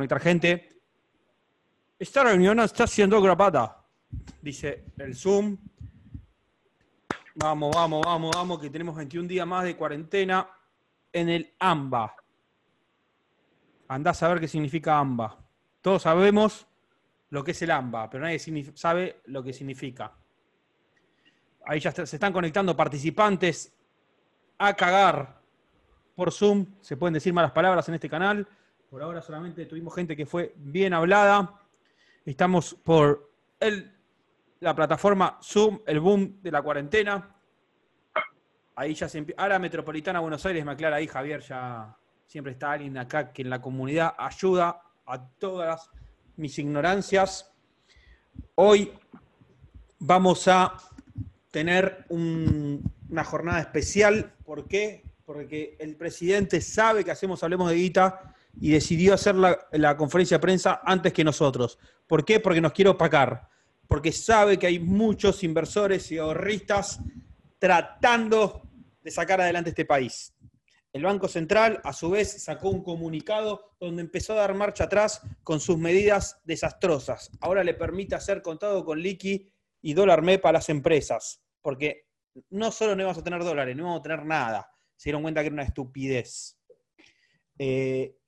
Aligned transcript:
conectar 0.00 0.20
gente. 0.20 0.80
Esta 1.98 2.24
reunión 2.24 2.58
está 2.60 2.86
siendo 2.86 3.20
grabada, 3.20 3.84
dice 4.40 4.86
el 4.96 5.14
Zoom. 5.14 5.58
Vamos, 7.34 7.74
vamos, 7.74 8.02
vamos, 8.02 8.34
vamos, 8.34 8.60
que 8.60 8.70
tenemos 8.70 8.96
21 8.96 9.28
días 9.28 9.46
más 9.46 9.64
de 9.64 9.76
cuarentena 9.76 10.48
en 11.12 11.28
el 11.28 11.54
AMBA. 11.58 12.16
Andá 13.88 14.12
a 14.12 14.14
saber 14.14 14.40
qué 14.40 14.48
significa 14.48 14.98
AMBA. 14.98 15.36
Todos 15.82 16.02
sabemos 16.02 16.66
lo 17.28 17.44
que 17.44 17.50
es 17.50 17.60
el 17.60 17.70
AMBA, 17.70 18.08
pero 18.08 18.24
nadie 18.24 18.38
sabe 18.74 19.20
lo 19.26 19.42
que 19.42 19.52
significa. 19.52 20.14
Ahí 21.66 21.78
ya 21.78 21.92
se 21.92 22.02
están 22.04 22.32
conectando 22.32 22.74
participantes 22.74 23.76
a 24.56 24.72
cagar 24.72 25.42
por 26.14 26.32
Zoom. 26.32 26.64
Se 26.80 26.96
pueden 26.96 27.12
decir 27.12 27.34
malas 27.34 27.52
palabras 27.52 27.86
en 27.90 27.96
este 27.96 28.08
canal. 28.08 28.48
Por 28.90 29.04
ahora 29.04 29.22
solamente 29.22 29.66
tuvimos 29.66 29.94
gente 29.94 30.16
que 30.16 30.26
fue 30.26 30.52
bien 30.56 30.92
hablada. 30.92 31.60
Estamos 32.24 32.74
por 32.74 33.30
el, 33.60 33.96
la 34.58 34.74
plataforma 34.74 35.38
Zoom, 35.40 35.78
el 35.86 36.00
boom 36.00 36.42
de 36.42 36.50
la 36.50 36.60
cuarentena. 36.60 37.36
Ahí 38.74 38.94
ya 38.94 39.08
se 39.08 39.24
Ahora 39.36 39.60
Metropolitana 39.60 40.18
Buenos 40.18 40.44
Aires, 40.44 40.64
me 40.64 40.72
aclara 40.72 40.96
ahí 40.96 41.06
Javier, 41.06 41.40
ya 41.40 41.96
siempre 42.26 42.54
está 42.54 42.72
alguien 42.72 42.98
acá 42.98 43.32
que 43.32 43.42
en 43.42 43.50
la 43.50 43.60
comunidad 43.60 44.12
ayuda 44.18 44.82
a 45.06 45.24
todas 45.38 45.88
mis 46.34 46.58
ignorancias. 46.58 47.48
Hoy 48.56 48.92
vamos 50.00 50.48
a 50.48 50.74
tener 51.52 52.06
una 52.08 53.22
jornada 53.22 53.60
especial. 53.60 54.34
¿Por 54.44 54.66
qué? 54.66 55.04
Porque 55.24 55.76
el 55.78 55.94
presidente 55.94 56.60
sabe 56.60 57.04
que 57.04 57.12
hacemos 57.12 57.40
Hablemos 57.44 57.70
de 57.70 57.76
Guita 57.76 58.34
y 58.60 58.70
decidió 58.70 59.14
hacer 59.14 59.34
la, 59.34 59.96
conferencia 59.96 60.36
de 60.36 60.42
prensa 60.42 60.82
antes 60.84 61.14
que 61.14 61.24
nosotros. 61.24 61.78
¿Por 62.06 62.24
qué? 62.24 62.40
Porque 62.40 62.60
nos 62.60 62.72
quiere 62.72 62.90
opacar. 62.90 63.48
Porque 63.88 64.12
sabe 64.12 64.58
que 64.58 64.66
hay 64.66 64.78
muchos 64.78 65.42
inversores 65.42 66.12
y 66.12 66.18
ahorristas 66.18 67.00
tratando 67.58 68.62
de 69.02 69.10
sacar 69.10 69.40
adelante 69.40 69.70
este 69.70 69.86
país. 69.86 70.34
El 70.92 71.04
Banco 71.04 71.26
Central, 71.26 71.80
a 71.84 71.92
su 71.92 72.10
vez, 72.10 72.42
sacó 72.42 72.68
un 72.68 72.82
comunicado 72.82 73.74
donde 73.80 74.02
empezó 74.02 74.34
a 74.34 74.36
dar 74.36 74.54
marcha 74.54 74.84
atrás 74.84 75.22
con 75.42 75.58
sus 75.58 75.78
medidas 75.78 76.40
desastrosas. 76.44 77.30
Ahora 77.40 77.64
le 77.64 77.74
permite 77.74 78.14
hacer 78.14 78.42
contado 78.42 78.84
con 78.84 79.00
liqui 79.00 79.50
y 79.80 79.94
dólar 79.94 80.22
MEP 80.22 80.44
a 80.44 80.52
las 80.52 80.68
empresas, 80.68 81.42
porque 81.62 82.08
no 82.50 82.70
solo 82.70 82.94
no 82.94 83.02
íbamos 83.02 83.18
a 83.18 83.24
tener 83.24 83.42
dólares, 83.42 83.74
no 83.74 83.84
íbamos 83.84 84.00
a 84.00 84.02
tener 84.02 84.26
nada. 84.26 84.70
Se 84.96 85.08
dieron 85.08 85.22
cuenta 85.22 85.40
que 85.40 85.46
era 85.46 85.54
una 85.54 85.62
estupidez. 85.62 86.58
Eh, 87.58 88.19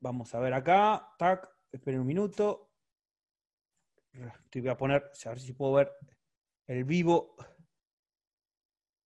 vamos 0.00 0.34
a 0.34 0.40
ver 0.40 0.54
acá, 0.54 1.08
tac, 1.18 1.48
esperen 1.72 2.00
un 2.00 2.06
minuto. 2.06 2.70
Te 4.50 4.60
voy 4.60 4.70
a 4.70 4.76
poner, 4.76 5.02
a 5.24 5.28
ver 5.28 5.40
si 5.40 5.52
puedo 5.52 5.74
ver 5.74 5.92
el 6.66 6.84
vivo. 6.84 7.36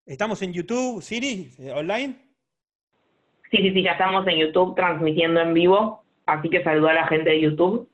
¿Estamos 0.07 0.41
en 0.43 0.53
YouTube, 0.53 1.03
Siri, 1.03 1.55
eh, 1.59 1.73
online? 1.73 2.35
Sí, 3.51 3.59
sí, 3.59 3.73
sí, 3.73 3.83
ya 3.83 3.93
estamos 3.93 4.27
en 4.27 4.39
YouTube 4.39 4.75
transmitiendo 4.75 5.41
en 5.41 5.55
vivo, 5.55 6.05
así 6.27 6.49
que 6.49 6.65
saludo 6.65 6.89
a 6.89 6.95
la 6.95 7.07
gente 7.07 7.31
de 7.31 7.41
YouTube. 7.41 7.89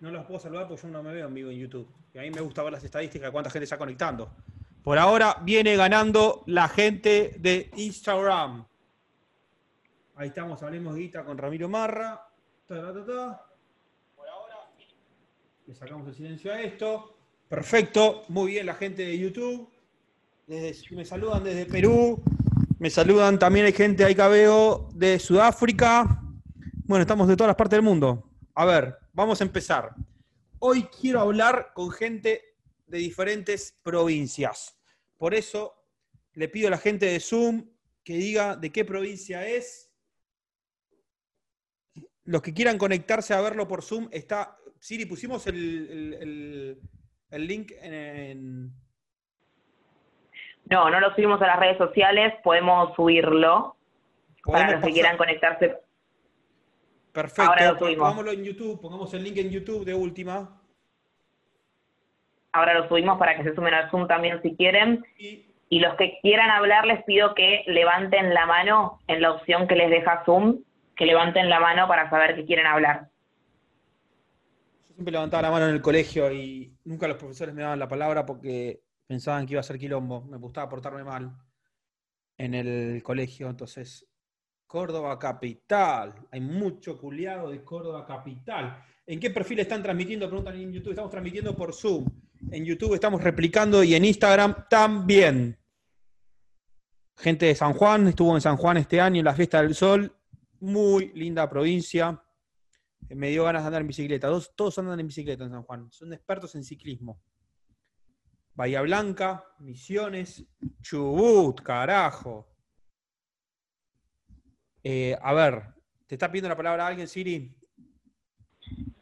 No 0.00 0.10
los 0.10 0.24
puedo 0.24 0.40
saludar 0.40 0.66
porque 0.66 0.82
yo 0.82 0.88
no 0.88 1.02
me 1.02 1.12
veo 1.12 1.26
en 1.26 1.34
vivo 1.34 1.50
en 1.50 1.58
YouTube. 1.58 1.88
Y 2.14 2.18
a 2.18 2.22
mí 2.22 2.30
me 2.30 2.40
gusta 2.40 2.62
ver 2.62 2.72
las 2.72 2.84
estadísticas 2.84 3.28
de 3.28 3.32
cuánta 3.32 3.50
gente 3.50 3.64
está 3.64 3.76
conectando. 3.76 4.30
Por 4.82 4.96
ahora 4.96 5.36
viene 5.42 5.76
ganando 5.76 6.42
la 6.46 6.68
gente 6.68 7.34
de 7.38 7.70
Instagram. 7.76 8.64
Ahí 10.20 10.28
estamos, 10.28 10.62
hablemos 10.62 10.94
guita 10.96 11.24
con 11.24 11.38
Ramiro 11.38 11.66
Marra. 11.66 12.22
Por 12.66 12.76
ahora 12.76 13.02
le 15.66 15.74
sacamos 15.74 16.08
el 16.08 16.14
silencio 16.14 16.52
a 16.52 16.60
esto. 16.60 17.16
Perfecto, 17.48 18.24
muy 18.28 18.50
bien 18.50 18.66
la 18.66 18.74
gente 18.74 19.02
de 19.02 19.18
YouTube. 19.18 19.70
me 20.46 21.06
saludan 21.06 21.42
desde 21.42 21.64
Perú. 21.64 22.22
Me 22.78 22.90
saludan 22.90 23.38
también 23.38 23.64
hay 23.64 23.72
gente 23.72 24.04
ahí 24.04 24.14
que 24.14 24.28
veo 24.28 24.90
de 24.92 25.18
Sudáfrica. 25.18 26.20
Bueno, 26.84 27.00
estamos 27.00 27.26
de 27.26 27.34
todas 27.34 27.48
las 27.48 27.56
partes 27.56 27.78
del 27.78 27.84
mundo. 27.84 28.30
A 28.54 28.66
ver, 28.66 28.98
vamos 29.14 29.40
a 29.40 29.44
empezar. 29.44 29.94
Hoy 30.58 30.82
quiero 31.00 31.20
hablar 31.20 31.70
con 31.72 31.90
gente 31.92 32.42
de 32.86 32.98
diferentes 32.98 33.74
provincias. 33.82 34.76
Por 35.16 35.32
eso 35.32 35.82
le 36.34 36.46
pido 36.50 36.68
a 36.68 36.72
la 36.72 36.78
gente 36.78 37.06
de 37.06 37.20
Zoom 37.20 37.70
que 38.04 38.18
diga 38.18 38.54
de 38.54 38.70
qué 38.70 38.84
provincia 38.84 39.48
es. 39.48 39.89
Los 42.24 42.42
que 42.42 42.54
quieran 42.54 42.78
conectarse 42.78 43.34
a 43.34 43.40
verlo 43.40 43.66
por 43.66 43.82
Zoom, 43.82 44.08
está. 44.10 44.56
Siri, 44.78 45.04
pusimos 45.04 45.46
el, 45.46 46.78
link 47.32 47.72
en, 47.82 48.72
No, 50.70 50.88
no 50.88 51.00
lo 51.00 51.14
subimos 51.14 51.40
a 51.42 51.46
las 51.46 51.58
redes 51.58 51.76
sociales, 51.76 52.34
podemos 52.42 52.94
subirlo 52.94 53.76
para 54.42 54.72
los 54.72 54.84
que 54.84 54.92
quieran 54.92 55.18
conectarse 55.18 55.76
Perfecto, 57.12 57.76
pongámoslo 57.78 58.30
en 58.30 58.44
YouTube, 58.44 58.80
pongamos 58.80 59.12
el 59.14 59.24
link 59.24 59.36
en 59.38 59.50
YouTube 59.50 59.84
de 59.84 59.94
última. 59.94 60.60
Ahora 62.52 62.74
lo 62.74 62.88
subimos 62.88 63.18
para 63.18 63.36
que 63.36 63.44
se 63.44 63.54
sumen 63.54 63.74
al 63.74 63.90
Zoom 63.90 64.06
también 64.06 64.40
si 64.42 64.56
quieren. 64.56 65.04
Y, 65.18 65.46
los 65.78 65.94
que 65.94 66.18
quieran 66.20 66.50
hablar 66.50 66.84
les 66.84 67.04
pido 67.04 67.32
que 67.34 67.62
levanten 67.66 68.34
la 68.34 68.44
mano 68.46 68.98
en 69.06 69.22
la 69.22 69.30
opción 69.30 69.68
que 69.68 69.76
les 69.76 69.88
deja 69.88 70.24
Zoom, 70.24 70.62
que 71.00 71.06
levanten 71.06 71.48
la 71.48 71.58
mano 71.60 71.88
para 71.88 72.10
saber 72.10 72.36
que 72.36 72.44
quieren 72.44 72.66
hablar. 72.66 73.10
Yo 74.86 74.94
siempre 74.96 75.12
levantaba 75.12 75.44
la 75.44 75.50
mano 75.50 75.66
en 75.66 75.74
el 75.74 75.80
colegio 75.80 76.30
y 76.30 76.76
nunca 76.84 77.08
los 77.08 77.16
profesores 77.16 77.54
me 77.54 77.62
daban 77.62 77.78
la 77.78 77.88
palabra 77.88 78.26
porque 78.26 78.82
pensaban 79.06 79.46
que 79.46 79.54
iba 79.54 79.60
a 79.60 79.62
ser 79.62 79.78
quilombo. 79.78 80.26
Me 80.26 80.36
gustaba 80.36 80.68
portarme 80.68 81.02
mal 81.02 81.32
en 82.36 82.54
el 82.54 83.02
colegio, 83.02 83.48
entonces 83.48 84.06
Córdoba 84.66 85.18
Capital. 85.18 86.16
Hay 86.30 86.42
mucho 86.42 86.98
culiado 86.98 87.48
de 87.48 87.64
Córdoba 87.64 88.04
Capital. 88.04 88.84
¿En 89.06 89.18
qué 89.18 89.30
perfil 89.30 89.60
están 89.60 89.82
transmitiendo? 89.82 90.28
Preguntan 90.28 90.56
en 90.56 90.70
YouTube. 90.70 90.90
Estamos 90.90 91.10
transmitiendo 91.10 91.56
por 91.56 91.72
Zoom. 91.72 92.04
En 92.50 92.62
YouTube 92.62 92.92
estamos 92.92 93.24
replicando 93.24 93.82
y 93.82 93.94
en 93.94 94.04
Instagram 94.04 94.68
también. 94.68 95.58
Gente 97.16 97.46
de 97.46 97.54
San 97.54 97.72
Juan, 97.72 98.08
estuvo 98.08 98.34
en 98.34 98.42
San 98.42 98.58
Juan 98.58 98.76
este 98.76 99.00
año 99.00 99.20
en 99.20 99.24
la 99.24 99.34
Fiesta 99.34 99.62
del 99.62 99.74
Sol. 99.74 100.14
Muy 100.60 101.12
linda 101.14 101.48
provincia. 101.48 102.22
Me 103.08 103.30
dio 103.30 103.44
ganas 103.44 103.62
de 103.62 103.66
andar 103.66 103.80
en 103.80 103.88
bicicleta. 103.88 104.28
Todos, 104.28 104.54
todos 104.54 104.78
andan 104.78 105.00
en 105.00 105.06
bicicleta 105.06 105.44
en 105.44 105.50
San 105.50 105.62
Juan. 105.62 105.90
Son 105.90 106.12
expertos 106.12 106.54
en 106.54 106.62
ciclismo. 106.62 107.20
Bahía 108.54 108.82
Blanca, 108.82 109.44
Misiones, 109.58 110.44
Chubut, 110.82 111.62
carajo. 111.62 112.46
Eh, 114.82 115.16
a 115.20 115.32
ver, 115.32 115.62
¿te 116.06 116.14
está 116.14 116.28
pidiendo 116.28 116.48
la 116.48 116.56
palabra 116.56 116.86
alguien, 116.86 117.08
Siri? 117.08 117.54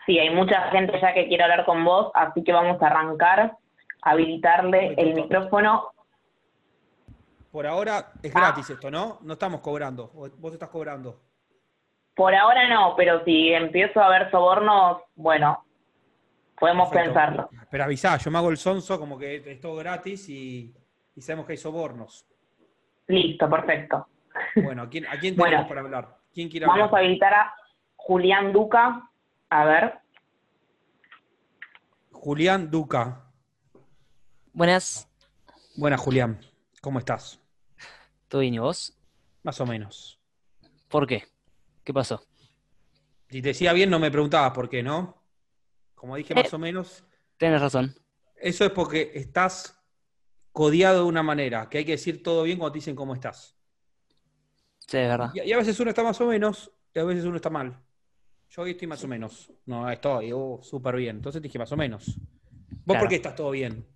Sí, 0.07 0.19
hay 0.19 0.35
mucha 0.35 0.71
gente 0.71 0.99
ya 1.01 1.13
que 1.13 1.29
quiere 1.29 1.43
hablar 1.43 1.65
con 1.65 1.85
vos, 1.85 2.11
así 2.15 2.43
que 2.43 2.53
vamos 2.53 2.81
a 2.83 2.87
arrancar, 2.87 3.57
habilitarle 4.03 4.95
el 4.97 5.15
micrófono. 5.15 5.93
Por 7.51 7.67
ahora 7.67 8.13
es 8.23 8.33
gratis 8.33 8.71
esto, 8.71 8.91
¿no? 8.91 9.19
No 9.23 9.33
estamos 9.35 9.61
cobrando, 9.61 10.09
vos 10.09 10.53
estás 10.53 10.69
cobrando. 10.69 11.21
Por 12.19 12.35
ahora 12.35 12.69
no, 12.69 12.95
pero 12.97 13.25
si 13.25 13.53
empiezo 13.53 14.01
a 14.01 14.09
ver 14.09 14.29
sobornos, 14.33 15.03
bueno, 15.15 15.65
podemos 16.59 16.89
pensarlo. 16.89 17.49
Pero 17.71 17.85
avisá, 17.85 18.17
yo 18.17 18.33
me 18.33 18.39
hago 18.39 18.51
el 18.51 18.57
sonso 18.57 18.99
como 18.99 19.17
que 19.17 19.37
es 19.37 19.61
todo 19.61 19.77
gratis 19.77 20.29
y 20.29 20.75
sabemos 21.17 21.47
que 21.47 21.53
hay 21.53 21.59
sobornos. 21.59 22.27
Listo, 23.07 23.49
perfecto. 23.49 24.09
Bueno, 24.57 24.83
¿a 24.83 24.89
quién, 24.89 25.07
a 25.07 25.17
quién 25.21 25.37
tenemos 25.37 25.69
para 25.69 25.81
hablar? 25.81 26.19
¿Quién 26.35 26.49
quiere 26.49 26.67
Vamos 26.67 26.93
a 26.93 26.97
habilitar 26.97 27.33
a 27.33 27.55
Julián 27.95 28.53
Duca. 28.53 29.09
A 29.51 29.65
ver. 29.65 29.95
Julián 32.11 32.69
Duca. 32.69 33.27
Buenas. 34.53 35.09
Buenas, 35.77 36.01
Julián. 36.01 36.41
¿Cómo 36.81 36.99
estás? 36.99 37.41
¿Todo 38.27 38.41
bien 38.41 38.55
y 38.55 38.59
vos? 38.59 38.99
Más 39.45 39.61
o 39.61 39.67
menos. 39.67 40.21
¿Por 40.89 41.07
qué? 41.07 41.23
¿Qué 41.89 41.95
pasó? 41.95 42.23
Si 43.31 43.41
te 43.41 43.49
decía 43.49 43.73
bien, 43.73 43.89
no 43.89 43.99
me 43.99 44.11
preguntabas 44.11 44.53
por 44.53 44.69
qué, 44.69 44.83
¿no? 44.83 45.25
Como 45.95 46.17
dije, 46.17 46.35
más 46.35 46.53
eh, 46.53 46.57
o 46.57 46.59
menos. 46.59 47.03
Tienes 47.39 47.63
razón. 47.63 47.95
Eso 48.37 48.67
es 48.67 48.73
porque 48.73 49.11
estás 49.15 49.83
codiado 50.53 51.05
de 51.05 51.09
una 51.09 51.23
manera, 51.23 51.71
que 51.71 51.79
hay 51.79 51.87
que 51.87 51.93
decir 51.93 52.23
todo 52.23 52.43
bien 52.43 52.59
cuando 52.59 52.73
te 52.73 52.81
dicen 52.81 52.95
cómo 52.95 53.15
estás. 53.15 53.57
Sí, 54.81 54.99
es 54.99 55.09
verdad. 55.09 55.31
Y, 55.33 55.51
a 55.51 55.57
veces 55.57 55.81
uno 55.81 55.89
está 55.89 56.03
más 56.03 56.21
o 56.21 56.27
menos, 56.27 56.71
y 56.93 56.99
a 56.99 57.05
veces 57.05 57.25
uno 57.25 57.37
está 57.37 57.49
mal. 57.49 57.83
Yo 58.51 58.61
hoy 58.61 58.73
estoy 58.73 58.87
más 58.87 59.03
o 59.03 59.09
menos. 59.09 59.51
No, 59.65 59.89
estoy 59.91 60.31
oh, 60.35 60.61
súper 60.63 60.95
bien. 60.97 61.17
Entonces 61.17 61.41
dije 61.41 61.59
más 61.59 61.73
o 61.73 61.77
menos. 61.79 62.19
¿Vos 62.85 62.99
por 62.99 63.09
qué 63.09 63.15
estás 63.15 63.35
todo 63.35 63.53
bien? 63.53 63.87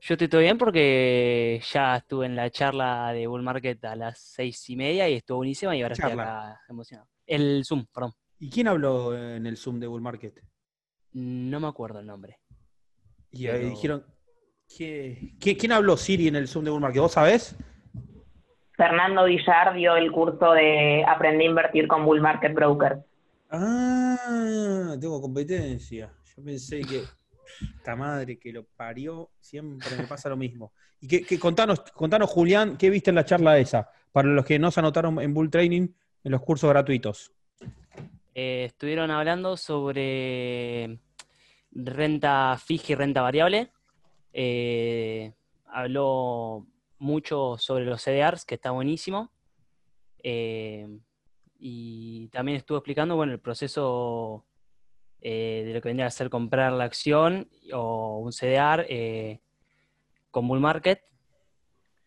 Yo 0.00 0.14
estoy 0.14 0.26
todo 0.26 0.40
bien 0.40 0.58
porque 0.58 1.62
ya 1.72 1.98
estuve 1.98 2.26
en 2.26 2.34
la 2.34 2.50
charla 2.50 3.12
de 3.12 3.28
Bull 3.28 3.42
Market 3.42 3.84
a 3.84 3.94
las 3.94 4.18
seis 4.18 4.68
y 4.70 4.74
media 4.74 5.08
y 5.08 5.14
estuvo 5.14 5.36
buenísima 5.36 5.76
y 5.76 5.82
ahora 5.82 5.92
estoy 5.92 6.10
acá 6.10 6.60
emocionado. 6.68 7.11
El 7.26 7.62
Zoom, 7.64 7.86
perdón. 7.92 8.12
¿Y 8.38 8.50
quién 8.50 8.68
habló 8.68 9.16
en 9.16 9.46
el 9.46 9.56
Zoom 9.56 9.78
de 9.78 9.86
Bull 9.86 10.00
Market? 10.00 10.42
No 11.12 11.60
me 11.60 11.68
acuerdo 11.68 12.00
el 12.00 12.06
nombre. 12.06 12.38
Y 13.30 13.46
ahí 13.46 13.70
dijeron, 13.70 14.04
¿quién 14.68 15.72
habló 15.72 15.96
Siri 15.96 16.28
en 16.28 16.36
el 16.36 16.48
Zoom 16.48 16.64
de 16.64 16.70
Bull 16.70 16.80
Market? 16.80 17.02
¿Vos 17.02 17.12
sabés? 17.12 17.56
Fernando 18.76 19.24
Villar 19.24 19.74
dio 19.74 19.96
el 19.96 20.10
curso 20.10 20.52
de 20.52 21.04
Aprendí 21.06 21.44
a 21.44 21.48
invertir 21.48 21.86
con 21.86 22.04
Bull 22.04 22.20
Market 22.20 22.54
Broker. 22.54 23.04
Ah, 23.50 24.96
tengo 25.00 25.20
competencia. 25.20 26.12
Yo 26.36 26.42
pensé 26.42 26.80
que 26.80 27.02
esta 27.76 27.94
madre 27.96 28.38
que 28.38 28.52
lo 28.52 28.64
parió, 28.64 29.30
siempre 29.40 29.96
me 29.96 30.06
pasa 30.06 30.28
lo 30.28 30.36
mismo. 30.36 30.72
Y 31.00 31.08
que, 31.08 31.38
contanos, 31.38 31.80
contanos, 31.92 32.30
Julián, 32.30 32.76
¿qué 32.76 32.88
viste 32.88 33.10
en 33.10 33.16
la 33.16 33.24
charla 33.24 33.58
esa? 33.58 33.90
Para 34.10 34.28
los 34.28 34.44
que 34.44 34.58
no 34.58 34.70
se 34.70 34.80
anotaron 34.80 35.20
en 35.20 35.34
Bull 35.34 35.50
Training, 35.50 35.88
en 36.24 36.32
los 36.32 36.42
cursos 36.42 36.70
gratuitos. 36.70 37.32
Eh, 38.34 38.64
estuvieron 38.66 39.10
hablando 39.10 39.56
sobre 39.56 40.98
renta 41.70 42.58
fija 42.58 42.92
y 42.92 42.94
renta 42.94 43.22
variable. 43.22 43.70
Eh, 44.32 45.32
habló 45.66 46.66
mucho 46.98 47.56
sobre 47.58 47.84
los 47.84 48.02
CDRs, 48.02 48.44
que 48.44 48.54
está 48.54 48.70
buenísimo. 48.70 49.30
Eh, 50.22 50.88
y 51.58 52.28
también 52.28 52.56
estuvo 52.56 52.78
explicando 52.78 53.16
bueno, 53.16 53.32
el 53.32 53.40
proceso 53.40 54.44
de 55.20 55.70
lo 55.72 55.80
que 55.80 55.88
vendría 55.88 56.06
a 56.06 56.10
ser 56.10 56.28
comprar 56.28 56.72
la 56.72 56.82
acción 56.82 57.48
o 57.72 58.18
un 58.18 58.32
CDR 58.32 59.40
con 60.32 60.48
Bull 60.48 60.58
Market. 60.58 61.00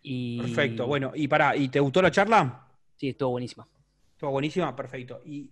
Y... 0.01 0.41
Perfecto, 0.41 0.85
bueno, 0.85 1.13
y 1.15 1.29
para, 1.29 1.55
¿y 1.55 1.69
te 1.69 1.79
gustó 1.79 2.01
la 2.01 2.11
charla? 2.11 2.67
Sí, 2.97 3.09
estuvo 3.09 3.29
buenísima. 3.29 3.65
Estuvo 4.25 4.31
buenísima, 4.31 4.75
perfecto. 4.75 5.21
¿Y 5.23 5.51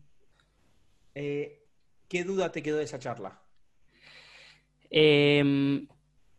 eh, 1.13 1.63
qué 2.07 2.23
duda 2.23 2.51
te 2.51 2.63
quedó 2.63 2.77
de 2.77 2.85
esa 2.85 2.97
charla? 2.97 3.39
Em, 4.89 5.87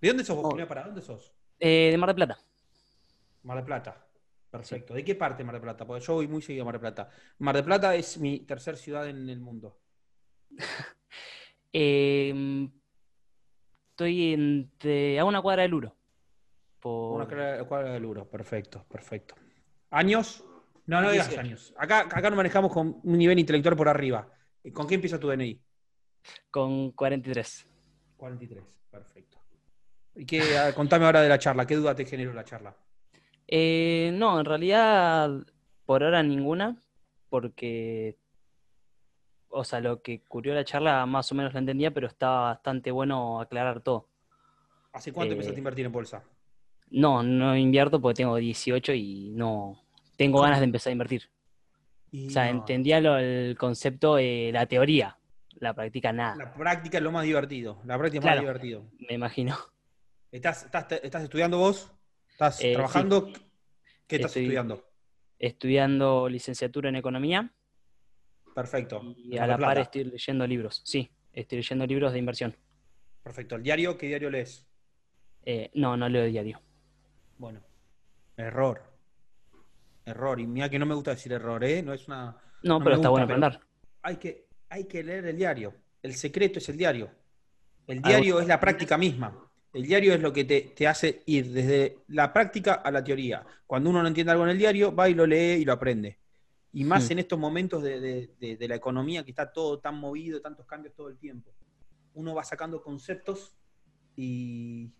¿De 0.01 0.09
dónde 0.09 0.25
sos 0.25 0.43
vos, 0.43 0.67
¿Para 0.67 0.83
dónde 0.83 1.01
sos? 1.01 1.33
Eh, 1.61 1.91
de 1.93 1.97
Mar 1.97 2.09
del 2.09 2.17
Plata. 2.17 2.41
Mar 3.45 3.59
del 3.59 3.67
Plata. 3.67 4.05
Perfecto. 4.51 4.95
¿De 4.95 5.05
qué 5.05 5.15
parte 5.15 5.39
de 5.39 5.45
Mar 5.45 5.55
del 5.55 5.63
Plata? 5.63 5.87
Porque 5.87 6.05
yo 6.05 6.15
voy 6.15 6.27
muy 6.27 6.43
seguido 6.43 6.63
a 6.63 6.65
Mar 6.65 6.75
del 6.75 6.81
Plata. 6.81 7.09
Mar 7.39 7.55
del 7.55 7.65
Plata 7.65 7.95
es 7.95 8.19
mi 8.19 8.41
tercer 8.41 8.77
ciudad 8.77 9.09
en 9.09 9.29
el 9.29 9.39
mundo. 9.39 9.79
Em, 11.73 12.69
estoy 13.91 14.33
entre, 14.33 15.21
a 15.21 15.25
una 15.25 15.41
cuadra 15.41 15.63
del 15.63 15.75
Uro. 15.75 15.97
Una 16.83 17.29
cuadra 17.29 17.93
del 17.93 18.05
Uro, 18.05 18.29
perfecto, 18.29 18.85
perfecto. 18.89 19.37
¿Años? 19.91 20.45
No, 20.87 21.01
no 21.01 21.11
digas 21.11 21.37
años. 21.39 21.75
Acá, 21.79 22.01
acá 22.01 22.31
nos 22.31 22.37
manejamos 22.37 22.73
con 22.73 23.01
un 23.03 23.19
nivel 23.19 23.39
intelectual 23.39 23.77
por 23.77 23.89
arriba. 23.89 24.29
¿Con 24.73 24.87
qué 24.87 24.95
empieza 24.95 25.19
tu 25.19 25.29
DNI? 25.29 25.61
Con 26.51 26.93
43. 26.93 27.67
43, 28.17 28.65
perfecto. 28.91 29.39
¿Y 30.15 30.25
qué, 30.25 30.43
contame 30.75 31.07
ahora 31.07 31.21
de 31.21 31.29
la 31.29 31.39
charla? 31.39 31.67
¿Qué 31.67 31.77
duda 31.77 31.95
te 31.95 32.05
generó 32.05 32.33
la 32.33 32.45
charla? 32.45 32.77
Eh, 33.47 34.11
no, 34.15 34.39
en 34.39 34.47
realidad 34.47 35.31
por 35.85 36.03
ahora 36.03 36.23
ninguna, 36.23 36.77
porque, 37.29 38.17
o 39.49 39.65
sea, 39.65 39.81
lo 39.81 40.01
que 40.01 40.23
ocurrió 40.25 40.55
la 40.55 40.65
charla 40.65 41.05
más 41.07 41.31
o 41.33 41.35
menos 41.35 41.53
la 41.53 41.61
entendía, 41.61 41.93
pero 41.93 42.07
estaba 42.07 42.53
bastante 42.53 42.91
bueno 42.91 43.41
aclarar 43.41 43.81
todo. 43.81 44.09
¿Hace 44.93 45.13
cuánto 45.13 45.33
eh, 45.33 45.35
empezaste 45.35 45.59
a 45.59 45.61
invertir 45.61 45.87
en 45.87 45.93
bolsa? 45.93 46.23
No, 46.91 47.23
no 47.23 47.57
invierto 47.57 48.01
porque 48.01 48.23
tengo 48.23 48.37
18 48.37 48.93
y 48.95 49.31
no 49.31 49.84
tengo 50.17 50.41
ganas 50.41 50.61
de 50.61 50.65
empezar 50.65 50.91
a 50.91 50.93
invertir 50.93 51.29
o 52.27 52.31
sea, 52.31 52.49
entendía 52.49 52.99
el 52.99 53.57
concepto, 53.59 54.17
de 54.17 54.51
la 54.53 54.67
teoría, 54.67 55.19
la 55.55 55.75
práctica 55.75 56.13
nada. 56.13 56.37
La 56.37 56.55
práctica 56.55 56.99
es 56.99 57.05
lo 57.05 57.11
más 57.11 57.25
divertido, 57.25 57.81
la 57.85 57.99
práctica 57.99 58.21
es 58.21 58.35
más 58.37 58.41
divertido. 58.41 58.85
Me 59.09 59.15
imagino. 59.15 59.57
¿Estás, 60.31 60.65
estás, 60.65 61.23
estudiando 61.23 61.59
vos? 61.59 61.93
¿Estás 62.31 62.63
eh, 62.63 62.75
trabajando? 62.75 63.33
¿Qué 64.07 64.17
estás 64.17 64.37
estudiando? 64.37 64.85
Estudiando 65.39 66.29
licenciatura 66.29 66.89
en 66.89 66.97
economía. 66.97 67.53
Perfecto. 68.55 69.03
Y 69.17 69.37
a 69.37 69.47
la 69.47 69.59
par 69.59 69.79
estoy 69.79 70.05
leyendo 70.05 70.47
libros, 70.47 70.83
sí, 70.85 71.11
estoy 71.33 71.59
leyendo 71.59 71.87
libros 71.87 72.13
de 72.13 72.19
inversión. 72.21 72.57
Perfecto. 73.23 73.57
¿El 73.57 73.63
diario? 73.63 73.99
¿Qué 73.99 74.07
diario 74.07 74.31
lees? 74.31 74.67
Eh, 75.45 75.71
no, 75.75 75.97
no 75.97 76.09
leo 76.09 76.25
diario. 76.27 76.61
Bueno, 77.39 77.61
error 78.37 78.94
error. 80.05 80.41
Y 80.41 80.47
mira 80.47 80.69
que 80.69 80.79
no 80.79 80.87
me 80.87 80.95
gusta 80.95 81.12
decir 81.12 81.33
error, 81.33 81.62
¿eh? 81.65 81.83
No 81.83 81.93
es 81.93 82.06
una. 82.09 82.37
No, 82.62 82.83
pero 82.83 82.97
está 82.97 83.09
bueno 83.09 83.25
aprender. 83.25 83.61
Hay 84.03 84.17
que, 84.17 84.49
hay 84.69 84.85
que 84.85 85.03
leer 85.03 85.27
el 85.27 85.37
diario. 85.37 85.75
El 86.03 86.15
secreto 86.15 86.59
es 86.59 86.69
el 86.69 86.77
diario. 86.77 87.11
El 87.87 88.01
diario 88.03 88.41
es 88.41 88.47
la 88.47 88.61
práctica 88.61 88.97
misma. 88.97 89.45
El 89.73 89.83
diario 89.83 90.15
es 90.15 90.21
lo 90.21 90.33
que 90.33 90.45
te, 90.45 90.87
hace 90.87 91.23
ir 91.27 91.53
desde 91.53 91.99
la 92.09 92.33
práctica 92.33 92.75
a 92.75 92.91
la 92.91 93.03
teoría. 93.03 93.45
Cuando 93.67 93.91
uno 93.91 94.03
no 94.03 94.09
entiende 94.09 94.31
algo 94.31 94.45
en 94.45 94.51
el 94.51 94.59
diario, 94.59 94.95
va 94.95 95.09
y 95.09 95.15
lo 95.15 95.27
lee 95.27 95.61
y 95.61 95.65
lo 95.65 95.73
aprende. 95.73 96.19
Y 96.73 96.85
más 96.85 97.11
en 97.11 97.19
estos 97.19 97.39
momentos 97.39 97.83
de, 97.83 98.31
de, 98.39 98.69
la 98.69 98.75
economía 98.75 99.25
que 99.25 99.31
está 99.31 99.53
todo 99.53 99.79
tan 99.79 99.97
movido, 99.99 100.41
tantos 100.41 100.67
cambios 100.67 100.95
todo 100.95 101.09
el 101.09 101.19
tiempo. 101.19 101.53
Uno 102.15 102.35
va 102.35 102.45
sacando 102.45 102.83
conceptos 102.83 103.56
y, 104.17 104.93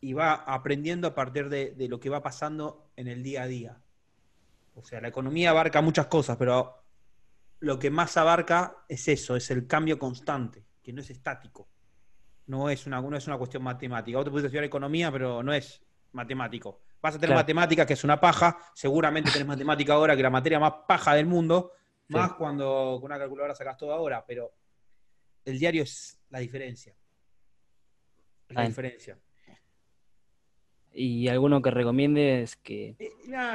y 0.00 0.14
va 0.14 0.32
aprendiendo 0.34 1.08
a 1.08 1.14
partir 1.14 1.48
de, 1.48 1.74
lo 1.88 2.00
que 2.00 2.08
va 2.08 2.22
pasando 2.22 2.90
en 2.96 3.08
el 3.08 3.22
día 3.22 3.42
a 3.42 3.46
día. 3.46 3.82
O 4.74 4.82
sea, 4.82 5.00
la 5.00 5.08
economía 5.08 5.50
abarca 5.50 5.82
muchas 5.82 6.06
cosas, 6.06 6.36
pero 6.36 6.82
lo 7.60 7.78
que 7.78 7.90
más 7.90 8.16
abarca 8.16 8.78
es 8.88 9.08
eso, 9.08 9.36
es 9.36 9.50
el 9.50 9.66
cambio 9.66 9.98
constante, 9.98 10.64
que 10.82 10.92
no 10.92 11.02
es 11.02 11.10
estático. 11.10 11.68
No 12.46 12.70
es 12.70 12.86
una, 12.86 13.00
no 13.00 13.16
es 13.16 13.26
una 13.26 13.38
cuestión 13.38 13.62
matemática. 13.62 14.16
Vos 14.16 14.24
te 14.24 14.30
puedes 14.30 14.46
estudiar 14.46 14.64
economía, 14.64 15.12
pero 15.12 15.42
no 15.42 15.52
es 15.52 15.82
matemático. 16.12 16.80
Vas 17.00 17.14
a 17.14 17.18
tener 17.18 17.36
matemática, 17.36 17.86
que 17.86 17.92
es 17.92 18.02
una 18.02 18.18
paja. 18.18 18.58
Seguramente 18.74 19.30
tenés 19.30 19.46
matemática 19.46 19.92
ahora, 19.92 20.16
que 20.16 20.22
la 20.22 20.30
materia 20.30 20.58
más 20.58 20.72
paja 20.88 21.14
del 21.14 21.26
mundo. 21.26 21.72
Más 22.08 22.32
cuando 22.32 22.98
con 23.00 23.04
una 23.04 23.18
calculadora 23.18 23.54
sacas 23.54 23.76
todo 23.76 23.92
ahora, 23.92 24.24
pero 24.26 24.52
el 25.44 25.58
diario 25.58 25.84
es 25.84 26.18
la 26.30 26.40
diferencia. 26.40 26.94
Es 28.48 28.56
la 28.56 28.66
diferencia. 28.66 29.16
¿Y 30.92 31.28
alguno 31.28 31.62
que 31.62 31.70
recomiendes 31.70 32.56
que...? 32.56 32.96
Eh, 32.98 33.12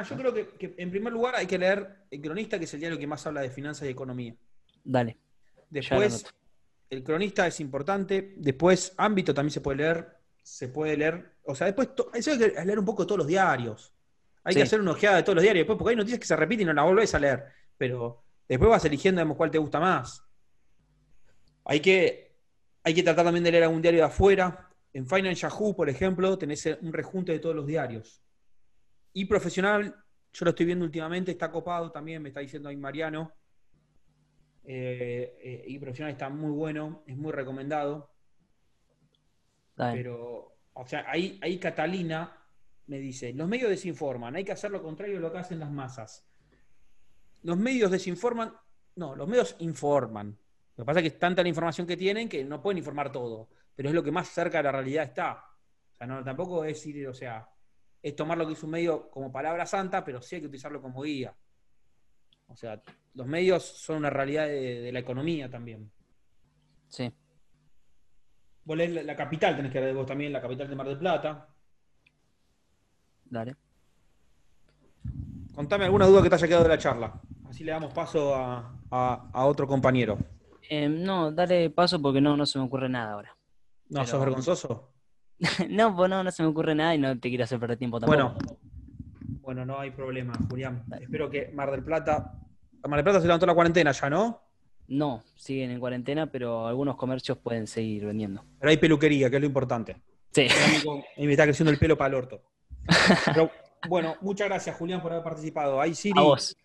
yo 0.08 0.16
creo 0.16 0.32
que, 0.32 0.74
en 0.78 0.90
primer 0.90 1.12
lugar 1.12 1.36
hay 1.36 1.46
que 1.46 1.58
leer 1.58 2.04
El 2.10 2.20
Cronista, 2.20 2.58
que 2.58 2.64
es 2.64 2.74
el 2.74 2.80
diario 2.80 2.98
que 2.98 3.06
más 3.06 3.26
habla 3.26 3.42
de 3.42 3.50
finanzas 3.50 3.86
y 3.86 3.90
economía. 3.90 4.34
Dale. 4.82 5.18
Después, 5.68 6.26
El 6.88 7.02
Cronista 7.02 7.46
es 7.46 7.60
importante. 7.60 8.34
Después, 8.36 8.94
Ámbito 8.96 9.34
también 9.34 9.50
se 9.50 9.60
puede 9.60 9.78
leer. 9.78 10.16
Se 10.42 10.68
puede 10.68 10.96
leer. 10.96 11.34
O 11.44 11.54
sea, 11.54 11.66
después, 11.66 11.90
eso 12.14 12.30
hay 12.30 12.38
que 12.38 12.64
leer 12.64 12.78
un 12.78 12.84
poco 12.84 13.06
todos 13.06 13.18
los 13.18 13.26
diarios. 13.26 13.92
Hay 14.44 14.54
que 14.54 14.62
hacer 14.62 14.80
una 14.80 14.92
ojeada 14.92 15.16
de 15.16 15.22
todos 15.24 15.34
los 15.34 15.42
diarios 15.42 15.62
después, 15.62 15.76
porque 15.76 15.90
hay 15.90 15.96
noticias 15.96 16.20
que 16.20 16.26
se 16.26 16.36
repiten 16.36 16.62
y 16.62 16.66
no 16.66 16.72
las 16.72 16.84
volvés 16.84 17.14
a 17.14 17.18
leer. 17.18 17.44
Pero 17.76 18.22
después 18.48 18.70
vas 18.70 18.84
eligiendo, 18.84 19.20
digamos, 19.20 19.36
cuál 19.36 19.50
te 19.50 19.58
gusta 19.58 19.80
más. 19.80 20.22
Hay 21.64 21.80
que, 21.80 22.36
hay 22.84 22.94
que 22.94 23.02
tratar 23.02 23.24
también 23.24 23.42
de 23.42 23.50
leer 23.50 23.64
algún 23.64 23.82
diario 23.82 24.00
de 24.00 24.06
afuera 24.06 24.65
en 24.96 25.06
Finance 25.06 25.42
Yahoo, 25.42 25.76
por 25.76 25.90
ejemplo, 25.90 26.38
tenés 26.38 26.64
un 26.80 26.90
rejunte 26.90 27.32
de 27.32 27.38
todos 27.38 27.54
los 27.54 27.66
diarios. 27.66 28.22
Y 29.12 29.26
profesional, 29.26 29.94
yo 30.32 30.44
lo 30.44 30.50
estoy 30.50 30.64
viendo 30.64 30.86
últimamente, 30.86 31.32
está 31.32 31.50
copado 31.50 31.92
también, 31.92 32.22
me 32.22 32.30
está 32.30 32.40
diciendo 32.40 32.70
ahí 32.70 32.78
Mariano. 32.78 33.30
Eh, 34.64 35.36
eh, 35.38 35.64
y 35.66 35.78
profesional 35.78 36.12
está 36.12 36.30
muy 36.30 36.50
bueno, 36.50 37.04
es 37.06 37.14
muy 37.14 37.30
recomendado. 37.30 38.10
Pero, 39.76 40.56
o 40.72 40.86
sea, 40.86 41.04
ahí, 41.08 41.38
ahí 41.42 41.58
Catalina 41.58 42.34
me 42.86 42.98
dice, 42.98 43.34
los 43.34 43.46
medios 43.48 43.68
desinforman, 43.68 44.34
hay 44.34 44.44
que 44.44 44.52
hacer 44.52 44.70
lo 44.70 44.82
contrario 44.82 45.16
de 45.16 45.20
lo 45.20 45.30
que 45.30 45.38
hacen 45.38 45.60
las 45.60 45.70
masas. 45.70 46.26
Los 47.42 47.58
medios 47.58 47.90
desinforman, 47.90 48.50
no, 48.94 49.14
los 49.14 49.28
medios 49.28 49.56
informan. 49.58 50.38
Lo 50.74 50.84
que 50.84 50.86
pasa 50.86 51.00
es 51.00 51.02
que 51.02 51.08
es 51.08 51.18
tanta 51.18 51.42
la 51.42 51.50
información 51.50 51.86
que 51.86 51.98
tienen 51.98 52.30
que 52.30 52.42
no 52.46 52.62
pueden 52.62 52.78
informar 52.78 53.12
todo 53.12 53.50
pero 53.76 53.90
es 53.90 53.94
lo 53.94 54.02
que 54.02 54.10
más 54.10 54.28
cerca 54.28 54.58
de 54.58 54.64
la 54.64 54.72
realidad 54.72 55.04
está. 55.04 55.44
O 55.92 55.94
sea, 55.94 56.06
no, 56.06 56.24
tampoco 56.24 56.64
es 56.64 56.84
ir, 56.86 57.06
o 57.06 57.14
sea, 57.14 57.48
es 58.02 58.16
tomar 58.16 58.38
lo 58.38 58.46
que 58.46 58.54
es 58.54 58.62
un 58.62 58.70
medio 58.70 59.10
como 59.10 59.30
palabra 59.30 59.66
santa, 59.66 60.02
pero 60.02 60.22
sí 60.22 60.36
hay 60.36 60.40
que 60.40 60.46
utilizarlo 60.48 60.80
como 60.80 61.02
guía. 61.02 61.36
O 62.48 62.56
sea, 62.56 62.80
los 63.14 63.26
medios 63.26 63.64
son 63.64 63.98
una 63.98 64.10
realidad 64.10 64.46
de, 64.46 64.90
la 64.92 64.98
economía 64.98 65.50
también. 65.50 65.90
Sí. 66.88 67.12
Vos 68.64 68.76
lees 68.76 69.04
la, 69.04 69.14
capital, 69.14 69.56
tenés 69.56 69.72
que 69.72 69.80
leer 69.80 69.94
vos 69.94 70.06
también 70.06 70.32
la 70.32 70.40
capital 70.40 70.68
de 70.68 70.76
Mar 70.76 70.88
del 70.88 70.98
Plata. 70.98 71.48
Dale. 73.24 73.56
Contame 75.54 75.84
alguna 75.84 76.06
duda 76.06 76.22
que 76.22 76.28
te 76.28 76.34
haya 76.36 76.46
quedado 76.46 76.62
de 76.64 76.68
la 76.70 76.78
charla. 76.78 77.20
Así 77.48 77.64
le 77.64 77.72
damos 77.72 77.92
paso 77.92 78.34
a, 78.34 79.44
otro 79.46 79.66
compañero. 79.66 80.18
Em, 80.68 81.02
no, 81.02 81.30
dale 81.30 81.70
paso 81.70 82.00
porque 82.00 82.20
no, 82.20 82.36
no 82.36 82.46
se 82.46 82.58
me 82.58 82.64
ocurre 82.64 82.88
nada 82.88 83.12
ahora. 83.12 83.35
No, 83.88 84.06
¿sos 84.06 84.20
vergonzoso? 84.20 84.92
no, 85.68 85.94
pues 85.96 86.10
no, 86.10 86.24
no 86.24 86.30
se 86.30 86.42
me 86.42 86.48
ocurre 86.48 86.74
nada 86.74 86.94
y 86.94 86.98
no 86.98 87.18
te 87.18 87.28
quiero 87.28 87.44
hacer 87.44 87.60
perder 87.60 87.78
tiempo 87.78 88.00
tampoco. 88.00 88.16
Bueno, 88.16 88.58
bueno, 89.40 89.64
no 89.64 89.78
hay 89.78 89.90
problema, 89.90 90.32
Julián. 90.50 90.84
Espero 91.00 91.30
que 91.30 91.50
Mar 91.54 91.70
del 91.70 91.84
Plata. 91.84 92.32
Mar 92.82 92.98
del 92.98 93.04
Plata 93.04 93.20
se 93.20 93.26
levantó 93.26 93.46
la 93.46 93.54
cuarentena 93.54 93.92
ya, 93.92 94.10
¿no? 94.10 94.42
No, 94.88 95.22
siguen 95.34 95.70
en 95.70 95.80
cuarentena, 95.80 96.26
pero 96.26 96.66
algunos 96.66 96.96
comercios 96.96 97.38
pueden 97.38 97.66
seguir 97.66 98.06
vendiendo. 98.06 98.44
Pero 98.58 98.70
hay 98.70 98.76
peluquería, 98.76 99.28
que 99.28 99.36
es 99.36 99.40
lo 99.40 99.46
importante. 99.46 100.02
Sí. 100.32 100.48
Y 101.16 101.26
me 101.26 101.32
está 101.32 101.44
creciendo 101.44 101.72
el 101.72 101.78
pelo 101.78 101.96
para 101.96 102.08
el 102.08 102.14
orto. 102.14 102.42
Pero, 103.24 103.50
bueno, 103.88 104.16
muchas 104.20 104.48
gracias, 104.48 104.76
Julián, 104.76 105.02
por 105.02 105.12
haber 105.12 105.24
participado. 105.24 105.80
Ahí, 105.80 105.94
Siri. 105.94 106.18
A 106.18 106.22
vos. 106.22 106.56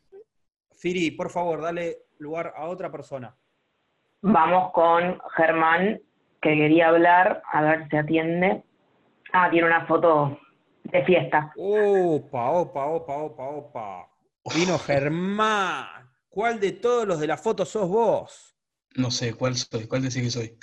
Siri, 0.72 1.12
por 1.12 1.30
favor, 1.30 1.62
dale 1.62 2.06
lugar 2.20 2.54
a 2.56 2.68
otra 2.68 2.92
persona. 2.92 3.36
Vamos 4.22 4.72
con 4.72 5.20
Germán, 5.36 6.00
que 6.42 6.56
quería 6.56 6.90
hablar, 6.90 7.44
a 7.52 7.62
ver 7.62 7.88
si 7.90 7.98
atiende. 7.98 8.64
Ah, 9.34 9.50
tiene 9.50 9.68
una 9.68 9.86
foto 9.86 10.40
de 10.84 11.06
fiesta. 11.06 11.54
Opa, 11.56 12.52
opa, 12.52 12.86
opa, 12.88 13.18
opa, 13.18 13.44
opa. 13.48 14.10
Vino 14.56 14.78
Germán. 14.80 16.10
¿Cuál 16.30 16.60
de 16.60 16.72
todos 16.72 17.08
los 17.08 17.20
de 17.20 17.28
la 17.28 17.38
foto 17.38 17.66
sos 17.66 17.88
vos? 17.88 18.56
No 18.96 19.12
sé, 19.12 19.34
¿cuál 19.34 19.56
soy? 19.56 19.88
¿Cuál 19.88 20.02
decís 20.02 20.22
que 20.24 20.32
soy? 20.32 20.58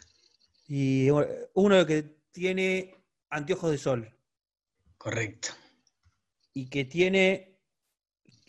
Y 0.67 1.09
uno 1.55 1.87
que 1.87 2.03
tiene 2.33 2.95
anteojos 3.31 3.71
de 3.71 3.79
sol. 3.79 4.19
Correcto. 4.99 5.49
Y 6.53 6.69
que 6.69 6.85
tiene 6.85 7.59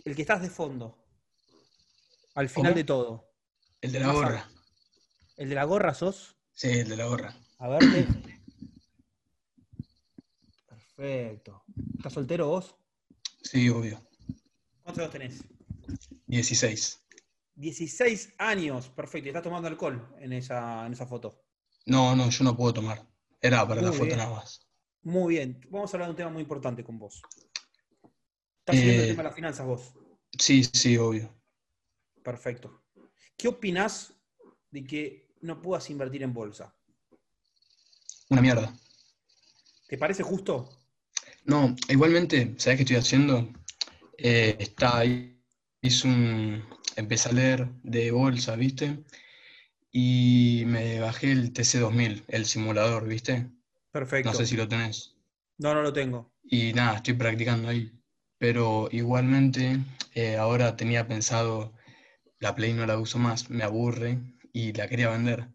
el 0.04 0.16
que 0.16 0.22
estás 0.24 0.42
de 0.42 0.50
fondo. 0.50 0.98
Al 2.36 2.50
final 2.50 2.72
¿Cómo? 2.72 2.78
de 2.78 2.84
todo. 2.84 3.32
El 3.82 3.92
de 3.92 4.00
la 4.00 4.12
gorra. 4.12 4.50
¿El 5.38 5.50
de 5.50 5.56
la 5.56 5.64
gorra 5.66 5.94
sos? 5.94 6.39
Sí, 6.60 6.68
el 6.68 6.90
de 6.90 6.98
la 6.98 7.06
gorra. 7.06 7.34
A 7.60 7.70
verte. 7.70 8.06
Perfecto. 10.68 11.64
¿Estás 11.96 12.12
soltero 12.12 12.50
vos? 12.50 12.76
Sí, 13.42 13.70
obvio. 13.70 14.06
¿Cuántos 14.84 15.04
años 15.04 15.12
tenés? 15.14 15.44
16. 16.28 17.02
16 17.56 18.34
años. 18.40 18.90
Perfecto. 18.90 19.28
Y 19.28 19.30
estás 19.30 19.44
tomando 19.44 19.70
alcohol 19.70 20.14
en 20.20 20.34
esa, 20.34 20.86
en 20.86 20.92
esa 20.92 21.08
foto. 21.08 21.46
No, 21.86 22.14
no, 22.14 22.30
yo 22.30 22.44
no 22.44 22.58
puedo 22.58 22.74
tomar. 22.74 23.08
Era 23.40 23.66
para 23.66 23.82
la 23.82 23.94
foto 23.94 24.04
bien. 24.04 24.18
nada 24.18 24.36
más. 24.36 24.68
Muy 25.04 25.36
bien. 25.36 25.62
Vamos 25.70 25.94
a 25.94 25.96
hablar 25.96 26.10
de 26.10 26.12
un 26.12 26.18
tema 26.18 26.30
muy 26.30 26.42
importante 26.42 26.84
con 26.84 27.00
vos. 27.00 27.22
¿Estás 28.60 28.76
siguiendo 28.76 29.04
el 29.04 29.08
Eh, 29.08 29.12
tema 29.14 29.24
de 29.24 29.30
las 29.30 29.36
finanzas 29.36 29.66
vos? 29.66 29.94
Sí, 30.38 30.66
sí, 30.66 30.98
obvio. 30.98 31.34
Perfecto. 32.22 32.84
¿Qué 33.38 33.48
opinás 33.48 34.14
de 34.72 34.84
que 34.84 35.29
no 35.42 35.62
puedas 35.62 35.90
invertir 35.90 36.24
en 36.24 36.34
bolsa? 36.34 36.74
Una 38.30 38.42
mierda. 38.42 38.74
¿Te 39.88 39.98
parece 39.98 40.24
justo? 40.24 40.70
No, 41.46 41.76
igualmente, 41.88 42.54
¿sabes 42.58 42.78
qué 42.78 42.84
estoy 42.84 42.98
haciendo? 42.98 43.50
Eh, 44.18 44.56
está 44.60 45.00
ahí, 45.00 45.42
hice 45.82 46.08
un, 46.08 46.64
empecé 46.96 47.30
a 47.30 47.32
leer 47.32 47.70
de 47.84 48.12
bolsa, 48.12 48.56
¿viste? 48.56 49.04
Y 49.92 50.64
me 50.68 51.00
bajé 51.00 51.32
el 51.32 51.54
TC2000, 51.54 52.26
el 52.28 52.46
simulador, 52.46 53.08
¿viste? 53.08 53.50
Perfecto. 53.92 54.30
No 54.30 54.38
sé 54.38 54.46
si 54.46 54.56
lo 54.56 54.68
tenés. 54.68 55.16
No, 55.58 55.74
no 55.74 55.82
lo 55.82 55.92
tengo. 55.92 56.32
Y 56.44 56.74
nada, 56.74 56.98
estoy 56.98 57.16
practicando 57.16 57.70
ahí. 57.70 57.92
Pero 58.38 58.90
igualmente, 58.92 59.78
eh, 60.14 60.38
ahora 60.38 60.76
tenía 60.76 61.08
pensado, 61.08 61.74
la 62.40 62.56
Play 62.56 62.74
no 62.74 62.86
la 62.86 63.00
uso 63.00 63.18
más, 63.18 63.50
me 63.50 63.64
aburre 63.64 64.20
y 64.54 64.74
la 64.74 64.88
quería 64.88 65.10
vender. 65.10 65.50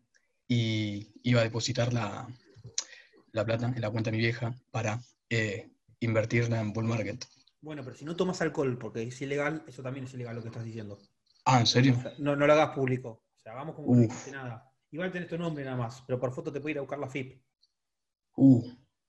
Y 0.49 1.13
iba 1.23 1.41
a 1.41 1.45
depositar 1.45 1.93
la, 1.93 2.29
la 3.33 3.45
plata 3.45 3.67
en 3.75 3.81
la 3.81 3.91
cuenta 3.91 4.11
de 4.11 4.17
mi 4.17 4.23
vieja 4.23 4.55
para 4.71 5.01
eh, 5.31 5.71
invertirla 6.01 6.61
en 6.61 6.73
bull 6.73 6.85
market. 6.85 7.25
Bueno, 7.61 7.83
pero 7.83 7.97
si 7.97 8.05
no 8.05 8.15
tomas 8.15 8.41
alcohol 8.43 8.77
porque 8.79 9.03
es 9.03 9.21
ilegal, 9.23 9.65
eso 9.67 9.83
también 9.83 10.05
es 10.05 10.15
ilegal 10.15 10.37
lo 10.37 10.43
que 10.43 10.49
estás 10.49 10.65
diciendo. 10.65 10.99
Ah, 11.47 11.61
¿en 11.61 11.67
serio? 11.67 11.97
no, 12.19 12.37
no 12.37 12.47
lo 12.47 12.53
hagas 12.53 12.75
público. 12.75 13.25
O 13.37 13.41
sea, 13.41 13.53
hagamos 13.53 13.75
como 13.75 13.89
que 13.89 13.95
no 13.95 14.03
dijiste 14.03 14.33
nada. 14.33 14.71
Igual 14.91 15.11
tenés 15.13 15.29
tu 15.29 15.39
nombre 15.39 15.65
nada 15.65 15.77
más, 15.77 16.03
pero 16.07 16.21
por 16.21 16.33
foto 16.33 16.53
te 16.53 16.61
puede 16.61 16.73
ir 16.73 16.79
a 16.79 16.83
buscar 16.83 16.99
la 16.99 17.09
FIP. 17.09 17.43
Uh, 18.37 18.63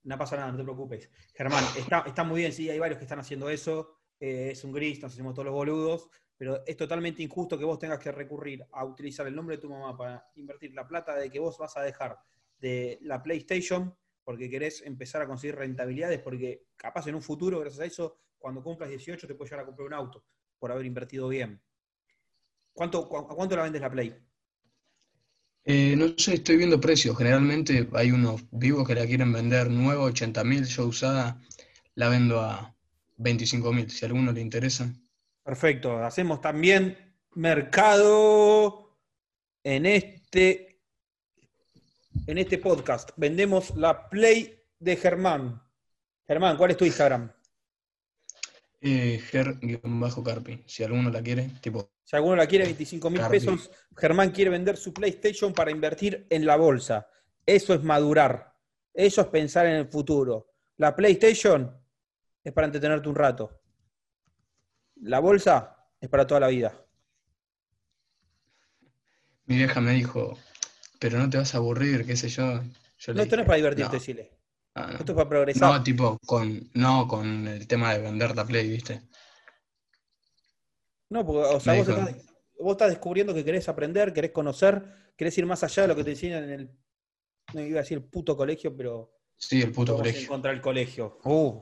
No 0.04 0.18
pasa 0.18 0.36
nada, 0.38 0.51
no 0.51 0.58
te 0.58 0.63
preocupes. 0.63 1.10
Germán, 1.34 1.63
está, 1.77 2.04
está 2.08 2.24
muy 2.24 2.42
bien, 2.42 2.54
sí, 2.54 2.70
hay 2.70 2.80
varios 2.80 2.98
que 2.98 3.06
están 3.06 3.20
haciendo 3.20 3.50
eso. 3.50 4.00
eh, 4.20 4.50
es 4.51 4.63
un 4.63 4.72
gris, 4.72 5.01
nos 5.01 5.12
hacemos 5.13 5.34
todos 5.34 5.46
los 5.48 5.54
boludos, 5.54 6.10
pero 6.38 6.63
es 6.65 6.75
totalmente 6.77 7.24
injusto 7.24 7.58
que 7.58 7.65
vos 7.65 7.80
tengas 7.80 8.00
que 8.00 8.12
recurrir 8.12 8.65
a 8.72 8.86
utilizar 8.86 9.27
el 9.27 9.36
nombre 9.36 9.56
de 9.58 9.62
tu 9.62 9.70
mamá 9.70 9.96
para 9.98 10.27
invertir 10.36 10.74
la 10.74 10.88
plata 10.88 11.15
de 11.15 11.30
que 11.30 11.39
vos 11.39 11.58
vas 11.58 11.75
a 11.77 11.82
dejar 11.84 12.18
de 12.60 13.00
la 13.01 13.22
PlayStation 13.24 13.96
porque 14.24 14.50
querés 14.50 14.82
empezar 14.82 15.22
a 15.22 15.27
conseguir 15.27 15.56
rentabilidades, 15.56 16.20
porque 16.20 16.63
capaz 16.75 17.08
en 17.08 17.15
un 17.15 17.22
futuro, 17.22 17.60
gracias 17.60 17.82
a 17.82 17.86
eso, 17.86 18.18
cuando 18.39 18.63
cumplas 18.63 18.89
18 18.89 19.27
te 19.27 19.36
puedes 19.36 19.51
llegar 19.51 19.63
a 19.63 19.68
comprar 19.68 19.88
un 19.88 19.94
auto 19.94 20.24
por 20.58 20.72
haber 20.72 20.86
invertido 20.86 21.27
bien. 21.27 21.62
¿Cuánto, 22.77 22.98
cu- 23.10 23.18
¿A 23.18 23.36
cuánto 23.36 23.56
la 23.56 23.63
vendes 23.63 23.82
la 23.82 23.89
Play? 23.89 24.10
eh, 25.65 25.96
no 25.98 26.13
sé, 26.18 26.36
estoy 26.36 26.58
viendo 26.58 26.80
precios. 26.80 27.18
Generalmente 27.18 27.89
hay 27.94 28.12
unos 28.12 28.44
vivos 28.51 28.88
que 28.88 28.96
la 28.96 29.06
quieren 29.06 29.34
vender 29.34 29.70
nueva, 29.70 30.04
80 30.04 30.44
mil, 30.44 30.65
yo 30.65 30.86
usada, 30.88 31.42
la 31.96 32.10
vendo 32.10 32.39
a 32.42 32.75
25 33.18 33.74
mil. 33.74 33.89
Si 33.89 34.06
a 34.06 34.08
alguno 34.10 34.32
le 34.32 34.42
interesa. 34.42 34.94
Perfecto. 35.46 36.04
Hacemos 36.04 36.42
también 36.42 36.98
mercado 37.36 38.98
en 39.64 39.86
este, 39.86 40.82
en 42.25 42.40
este 42.40 42.58
podcast. 42.58 43.12
Vendemos 43.16 43.75
la 43.75 44.10
Play 44.10 44.60
de 44.80 44.96
Germán. 44.96 45.62
Germán, 46.25 46.58
¿cuál 46.58 46.72
es 46.72 46.78
tu 46.78 46.86
Instagram? 46.86 47.32
Eh, 48.82 49.22
Ger-Carpi, 49.32 50.64
si 50.66 50.84
alguno 50.84 51.12
la 51.12 51.22
quiere, 51.22 51.52
tipo, 51.62 51.92
Si 52.04 52.16
alguno 52.16 52.36
la 52.36 52.48
quiere, 52.48 52.66
25 52.66 53.10
mil 53.12 53.22
pesos. 53.30 53.70
Germán 53.96 54.32
quiere 54.32 54.50
vender 54.50 54.78
su 54.78 54.96
PlayStation 54.96 55.54
para 55.54 55.70
invertir 55.70 56.25
en 56.32 56.44
la 56.48 56.56
bolsa. 56.56 57.08
Eso 57.46 57.75
es 57.75 57.84
madurar. 57.84 58.52
Eso 58.92 59.22
es 59.22 59.28
pensar 59.28 59.68
en 59.68 59.75
el 59.75 59.88
futuro. 59.90 60.54
La 60.78 60.96
PlayStation 60.96 61.72
es 62.44 62.52
para 62.52 62.66
entretenerte 62.66 63.08
un 63.08 63.16
rato. 63.16 63.62
La 65.06 65.20
bolsa 65.20 65.78
es 66.00 66.10
para 66.10 66.26
toda 66.26 66.40
la 66.42 66.48
vida. 66.48 66.74
mi 69.46 69.58
vieja 69.58 69.80
me 69.80 69.92
dijo, 69.92 70.38
pero 71.00 71.20
no 71.20 71.30
te 71.30 71.38
vas 71.38 71.54
a 71.54 71.58
aburrir, 71.60 72.06
qué 72.06 72.16
sé 72.16 72.30
yo. 72.30 72.44
No, 73.14 73.22
esto 73.22 73.36
no 73.36 73.42
es 73.44 73.46
para 73.46 73.58
divertirte, 73.58 73.98
no, 73.98 74.02
Chile. 74.02 74.32
ah, 74.74 74.88
no. 74.92 74.98
Esto 74.98 75.12
es 75.12 75.16
para 75.16 75.30
progresar. 75.30 75.72
No, 75.72 75.84
tipo, 75.84 76.18
con, 76.26 76.70
no 76.74 77.08
con 77.08 77.48
el 77.48 77.68
tema 77.68 77.94
de 77.94 78.00
vender 78.02 78.36
la 78.36 78.44
Play, 78.46 78.68
¿viste? 78.70 79.04
No, 81.10 81.24
porque, 81.24 81.56
o 81.56 81.60
sea, 81.60 81.76
vos 81.76 81.88
estás, 81.88 82.16
vos 82.60 82.72
estás 82.72 82.90
descubriendo 82.90 83.34
que 83.36 83.46
querés 83.46 83.70
aprender, 83.70 84.12
querés 84.14 84.32
conocer, 84.32 84.84
querés 85.16 85.38
ir 85.38 85.46
más 85.46 85.64
allá 85.64 85.84
de 85.84 85.88
lo 85.90 85.96
que 85.96 86.04
te 86.04 86.12
enseñan 86.12 86.44
en 86.46 86.50
el, 86.50 86.72
no 87.54 87.62
iba 87.62 87.80
a 87.80 87.84
decir 87.84 88.10
puto 88.10 88.36
colegio, 88.36 88.76
pero 88.76 89.12
Sí, 89.38 89.62
el 89.62 89.72
puto 89.72 89.96
colegio. 89.96 90.28
contra 90.28 90.50
del 90.52 90.62
colegio. 90.62 91.20
Uh, 91.26 91.62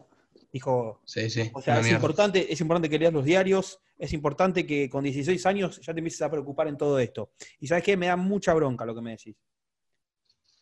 dijo, 0.53 1.01
Sí, 1.05 1.29
sí, 1.29 1.51
o 1.53 1.61
sea, 1.61 1.79
es 1.79 1.83
mierda. 1.83 1.97
importante, 1.97 2.53
es 2.53 2.61
importante 2.61 2.89
que 2.89 2.97
leas 2.99 3.11
los 3.11 3.25
diarios, 3.25 3.81
es 3.97 4.13
importante 4.13 4.65
que 4.65 4.89
con 4.89 5.03
16 5.03 5.45
años 5.45 5.81
ya 5.81 5.93
te 5.93 5.99
empieces 5.99 6.21
a 6.21 6.31
preocupar 6.31 6.67
en 6.69 6.77
todo 6.77 6.97
esto. 6.99 7.31
Y 7.59 7.67
sabes 7.67 7.83
qué, 7.83 7.97
me 7.97 8.07
da 8.07 8.15
mucha 8.15 8.53
bronca 8.53 8.85
lo 8.85 8.95
que 8.95 9.01
me 9.01 9.11
decís. 9.11 9.35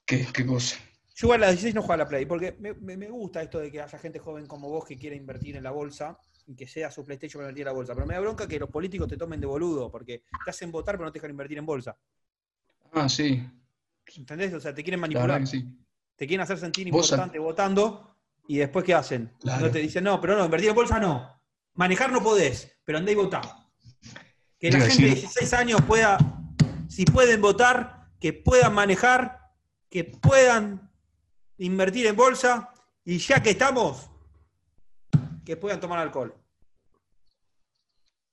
¿Qué, 0.05 0.25
qué 0.33 0.45
cosa? 0.45 0.77
Yo 1.15 1.33
a 1.33 1.37
las 1.37 1.51
16 1.51 1.75
no 1.75 1.81
juego 1.81 1.93
a 1.93 1.97
la 1.97 2.07
Play, 2.07 2.25
porque 2.25 2.55
me, 2.59 2.73
me- 2.73 2.97
me 2.97 3.09
gusta 3.09 3.41
esto 3.43 3.59
de 3.59 3.71
que 3.71 3.81
haya 3.81 3.99
gente 3.99 4.17
joven 4.19 4.47
como 4.47 4.69
vos 4.69 4.85
que 4.85 4.97
quiera 4.97 5.15
invertir 5.15 5.55
en 5.55 5.63
la 5.63 5.71
bolsa 5.71 6.17
y 6.47 6.55
que 6.55 6.67
sea 6.67 6.89
su 6.89 7.05
PlayStation 7.05 7.39
para 7.41 7.49
invertir 7.49 7.61
en 7.63 7.65
la 7.67 7.73
bolsa. 7.73 7.93
Pero 7.93 8.07
me 8.07 8.13
da 8.15 8.19
bronca 8.21 8.47
que 8.47 8.57
los 8.59 8.69
políticos 8.69 9.07
te 9.07 9.17
tomen 9.17 9.39
de 9.39 9.45
boludo, 9.47 9.91
porque 9.91 10.23
te 10.43 10.49
hacen 10.49 10.71
votar 10.71 10.95
pero 10.95 11.05
no 11.05 11.11
te 11.11 11.19
dejan 11.19 11.31
invertir 11.31 11.57
en 11.59 11.65
bolsa. 11.65 11.97
Ah, 12.93 13.07
sí, 13.07 13.41
¿Entendés? 14.17 14.53
O 14.53 14.59
sea, 14.59 14.73
te 14.73 14.83
quieren 14.83 14.99
la 14.99 15.07
manipular. 15.07 15.45
sí. 15.47 15.65
Te 16.15 16.27
quieren 16.27 16.41
hacer 16.43 16.57
sentir 16.57 16.87
importante 16.87 17.39
votando 17.39 18.10
y 18.51 18.57
después 18.57 18.83
¿qué 18.83 18.93
hacen? 18.93 19.31
Claro. 19.39 19.67
No 19.67 19.71
te 19.71 19.79
dicen, 19.79 20.03
no, 20.03 20.19
pero 20.19 20.37
no, 20.37 20.43
invertir 20.43 20.69
en 20.71 20.75
bolsa 20.75 20.99
no. 20.99 21.39
Manejar 21.75 22.11
no 22.11 22.21
podés, 22.21 22.69
pero 22.83 22.97
andá 22.97 23.09
y 23.09 23.15
votá. 23.15 23.41
Que 24.59 24.69
la 24.69 24.79
a 24.79 24.81
gente 24.81 25.03
de 25.03 25.09
decir- 25.11 25.21
16 25.21 25.53
años 25.53 25.81
pueda, 25.87 26.17
si 26.89 27.05
pueden 27.05 27.41
votar, 27.41 28.09
que 28.19 28.33
puedan 28.33 28.73
manejar, 28.73 29.39
que 29.89 30.03
puedan 30.03 30.91
invertir 31.59 32.07
en 32.07 32.15
bolsa 32.17 32.73
y 33.05 33.19
ya 33.19 33.41
que 33.41 33.51
estamos, 33.51 34.09
que 35.45 35.55
puedan 35.55 35.79
tomar 35.79 35.99
alcohol. 35.99 36.35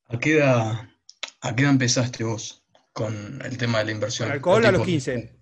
¿A 0.08 0.18
qué 0.18 0.38
edad, 0.38 0.88
a 1.42 1.54
qué 1.54 1.62
edad 1.62 1.70
empezaste 1.72 2.24
vos 2.24 2.64
con 2.92 3.40
el 3.44 3.56
tema 3.56 3.78
de 3.78 3.84
la 3.84 3.90
inversión? 3.92 4.26
Con 4.28 4.34
alcohol 4.34 4.66
a 4.66 4.72
los 4.72 4.80
tipo- 4.80 4.86
15, 4.86 5.38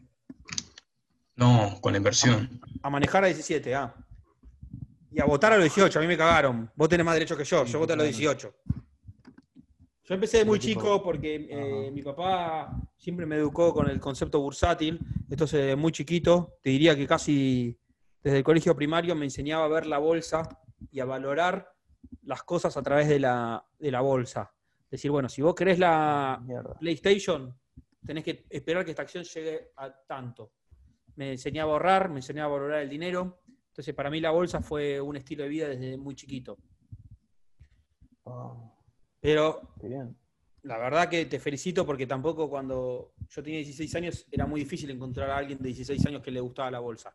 No, 1.37 1.78
con 1.80 1.92
la 1.92 1.97
inversión. 1.99 2.61
a 2.83 2.90
manejar 2.90 3.25
a 3.25 3.28
17, 3.28 3.75
ah. 3.75 3.95
Y 5.17 5.21
a 5.21 5.25
votar 5.25 5.55
a 5.55 5.57
los 5.57 5.65
18, 5.65 5.99
a 5.99 6.03
mí 6.03 6.09
me 6.09 6.17
cagaron. 6.19 6.71
Vos 6.75 6.91
tenés 6.91 7.07
más 7.07 7.15
derecho 7.15 7.39
que 7.39 7.45
yo, 7.45 7.65
yo 7.65 7.79
voté 7.79 7.95
a 7.95 7.97
los 7.97 8.05
18. 8.05 8.55
Yo 10.05 10.15
empecé 10.15 10.39
de 10.39 10.45
muy 10.45 10.59
chico 10.59 11.03
porque 11.03 11.47
eh, 11.49 11.91
mi 11.91 12.03
papá 12.03 12.71
siempre 12.99 13.25
me 13.25 13.37
educó 13.37 13.73
con 13.73 13.89
el 13.89 13.99
concepto 13.99 14.41
bursátil. 14.41 15.01
Entonces, 15.31 15.75
muy 15.75 15.91
chiquito, 15.91 16.59
te 16.63 16.69
diría 16.69 16.95
que 16.95 17.07
casi 17.07 17.81
desde 18.23 18.37
el 18.37 18.45
colegio 18.45 18.77
primario 18.77 19.15
me 19.15 19.25
enseñaba 19.25 19.65
a 19.65 19.69
ver 19.69 19.87
la 19.87 19.97
bolsa 19.97 20.43
y 20.91 21.01
a 21.01 21.07
valorar 21.07 21.73
las 22.25 22.43
cosas 22.43 22.77
a 22.77 22.83
través 22.83 23.09
de 23.09 23.19
la, 23.19 23.65
de 23.79 23.91
la 23.91 24.03
bolsa. 24.03 24.53
Decir, 24.91 25.11
bueno, 25.11 25.31
si 25.31 25.41
vos 25.41 25.55
querés 25.55 25.79
la 25.79 26.39
Mierda. 26.45 26.75
PlayStation, 26.75 27.59
tenés 28.05 28.23
que 28.23 28.45
esperar 28.51 28.85
que 28.85 28.91
esta 28.91 29.01
acción 29.01 29.25
llegue 29.25 29.71
a 29.79 29.91
tanto. 29.91 30.53
Me 31.15 31.33
enseñaba 31.33 31.71
a 31.71 31.73
ahorrar, 31.77 32.11
me 32.11 32.17
enseñaba 32.17 32.49
a 32.55 32.59
valorar 32.59 32.83
el 32.83 32.91
dinero. 32.91 33.41
Entonces, 33.76 33.95
para 33.95 34.09
mí 34.09 34.21
la 34.21 34.30
bolsa 34.30 34.62
fue 34.62 34.99
un 34.99 35.16
estilo 35.16 35.42
de 35.42 35.50
vida 35.50 35.68
desde 35.68 35.99
muy 35.99 36.14
chiquito. 36.14 36.56
Pero 39.21 39.75
la 40.62 40.78
verdad 40.78 41.11
que 41.11 41.26
te 41.26 41.38
felicito 41.38 41.85
porque 41.85 42.06
tampoco 42.06 42.49
cuando 42.49 43.12
yo 43.28 43.42
tenía 43.42 43.59
16 43.59 43.95
años 43.97 44.26
era 44.30 44.47
muy 44.47 44.61
difícil 44.62 44.90
encontrar 44.90 45.28
a 45.28 45.37
alguien 45.37 45.59
de 45.59 45.64
16 45.64 46.06
años 46.06 46.23
que 46.23 46.30
le 46.30 46.40
gustaba 46.40 46.71
la 46.71 46.78
bolsa. 46.78 47.14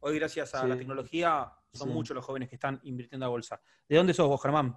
Hoy, 0.00 0.18
gracias 0.18 0.52
a 0.56 0.66
la 0.66 0.76
tecnología, 0.76 1.52
son 1.72 1.90
muchos 1.90 2.16
los 2.16 2.24
jóvenes 2.24 2.48
que 2.48 2.56
están 2.56 2.80
invirtiendo 2.82 3.26
a 3.26 3.28
bolsa. 3.28 3.62
¿De 3.88 3.94
dónde 3.94 4.12
sos 4.12 4.26
vos, 4.26 4.42
Germán? 4.42 4.76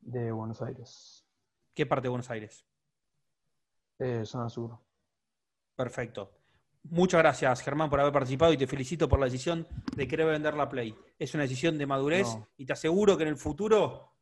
De 0.00 0.30
Buenos 0.32 0.60
Aires. 0.60 1.26
¿Qué 1.72 1.86
parte 1.86 2.08
de 2.08 2.10
Buenos 2.10 2.28
Aires? 2.28 2.62
Eh, 4.00 4.26
zona 4.26 4.50
sur. 4.50 4.78
Perfecto. 5.74 6.37
Muchas 6.84 7.20
gracias, 7.20 7.62
Germán, 7.62 7.90
por 7.90 8.00
haber 8.00 8.12
participado 8.12 8.52
y 8.52 8.56
te 8.56 8.66
felicito 8.66 9.08
por 9.08 9.18
la 9.18 9.26
decisión 9.26 9.66
de 9.94 10.08
querer 10.08 10.26
vender 10.26 10.54
la 10.54 10.68
Play. 10.68 10.94
Es 11.18 11.34
una 11.34 11.42
decisión 11.42 11.76
de 11.76 11.86
madurez 11.86 12.26
y 12.56 12.64
te 12.64 12.72
aseguro 12.72 13.16
que 13.16 13.24
en 13.24 13.30
el 13.30 13.36
futuro 13.36 14.12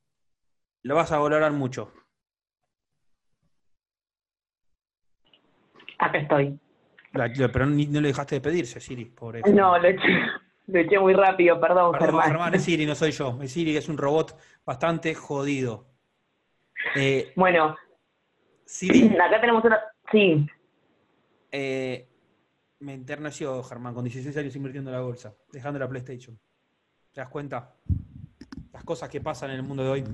lo 0.83 0.95
vas 0.95 1.13
a 1.13 1.19
valorar 1.19 1.53
mucho. 1.53 1.93
Acá 5.99 6.19
estoy. 6.19 6.59
pero 7.13 7.67
no 7.67 8.01
le 8.01 8.09
dejaste 8.09 8.37
de 8.37 8.41
pedirse, 8.41 8.81
Siri, 8.81 9.07
por 9.07 9.49
No, 9.49 9.79
lo 9.79 9.89
eché, 9.89 10.09
lo 10.67 10.79
eché 10.81 10.99
muy 10.99 11.15
rápido, 11.15 11.61
perdón, 11.61 11.93
perdón 11.99 12.23
Germán. 12.23 12.55
es 12.55 12.65
Siri, 12.65 12.85
no 12.85 12.95
soy 12.95 13.13
yo. 13.13 13.39
Es 13.43 13.53
Siri, 13.53 13.77
es 13.77 13.89
un 13.89 13.97
robot 13.97 14.37
bastante 14.65 15.15
jodido. 15.15 15.87
Eh, 16.95 17.33
bueno. 17.37 17.77
Siri. 18.65 19.17
Acá 19.17 19.41
tenemos 19.41 19.65
una. 19.65 19.81
Sí. 20.11 20.47
Eh, 21.51 22.09
me 22.81 22.95
enterneció 22.95 23.63
Germán 23.63 23.95
con 23.95 24.05
16 24.05 24.37
años 24.37 24.55
invirtiendo 24.57 24.91
en 24.91 24.97
la 24.97 25.03
bolsa, 25.03 25.35
dejando 25.51 25.79
la 25.79 25.89
PlayStation. 25.89 26.39
¿Te 27.13 27.21
das 27.21 27.29
cuenta? 27.29 27.73
Las 28.73 28.85
cosas 28.85 29.09
que 29.09 29.21
pasan 29.21 29.51
en 29.51 29.57
el 29.57 29.63
mundo 29.63 29.83
de 29.83 29.91
hoy. 29.91 30.05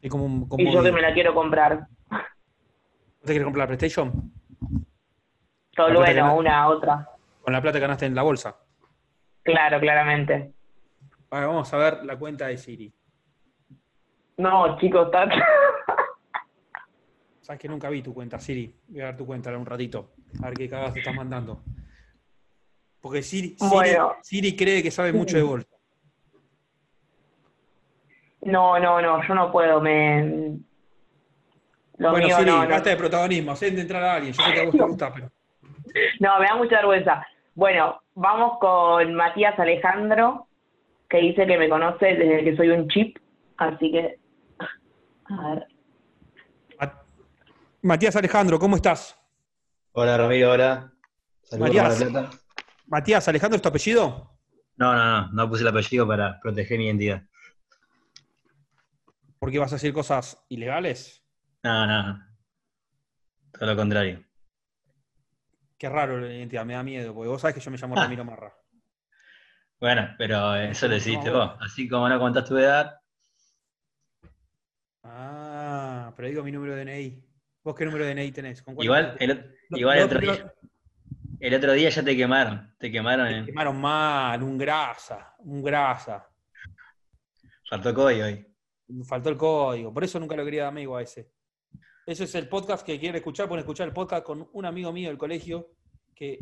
y 0.00 0.72
yo 0.72 0.82
que 0.82 0.92
me 0.92 1.02
la 1.02 1.12
quiero 1.12 1.34
comprar. 1.34 1.88
¿No 2.10 3.26
te 3.26 3.26
quieres 3.26 3.44
comprar 3.44 3.68
la 3.68 3.76
PlayStation? 3.76 4.32
Solo 5.74 6.00
bueno, 6.00 6.36
una, 6.36 6.68
otra. 6.68 7.08
Con 7.40 7.52
la 7.52 7.60
plata 7.60 7.78
que 7.78 7.82
ganaste 7.82 8.06
en 8.06 8.14
la 8.14 8.22
bolsa. 8.22 8.56
Claro, 9.42 9.80
claramente. 9.80 10.52
vamos 11.30 11.72
a 11.72 11.76
ver 11.76 12.04
la 12.04 12.16
cuenta 12.16 12.46
de 12.46 12.58
Siri. 12.58 12.92
No, 14.36 14.78
chicos, 14.78 15.06
está... 15.06 15.28
Sabes 17.42 17.60
que 17.60 17.68
nunca 17.68 17.90
vi 17.90 18.02
tu 18.02 18.14
cuenta, 18.14 18.38
Siri. 18.38 18.72
Voy 18.88 19.00
a 19.00 19.06
ver 19.06 19.16
tu 19.16 19.26
cuenta 19.26 19.56
un 19.56 19.66
ratito. 19.66 20.12
A 20.40 20.46
ver 20.46 20.54
qué 20.54 20.68
cagadas 20.68 20.94
te 20.94 21.00
estás 21.00 21.14
mandando. 21.14 21.60
Porque 23.00 23.20
Siri, 23.20 23.56
Siri, 24.22 24.56
cree 24.56 24.80
que 24.80 24.92
sabe 24.92 25.12
mucho 25.12 25.36
de 25.36 25.42
bolsa. 25.42 25.68
No, 28.42 28.78
no, 28.78 29.02
no, 29.02 29.26
yo 29.26 29.34
no 29.34 29.50
puedo. 29.50 29.80
Me... 29.80 30.56
bueno, 31.98 32.28
Siri, 32.28 32.50
no, 32.50 32.68
basta 32.68 32.90
de 32.90 32.96
protagonismo. 32.96 33.56
Sé 33.56 33.72
de 33.72 33.80
entrar 33.80 34.04
a 34.04 34.14
alguien. 34.14 34.32
Yo 34.32 34.42
sé 34.44 34.52
que 34.52 34.60
a 34.60 34.64
vos 34.64 34.72
te 34.72 34.82
gusta, 34.84 35.12
pero. 35.12 35.30
No, 36.20 36.38
me 36.38 36.46
da 36.46 36.54
mucha 36.54 36.76
vergüenza. 36.76 37.26
Bueno, 37.56 38.00
vamos 38.14 38.58
con 38.60 39.14
Matías 39.14 39.58
Alejandro, 39.58 40.46
que 41.10 41.18
dice 41.18 41.44
que 41.44 41.58
me 41.58 41.68
conoce 41.68 42.06
desde 42.06 42.44
que 42.44 42.56
soy 42.56 42.68
un 42.68 42.88
chip. 42.88 43.18
Así 43.56 43.90
que. 43.90 44.20
A 45.24 45.54
ver. 45.54 45.71
Matías 47.82 48.14
Alejandro, 48.14 48.60
¿cómo 48.60 48.76
estás? 48.76 49.18
Hola 49.90 50.16
Ramiro, 50.16 50.52
hola. 50.52 50.92
Saludos 51.42 51.74
Matías, 51.74 52.38
Matías 52.86 53.26
Alejandro, 53.26 53.56
¿es 53.56 53.62
tu 53.62 53.68
apellido? 53.68 54.38
No, 54.76 54.94
no, 54.94 55.04
no, 55.04 55.32
no 55.32 55.48
puse 55.48 55.62
el 55.62 55.68
apellido 55.68 56.06
para 56.06 56.38
proteger 56.38 56.78
mi 56.78 56.86
identidad. 56.86 57.24
¿Por 59.36 59.50
qué 59.50 59.58
vas 59.58 59.72
a 59.72 59.74
decir 59.74 59.92
cosas 59.92 60.44
ilegales? 60.48 61.24
No, 61.64 61.86
no. 61.88 62.24
Todo 63.50 63.66
lo 63.66 63.76
contrario. 63.76 64.24
Qué 65.76 65.88
raro 65.88 66.20
la 66.20 66.32
identidad, 66.32 66.64
me 66.64 66.74
da 66.74 66.84
miedo, 66.84 67.12
porque 67.12 67.28
vos 67.28 67.40
sabés 67.40 67.56
que 67.56 67.60
yo 67.60 67.70
me 67.72 67.78
llamo 67.78 67.96
ah. 67.98 68.04
Ramiro 68.04 68.24
Marra. 68.24 68.54
Bueno, 69.80 70.14
pero 70.16 70.54
eso 70.54 70.86
lo 70.86 70.94
hiciste 70.94 71.30
vos. 71.30 71.56
Así 71.60 71.88
como 71.88 72.08
no 72.08 72.20
contás 72.20 72.44
tu 72.44 72.56
edad. 72.56 72.96
Ah, 75.02 76.12
pero 76.14 76.28
digo 76.28 76.44
mi 76.44 76.52
número 76.52 76.76
de 76.76 76.84
DNI. 76.84 77.31
¿Vos 77.64 77.76
qué 77.76 77.84
número 77.84 78.04
de 78.04 78.14
DNI 78.14 78.32
tenés? 78.32 78.64
igual, 78.78 79.16
el, 79.20 79.56
igual 79.70 79.98
el, 79.98 80.04
otro 80.04 80.20
día, 80.20 80.54
el 81.38 81.54
otro 81.54 81.72
día 81.72 81.90
ya 81.90 82.02
te 82.02 82.16
quemaron. 82.16 82.74
Te 82.76 82.90
quemaron. 82.90 83.28
Te 83.28 83.46
quemaron 83.46 83.80
mal, 83.80 84.42
un 84.42 84.58
grasa, 84.58 85.36
un 85.38 85.62
grasa. 85.62 86.28
Faltó 87.68 87.94
código 87.94 88.24
ahí. 88.24 88.44
Faltó 89.06 89.30
el 89.30 89.36
código. 89.36 89.94
Por 89.94 90.02
eso 90.02 90.18
nunca 90.18 90.34
lo 90.34 90.44
quería 90.44 90.62
dar 90.62 90.72
amigo 90.72 90.96
a 90.96 91.02
ese. 91.02 91.30
Ese 92.04 92.24
es 92.24 92.34
el 92.34 92.48
podcast 92.48 92.84
que 92.84 92.98
quiere 92.98 93.18
escuchar. 93.18 93.46
Pueden 93.46 93.60
escuchar 93.60 93.86
el 93.86 93.94
podcast 93.94 94.24
con 94.24 94.48
un 94.52 94.64
amigo 94.64 94.92
mío 94.92 95.08
del 95.08 95.18
colegio 95.18 95.76
que. 96.14 96.40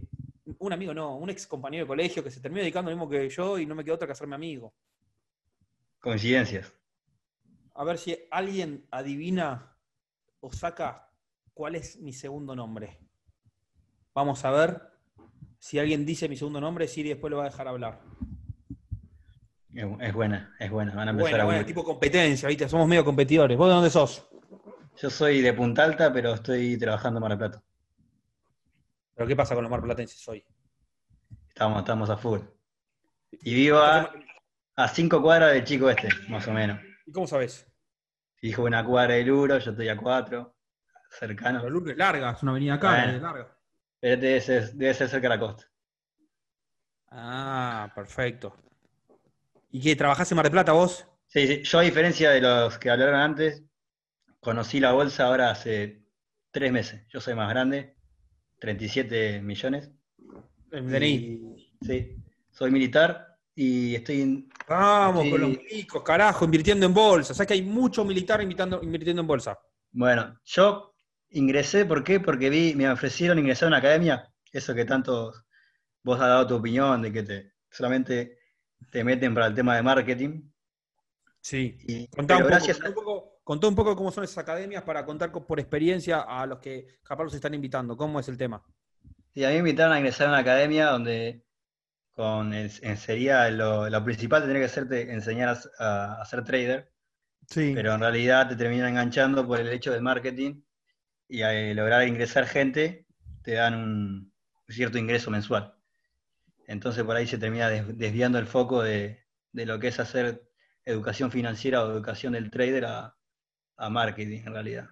Un 0.58 0.72
amigo 0.72 0.92
no, 0.92 1.16
un 1.16 1.30
ex 1.30 1.46
compañero 1.46 1.84
de 1.84 1.88
colegio 1.88 2.24
que 2.24 2.30
se 2.30 2.40
terminó 2.40 2.62
dedicando 2.62 2.90
lo 2.90 2.96
mismo 2.96 3.08
que 3.08 3.28
yo 3.28 3.58
y 3.58 3.66
no 3.66 3.74
me 3.74 3.84
quedó 3.84 3.94
otra 3.94 4.08
que 4.08 4.12
hacerme 4.12 4.34
amigo. 4.34 4.74
Coincidencias. 6.00 6.74
A 7.74 7.84
ver 7.84 7.98
si 7.98 8.18
alguien 8.30 8.86
adivina 8.90 9.76
o 10.40 10.50
saca 10.50 11.09
cuál 11.60 11.74
es 11.74 11.98
mi 11.98 12.14
segundo 12.14 12.56
nombre. 12.56 12.98
Vamos 14.14 14.42
a 14.46 14.50
ver 14.50 14.80
si 15.58 15.78
alguien 15.78 16.06
dice 16.06 16.26
mi 16.26 16.34
segundo 16.34 16.58
nombre, 16.58 16.88
Siri 16.88 17.10
después 17.10 17.30
lo 17.30 17.36
va 17.36 17.42
a 17.42 17.50
dejar 17.50 17.68
hablar. 17.68 18.00
Es 19.74 20.14
buena, 20.14 20.56
es 20.58 20.70
buena. 20.70 20.94
Van 20.94 21.08
a 21.08 21.10
empezar 21.10 21.44
buena, 21.44 21.66
tipo 21.66 21.84
competencia, 21.84 22.48
¿viste? 22.48 22.66
Somos 22.66 22.88
medio 22.88 23.04
competidores. 23.04 23.58
¿Vos 23.58 23.68
de 23.68 23.74
dónde 23.74 23.90
sos? 23.90 24.26
Yo 24.96 25.10
soy 25.10 25.42
de 25.42 25.52
Punta 25.52 25.84
Alta, 25.84 26.10
pero 26.10 26.32
estoy 26.32 26.78
trabajando 26.78 27.18
en 27.18 27.22
Mar 27.24 27.32
del 27.32 27.38
Plata. 27.38 27.62
¿Pero 29.14 29.28
qué 29.28 29.36
pasa 29.36 29.54
con 29.54 29.62
los 29.62 29.70
marplatenses 29.70 30.26
hoy? 30.28 30.42
Estamos, 31.46 31.80
estamos 31.80 32.08
a 32.08 32.16
full. 32.16 32.40
Y 33.32 33.52
vivo 33.52 33.80
a, 33.80 34.10
cinco 34.94 35.20
cuadras 35.20 35.52
del 35.52 35.64
chico 35.64 35.90
este, 35.90 36.08
más 36.30 36.48
o 36.48 36.54
menos. 36.54 36.80
¿Y 37.04 37.12
cómo 37.12 37.26
sabes? 37.26 37.70
Dijo 38.40 38.62
una 38.62 38.82
cuadra 38.82 39.16
de 39.16 39.24
Luro, 39.24 39.58
yo 39.58 39.72
estoy 39.72 39.90
a 39.90 39.96
cuatro 39.98 40.56
cercano. 41.10 41.60
Pero 41.62 41.90
es 41.90 41.96
larga, 41.96 42.30
es 42.30 42.42
una 42.42 42.52
avenida 42.52 42.74
acá, 42.74 43.04
es 43.04 43.20
larga. 43.20 43.56
debe 44.00 44.40
ser, 44.40 44.72
debe 44.72 44.94
ser 44.94 45.08
cerca 45.08 45.28
de 45.28 45.36
la 45.36 45.40
costa. 45.40 45.64
Ah, 47.08 47.90
perfecto. 47.94 48.56
¿Y 49.70 49.80
qué? 49.80 49.96
¿Trabajás 49.96 50.30
en 50.30 50.36
Mar 50.36 50.44
del 50.44 50.52
Plata 50.52 50.72
vos? 50.72 51.06
Sí, 51.26 51.46
sí, 51.46 51.62
yo 51.62 51.78
a 51.78 51.82
diferencia 51.82 52.30
de 52.30 52.40
los 52.40 52.78
que 52.78 52.90
hablaron 52.90 53.16
antes, 53.16 53.62
conocí 54.40 54.80
la 54.80 54.92
bolsa 54.92 55.26
ahora 55.26 55.50
hace 55.50 56.04
tres 56.50 56.72
meses. 56.72 57.06
Yo 57.08 57.20
soy 57.20 57.34
más 57.34 57.48
grande, 57.50 57.96
37 58.58 59.40
millones. 59.42 59.90
DNI. 60.70 61.76
Sí, 61.82 62.16
soy 62.50 62.70
militar 62.70 63.38
y 63.54 63.96
estoy... 63.96 64.48
Vamos 64.68 65.28
con 65.28 65.40
los 65.40 65.50
milicos, 65.50 66.02
carajo, 66.02 66.44
invirtiendo 66.44 66.86
en 66.86 66.94
bolsa. 66.94 67.34
¿Sabes 67.34 67.48
que 67.48 67.54
hay 67.54 67.62
mucho 67.62 68.04
militar 68.04 68.40
invirtiendo 68.40 69.20
en 69.20 69.26
bolsa? 69.26 69.58
Bueno, 69.92 70.38
yo 70.44 70.89
Ingresé, 71.30 71.84
¿por 71.86 72.02
qué? 72.02 72.18
Porque 72.20 72.50
vi, 72.50 72.74
me 72.74 72.90
ofrecieron 72.90 73.38
ingresar 73.38 73.66
a 73.66 73.68
una 73.68 73.78
academia, 73.78 74.32
eso 74.52 74.74
que 74.74 74.84
tanto 74.84 75.32
vos 76.02 76.20
has 76.20 76.26
dado 76.26 76.46
tu 76.46 76.56
opinión, 76.56 77.02
de 77.02 77.12
que 77.12 77.22
te 77.22 77.52
solamente 77.70 78.38
te 78.90 79.04
meten 79.04 79.34
para 79.34 79.46
el 79.46 79.54
tema 79.54 79.76
de 79.76 79.82
marketing. 79.82 80.42
Sí, 81.40 81.78
y, 81.86 82.08
contá, 82.08 82.36
un 82.36 82.42
poco, 82.94 83.40
contá, 83.44 83.68
un 83.68 83.74
poco, 83.74 83.96
cómo 83.96 84.10
son 84.10 84.24
esas 84.24 84.38
academias 84.38 84.82
para 84.82 85.06
contar 85.06 85.32
por 85.32 85.58
experiencia 85.58 86.20
a 86.20 86.46
los 86.46 86.58
que 86.58 86.98
capaz 87.02 87.24
los 87.24 87.34
están 87.34 87.54
invitando, 87.54 87.96
cómo 87.96 88.20
es 88.20 88.28
el 88.28 88.36
tema. 88.36 88.62
Sí, 89.32 89.44
a 89.44 89.48
mí 89.48 89.54
me 89.54 89.60
invitaron 89.60 89.92
a 89.92 89.98
ingresar 89.98 90.26
a 90.26 90.30
una 90.30 90.38
academia 90.38 90.86
donde 90.86 91.44
con 92.12 92.52
sería 92.68 93.48
lo, 93.50 94.04
principal 94.04 94.42
tendría 94.42 94.60
que 94.60 94.66
hacerte 94.66 95.12
enseñar 95.12 95.56
a, 95.78 96.20
a, 96.20 96.24
ser 96.26 96.44
trader, 96.44 96.92
sí. 97.46 97.72
pero 97.74 97.94
en 97.94 98.00
realidad 98.00 98.48
te 98.48 98.56
terminan 98.56 98.90
enganchando 98.90 99.46
por 99.46 99.60
el 99.60 99.68
hecho 99.68 99.92
del 99.92 100.02
marketing 100.02 100.60
y 101.30 101.42
al 101.42 101.76
lograr 101.76 102.06
ingresar 102.06 102.46
gente, 102.46 103.06
te 103.42 103.52
dan 103.52 103.74
un 103.74 104.32
cierto 104.68 104.98
ingreso 104.98 105.30
mensual. 105.30 105.74
Entonces 106.66 107.04
por 107.04 107.16
ahí 107.16 107.26
se 107.26 107.38
termina 107.38 107.68
desviando 107.68 108.38
el 108.38 108.46
foco 108.46 108.82
de, 108.82 109.24
lo 109.52 109.78
que 109.78 109.88
es 109.88 110.00
hacer 110.00 110.42
educación 110.84 111.30
financiera 111.30 111.84
o 111.84 111.90
educación 111.90 112.32
del 112.32 112.50
trader 112.50 112.84
a, 112.86 113.16
marketing 113.90 114.42
en 114.44 114.52
realidad. 114.52 114.88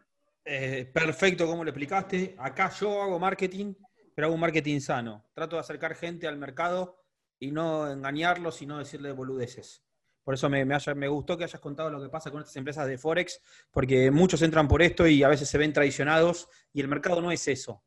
Eh, 0.47 0.91
perfecto, 0.95 1.47
como 1.47 1.63
lo 1.63 1.69
explicaste. 1.69 2.35
Acá 2.39 2.71
yo 2.71 3.03
hago 3.03 3.19
marketing, 3.19 3.75
pero 4.15 4.29
hago 4.29 4.35
un 4.35 4.41
marketing 4.41 4.81
sano. 4.81 5.29
Trato 5.35 5.57
de 5.57 5.61
acercar 5.61 5.95
gente 5.95 6.27
al 6.27 6.39
mercado 6.39 7.05
y 7.39 7.51
no 7.51 7.91
engañarlos 7.91 8.63
y 8.63 8.67
no 8.67 8.79
decirle 8.79 9.13
boludeces. 9.13 9.85
Por 10.29 10.35
eso 10.35 10.51
me, 10.51 11.09
gustó 11.09 11.39
que 11.39 11.45
hayas 11.45 11.59
contado 11.59 11.89
lo 11.89 12.03
que 12.03 12.11
pasa 12.11 12.31
con 12.31 12.41
estas 12.41 12.55
empresas 12.57 12.87
de 12.87 12.99
Forex, 12.99 13.41
porque 13.71 14.11
muchos 14.11 14.43
entran 14.43 14.69
por 14.69 14.83
esto 14.83 15.07
y 15.07 15.23
a 15.23 15.29
veces 15.29 15.49
se 15.49 15.57
ven 15.57 15.73
traicionados 15.73 16.51
y 16.71 16.83
el 16.83 16.89
mercado 16.89 17.23
no 17.23 17.33
es 17.33 17.49
eso. 17.49 17.83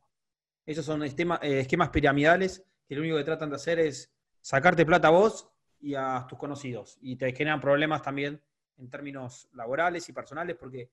Esos 0.65 0.83
son 0.83 1.03
eh, 1.03 1.13
esquemas 1.43 1.89
piramidales 1.89 2.65
que 2.87 2.95
lo 2.95 3.01
único 3.01 3.17
que 3.17 3.25
tratan 3.25 3.51
de 3.51 3.57
hacer 3.57 3.77
es 3.77 4.11
sacarte 4.39 4.87
plata 4.87 5.09
a 5.09 5.11
vos 5.11 5.51
y 5.79 5.93
a 5.93 6.25
tus 6.27 6.39
conocidos. 6.39 6.97
Y 6.99 7.15
te 7.15 7.31
generan 7.31 7.61
problemas 7.61 8.01
también 8.01 8.41
en 8.79 8.89
términos 8.89 9.47
laborales 9.53 10.09
y 10.09 10.11
personales 10.11 10.57
porque 10.59 10.89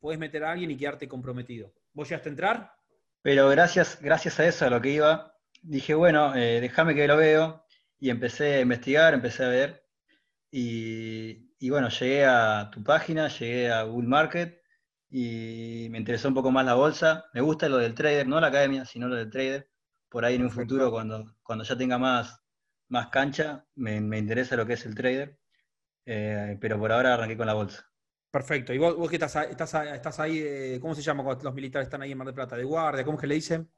puedes 0.00 0.18
meter 0.18 0.42
a 0.42 0.50
alguien 0.50 0.72
y 0.72 0.76
quedarte 0.76 1.06
comprometido. 1.06 1.72
¿Vos 1.92 2.08
llegaste 2.08 2.30
a 2.30 2.32
entrar? 2.32 2.74
Pero 3.22 3.48
gracias, 3.48 4.00
gracias 4.02 4.40
a 4.40 4.46
eso, 4.48 4.66
a 4.66 4.70
lo 4.70 4.80
que 4.80 4.90
iba, 4.90 5.36
dije, 5.62 5.94
bueno, 5.94 6.34
eh, 6.34 6.60
déjame 6.60 6.96
que 6.96 7.06
lo 7.06 7.16
veo. 7.16 7.64
Y 8.00 8.10
empecé 8.10 8.54
a 8.54 8.60
investigar, 8.62 9.14
empecé 9.14 9.44
a 9.44 9.48
ver. 9.50 9.89
Y, 10.50 11.70
bueno, 11.70 11.88
llegué 11.88 12.24
a 12.24 12.70
tu 12.72 12.82
página, 12.82 13.28
llegué 13.28 13.70
a 13.70 13.82
Google 13.84 14.08
Market 14.08 14.60
y 15.08 15.88
me 15.90 15.98
interesó 15.98 16.28
un 16.28 16.34
poco 16.34 16.50
más 16.50 16.64
la 16.64 16.74
bolsa. 16.74 17.26
Me 17.34 17.40
gusta 17.40 17.68
lo 17.68 17.78
del 17.78 17.94
trader, 17.94 18.26
no 18.26 18.40
la 18.40 18.48
academia, 18.48 18.84
sino 18.84 19.08
lo 19.08 19.16
del 19.16 19.30
trader. 19.30 19.68
Por 20.08 20.24
ahí 20.24 20.36
en 20.36 20.42
un 20.42 20.50
futuro, 20.50 20.90
cuando, 20.90 21.36
cuando 21.42 21.64
ya 21.64 21.76
tenga 21.76 21.98
más, 21.98 22.42
más 22.88 23.08
cancha, 23.08 23.64
me, 23.76 23.96
interesa 24.18 24.56
lo 24.56 24.66
que 24.66 24.74
es 24.74 24.86
el 24.86 24.94
trader. 24.94 25.38
Eh, 26.06 26.58
pero 26.60 26.78
por 26.78 26.90
ahora 26.92 27.14
arranqué 27.14 27.36
con 27.36 27.46
la 27.46 27.54
bolsa. 27.54 27.86
Perfecto. 28.30 28.72
¿Y 28.72 28.78
vos, 28.78 28.96
vos 28.96 29.08
que 29.08 29.16
estás, 29.16 29.36
estás, 29.36 29.74
estás 29.74 30.20
ahí, 30.20 30.38
eh, 30.40 30.78
cómo 30.80 30.94
se 30.94 31.02
llama 31.02 31.24
cuando 31.24 31.44
los 31.44 31.54
militares 31.54 31.86
están 31.86 32.02
ahí 32.02 32.12
en 32.12 32.18
Mar 32.18 32.26
del 32.26 32.34
Plata? 32.34 32.56
¿De 32.56 32.64
guardia? 32.64 33.04
¿Cómo 33.04 33.18
es 33.18 33.20
que 33.20 33.26
le 33.26 33.34
dicen? 33.34 33.70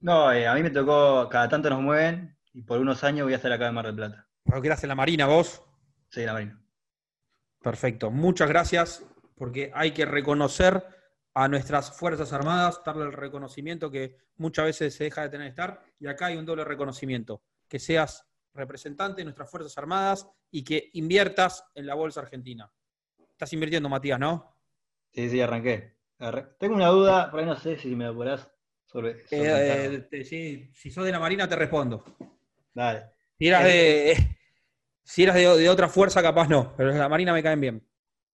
No, 0.00 0.32
eh, 0.32 0.48
a 0.48 0.54
mí 0.54 0.62
me 0.62 0.70
tocó, 0.70 1.28
cada 1.28 1.48
tanto 1.48 1.70
nos 1.70 1.80
mueven 1.80 2.36
y 2.52 2.62
por 2.62 2.80
unos 2.80 3.04
años 3.04 3.24
voy 3.24 3.34
a 3.34 3.36
estar 3.36 3.52
acá 3.52 3.68
en 3.68 3.74
Mar 3.74 3.86
del 3.86 3.94
Plata. 3.94 4.28
¿Pero 4.44 4.60
que 4.60 4.68
eras 4.68 4.82
en 4.82 4.88
la 4.88 4.94
Marina 4.94 5.26
vos? 5.26 5.62
Sí, 6.08 6.24
la 6.24 6.32
Marina. 6.32 6.62
Perfecto. 7.62 8.10
Muchas 8.10 8.48
gracias, 8.48 9.04
porque 9.36 9.70
hay 9.74 9.92
que 9.92 10.04
reconocer 10.04 10.84
a 11.34 11.48
nuestras 11.48 11.96
Fuerzas 11.96 12.32
Armadas, 12.32 12.82
darle 12.84 13.04
el 13.04 13.12
reconocimiento 13.12 13.90
que 13.90 14.18
muchas 14.36 14.66
veces 14.66 14.94
se 14.94 15.04
deja 15.04 15.22
de 15.22 15.30
tener 15.30 15.48
estar, 15.48 15.82
y 15.98 16.06
acá 16.06 16.26
hay 16.26 16.36
un 16.36 16.44
doble 16.44 16.64
reconocimiento, 16.64 17.42
que 17.68 17.78
seas 17.78 18.26
representante 18.52 19.20
de 19.20 19.24
nuestras 19.24 19.50
Fuerzas 19.50 19.76
Armadas 19.78 20.28
y 20.50 20.62
que 20.62 20.90
inviertas 20.92 21.64
en 21.74 21.86
la 21.86 21.94
Bolsa 21.94 22.20
Argentina. 22.20 22.70
Estás 23.30 23.52
invirtiendo, 23.52 23.88
Matías, 23.88 24.20
¿no? 24.20 24.56
Sí, 25.10 25.30
sí, 25.30 25.40
arranqué. 25.40 25.96
Tengo 26.58 26.76
una 26.76 26.88
duda, 26.88 27.30
por 27.30 27.40
ahí 27.40 27.46
no 27.46 27.56
sé 27.56 27.76
si 27.76 27.96
me 27.96 28.06
apurás 28.06 28.48
sobre... 28.84 29.24
Eh, 29.30 30.06
eh, 30.10 30.70
si 30.72 30.90
sos 30.90 31.04
de 31.04 31.12
la 31.12 31.18
Marina 31.18 31.48
te 31.48 31.56
respondo. 31.56 32.04
Dale. 32.74 33.10
Si 33.42 33.48
eras 33.48 33.64
de, 33.64 34.36
si 35.02 35.24
eras 35.24 35.34
de, 35.34 35.68
otra 35.68 35.88
fuerza, 35.88 36.22
capaz 36.22 36.46
no, 36.46 36.76
pero 36.76 36.92
la 36.92 37.08
Marina 37.08 37.32
me 37.32 37.42
caen 37.42 37.60
bien. 37.60 37.84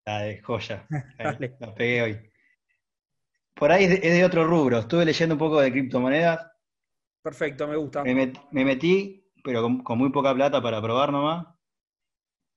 La 0.04 0.18
de 0.18 0.38
joya. 0.42 0.86
la 1.60 1.74
pegué 1.74 2.02
hoy. 2.02 2.30
Por 3.54 3.72
ahí 3.72 3.84
es 3.84 4.02
de, 4.02 4.22
otro 4.22 4.46
rubro. 4.46 4.80
Estuve 4.80 5.06
leyendo 5.06 5.34
un 5.34 5.38
poco 5.38 5.62
de 5.62 5.72
criptomonedas. 5.72 6.46
Perfecto, 7.22 7.66
me 7.66 7.76
gusta. 7.76 8.04
Me, 8.04 8.34
metí, 8.52 9.26
pero 9.42 9.62
con, 9.62 9.96
muy 9.96 10.10
poca 10.10 10.34
plata 10.34 10.60
para 10.60 10.82
probar 10.82 11.10
nomás. 11.10 11.46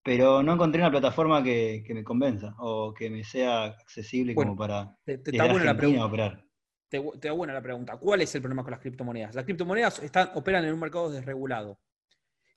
Pero 0.04 0.44
no 0.44 0.52
encontré 0.52 0.82
una 0.82 0.92
plataforma 0.92 1.42
que, 1.42 1.86
me 1.88 2.04
convenza 2.04 2.54
o 2.58 2.94
que 2.94 3.10
me 3.10 3.24
sea 3.24 3.64
accesible 3.64 4.36
como 4.36 4.58
para 4.58 4.94
te, 5.06 5.20
te 5.20 5.32
está 5.32 5.50
buena 5.50 5.68
la 5.68 5.78
pregunta. 5.78 6.06
operar. 6.06 6.46
Te, 6.90 7.00
te, 7.00 7.30
da 7.30 7.34
buena 7.34 7.54
la 7.54 7.62
pregunta. 7.62 7.96
¿Cuál 7.96 8.20
es 8.20 8.36
el 8.36 8.42
problema 8.42 8.64
con 8.64 8.72
las 8.72 8.82
criptomonedas? 8.82 9.36
Las 9.36 9.46
criptomonedas 9.46 10.04
están, 10.04 10.32
operan 10.34 10.66
en 10.66 10.74
un 10.74 10.82
mercado 10.82 11.10
desregulado. 11.10 11.80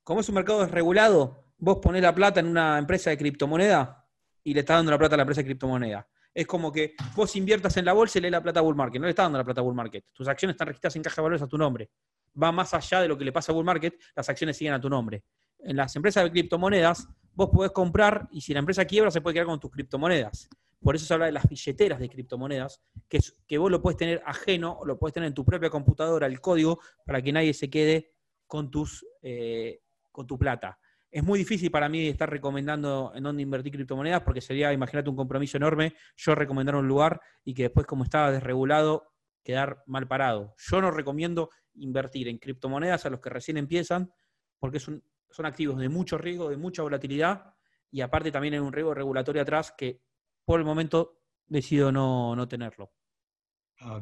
Como 0.05 0.21
es 0.21 0.29
un 0.29 0.35
mercado 0.35 0.61
desregulado, 0.61 1.47
vos 1.57 1.79
ponés 1.79 2.03
la 2.03 2.15
plata 2.15 2.39
en 2.39 2.47
una 2.47 2.79
empresa 2.79 3.09
de 3.09 3.17
criptomoneda 3.17 4.07
y 4.45 4.53
le 4.53 4.61
estás 4.61 4.77
dando 4.77 4.91
la 4.91 4.99
plata 4.99 5.15
a 5.15 5.17
la 5.17 5.23
empresa 5.23 5.41
de 5.41 5.47
criptomoneda. 5.47 6.07
Es 6.35 6.47
como 6.47 6.71
que 6.71 6.95
vos 7.17 7.35
inviertas 7.37 7.75
en 7.79 7.87
la 7.87 7.95
bolsa 7.95 8.19
y 8.19 8.21
le 8.21 8.31
la 8.31 8.43
plata 8.43 8.61
a 8.61 8.63
Bull 8.63 8.75
Market. 8.77 9.01
No 9.01 9.07
le 9.07 9.11
estás 9.11 9.25
dando 9.25 9.39
la 9.39 9.45
plata 9.45 9.63
a 9.63 9.65
Bull 9.65 9.75
Market. 9.75 10.05
Tus 10.13 10.29
acciones 10.29 10.55
están 10.55 10.67
registradas 10.67 10.97
en 10.97 11.03
caja 11.03 11.17
de 11.17 11.23
valores 11.23 11.43
a 11.43 11.47
tu 11.47 11.57
nombre. 11.57 11.89
Va 12.41 12.53
más 12.53 12.75
allá 12.75 13.01
de 13.01 13.09
lo 13.09 13.17
que 13.17 13.25
le 13.25 13.33
pasa 13.33 13.51
a 13.51 13.55
Bull 13.55 13.65
Market, 13.65 13.99
las 14.15 14.29
acciones 14.29 14.59
siguen 14.59 14.75
a 14.75 14.81
tu 14.81 14.91
nombre. 14.91 15.25
En 15.61 15.75
las 15.75 15.97
empresas 15.97 16.23
de 16.23 16.31
criptomonedas, 16.31 17.09
vos 17.33 17.49
podés 17.49 17.73
comprar 17.73 18.29
y 18.31 18.43
si 18.43 18.53
la 18.53 18.59
empresa 18.59 18.85
quiebra, 18.85 19.11
se 19.11 19.23
puede 19.23 19.35
quedar 19.35 19.47
con 19.47 19.59
tus 19.59 19.71
criptomonedas. 19.71 20.51
Por 20.83 20.97
eso 20.97 21.07
se 21.07 21.15
habla 21.15 21.27
de 21.27 21.33
las 21.33 21.49
billeteras 21.49 21.99
de 21.99 22.11
criptomonedas, 22.11 22.83
que, 23.09 23.21
que 23.47 23.57
vos 23.57 23.71
lo 23.71 23.81
puedes 23.81 23.97
tener 23.97 24.23
ajeno 24.27 24.81
lo 24.85 24.99
puedes 24.99 25.15
tener 25.15 25.29
en 25.29 25.35
tu 25.35 25.47
propia 25.47 25.71
computadora, 25.71 26.27
el 26.27 26.43
código, 26.43 26.79
para 27.07 27.23
que 27.23 27.33
nadie 27.33 27.55
se 27.55 27.71
quede 27.71 28.13
con 28.47 28.71
tus 28.71 29.07
eh, 29.23 29.81
con 30.15 30.27
tu 30.27 30.39
plata. 30.39 30.79
Es 31.11 31.23
muy 31.23 31.41
difícil 31.41 31.71
para 31.71 31.89
mí 31.89 32.09
estar 32.09 32.31
recomendando 32.31 33.13
en 33.15 33.25
dónde 33.25 33.43
invertir 33.43 33.73
criptomonedas 33.73 34.23
porque 34.23 34.41
sería, 34.41 34.73
imagínate, 34.73 35.11
un 35.11 35.17
compromiso 35.17 35.57
enorme 35.57 35.95
yo 36.17 36.35
recomendar 36.35 36.77
un 36.77 36.89
lugar 36.89 37.21
y 37.45 37.53
que 37.53 37.65
después, 37.65 37.87
como 37.87 38.05
estaba 38.05 38.31
desregulado, 38.31 39.13
quedar 39.43 39.83
mal 39.87 40.07
parado. 40.07 40.55
Yo 40.57 40.81
no 40.81 40.91
recomiendo 40.91 41.51
invertir 41.75 42.29
en 42.29 42.39
criptomonedas 42.39 43.05
a 43.05 43.11
los 43.11 43.21
que 43.21 43.29
recién 43.29 43.57
empiezan 43.57 44.13
porque 44.59 44.79
son, 44.81 45.03
son 45.31 45.47
activos 45.47 45.79
de 45.79 45.89
mucho 45.89 46.17
riesgo, 46.17 46.49
de 46.49 46.57
mucha 46.57 46.83
volatilidad 46.83 47.55
y 47.91 48.01
aparte 48.01 48.31
también 48.31 48.55
en 48.55 48.63
un 48.63 48.73
riesgo 48.73 48.95
regulatorio 48.95 49.43
atrás 49.43 49.75
que 49.77 50.01
por 50.45 50.61
el 50.61 50.67
momento 50.67 51.21
decido 51.47 51.91
no, 51.91 52.37
no 52.37 52.47
tenerlo. 52.47 52.93
Ah, 53.81 54.01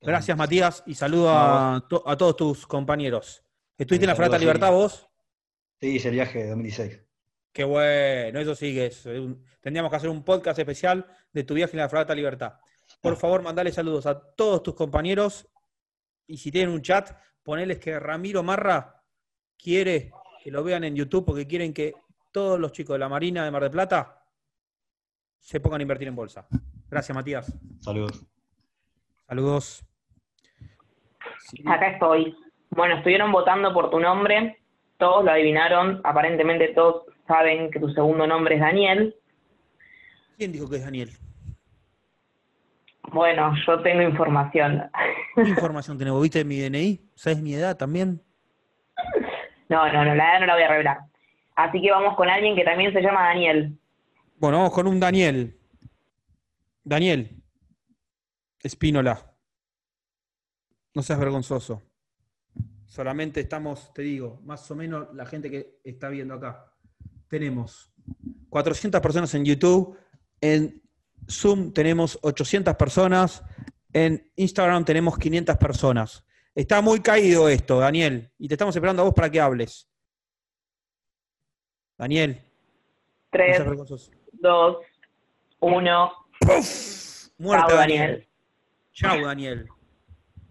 Gracias, 0.00 0.36
Matías, 0.36 0.82
y 0.86 0.94
saludo 0.94 1.30
a, 1.30 1.76
a 1.76 2.16
todos 2.16 2.36
tus 2.36 2.66
compañeros. 2.66 3.44
¿Estuviste 3.78 4.04
en 4.04 4.08
la 4.08 4.16
Frata 4.16 4.38
Libertad 4.38 4.72
vos? 4.72 5.11
Sí, 5.82 5.96
hice 5.96 6.10
el 6.10 6.14
viaje 6.14 6.38
de 6.44 6.50
2016. 6.50 7.00
Qué 7.52 7.64
bueno, 7.64 8.38
eso 8.38 8.54
sí 8.54 8.72
que 8.72 8.86
es. 8.86 9.02
Tendríamos 9.60 9.90
que 9.90 9.96
hacer 9.96 10.10
un 10.10 10.24
podcast 10.24 10.56
especial 10.60 11.04
de 11.32 11.42
tu 11.42 11.54
viaje 11.54 11.72
en 11.72 11.80
la 11.80 11.88
Fragata 11.88 12.14
Libertad. 12.14 12.52
Por 13.00 13.16
favor, 13.16 13.42
mandale 13.42 13.72
saludos 13.72 14.06
a 14.06 14.16
todos 14.36 14.62
tus 14.62 14.76
compañeros 14.76 15.50
y 16.24 16.36
si 16.36 16.52
tienen 16.52 16.72
un 16.72 16.82
chat, 16.82 17.10
poneles 17.42 17.80
que 17.80 17.98
Ramiro 17.98 18.44
Marra 18.44 19.02
quiere 19.58 20.12
que 20.44 20.52
lo 20.52 20.62
vean 20.62 20.84
en 20.84 20.94
YouTube 20.94 21.24
porque 21.24 21.48
quieren 21.48 21.74
que 21.74 21.94
todos 22.30 22.60
los 22.60 22.70
chicos 22.70 22.94
de 22.94 23.00
la 23.00 23.08
Marina 23.08 23.44
de 23.44 23.50
Mar 23.50 23.62
del 23.62 23.72
Plata 23.72 24.24
se 25.40 25.58
pongan 25.58 25.80
a 25.80 25.82
invertir 25.82 26.06
en 26.06 26.14
bolsa. 26.14 26.46
Gracias, 26.88 27.12
Matías. 27.12 27.52
Saludos. 27.80 28.24
Saludos. 29.26 29.84
Acá 31.66 31.88
estoy. 31.88 32.36
Bueno, 32.70 32.98
estuvieron 32.98 33.32
votando 33.32 33.74
por 33.74 33.90
tu 33.90 33.98
nombre 33.98 34.61
todos 35.02 35.24
lo 35.24 35.32
adivinaron, 35.32 36.00
aparentemente 36.04 36.68
todos 36.68 37.06
saben 37.26 37.72
que 37.72 37.80
tu 37.80 37.88
segundo 37.88 38.24
nombre 38.24 38.54
es 38.54 38.60
Daniel. 38.60 39.16
¿Quién 40.38 40.52
dijo 40.52 40.70
que 40.70 40.76
es 40.76 40.84
Daniel? 40.84 41.10
Bueno, 43.12 43.52
yo 43.66 43.82
tengo 43.82 44.00
información. 44.02 44.88
¿Qué 45.34 45.42
información 45.48 45.98
tenés? 45.98 46.14
¿Viste 46.20 46.44
mi 46.44 46.60
DNI? 46.60 47.00
¿Sabes 47.16 47.42
mi 47.42 47.52
edad 47.52 47.76
también? 47.76 48.22
No, 49.68 49.92
no, 49.92 50.04
no, 50.04 50.14
la 50.14 50.34
edad 50.34 50.40
no 50.40 50.46
la 50.46 50.54
voy 50.54 50.62
a 50.62 50.68
revelar. 50.68 50.98
Así 51.56 51.82
que 51.82 51.90
vamos 51.90 52.14
con 52.14 52.28
alguien 52.28 52.54
que 52.54 52.62
también 52.62 52.92
se 52.92 53.02
llama 53.02 53.24
Daniel. 53.24 53.76
Bueno, 54.36 54.58
vamos 54.58 54.72
con 54.72 54.86
un 54.86 55.00
Daniel. 55.00 55.58
Daniel. 56.84 57.28
Espínola. 58.62 59.18
No 60.94 61.02
seas 61.02 61.18
vergonzoso. 61.18 61.82
Solamente 62.92 63.40
estamos, 63.40 63.90
te 63.94 64.02
digo, 64.02 64.38
más 64.44 64.70
o 64.70 64.74
menos 64.74 65.08
la 65.14 65.24
gente 65.24 65.50
que 65.50 65.80
está 65.82 66.10
viendo 66.10 66.34
acá. 66.34 66.70
Tenemos 67.26 67.90
400 68.50 69.00
personas 69.00 69.34
en 69.34 69.46
YouTube, 69.46 69.96
en 70.42 70.82
Zoom 71.26 71.72
tenemos 71.72 72.18
800 72.20 72.76
personas, 72.76 73.42
en 73.94 74.30
Instagram 74.36 74.84
tenemos 74.84 75.16
500 75.16 75.56
personas. 75.56 76.22
Está 76.54 76.82
muy 76.82 77.00
caído 77.00 77.48
esto, 77.48 77.78
Daniel, 77.78 78.30
y 78.36 78.46
te 78.46 78.56
estamos 78.56 78.76
esperando 78.76 79.00
a 79.00 79.04
vos 79.06 79.14
para 79.14 79.30
que 79.30 79.40
hables. 79.40 79.88
Daniel. 81.96 82.42
3, 83.30 83.62
2, 84.32 84.76
1. 85.60 86.12
Muerte, 87.38 87.74
Daniel. 87.74 88.28
Chao, 88.92 89.24
Daniel. 89.24 89.66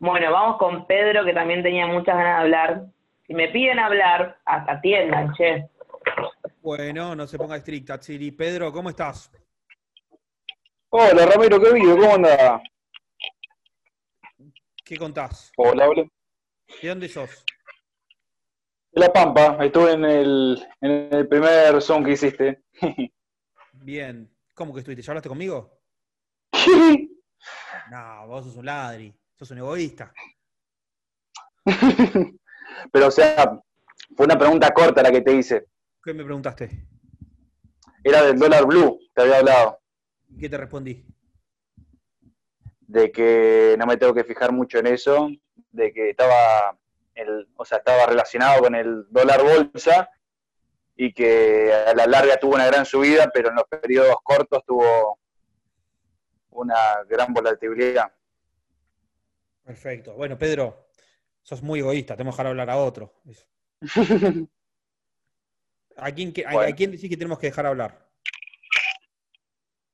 Bueno, 0.02 0.32
vamos 0.32 0.58
con 0.58 0.88
Pedro, 0.88 1.24
que 1.24 1.32
también 1.32 1.62
tenía 1.62 1.86
muchas 1.86 2.18
ganas 2.18 2.38
de 2.38 2.42
hablar. 2.42 2.86
Si 3.28 3.36
me 3.36 3.50
piden 3.50 3.78
hablar, 3.78 4.42
hasta 4.46 4.72
atiendan, 4.72 5.32
che. 5.36 5.70
Bueno, 6.64 7.16
no 7.16 7.28
se 7.28 7.38
ponga 7.38 7.56
estricta, 7.56 8.00
Chiri. 8.00 8.32
Pedro, 8.32 8.74
¿cómo 8.74 8.90
estás? 8.90 9.32
Hola, 10.90 11.28
Ramiro, 11.28 11.62
¿qué 11.62 11.74
vivo? 11.74 12.00
¿Cómo 12.00 12.16
andás? 12.16 12.64
¿Qué 14.84 14.98
contás? 14.98 15.52
Hola, 15.56 15.88
hola. 15.88 16.04
¿De 16.82 16.90
dónde 16.90 17.08
sos? 17.08 17.46
De 18.92 19.02
La 19.02 19.14
Pampa, 19.14 19.64
estuve 19.64 19.92
en 19.92 20.06
el, 20.06 20.68
en 20.82 21.14
el 21.14 21.28
primer 21.28 21.80
son 21.80 22.04
que 22.04 22.14
hiciste. 22.14 22.64
Bien. 23.74 24.36
¿Cómo 24.56 24.74
que 24.74 24.80
estuviste? 24.80 25.04
¿Ya 25.04 25.12
hablaste 25.12 25.30
conmigo? 25.30 25.80
no, 27.92 28.26
vos 28.26 28.46
sos 28.46 28.56
un 28.56 28.66
ladri. 28.66 29.21
Sos 29.42 29.50
un 29.50 29.58
egoísta. 29.58 30.14
Pero, 32.92 33.08
o 33.08 33.12
sea, 33.12 33.60
fue 34.16 34.28
una 34.28 34.38
pregunta 34.38 34.72
corta 34.72 35.02
la 35.02 35.12
que 35.12 35.22
te 35.22 35.34
hice. 35.34 35.66
¿Qué 36.04 36.14
me 36.14 36.24
preguntaste? 36.24 36.70
era 38.04 38.22
del 38.22 38.38
dólar 38.38 38.68
blue, 38.68 39.00
te 39.16 39.24
había 39.24 39.40
hablado. 39.40 39.80
¿Qué 40.40 40.48
te 40.48 40.58
respondí? 40.58 41.04
De 42.82 43.12
que 43.12 43.76
no 43.80 43.88
me 43.88 43.98
tengo 43.98 44.14
que 44.14 44.24
fijar 44.24 44.52
mucho 44.52 44.78
en 44.78 44.86
eso, 44.86 45.32
de 45.72 45.92
que 45.92 46.12
estaba, 46.12 46.78
el, 47.16 47.48
o 47.56 47.66
sea, 47.66 47.80
estaba 47.80 48.06
relacionado 48.06 48.62
con 48.62 48.76
el 48.76 49.08
dólar 49.10 49.42
bolsa 49.42 50.08
y 50.96 51.14
que 51.14 51.74
a 51.74 51.96
la 51.96 52.06
larga 52.06 52.38
tuvo 52.38 52.54
una 52.54 52.68
gran 52.68 52.86
subida, 52.86 53.32
pero 53.34 53.50
en 53.50 53.56
los 53.56 53.66
periodos 53.66 54.18
cortos 54.24 54.64
tuvo 54.68 55.18
una 56.52 57.04
gran 57.10 57.34
volatilidad. 57.34 58.14
Perfecto. 59.72 60.14
Bueno, 60.16 60.38
Pedro, 60.38 60.90
sos 61.42 61.64
muy 61.64 61.80
egoísta, 61.80 62.18
tenemos 62.18 62.36
que 62.36 62.40
dejar 62.42 62.48
hablar 62.48 62.70
a 62.70 62.76
otro. 62.76 63.22
¿A 65.96 66.12
quién, 66.12 66.34
a, 66.46 66.76
quién 66.76 66.92
decís 66.92 67.10
que 67.10 67.16
tenemos 67.16 67.40
que 67.40 67.48
dejar 67.48 67.66
hablar? 67.68 68.06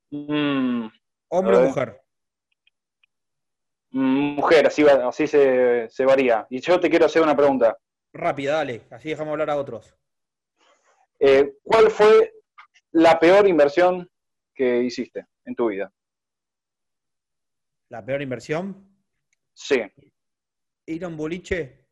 Mm, 0.09 0.87
¿Hombre 1.27 1.57
o 1.57 1.61
mujer? 1.61 2.01
Mm, 3.91 4.35
mujer, 4.35 4.65
así, 4.65 4.83
así 4.87 5.27
se, 5.27 5.87
se, 5.89 6.05
varía. 6.05 6.47
Y 6.49 6.59
yo 6.59 6.79
te 6.79 6.89
quiero 6.89 7.05
hacer 7.05 7.21
una 7.21 7.37
pregunta. 7.37 7.77
Rápida, 8.13 8.53
dale, 8.53 8.87
así 8.89 9.09
dejamos 9.09 9.33
hablar 9.33 9.51
a 9.51 9.57
otros. 9.57 9.95
Eh, 11.19 11.53
¿Cuál 11.61 11.91
fue 11.91 12.33
la 12.93 13.19
peor 13.19 13.47
inversión 13.47 14.09
que 14.55 14.81
hiciste 14.81 15.27
en 15.45 15.53
tu 15.53 15.67
vida? 15.67 15.93
¿La 17.89 18.03
peor 18.03 18.23
inversión? 18.23 18.96
Sí. 19.57 19.81
Ir 20.85 21.03
a 21.03 21.07
un 21.07 21.17
boliche 21.17 21.87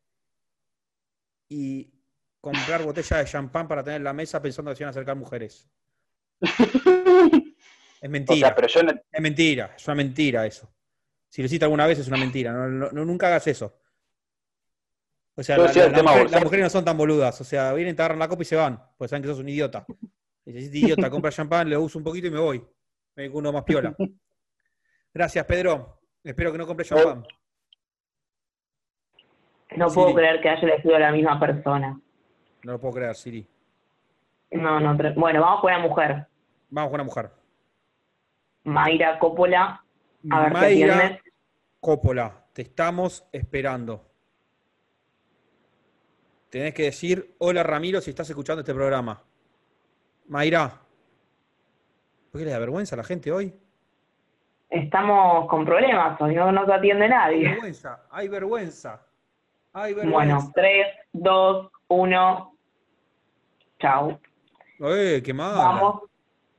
y 1.50 1.92
comprar 2.40 2.84
botellas 2.84 3.20
de 3.20 3.26
champán 3.26 3.68
para 3.68 3.84
tener 3.84 3.98
en 3.98 4.04
la 4.04 4.14
mesa 4.14 4.40
pensando 4.40 4.70
que 4.70 4.78
se 4.78 4.84
iban 4.84 4.90
a 4.90 4.92
acercar 4.92 5.16
mujeres. 5.16 5.68
es 8.02 8.10
mentira. 8.10 8.56
Es 9.12 9.22
mentira, 9.22 9.74
es 9.76 9.88
una 9.88 9.96
mentira 9.96 10.46
eso. 10.46 10.72
Si 11.28 11.42
lo 11.42 11.48
hiciste 11.48 11.66
alguna 11.66 11.88
vez 11.88 11.98
es 11.98 12.08
una 12.08 12.18
mentira. 12.18 12.54
No, 12.54 12.92
nunca 12.92 13.28
hagas 13.28 13.48
eso. 13.48 13.82
O 15.34 15.42
sea, 15.42 15.58
las 15.58 16.44
mujeres 16.44 16.66
no 16.66 16.70
son 16.70 16.86
tan 16.86 16.96
boludas. 16.96 17.42
O 17.42 17.44
sea, 17.44 17.74
vienen, 17.74 17.96
te 17.96 18.04
agarran 18.04 18.20
la 18.20 18.28
copa 18.28 18.44
y 18.44 18.46
se 18.46 18.56
van. 18.56 18.80
Porque 18.96 19.10
saben 19.10 19.24
que 19.24 19.30
sos 19.30 19.40
un 19.40 19.50
idiota. 19.50 19.86
Y 20.46 20.54
si 20.54 20.78
idiota, 20.78 21.10
compra 21.10 21.32
champán, 21.32 21.68
le 21.68 21.78
uso 21.78 21.98
un 21.98 22.04
poquito 22.04 22.28
y 22.28 22.32
me 22.32 22.40
voy. 22.40 22.64
Me 23.16 23.28
uno 23.28 23.52
más 23.52 23.64
piola. 23.64 23.96
Gracias, 25.14 25.46
Pedro. 25.46 26.00
Espero 26.24 26.52
que 26.52 26.60
no 26.60 26.68
compre 26.68 26.86
champán. 26.86 27.26
No 29.76 29.88
puedo 29.90 30.14
creer 30.14 30.42
que 30.42 30.50
haya 30.50 30.62
elegido 30.62 30.96
a 30.96 31.00
la 31.00 31.12
misma 31.12 31.40
persona. 31.40 32.00
No 32.64 32.72
lo 32.72 32.80
puedo 32.80 32.96
creer, 32.96 33.16
Siri. 33.16 33.48
No, 34.52 34.80
no. 34.80 34.96
Bueno, 35.16 35.42
vamos 35.42 35.62
con 35.62 35.74
una 35.74 35.82
mujer. 35.82 36.28
Vamos 36.70 36.90
con 36.90 36.96
una 36.96 37.04
mujer. 37.04 37.32
Mayra 38.64 39.20
Coppola. 39.20 39.84
A 40.32 40.42
ver 40.42 40.54
Mayra 40.54 41.20
Coppola, 41.80 42.46
te 42.54 42.64
estamos 42.64 43.28
esperando. 43.32 44.10
Tenés 46.50 46.74
que 46.74 46.84
decir, 46.84 47.36
hola 47.40 47.62
Ramiro, 47.64 48.02
si 48.02 48.10
estás 48.10 48.30
escuchando 48.30 48.62
este 48.62 48.74
programa. 48.74 49.22
Mayra. 50.28 50.82
¿Por 52.32 52.40
qué 52.40 52.46
le 52.46 52.52
da 52.52 52.60
vergüenza 52.60 52.96
a 52.96 52.98
la 52.98 53.04
gente 53.04 53.32
hoy? 53.32 53.54
Estamos 54.70 55.48
con 55.48 55.64
problemas, 55.64 56.20
hoy 56.20 56.34
no 56.34 56.52
nos 56.52 56.68
atiende 56.68 57.08
nadie. 57.08 57.46
Hay 57.48 57.54
vergüenza, 57.54 58.06
hay 58.10 58.28
vergüenza. 58.28 59.05
Bueno, 59.76 60.52
3, 60.56 60.88
2, 61.12 61.68
1. 61.90 62.58
Chao. 63.78 64.20
¡Eh, 64.80 65.22
qué 65.24 65.34
mal! 65.34 65.54
Vamos. 65.54 66.04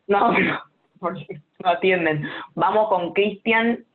No, 0.07 0.33
no, 0.39 0.61
no 1.01 1.69
atienden. 1.71 2.29
Vamos 2.55 2.89
con 2.91 3.15
Cristian. 3.15 3.87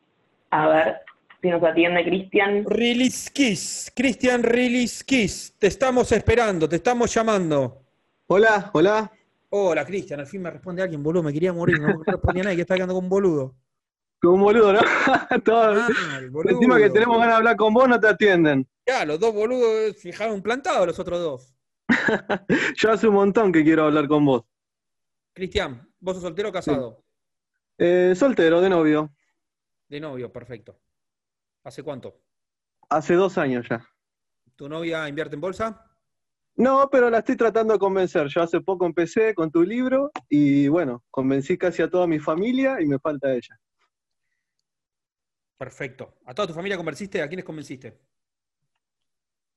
A 0.50 0.68
ver 0.68 1.02
si 1.40 1.50
nos 1.50 1.64
atiende 1.64 2.04
Cristian. 2.04 2.66
Release 2.66 3.30
Kiss. 3.32 3.92
Cristian 3.96 4.42
Release 4.42 5.04
Kiss. 5.06 5.56
Te 5.60 5.68
estamos 5.68 6.12
esperando, 6.12 6.68
te 6.68 6.78
estamos 6.78 7.14
llamando. 7.14 7.78
Hola, 8.26 8.72
hola. 8.74 9.12
Hola, 9.52 9.86
Cristian. 9.86 10.20
Al 10.20 10.28
fin 10.28 10.42
me 10.42 10.50
responde 10.50 10.82
alguien, 10.82 11.04
boludo. 11.04 11.22
Me 11.22 11.34
quería 11.34 11.54
morir. 11.54 11.80
No 11.80 12.02
respondía 12.04 12.44
nadie 12.44 12.56
que 12.56 12.62
está 12.64 12.74
quedando 12.74 12.96
con 12.96 13.04
un 13.04 13.10
boludo. 13.10 13.54
Con 14.20 14.34
un 14.34 14.42
boludo, 14.42 14.74
¿no? 14.74 14.80
Todo, 15.46 15.76
Encima 16.50 16.80
que 16.80 16.90
tenemos 16.90 17.18
ganas 17.20 17.34
de 17.34 17.38
hablar 17.38 17.56
con 17.56 17.72
vos, 17.72 17.88
no 17.88 18.00
te 18.00 18.08
atienden. 18.08 18.68
Ya, 18.92 19.06
los 19.06 19.22
dos 19.22 19.34
boludos 19.34 19.96
fijaron 19.96 20.42
plantado 20.42 20.86
los 20.86 21.00
otros 21.00 21.22
dos. 21.22 21.56
Yo 22.76 22.92
hace 22.92 23.08
un 23.08 23.14
montón 23.14 23.54
que 23.54 23.64
quiero 23.64 23.86
hablar 23.86 24.06
con 24.06 24.26
vos. 24.26 24.44
Cristian, 25.32 25.90
¿vos 26.02 26.16
sos 26.16 26.24
soltero 26.24 26.50
o 26.50 26.52
casado? 26.52 27.02
Eh, 27.78 28.14
soltero, 28.18 28.60
de 28.60 28.70
novio. 28.70 29.16
De 29.88 30.02
novio, 30.02 30.30
perfecto. 30.30 30.78
¿Hace 31.64 31.84
cuánto? 31.84 32.20
Hace 32.90 33.14
dos 33.14 33.38
años 33.38 33.66
ya. 33.70 33.82
¿Tu 34.58 34.68
novia 34.68 35.08
invierte 35.08 35.36
en 35.36 35.42
bolsa? 35.42 35.90
No, 36.56 36.90
pero 36.92 37.10
la 37.10 37.20
estoy 37.20 37.38
tratando 37.38 37.72
de 37.72 37.80
convencer. 37.80 38.28
Yo 38.28 38.42
hace 38.42 38.60
poco 38.60 38.86
empecé 38.86 39.34
con 39.34 39.50
tu 39.52 39.64
libro 39.64 40.12
y 40.28 40.68
bueno, 40.68 41.02
convencí 41.10 41.58
casi 41.58 41.82
a 41.82 41.90
toda 41.90 42.08
mi 42.08 42.20
familia 42.20 42.82
y 42.82 42.88
me 42.88 43.00
falta 43.00 43.32
ella. 43.32 43.58
Perfecto. 45.58 46.18
¿A 46.26 46.34
toda 46.34 46.50
tu 46.50 46.54
familia 46.54 46.76
convenciste? 46.76 47.22
¿A 47.22 47.30
quiénes 47.30 47.46
convenciste? 47.46 48.12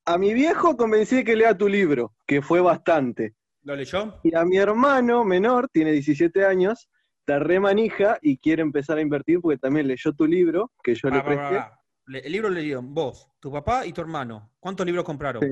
A 0.07 0.19
mi 0.19 0.35
viejo 0.35 0.77
convencí 0.77 1.25
que 1.25 1.35
lea 1.35 1.57
tu 1.57 1.67
libro, 1.67 2.15
que 2.27 2.43
fue 2.43 2.61
bastante. 2.61 3.35
¿Lo 3.63 3.75
leyó? 3.75 4.21
Y 4.23 4.35
a 4.37 4.45
mi 4.45 4.59
hermano 4.59 5.25
menor, 5.25 5.69
tiene 5.73 5.93
17 5.93 6.45
años, 6.45 6.91
está 7.21 7.39
re 7.39 7.59
manija 7.59 8.19
y 8.21 8.37
quiere 8.37 8.61
empezar 8.61 8.99
a 8.99 9.01
invertir 9.01 9.41
porque 9.41 9.57
también 9.57 9.89
leyó 9.89 10.13
tu 10.13 10.27
libro, 10.27 10.71
que 10.83 10.95
yo 10.95 11.09
le 11.09 11.23
presté. 11.23 11.65
El 12.07 12.31
libro 12.31 12.51
lo 12.51 12.57
leyeron 12.57 12.93
vos, 12.93 13.31
tu 13.41 13.51
papá 13.51 13.87
y 13.87 13.95
tu 13.95 14.03
hermano. 14.03 14.53
¿Cuántos 14.61 14.85
libros 14.85 15.05
compraron? 15.05 15.43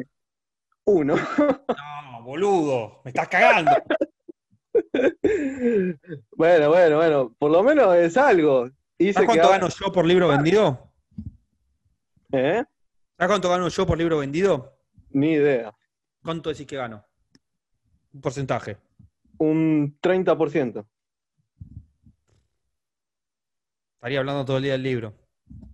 Uno. 0.84 1.14
No, 2.12 2.22
boludo, 2.22 3.00
me 3.04 3.08
estás 3.10 3.28
cagando. 3.28 3.70
bueno, 6.36 6.68
bueno, 6.68 6.96
bueno, 6.96 7.34
por 7.38 7.50
lo 7.50 7.62
menos 7.62 7.96
es 7.96 8.16
algo. 8.16 8.68
¿Sabes 8.98 9.26
cuánto 9.26 9.48
gano 9.48 9.68
yo 9.68 9.90
por 9.90 10.04
libro 10.04 10.28
vendido? 10.28 10.92
¿Eh? 12.32 12.62
¿Sabes 13.16 13.30
cuánto 13.30 13.50
gano 13.50 13.68
yo 13.68 13.86
por 13.86 13.98
libro 13.98 14.18
vendido? 14.18 14.78
Ni 15.10 15.32
idea. 15.32 15.74
¿Cuánto 16.22 16.50
decís 16.50 16.66
que 16.66 16.76
gano? 16.76 17.04
Un 18.12 18.20
porcentaje. 18.20 18.78
Un 19.38 19.98
30%. 20.00 20.86
Estaría 23.94 24.18
hablando 24.18 24.44
todo 24.44 24.56
el 24.56 24.62
día 24.64 24.72
del 24.72 24.82
libro. 24.82 25.14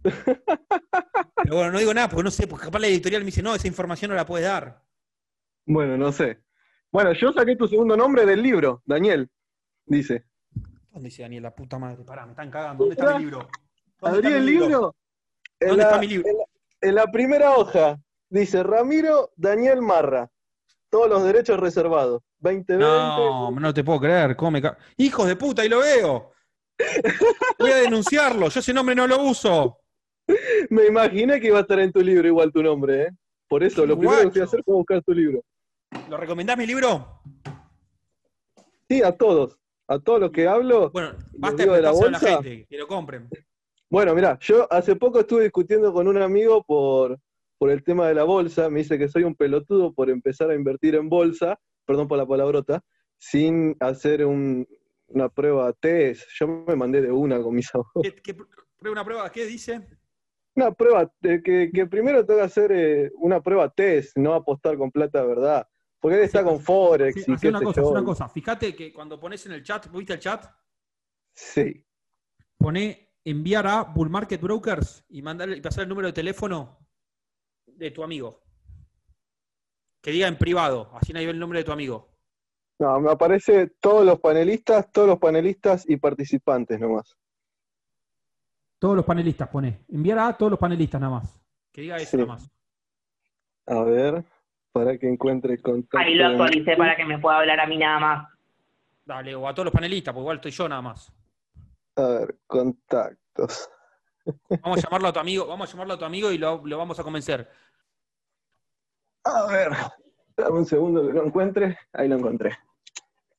Pero 0.02 1.56
bueno, 1.56 1.72
no 1.72 1.78
digo 1.78 1.94
nada 1.94 2.08
porque 2.08 2.24
no 2.24 2.30
sé, 2.30 2.46
porque 2.46 2.66
capaz 2.66 2.80
la 2.80 2.88
editorial 2.88 3.22
me 3.22 3.26
dice, 3.26 3.42
no, 3.42 3.54
esa 3.54 3.68
información 3.68 4.10
no 4.10 4.16
la 4.16 4.26
puedes 4.26 4.46
dar. 4.46 4.84
Bueno, 5.64 5.96
no 5.96 6.12
sé. 6.12 6.42
Bueno, 6.90 7.12
yo 7.12 7.32
saqué 7.32 7.56
tu 7.56 7.68
segundo 7.68 7.96
nombre 7.96 8.26
del 8.26 8.42
libro, 8.42 8.82
Daniel, 8.84 9.30
dice. 9.86 10.24
¿Dónde 10.90 11.08
dice 11.08 11.22
Daniel? 11.22 11.44
La 11.44 11.54
puta 11.54 11.78
madre, 11.78 12.04
pará, 12.04 12.24
me 12.26 12.32
están 12.32 12.50
cagando. 12.50 12.84
¿Dónde 12.84 13.00
está 13.00 13.18
mi 13.18 13.24
libro? 13.24 13.48
¿Abrí 14.00 14.32
el 14.32 14.46
libro? 14.46 14.94
¿Dónde 15.60 15.82
está 15.82 15.98
mi 15.98 16.06
libro? 16.06 16.28
En 16.28 16.36
la, 16.38 16.44
primera 17.12 17.56
hoja 17.56 17.98
dice 18.28 18.62
Ramiro 18.62 19.30
Daniel 19.36 19.82
Marra. 19.82 20.30
Todos 20.90 21.08
los 21.08 21.24
derechos 21.24 21.60
reservados. 21.60 22.22
2020. 22.38 22.76
No, 22.78 23.50
no 23.50 23.74
te 23.74 23.84
puedo 23.84 24.00
creer. 24.00 24.36
¿Cómo 24.36 24.52
me 24.52 24.62
Hijos 24.96 25.26
de 25.26 25.36
puta, 25.36 25.62
ahí 25.62 25.68
lo 25.68 25.80
veo. 25.80 26.32
Voy 27.58 27.70
a 27.70 27.76
denunciarlo. 27.76 28.48
Yo 28.48 28.60
ese 28.60 28.72
nombre 28.72 28.94
no 28.94 29.06
lo 29.06 29.22
uso. 29.22 29.78
Me 30.70 30.86
imaginé 30.86 31.40
que 31.40 31.48
iba 31.48 31.58
a 31.58 31.62
estar 31.62 31.80
en 31.80 31.92
tu 31.92 32.00
libro 32.00 32.26
igual 32.26 32.52
tu 32.52 32.62
nombre, 32.62 33.02
¿eh? 33.02 33.10
Por 33.48 33.64
eso, 33.64 33.86
lo 33.86 33.98
primero 33.98 34.22
que 34.22 34.30
fui 34.30 34.40
a 34.42 34.44
hacer 34.44 34.62
fue 34.62 34.74
buscar 34.74 35.02
tu 35.02 35.12
libro. 35.12 35.42
¿Lo 36.08 36.16
recomendás 36.18 36.56
mi 36.56 36.66
libro? 36.66 37.22
Sí, 38.88 39.02
a 39.02 39.12
todos 39.12 39.58
a 39.88 39.98
todo 39.98 40.18
lo 40.18 40.30
que 40.30 40.46
hablo. 40.46 40.90
Bueno, 40.90 41.16
basta 41.38 41.64
de, 41.64 41.82
la, 41.82 41.90
bolsa, 41.90 42.10
la 42.10 42.18
gente, 42.18 42.66
que 42.68 42.76
lo 42.76 42.86
compren. 42.86 43.28
Bueno, 43.90 44.14
mira, 44.14 44.38
yo 44.40 44.70
hace 44.70 44.96
poco 44.96 45.20
estuve 45.20 45.44
discutiendo 45.44 45.92
con 45.92 46.08
un 46.08 46.20
amigo 46.20 46.62
por, 46.62 47.18
por 47.56 47.70
el 47.70 47.82
tema 47.82 48.06
de 48.06 48.14
la 48.14 48.24
bolsa. 48.24 48.68
Me 48.68 48.80
dice 48.80 48.98
que 48.98 49.08
soy 49.08 49.24
un 49.24 49.34
pelotudo 49.34 49.94
por 49.94 50.10
empezar 50.10 50.50
a 50.50 50.54
invertir 50.54 50.94
en 50.94 51.08
bolsa, 51.08 51.58
perdón 51.86 52.06
por 52.06 52.18
la 52.18 52.26
palabrota, 52.26 52.84
sin 53.16 53.76
hacer 53.80 54.26
una 54.26 55.28
prueba 55.34 55.72
test. 55.72 56.28
Yo 56.38 56.48
me 56.48 56.76
mandé 56.76 57.00
de 57.00 57.10
una 57.10 57.40
con 57.40 57.54
mis 57.54 57.74
abogados. 57.74 58.12
¿Qué, 58.22 58.36
una 58.90 59.04
prueba? 59.04 59.32
¿Qué 59.32 59.46
dice? 59.46 59.88
Una 60.54 60.72
prueba, 60.72 61.10
que, 61.22 61.70
que 61.72 61.86
primero 61.86 62.26
tengo 62.26 62.40
que 62.40 62.46
hacer 62.46 62.72
eh, 62.72 63.10
una 63.14 63.40
prueba 63.40 63.70
test, 63.70 64.16
no 64.18 64.34
apostar 64.34 64.76
con 64.76 64.90
plata 64.90 65.22
de 65.22 65.28
verdad. 65.28 65.68
Porque 66.00 66.18
él 66.18 66.24
está 66.24 66.44
con 66.44 66.60
Forex 66.60 67.26
y 67.26 67.46
una 67.48 67.60
cosa, 67.60 67.82
una 67.82 68.04
cosa. 68.04 68.28
Fíjate 68.28 68.74
que 68.74 68.92
cuando 68.92 69.18
pones 69.18 69.44
en 69.46 69.52
el 69.52 69.62
chat, 69.62 69.90
¿viste 69.90 70.12
el 70.12 70.20
chat? 70.20 70.44
Sí. 71.34 71.84
Pone 72.56 73.07
enviar 73.24 73.66
a 73.66 73.82
Bull 73.82 74.10
Market 74.10 74.40
Brokers 74.40 75.04
y 75.08 75.22
mandarle 75.22 75.56
y 75.56 75.60
pasar 75.60 75.82
el 75.82 75.88
número 75.88 76.08
de 76.08 76.12
teléfono 76.12 76.78
de 77.66 77.90
tu 77.90 78.02
amigo. 78.02 78.42
Que 80.00 80.10
diga 80.10 80.28
en 80.28 80.38
privado, 80.38 80.90
así 80.94 81.12
nadie 81.12 81.26
ve 81.26 81.32
el 81.32 81.38
nombre 81.38 81.58
de 81.58 81.64
tu 81.64 81.72
amigo. 81.72 82.08
No, 82.78 83.00
me 83.00 83.10
aparece 83.10 83.72
todos 83.80 84.06
los 84.06 84.20
panelistas, 84.20 84.90
todos 84.92 85.08
los 85.08 85.18
panelistas 85.18 85.88
y 85.88 85.96
participantes 85.96 86.78
nomás. 86.78 87.16
Todos 88.78 88.94
los 88.94 89.04
panelistas, 89.04 89.48
pone. 89.48 89.80
Enviar 89.88 90.20
a 90.20 90.36
todos 90.36 90.50
los 90.50 90.60
panelistas 90.60 91.00
nada 91.00 91.14
más. 91.14 91.40
Que 91.72 91.80
diga 91.82 91.96
eso 91.96 92.16
nada 92.16 92.28
más. 92.28 92.50
A 93.66 93.82
ver, 93.82 94.24
para 94.72 94.96
que 94.96 95.08
encuentre 95.08 95.54
el 95.54 95.62
contacto. 95.62 95.98
Ahí 95.98 96.14
lo 96.14 96.28
actualicé 96.28 96.76
para 96.76 96.96
que 96.96 97.04
me 97.04 97.18
pueda 97.18 97.38
hablar 97.38 97.58
a 97.58 97.66
mí 97.66 97.76
nada 97.76 97.98
más. 97.98 98.28
Dale, 99.04 99.34
o 99.34 99.48
a 99.48 99.54
todos 99.54 99.66
los 99.66 99.74
panelistas, 99.74 100.14
porque 100.14 100.22
igual 100.22 100.36
estoy 100.36 100.52
yo 100.52 100.68
nada 100.68 100.82
más. 100.82 101.12
A 101.98 102.02
ver, 102.02 102.38
contactos. 102.46 103.68
Vamos 104.62 104.78
a 104.78 104.82
llamarlo 104.82 105.08
a 105.08 105.12
tu 105.12 105.18
amigo, 105.18 105.46
vamos 105.46 105.68
a 105.68 105.72
llamarlo 105.72 105.94
a 105.94 105.98
tu 105.98 106.04
amigo 106.04 106.30
y 106.30 106.38
lo, 106.38 106.64
lo 106.64 106.78
vamos 106.78 107.00
a 107.00 107.02
convencer. 107.02 107.50
A 109.24 109.46
ver, 109.46 109.72
dame 110.36 110.58
un 110.58 110.66
segundo 110.66 111.06
que 111.06 111.14
lo 111.14 111.24
encuentre. 111.24 111.78
Ahí 111.94 112.08
lo 112.08 112.16
encontré. 112.16 112.56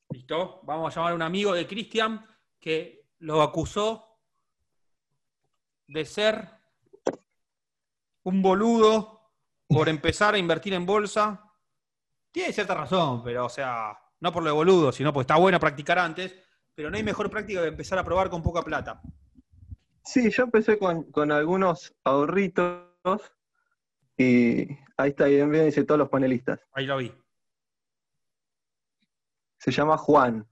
¿Listo? 0.10 0.62
Vamos 0.63 0.91
a 0.91 1.00
llamar 1.00 1.12
a 1.13 1.15
un 1.15 1.22
amigo 1.22 1.54
de 1.54 1.67
Cristian 1.67 2.26
que 2.60 3.06
lo 3.19 3.43
acusó 3.43 4.17
de 5.88 6.06
ser 6.06 6.50
un 8.24 8.41
boludo 8.41 9.32
por 9.67 9.88
empezar 9.89 10.34
a 10.34 10.39
invertir 10.39 10.74
en 10.74 10.88
bolsa. 10.88 11.54
Tiene 12.32 12.52
cierta 12.52 12.74
razón, 12.74 13.24
pero 13.24 13.45
o 13.45 13.50
sea, 13.50 13.95
no 14.19 14.34
por 14.34 14.43
lo 14.43 14.50
de 14.50 14.56
boludo, 14.56 14.91
sino 14.91 15.13
porque 15.13 15.24
está 15.24 15.38
bueno 15.38 15.60
practicar 15.60 16.00
antes, 16.00 16.36
pero 16.80 16.89
no 16.89 16.96
hay 16.96 17.04
mejor 17.04 17.30
práctica 17.30 17.62
que 17.62 17.68
empezar 17.68 18.00
a 18.00 18.06
probar 18.06 18.30
con 18.30 18.42
poca 18.42 18.62
plata. 18.62 19.02
Sí, 20.06 20.32
yo 20.32 20.44
empecé 20.44 20.80
con, 20.80 21.30
algunos 21.30 21.94
ahorritos 22.06 22.88
y 24.15 24.65
ahí 24.96 25.10
está, 25.10 25.26
bien, 25.26 25.52
bien 25.52 25.65
dice 25.65 25.84
todos 25.84 26.00
los 26.00 26.08
panelistas. 26.08 26.62
Ahí 26.72 26.86
lo 26.86 26.96
vi. 26.96 27.13
Se 29.58 29.72
llama 29.72 29.98
Juan. 29.98 30.48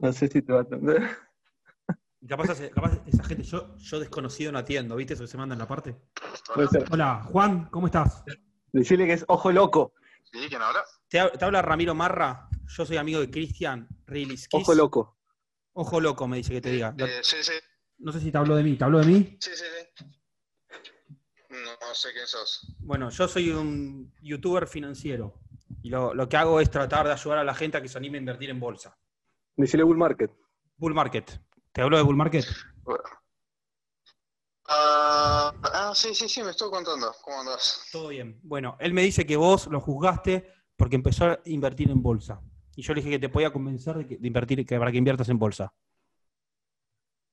No 0.00 0.12
sé 0.12 0.26
si 0.26 0.42
te 0.42 0.52
va 0.52 0.58
a 0.58 0.62
atender. 0.62 1.10
Capaz, 2.26 2.60
esa 3.06 3.22
gente, 3.22 3.44
yo, 3.44 3.76
yo 3.76 4.00
desconocido 4.00 4.50
no 4.50 4.58
atiendo, 4.58 4.96
¿viste? 4.96 5.14
Eso 5.14 5.22
que 5.22 5.28
se 5.28 5.38
manda 5.38 5.54
en 5.54 5.60
la 5.60 5.68
parte. 5.68 5.94
Hola, 6.90 7.22
Juan, 7.22 7.66
¿cómo 7.70 7.86
estás? 7.86 8.24
Decirle 8.72 9.06
que 9.06 9.12
es 9.12 9.24
ojo 9.28 9.52
loco. 9.52 9.94
¿Sí? 10.32 10.46
¿Quién 10.48 10.62
habla? 10.62 10.84
Te, 11.08 11.18
habla 11.18 11.62
Ramiro 11.62 11.94
Marra, 11.94 12.48
yo 12.66 12.84
soy 12.84 12.96
amigo 12.96 13.20
de 13.20 13.30
Cristian 13.30 13.88
Rilis. 14.06 14.48
Ojo 14.52 14.74
loco. 14.74 15.18
Ojo 15.74 16.00
loco, 16.00 16.28
me 16.28 16.38
dice 16.38 16.52
que 16.52 16.60
te 16.60 16.70
diga. 16.70 16.94
Eh, 16.98 17.20
sí, 17.22 17.36
sí. 17.42 17.52
No 17.98 18.12
sé 18.12 18.20
si 18.20 18.30
te 18.30 18.38
habló 18.38 18.56
de 18.56 18.62
mí, 18.62 18.76
¿te 18.76 18.84
habló 18.84 19.00
de 19.00 19.06
mí? 19.06 19.38
Sí, 19.40 19.50
sí, 19.54 19.64
sí. 19.64 20.04
No, 21.50 21.94
sé 21.94 22.12
quién 22.12 22.26
sos. 22.26 22.74
Bueno, 22.80 23.10
yo 23.10 23.28
soy 23.28 23.50
un 23.50 24.12
youtuber 24.20 24.66
financiero 24.66 25.40
y 25.82 25.90
lo, 25.90 26.28
que 26.28 26.36
hago 26.36 26.60
es 26.60 26.70
tratar 26.70 27.06
de 27.06 27.12
ayudar 27.12 27.38
a 27.38 27.44
la 27.44 27.54
gente 27.54 27.76
a 27.76 27.82
que 27.82 27.88
se 27.88 27.98
anime 27.98 28.18
a 28.18 28.20
invertir 28.20 28.50
en 28.50 28.58
bolsa. 28.58 28.98
Decirle 29.56 29.84
Bull 29.84 29.96
Market. 29.96 30.32
Bull 30.76 30.94
Market. 30.94 31.40
¿Te 31.72 31.82
habló 31.82 31.96
de 31.96 32.02
Bull 32.02 32.16
Market? 32.16 32.44
Ah, 34.66 35.52
ah, 35.62 35.92
sí, 35.94 36.14
sí, 36.14 36.28
sí, 36.28 36.42
me 36.42 36.50
estoy 36.50 36.70
contando. 36.70 37.14
¿Cómo 37.22 37.40
andás? 37.40 37.88
Todo 37.92 38.08
bien. 38.08 38.40
Bueno, 38.42 38.76
él 38.80 38.94
me 38.94 39.02
dice 39.02 39.26
que 39.26 39.36
vos 39.36 39.66
lo 39.66 39.80
juzgaste 39.80 40.50
porque 40.76 40.96
empezó 40.96 41.26
a 41.26 41.40
invertir 41.44 41.90
en 41.90 42.02
bolsa. 42.02 42.40
Y 42.76 42.82
yo 42.82 42.94
le 42.94 43.00
dije 43.00 43.10
que 43.10 43.18
te 43.18 43.28
podía 43.28 43.52
convencer 43.52 43.96
de, 43.96 44.16
de 44.18 44.26
invertir 44.26 44.64
que, 44.66 44.78
para 44.78 44.90
que 44.90 44.98
inviertas 44.98 45.28
en 45.28 45.38
bolsa. 45.38 45.72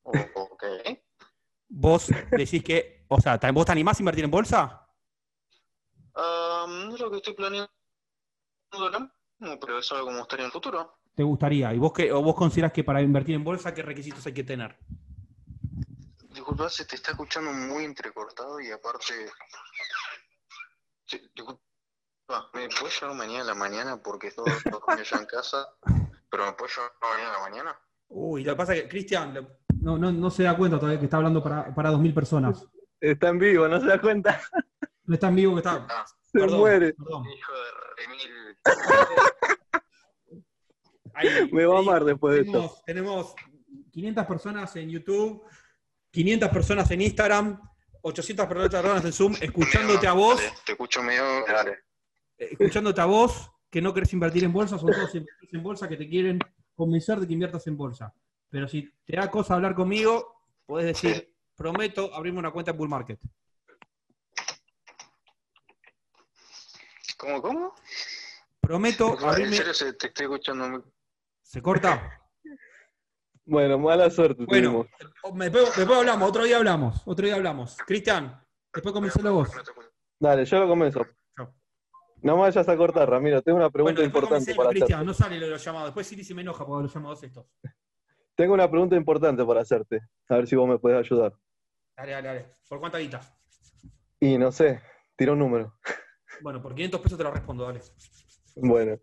Ok. 0.03 0.63
Vos 1.69 2.09
decís 2.31 2.63
que 2.63 3.01
o 3.13 3.19
sea, 3.19 3.37
¿vos 3.51 3.65
te 3.65 3.73
animás 3.73 3.99
a 3.99 4.01
invertir 4.03 4.23
en 4.23 4.31
bolsa? 4.31 4.87
no 6.15 6.95
es 6.95 6.99
lo 7.01 7.11
que 7.11 7.17
estoy 7.17 7.33
planeando, 7.33 7.69
no, 9.39 9.59
pero 9.59 9.79
es 9.79 9.91
algo 9.91 10.05
que 10.05 10.13
me 10.13 10.19
gustaría 10.19 10.45
en 10.45 10.47
el 10.47 10.51
futuro. 10.53 10.97
¿Te 11.13 11.23
gustaría? 11.23 11.73
¿Y 11.73 11.77
vos, 11.77 11.91
qué, 11.91 12.09
o 12.13 12.21
vos 12.21 12.35
considerás 12.35 12.71
que 12.71 12.85
para 12.85 13.01
invertir 13.01 13.35
en 13.35 13.43
bolsa 13.43 13.73
qué 13.73 13.81
requisitos 13.81 14.25
hay 14.25 14.33
que 14.33 14.45
tener? 14.45 14.77
Disculpa, 16.51 16.69
se 16.69 16.83
te 16.83 16.97
está 16.97 17.11
escuchando 17.11 17.53
muy 17.53 17.85
entrecortado 17.85 18.59
y 18.59 18.69
aparte... 18.71 19.13
disculpa, 21.09 21.61
¿me 22.53 22.67
puedes 22.67 22.99
llamar 22.99 23.15
mañana 23.15 23.43
a 23.43 23.45
la 23.45 23.55
mañana 23.55 24.03
porque 24.03 24.27
estoy 24.27 24.45
ya 24.45 25.17
en 25.17 25.25
casa? 25.27 25.65
¿Pero 26.29 26.45
me 26.47 26.51
puedes 26.51 26.75
llamar 26.75 26.91
mañana 27.01 27.29
a 27.29 27.33
la 27.33 27.39
mañana? 27.39 27.79
Uy, 28.09 28.43
lo 28.43 28.51
que 28.51 28.57
pasa 28.57 28.75
es 28.75 28.81
que 28.81 28.89
Cristian 28.89 29.47
no, 29.79 29.97
no, 29.97 30.11
no 30.11 30.29
se 30.29 30.43
da 30.43 30.57
cuenta 30.57 30.77
todavía 30.77 30.99
que 30.99 31.05
está 31.05 31.15
hablando 31.15 31.41
para, 31.41 31.73
para 31.73 31.89
2.000 31.89 32.13
personas. 32.13 32.67
Está 32.99 33.29
en 33.29 33.39
vivo, 33.39 33.69
no 33.69 33.79
se 33.79 33.87
da 33.87 34.01
cuenta. 34.01 34.41
No 35.05 35.13
está 35.13 35.29
en 35.29 35.35
vivo 35.35 35.53
que 35.53 35.59
está. 35.59 35.87
se 36.33 36.47
muere. 36.47 36.93
Hijo 36.97 37.21
de 41.15 41.53
Me 41.53 41.65
va 41.65 41.77
a 41.77 41.79
amar 41.79 42.03
después 42.03 42.35
de 42.35 42.41
esto. 42.41 42.75
Tenemos 42.85 43.35
500 43.91 44.25
personas 44.25 44.75
en 44.75 44.89
YouTube, 44.89 45.43
500 46.11 46.49
personas 46.49 46.91
en 46.91 47.01
Instagram, 47.01 47.61
800 48.01 48.45
personas 48.47 49.05
en 49.05 49.13
Zoom, 49.13 49.35
escuchándote 49.41 50.07
a 50.07 50.13
vos. 50.13 50.41
Te 50.65 50.73
escucho 50.73 51.01
medio. 51.01 51.45
Dale. 51.45 51.71
Eh, 52.37 52.49
escuchándote 52.51 53.01
a 53.01 53.05
vos, 53.05 53.51
que 53.69 53.81
no 53.81 53.93
querés 53.93 54.11
invertir 54.13 54.43
en 54.43 54.51
bolsa, 54.51 54.77
son 54.77 54.91
todos 54.91 55.15
inversores 55.15 55.53
en 55.53 55.63
bolsa 55.63 55.87
que 55.87 55.97
te 55.97 56.09
quieren 56.09 56.39
convencer 56.75 57.19
de 57.19 57.27
que 57.27 57.33
inviertas 57.33 57.65
en 57.67 57.77
bolsa. 57.77 58.13
Pero 58.49 58.67
si 58.67 58.91
te 59.05 59.15
da 59.15 59.31
cosa 59.31 59.55
hablar 59.55 59.73
conmigo, 59.73 60.45
puedes 60.65 60.87
decir, 60.87 61.33
prometo 61.55 62.13
abrirme 62.13 62.39
una 62.39 62.51
cuenta 62.51 62.71
en 62.71 62.77
Bull 62.77 62.89
Market. 62.89 63.19
¿Cómo, 67.17 67.41
cómo? 67.41 67.75
Prometo 68.59 69.17
abrirme... 69.19 69.57
En 69.57 69.73
serio, 69.73 69.97
te 69.97 70.07
estoy 70.07 70.25
escuchando 70.25 70.83
¿Se 71.43 71.61
corta? 71.61 72.20
Bueno, 73.51 73.77
mala 73.77 74.09
suerte. 74.09 74.45
Bueno, 74.45 74.87
después, 75.33 75.97
hablamos, 75.97 76.29
otro 76.29 76.45
día 76.45 76.55
hablamos, 76.55 77.01
otro 77.03 77.25
día 77.25 77.35
hablamos. 77.35 77.75
Cristian, 77.85 78.41
después 78.73 78.93
comienza 78.93 79.21
la 79.21 79.31
voz. 79.31 79.49
Dale, 80.17 80.45
yo 80.45 80.59
lo 80.59 80.69
comienzo. 80.69 81.05
No 82.21 82.35
me 82.37 82.43
vayas 82.43 82.69
a 82.69 82.77
cortar, 82.77 83.09
Ramiro. 83.09 83.41
Tengo 83.41 83.57
una 83.57 83.69
pregunta 83.69 84.01
importante 84.01 84.55
para 84.55 84.69
Cristian, 84.69 85.05
no 85.05 85.13
sale 85.13 85.37
los 85.37 85.61
llamados. 85.61 85.89
Después 85.89 86.07
Siri 86.07 86.23
se 86.23 86.33
me 86.33 86.43
enoja 86.43 86.65
por 86.65 86.81
los 86.81 86.93
llamados 86.93 87.21
estos. 87.23 87.45
Tengo 88.35 88.53
una 88.53 88.71
pregunta 88.71 88.95
importante 88.95 89.43
para 89.43 89.59
hacerte. 89.59 89.99
A 90.29 90.37
ver 90.37 90.47
si 90.47 90.55
vos 90.55 90.69
me 90.69 90.79
puedes 90.79 90.99
ayudar. 90.99 91.33
Dale, 91.97 92.11
dale, 92.13 92.27
dale. 92.29 92.45
¿Por 92.69 92.79
cuánta 92.79 92.99
guita? 92.99 93.19
Y 94.17 94.37
no 94.37 94.53
sé, 94.53 94.81
tira 95.17 95.33
un 95.33 95.39
número. 95.39 95.77
Bueno, 96.41 96.59
por 96.59 96.73
500 96.73 97.01
pesos 97.01 97.17
te 97.19 97.23
lo 97.23 97.29
respondo, 97.29 97.65
dale. 97.65 97.81
Bueno. 98.55 98.97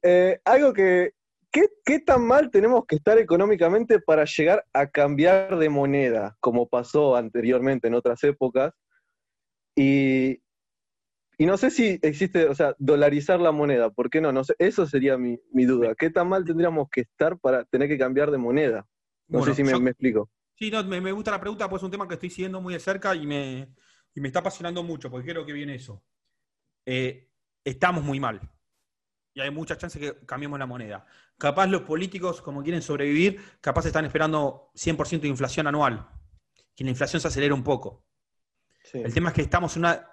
Eh, 0.00 0.40
algo 0.44 0.72
que. 0.72 1.17
¿Qué, 1.50 2.00
tan 2.00 2.26
mal 2.26 2.50
tenemos 2.50 2.84
que 2.86 2.96
estar 2.96 3.18
económicamente 3.18 4.00
para 4.00 4.24
llegar 4.24 4.64
a 4.72 4.86
cambiar 4.88 5.58
de 5.58 5.68
moneda, 5.68 6.36
como 6.40 6.68
pasó 6.68 7.16
anteriormente 7.16 7.88
en 7.88 7.94
otras 7.94 8.22
épocas? 8.24 8.72
Y, 9.74 10.42
y 11.38 11.46
no 11.46 11.56
sé 11.56 11.70
si 11.70 11.98
existe, 12.02 12.46
o 12.48 12.54
sea, 12.54 12.74
dolarizar 12.78 13.40
la 13.40 13.52
moneda, 13.52 13.90
¿por 13.90 14.10
qué 14.10 14.20
no? 14.20 14.32
no 14.32 14.44
sé, 14.44 14.54
eso 14.58 14.86
sería 14.86 15.16
mi, 15.16 15.38
duda. 15.52 15.94
¿Qué 15.94 16.10
tan 16.10 16.28
mal 16.28 16.44
tendríamos 16.44 16.88
que 16.90 17.02
estar 17.02 17.38
para 17.38 17.64
tener 17.64 17.88
que 17.88 17.98
cambiar 17.98 18.30
de 18.30 18.38
moneda? 18.38 18.86
No 19.28 19.44
sé 19.44 19.54
si 19.54 19.62
me, 19.62 19.72
explico. 19.72 20.30
Sí, 20.54 20.70
no, 20.70 20.82
me, 20.82 21.12
gusta 21.12 21.30
la 21.30 21.40
pregunta, 21.40 21.68
pues 21.68 21.80
es 21.80 21.84
un 21.84 21.90
tema 21.90 22.08
que 22.08 22.14
estoy 22.14 22.30
siguiendo 22.30 22.60
muy 22.60 22.74
de 22.74 22.80
cerca 22.80 23.14
y 23.14 23.26
me, 23.26 23.68
me 24.14 24.28
está 24.28 24.40
apasionando 24.40 24.82
mucho, 24.82 25.10
porque 25.10 25.30
creo 25.30 25.46
que 25.46 25.52
viene 25.52 25.74
eso. 25.74 26.02
Eh, 26.86 27.28
estamos 27.64 28.02
muy 28.02 28.18
mal. 28.18 28.40
Y 29.38 29.40
hay 29.40 29.52
muchas 29.52 29.78
chances 29.78 30.00
que 30.00 30.26
cambiemos 30.26 30.58
la 30.58 30.66
moneda. 30.66 31.06
Capaz 31.38 31.68
los 31.68 31.82
políticos, 31.82 32.42
como 32.42 32.60
quieren 32.60 32.82
sobrevivir, 32.82 33.40
capaz 33.60 33.86
están 33.86 34.04
esperando 34.04 34.72
100% 34.74 35.20
de 35.20 35.28
inflación 35.28 35.68
anual. 35.68 36.08
Que 36.74 36.82
la 36.82 36.90
inflación 36.90 37.22
se 37.22 37.28
acelere 37.28 37.54
un 37.54 37.62
poco. 37.62 38.04
El 38.92 39.14
tema 39.14 39.28
es 39.28 39.36
que 39.36 39.42
estamos 39.42 39.76
en 39.76 39.82
una 39.82 40.04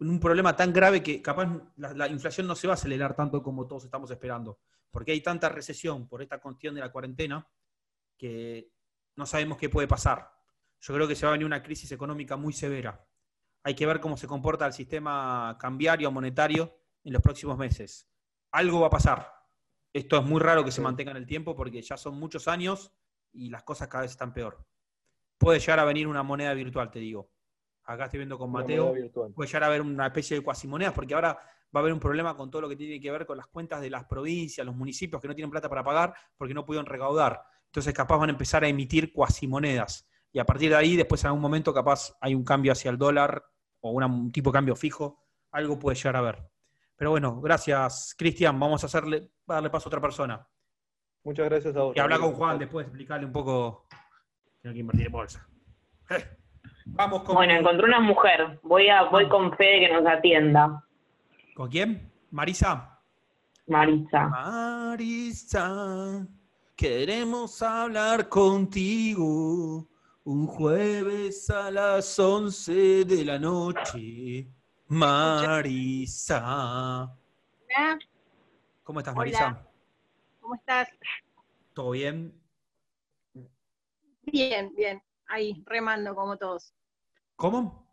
un 0.00 0.18
problema 0.18 0.56
tan 0.56 0.72
grave 0.72 1.00
que 1.00 1.22
capaz 1.22 1.48
la, 1.76 2.08
inflación 2.08 2.48
no 2.48 2.56
se 2.56 2.66
va 2.66 2.72
a 2.72 2.74
acelerar 2.74 3.14
tanto 3.14 3.40
como 3.40 3.68
todos 3.68 3.84
estamos 3.84 4.10
esperando, 4.10 4.58
porque 4.90 5.12
hay 5.12 5.20
tanta 5.20 5.48
recesión 5.48 6.08
por 6.08 6.20
esta 6.20 6.38
cuestión 6.38 6.74
de 6.74 6.80
la 6.80 6.90
cuarentena 6.90 7.48
que 8.18 8.72
no 9.14 9.26
sabemos 9.26 9.58
qué 9.58 9.68
puede 9.68 9.86
pasar. 9.86 10.28
Yo 10.80 10.92
creo 10.92 11.06
que 11.06 11.14
se 11.14 11.24
va 11.24 11.30
a 11.30 11.34
venir 11.34 11.46
una 11.46 11.62
crisis 11.62 11.92
económica 11.92 12.36
muy 12.36 12.52
severa. 12.52 13.06
Hay 13.62 13.76
que 13.76 13.86
ver 13.86 14.00
cómo 14.00 14.16
se 14.16 14.26
comporta 14.26 14.66
el 14.66 14.72
sistema 14.72 15.56
cambiario 15.60 16.10
monetario 16.10 16.76
en 17.04 17.12
los 17.12 17.22
próximos 17.22 17.56
meses. 17.56 18.08
Algo 18.54 18.80
va 18.80 18.86
a 18.88 18.90
pasar. 18.90 19.32
Esto 19.92 20.18
es 20.18 20.24
muy 20.24 20.40
raro 20.40 20.64
que 20.64 20.72
se 20.72 20.80
mantenga 20.80 21.10
en 21.12 21.18
el 21.18 21.26
tiempo 21.26 21.54
porque 21.54 21.82
ya 21.82 21.96
son 21.96 22.18
muchos 22.18 22.48
años 22.48 22.92
y 23.32 23.50
las 23.50 23.62
cosas 23.62 23.88
cada 23.88 24.02
vez 24.02 24.10
están 24.10 24.32
peor. 24.32 24.66
Puede 25.38 25.60
llegar 25.60 25.78
a 25.78 25.84
venir 25.84 26.08
una 26.08 26.22
moneda 26.22 26.54
virtual, 26.54 26.90
te 26.90 26.98
digo 26.98 27.30
acá 27.84 28.04
estoy 28.04 28.18
viendo 28.18 28.38
con 28.38 28.50
Mateo, 28.50 28.94
puede 29.34 29.46
llegar 29.46 29.64
a 29.64 29.66
haber 29.66 29.82
una 29.82 30.06
especie 30.06 30.38
de 30.38 30.42
cuasimonedas, 30.42 30.94
porque 30.94 31.14
ahora 31.14 31.34
va 31.34 31.40
a 31.74 31.78
haber 31.80 31.92
un 31.92 32.00
problema 32.00 32.36
con 32.36 32.50
todo 32.50 32.62
lo 32.62 32.68
que 32.68 32.76
tiene 32.76 33.00
que 33.00 33.10
ver 33.10 33.26
con 33.26 33.36
las 33.36 33.46
cuentas 33.46 33.80
de 33.80 33.90
las 33.90 34.04
provincias, 34.04 34.64
los 34.64 34.74
municipios 34.74 35.20
que 35.20 35.28
no 35.28 35.34
tienen 35.34 35.50
plata 35.50 35.68
para 35.68 35.84
pagar 35.84 36.14
porque 36.36 36.54
no 36.54 36.64
pudieron 36.64 36.86
recaudar. 36.86 37.42
Entonces 37.66 37.92
capaz 37.92 38.18
van 38.18 38.30
a 38.30 38.32
empezar 38.32 38.64
a 38.64 38.68
emitir 38.68 39.12
cuasimonedas. 39.12 40.08
Y 40.32 40.38
a 40.38 40.46
partir 40.46 40.70
de 40.70 40.76
ahí, 40.76 40.96
después 40.96 41.22
en 41.22 41.28
algún 41.28 41.42
momento 41.42 41.74
capaz 41.74 42.16
hay 42.20 42.34
un 42.34 42.44
cambio 42.44 42.72
hacia 42.72 42.90
el 42.90 42.98
dólar 42.98 43.44
o 43.80 43.90
un 43.90 44.32
tipo 44.32 44.50
de 44.50 44.54
cambio 44.54 44.76
fijo, 44.76 45.20
algo 45.50 45.78
puede 45.78 45.96
llegar 45.96 46.16
a 46.16 46.20
ver. 46.22 46.50
Pero 46.96 47.10
bueno, 47.10 47.40
gracias, 47.40 48.14
Cristian. 48.16 48.58
Vamos 48.58 48.82
a 48.82 48.86
hacerle, 48.86 49.30
darle 49.46 49.70
paso 49.70 49.88
a 49.88 49.90
otra 49.90 50.00
persona. 50.00 50.46
Muchas 51.24 51.48
gracias 51.48 51.74
a 51.76 51.82
vos. 51.82 51.96
Y 51.96 52.00
habla 52.00 52.18
con 52.18 52.32
Juan 52.32 52.58
después, 52.58 52.86
explicarle 52.86 53.26
un 53.26 53.32
poco 53.32 53.86
hay 54.68 54.72
que 54.72 54.80
invertir 54.80 55.06
en 55.06 55.12
bolsa. 55.12 55.46
Vamos 56.86 57.22
con... 57.22 57.36
Bueno, 57.36 57.54
encontré 57.54 57.86
una 57.86 58.00
mujer. 58.00 58.60
Voy, 58.62 58.88
a, 58.88 59.04
voy 59.04 59.28
con 59.28 59.54
Fede 59.56 59.80
que 59.80 59.92
nos 59.92 60.06
atienda. 60.06 60.84
¿Con 61.54 61.70
quién? 61.70 62.10
¿Marisa? 62.30 63.00
Marisa. 63.66 64.28
Marisa, 64.28 66.26
queremos 66.76 67.62
hablar 67.62 68.28
contigo 68.28 69.88
un 70.24 70.46
jueves 70.46 71.48
a 71.50 71.70
las 71.70 72.18
11 72.18 73.04
de 73.04 73.24
la 73.24 73.38
noche. 73.38 74.48
Marisa. 74.86 76.40
Hola. 77.02 77.98
¿Cómo 78.82 79.00
estás, 79.00 79.14
Marisa? 79.14 79.66
¿Cómo 80.40 80.54
estás? 80.54 80.88
¿Todo 81.72 81.90
bien? 81.92 82.38
Bien, 84.22 84.74
bien. 84.74 85.02
Ahí, 85.26 85.62
remando 85.66 86.14
como 86.14 86.36
todos. 86.36 86.74
¿Cómo? 87.36 87.88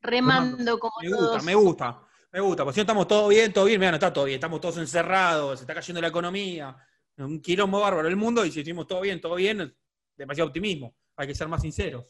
Remando, 0.00 0.78
como 0.78 0.94
me 1.02 1.08
todos. 1.10 1.44
Me 1.44 1.54
gusta, 1.54 1.90
me 1.90 1.94
gusta. 1.94 2.08
Me 2.30 2.40
gusta, 2.40 2.64
porque 2.64 2.74
si 2.74 2.80
no 2.80 2.82
estamos 2.82 3.08
todo 3.08 3.28
bien, 3.28 3.52
todo 3.52 3.64
bien, 3.64 3.80
mira, 3.80 3.90
no 3.90 3.96
está 3.96 4.12
todo 4.12 4.26
bien, 4.26 4.36
estamos 4.36 4.60
todos 4.60 4.76
encerrados, 4.76 5.58
se 5.58 5.62
está 5.62 5.74
cayendo 5.74 6.00
la 6.02 6.08
economía, 6.08 6.76
un 7.16 7.40
quilombo 7.40 7.80
bárbaro 7.80 8.06
el 8.06 8.16
mundo, 8.16 8.44
y 8.44 8.52
si 8.52 8.58
decimos 8.58 8.86
todo 8.86 9.00
bien, 9.00 9.18
todo 9.18 9.34
bien, 9.34 9.74
demasiado 10.14 10.48
optimismo, 10.48 10.94
hay 11.16 11.26
que 11.26 11.34
ser 11.34 11.48
más 11.48 11.62
sinceros. 11.62 12.04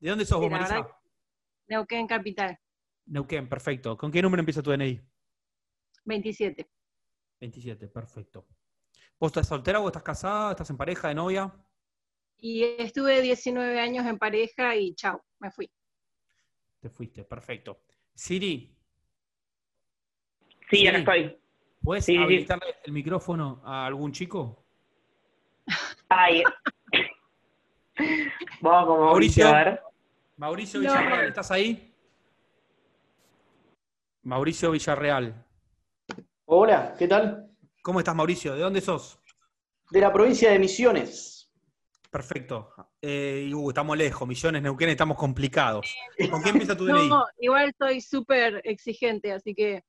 ¿De 0.00 0.08
dónde 0.08 0.24
sos 0.24 0.40
vos, 0.40 0.50
Marisa? 0.50 0.88
Neuquén 1.68 2.06
Capital. 2.06 2.58
Neuquén, 3.06 3.48
perfecto. 3.48 3.96
¿Con 3.96 4.10
qué 4.10 4.22
número 4.22 4.40
empieza 4.40 4.62
tu 4.62 4.70
DNI? 4.70 5.00
27. 6.04 6.68
27, 7.40 7.88
perfecto. 7.88 8.46
¿Vos 9.18 9.30
estás 9.30 9.48
soltera 9.48 9.80
o 9.80 9.86
estás 9.86 10.02
casada? 10.02 10.50
¿Estás 10.52 10.70
en 10.70 10.76
pareja, 10.76 11.08
de 11.08 11.14
novia? 11.14 11.52
Y 12.38 12.62
estuve 12.62 13.20
19 13.20 13.78
años 13.80 14.06
en 14.06 14.18
pareja 14.18 14.74
y 14.76 14.94
chao, 14.94 15.24
me 15.38 15.50
fui. 15.50 15.70
Te 16.80 16.90
fuiste, 16.90 17.24
perfecto. 17.24 17.82
Siri, 18.14 18.76
Sí, 20.72 20.84
ya 20.84 20.92
estoy. 20.92 21.38
¿Puedes 21.82 22.08
habilitarle 22.08 22.76
el 22.84 22.92
micrófono 22.92 23.60
a 23.62 23.84
algún 23.84 24.10
chico? 24.10 24.64
Ay. 26.08 26.42
Vamos 28.62 28.86
como 28.86 29.04
Mauricio. 29.04 29.52
Mauricio 30.38 30.80
Villarreal, 30.80 31.28
¿estás 31.28 31.50
ahí? 31.50 31.91
Mauricio 34.22 34.70
Villarreal. 34.70 35.44
Hola, 36.44 36.94
¿qué 36.98 37.08
tal? 37.08 37.50
¿Cómo 37.82 37.98
estás, 37.98 38.14
Mauricio? 38.14 38.54
¿De 38.54 38.60
dónde 38.60 38.80
sos? 38.80 39.18
De 39.90 40.00
la 40.00 40.12
provincia 40.12 40.50
de 40.50 40.58
Misiones. 40.58 41.50
Perfecto. 42.10 42.74
Eh, 43.00 43.50
uh, 43.54 43.70
estamos 43.70 43.96
lejos, 43.96 44.28
Misiones, 44.28 44.62
Neuquén, 44.62 44.90
estamos 44.90 45.16
complicados. 45.16 45.94
¿Con 46.30 46.42
qué 46.42 46.50
empieza 46.50 46.76
tu 46.76 46.84
DNI? 46.86 47.08
No, 47.08 47.24
igual 47.38 47.72
soy 47.78 48.00
súper 48.00 48.60
exigente, 48.64 49.32
así 49.32 49.54
que 49.54 49.82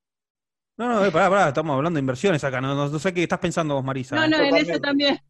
no, 0.76 0.90
no, 0.90 1.06
eh, 1.06 1.12
pará, 1.12 1.30
pará, 1.30 1.48
estamos 1.50 1.76
hablando 1.76 1.98
de 1.98 2.02
inversiones 2.02 2.44
acá. 2.44 2.60
No, 2.60 2.74
no, 2.74 3.00
sé 3.00 3.14
qué 3.14 3.24
estás 3.24 3.40
pensando 3.40 3.76
vos, 3.76 3.84
Marisa. 3.84 4.16
No, 4.16 4.28
no, 4.28 4.38
en 4.38 4.56
eso 4.56 4.80
también. 4.80 5.20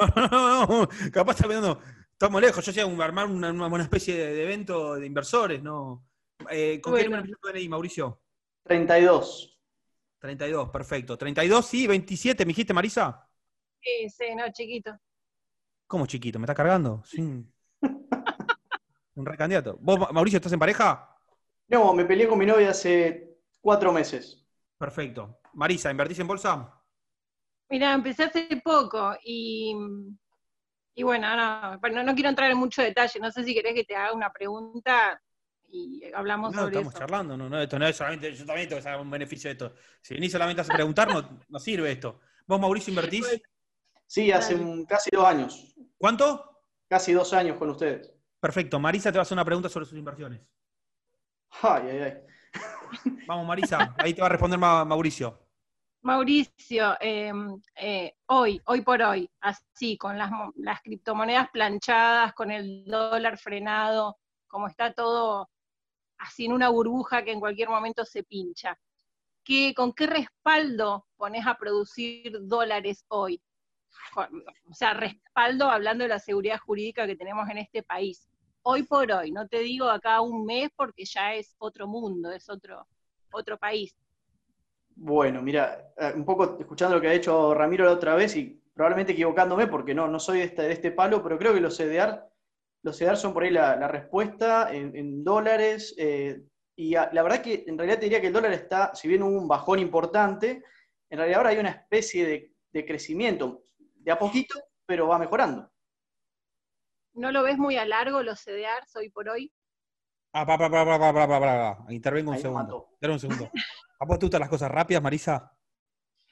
No, 0.00 0.28
no, 0.28 0.66
no, 0.66 0.88
capaz 1.12 1.32
está 1.32 1.48
pensando, 1.48 1.80
estamos 2.12 2.40
lejos. 2.40 2.64
Yo 2.64 2.72
sé 2.72 2.80
armar 2.82 3.26
una, 3.26 3.50
una, 3.50 3.82
especie 3.82 4.16
de, 4.16 4.44
evento 4.44 4.94
de 4.94 5.04
inversores, 5.04 5.60
¿no? 5.60 6.07
Eh, 6.50 6.80
¿Con 6.80 6.94
qué 6.94 7.04
número 7.04 7.22
empieza 7.22 7.40
ahí, 7.54 7.68
Mauricio? 7.68 8.20
32. 8.64 9.58
32, 10.18 10.70
perfecto. 10.70 11.16
32, 11.16 11.66
sí, 11.66 11.86
27, 11.86 12.44
¿me 12.44 12.50
dijiste, 12.50 12.74
Marisa? 12.74 13.28
Sí, 13.80 14.10
sí, 14.10 14.34
no, 14.34 14.50
chiquito. 14.52 14.98
¿Cómo 15.86 16.06
chiquito? 16.06 16.38
¿Me 16.38 16.44
estás 16.44 16.56
cargando? 16.56 17.02
Sí. 17.04 17.20
Un 17.20 19.26
recandidato. 19.26 19.78
¿Vos, 19.80 20.12
Mauricio, 20.12 20.36
estás 20.36 20.52
en 20.52 20.58
pareja? 20.58 21.16
No, 21.68 21.92
me 21.92 22.04
peleé 22.04 22.28
con 22.28 22.38
mi 22.38 22.46
novia 22.46 22.70
hace 22.70 23.36
cuatro 23.60 23.92
meses. 23.92 24.44
Perfecto. 24.76 25.40
Marisa, 25.54 25.90
¿invertís 25.90 26.18
en 26.18 26.26
bolsa? 26.26 26.74
Mira, 27.70 27.92
empecé 27.92 28.24
hace 28.24 28.48
poco 28.64 29.14
y, 29.24 29.74
y 30.94 31.02
bueno, 31.02 31.36
no, 31.36 32.04
no, 32.04 32.14
quiero 32.14 32.30
entrar 32.30 32.50
en 32.50 32.58
mucho 32.58 32.82
detalle. 32.82 33.20
No 33.20 33.30
sé 33.30 33.44
si 33.44 33.54
querés 33.54 33.74
que 33.74 33.84
te 33.84 33.96
haga 33.96 34.12
una 34.12 34.32
pregunta 34.32 35.20
y 35.70 36.02
hablamos 36.14 36.52
no, 36.52 36.62
sobre 36.62 36.76
estamos 36.76 36.94
charlando, 36.94 37.36
no, 37.36 37.48
no, 37.48 37.60
esto 37.60 37.78
no 37.78 37.86
es 37.86 37.96
solamente, 37.96 38.34
yo 38.34 38.46
también 38.46 38.68
tengo 38.68 38.78
que 38.78 38.84
saber 38.84 39.00
un 39.00 39.10
beneficio 39.10 39.48
de 39.48 39.52
esto. 39.52 39.74
Si 40.00 40.14
venís 40.14 40.32
solamente 40.32 40.62
a 40.62 40.64
preguntar, 40.64 41.08
no, 41.48 41.58
sirve 41.58 41.92
esto. 41.92 42.20
¿Vos, 42.46 42.60
Mauricio, 42.60 42.90
invertís? 42.90 43.40
Sí, 44.06 44.32
hace 44.32 44.58
casi 44.88 45.10
dos 45.12 45.26
años. 45.26 45.74
¿Cuánto? 45.98 46.62
Casi 46.88 47.12
dos 47.12 47.32
años 47.34 47.58
con 47.58 47.68
ustedes. 47.68 48.10
Perfecto. 48.40 48.80
Marisa 48.80 49.12
te 49.12 49.18
va 49.18 49.22
a 49.22 49.24
hacer 49.24 49.34
una 49.34 49.44
pregunta 49.44 49.68
sobre 49.68 49.84
sus 49.84 49.98
inversiones. 49.98 50.40
Ay, 51.62 51.82
ay, 51.90 51.98
ay. 52.00 52.12
Vamos, 53.26 53.46
Marisa, 53.46 53.94
ahí 53.98 54.14
te 54.14 54.22
va 54.22 54.28
a 54.28 54.30
responder 54.30 54.58
Mauricio. 54.58 55.38
Mauricio, 56.02 56.96
em, 57.00 57.60
eh, 57.74 58.14
hoy, 58.26 58.60
hoy 58.64 58.80
por 58.82 59.02
hoy, 59.02 59.28
así, 59.40 59.98
con 59.98 60.16
las, 60.16 60.30
las, 60.56 60.80
criptomonedas 60.80 61.50
planchadas, 61.50 62.32
con 62.34 62.50
el 62.50 62.84
dólar 62.86 63.36
frenado, 63.36 64.16
como 64.46 64.68
está 64.68 64.92
todo 64.92 65.50
así 66.18 66.46
en 66.46 66.52
una 66.52 66.68
burbuja 66.68 67.24
que 67.24 67.32
en 67.32 67.40
cualquier 67.40 67.68
momento 67.68 68.04
se 68.04 68.22
pincha, 68.22 68.78
¿qué, 69.44 69.72
¿con 69.74 69.92
qué 69.92 70.06
respaldo 70.06 71.06
pones 71.16 71.46
a 71.46 71.56
producir 71.56 72.38
dólares 72.42 73.04
hoy? 73.08 73.40
O 74.16 74.74
sea, 74.74 74.94
respaldo 74.94 75.70
hablando 75.70 76.04
de 76.04 76.08
la 76.08 76.18
seguridad 76.18 76.58
jurídica 76.58 77.06
que 77.06 77.16
tenemos 77.16 77.48
en 77.48 77.58
este 77.58 77.82
país 77.82 78.28
hoy 78.62 78.82
por 78.82 79.10
hoy, 79.10 79.30
no 79.30 79.48
te 79.48 79.60
digo 79.60 79.86
acá 79.86 80.20
un 80.20 80.44
mes 80.44 80.68
porque 80.76 81.04
ya 81.04 81.34
es 81.34 81.54
otro 81.58 81.86
mundo, 81.86 82.30
es 82.30 82.50
otro, 82.50 82.86
otro 83.32 83.56
país. 83.56 83.96
Bueno, 84.94 85.40
mira, 85.40 85.92
eh, 85.96 86.12
un 86.14 86.24
poco 86.24 86.58
escuchando 86.58 86.96
lo 86.96 87.00
que 87.00 87.08
ha 87.08 87.14
hecho 87.14 87.54
Ramiro 87.54 87.84
la 87.84 87.92
otra 87.92 88.14
vez 88.14 88.36
y 88.36 88.60
probablemente 88.74 89.12
equivocándome 89.12 89.68
porque 89.68 89.94
no, 89.94 90.06
no 90.08 90.18
soy 90.18 90.38
de 90.40 90.44
este, 90.44 90.62
de 90.62 90.72
este 90.72 90.90
palo, 90.90 91.22
pero 91.22 91.38
creo 91.38 91.54
que 91.54 91.60
los 91.60 91.76
CDR, 91.76 92.27
los 92.88 92.98
CDR 92.98 93.16
son 93.16 93.32
por 93.32 93.44
ahí 93.44 93.50
la, 93.50 93.88
respuesta 93.88 94.72
en, 94.72 95.22
dólares. 95.24 95.94
Eh, 95.98 96.42
y 96.76 96.90
la 96.92 97.22
verdad 97.22 97.42
que 97.42 97.64
en 97.66 97.76
realidad 97.76 97.98
te 97.98 98.04
diría 98.04 98.20
que 98.20 98.28
el 98.28 98.32
dólar 98.32 98.52
está, 98.52 98.94
si 98.94 99.08
bien 99.08 99.22
hubo 99.22 99.38
un 99.38 99.48
bajón 99.48 99.78
importante, 99.78 100.64
en 101.10 101.18
realidad 101.18 101.38
ahora 101.38 101.50
hay 101.50 101.58
una 101.58 101.70
especie 101.70 102.26
de, 102.26 102.52
de 102.72 102.86
crecimiento, 102.86 103.64
de 103.78 104.12
a 104.12 104.18
poquito, 104.18 104.54
pero 104.86 105.08
va 105.08 105.18
mejorando. 105.18 105.70
¿No 107.14 107.32
lo 107.32 107.42
ves 107.42 107.58
muy 107.58 107.76
a 107.76 107.84
largo 107.84 108.22
los 108.22 108.40
CDRs 108.40 108.94
hoy 108.96 109.10
por 109.10 109.28
hoy? 109.28 109.52
Ah, 110.32 110.46
pa, 110.46 110.56
pa, 110.56 110.70
pa, 110.70 110.84
pa, 110.84 110.98
pa, 110.98 111.12
pa, 111.12 111.40
pa, 111.40 111.92
Intervengo 111.92 112.30
un 112.30 112.38
segundo. 112.38 112.90
Espera 112.92 113.12
un 113.12 113.18
segundo. 113.18 113.50
¿A 114.00 114.04
vos 114.04 114.18
te 114.18 114.26
gustan 114.26 114.40
las 114.40 114.48
cosas 114.48 114.70
rápidas, 114.70 115.02
Marisa? 115.02 115.52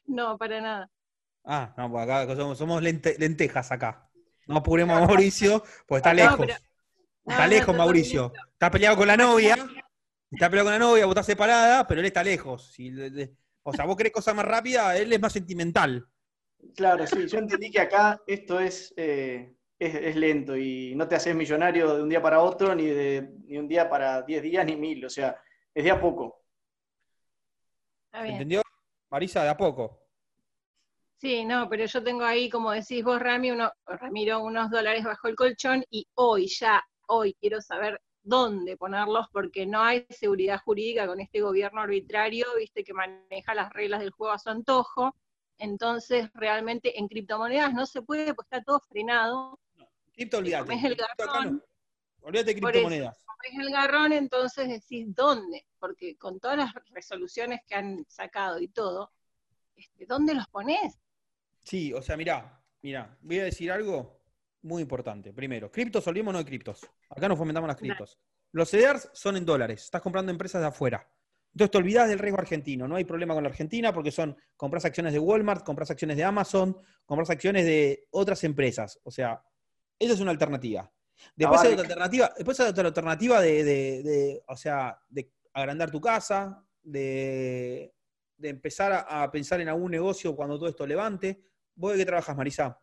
No, 0.06 0.38
para 0.38 0.60
nada. 0.60 0.90
Ah, 1.44 1.74
no, 1.76 1.90
pues 1.90 2.08
acá 2.08 2.54
somos, 2.54 2.82
lentejas 2.82 3.72
acá. 3.72 4.08
No 4.46 4.58
apuremos 4.58 4.96
a 4.96 5.06
Mauricio, 5.06 5.62
pues 5.86 6.00
está 6.00 6.14
lejos. 6.14 6.46
está 7.26 7.46
lejos, 7.46 7.76
Mauricio. 7.76 8.32
Está 8.52 8.70
peleado 8.70 8.96
con 8.96 9.08
la 9.08 9.16
novia. 9.16 9.56
Está 10.30 10.50
peleado 10.50 10.66
con 10.66 10.72
la 10.72 10.78
novia, 10.78 11.06
vos 11.06 11.12
estás 11.12 11.26
separada, 11.26 11.86
pero 11.86 12.00
él 12.00 12.06
está 12.06 12.22
lejos. 12.22 12.74
o 13.62 13.72
sea, 13.72 13.84
vos 13.84 13.96
querés 13.96 14.12
cosas 14.12 14.34
más 14.34 14.44
rápidas, 14.44 14.98
él 14.98 15.12
es 15.12 15.20
más 15.20 15.32
sentimental. 15.32 16.06
Claro, 16.74 17.06
sí, 17.06 17.26
yo 17.28 17.38
entendí 17.38 17.70
que 17.70 17.80
acá 17.80 18.20
esto 18.26 18.58
es 18.58 18.92
eh, 18.96 19.56
es, 19.78 20.16
lento 20.16 20.56
y 20.56 20.94
no 20.94 21.06
te 21.06 21.16
haces 21.16 21.34
millonario 21.34 21.96
de 21.96 22.02
un 22.02 22.08
día 22.08 22.22
para 22.22 22.40
otro, 22.40 22.74
ni 22.74 22.86
de 22.86 23.30
ni 23.44 23.58
un 23.58 23.68
día 23.68 23.88
para 23.88 24.22
diez 24.22 24.42
días, 24.42 24.64
ni 24.64 24.76
mil, 24.76 25.04
o 25.04 25.10
sea, 25.10 25.38
es 25.74 25.84
de 25.84 25.90
a 25.90 26.00
poco. 26.00 26.42
¿Entendió? 28.12 28.62
Marisa, 29.10 29.42
de 29.42 29.50
a 29.50 29.56
poco. 29.56 30.05
Sí, 31.18 31.46
no, 31.46 31.66
pero 31.68 31.86
yo 31.86 32.02
tengo 32.02 32.24
ahí, 32.24 32.50
como 32.50 32.72
decís 32.72 33.02
vos, 33.02 33.18
Rami, 33.18 33.50
uno, 33.50 33.72
Ramiro, 33.86 34.42
unos 34.42 34.70
dólares 34.70 35.02
bajo 35.02 35.28
el 35.28 35.34
colchón 35.34 35.82
y 35.90 36.06
hoy, 36.14 36.46
ya, 36.46 36.84
hoy 37.06 37.34
quiero 37.40 37.62
saber 37.62 38.00
dónde 38.22 38.76
ponerlos 38.76 39.26
porque 39.32 39.64
no 39.64 39.82
hay 39.82 40.04
seguridad 40.10 40.60
jurídica 40.62 41.06
con 41.06 41.20
este 41.20 41.40
gobierno 41.40 41.80
arbitrario, 41.80 42.46
viste, 42.58 42.84
que 42.84 42.92
maneja 42.92 43.54
las 43.54 43.72
reglas 43.72 44.00
del 44.00 44.10
juego 44.10 44.34
a 44.34 44.38
su 44.38 44.50
antojo. 44.50 45.16
Entonces, 45.58 46.28
realmente 46.34 46.98
en 46.98 47.08
criptomonedas 47.08 47.72
no 47.72 47.86
se 47.86 48.02
puede, 48.02 48.34
pues 48.34 48.46
está 48.46 48.62
todo 48.62 48.80
frenado. 48.80 49.58
Cripto, 50.12 50.38
olvídate. 50.38 50.74
Es 50.74 50.84
el 50.84 50.96
garrón. 50.96 51.64
Olvídate 52.20 52.54
de 52.54 52.60
criptomonedas. 52.60 53.16
es 53.50 53.58
el 53.58 53.70
garrón, 53.70 54.12
entonces 54.12 54.68
decís 54.68 55.14
dónde, 55.14 55.64
porque 55.78 56.16
con 56.18 56.40
todas 56.40 56.58
las 56.58 56.74
resoluciones 56.90 57.60
que 57.66 57.74
han 57.74 58.04
sacado 58.06 58.60
y 58.60 58.68
todo, 58.68 59.12
este, 59.76 60.04
¿dónde 60.04 60.34
los 60.34 60.48
pones? 60.48 60.98
Sí, 61.66 61.92
o 61.92 62.00
sea, 62.00 62.16
mirá, 62.16 62.62
mirá, 62.80 63.18
voy 63.20 63.40
a 63.40 63.44
decir 63.44 63.72
algo 63.72 64.22
muy 64.62 64.82
importante. 64.82 65.32
Primero, 65.32 65.70
criptos, 65.70 66.06
olvidémonos 66.06 66.44
de 66.44 66.48
criptos. 66.48 66.88
Acá 67.10 67.28
no 67.28 67.36
fomentamos 67.36 67.66
las 67.66 67.76
criptos. 67.76 68.18
Los 68.52 68.70
CDRs 68.70 69.10
son 69.12 69.36
en 69.36 69.44
dólares, 69.44 69.82
estás 69.82 70.00
comprando 70.00 70.30
empresas 70.30 70.60
de 70.60 70.68
afuera. 70.68 71.10
Entonces 71.52 71.70
te 71.70 71.78
olvidas 71.78 72.08
del 72.08 72.18
riesgo 72.18 72.38
argentino, 72.38 72.86
no 72.86 72.96
hay 72.96 73.04
problema 73.04 73.34
con 73.34 73.42
la 73.42 73.48
Argentina 73.48 73.92
porque 73.92 74.12
son, 74.12 74.36
compras 74.56 74.84
acciones 74.84 75.12
de 75.12 75.18
Walmart, 75.18 75.64
compras 75.64 75.90
acciones 75.90 76.16
de 76.16 76.22
Amazon, 76.22 76.76
compras 77.04 77.30
acciones 77.30 77.64
de 77.64 78.06
otras 78.10 78.44
empresas. 78.44 79.00
O 79.02 79.10
sea, 79.10 79.42
esa 79.98 80.12
es 80.12 80.20
una 80.20 80.30
alternativa. 80.30 80.88
Después 81.34 81.62
hay 81.62 81.72
otra 81.72 81.84
alternativa, 81.84 82.32
después 82.36 82.60
hay 82.60 82.68
otra 82.68 82.86
alternativa 82.86 83.40
de, 83.40 84.42
o 84.46 84.56
sea, 84.56 85.00
de 85.08 85.32
agrandar 85.52 85.90
tu 85.90 86.00
casa, 86.00 86.62
de, 86.82 87.94
empezar 88.40 89.06
a, 89.08 89.30
pensar 89.30 89.60
en 89.60 89.68
algún 89.68 89.90
negocio 89.90 90.36
cuando 90.36 90.58
todo 90.58 90.68
esto 90.68 90.86
levante. 90.86 91.42
¿Vos 91.76 91.92
de 91.92 91.98
qué 91.98 92.06
trabajas, 92.06 92.36
Marisa? 92.36 92.80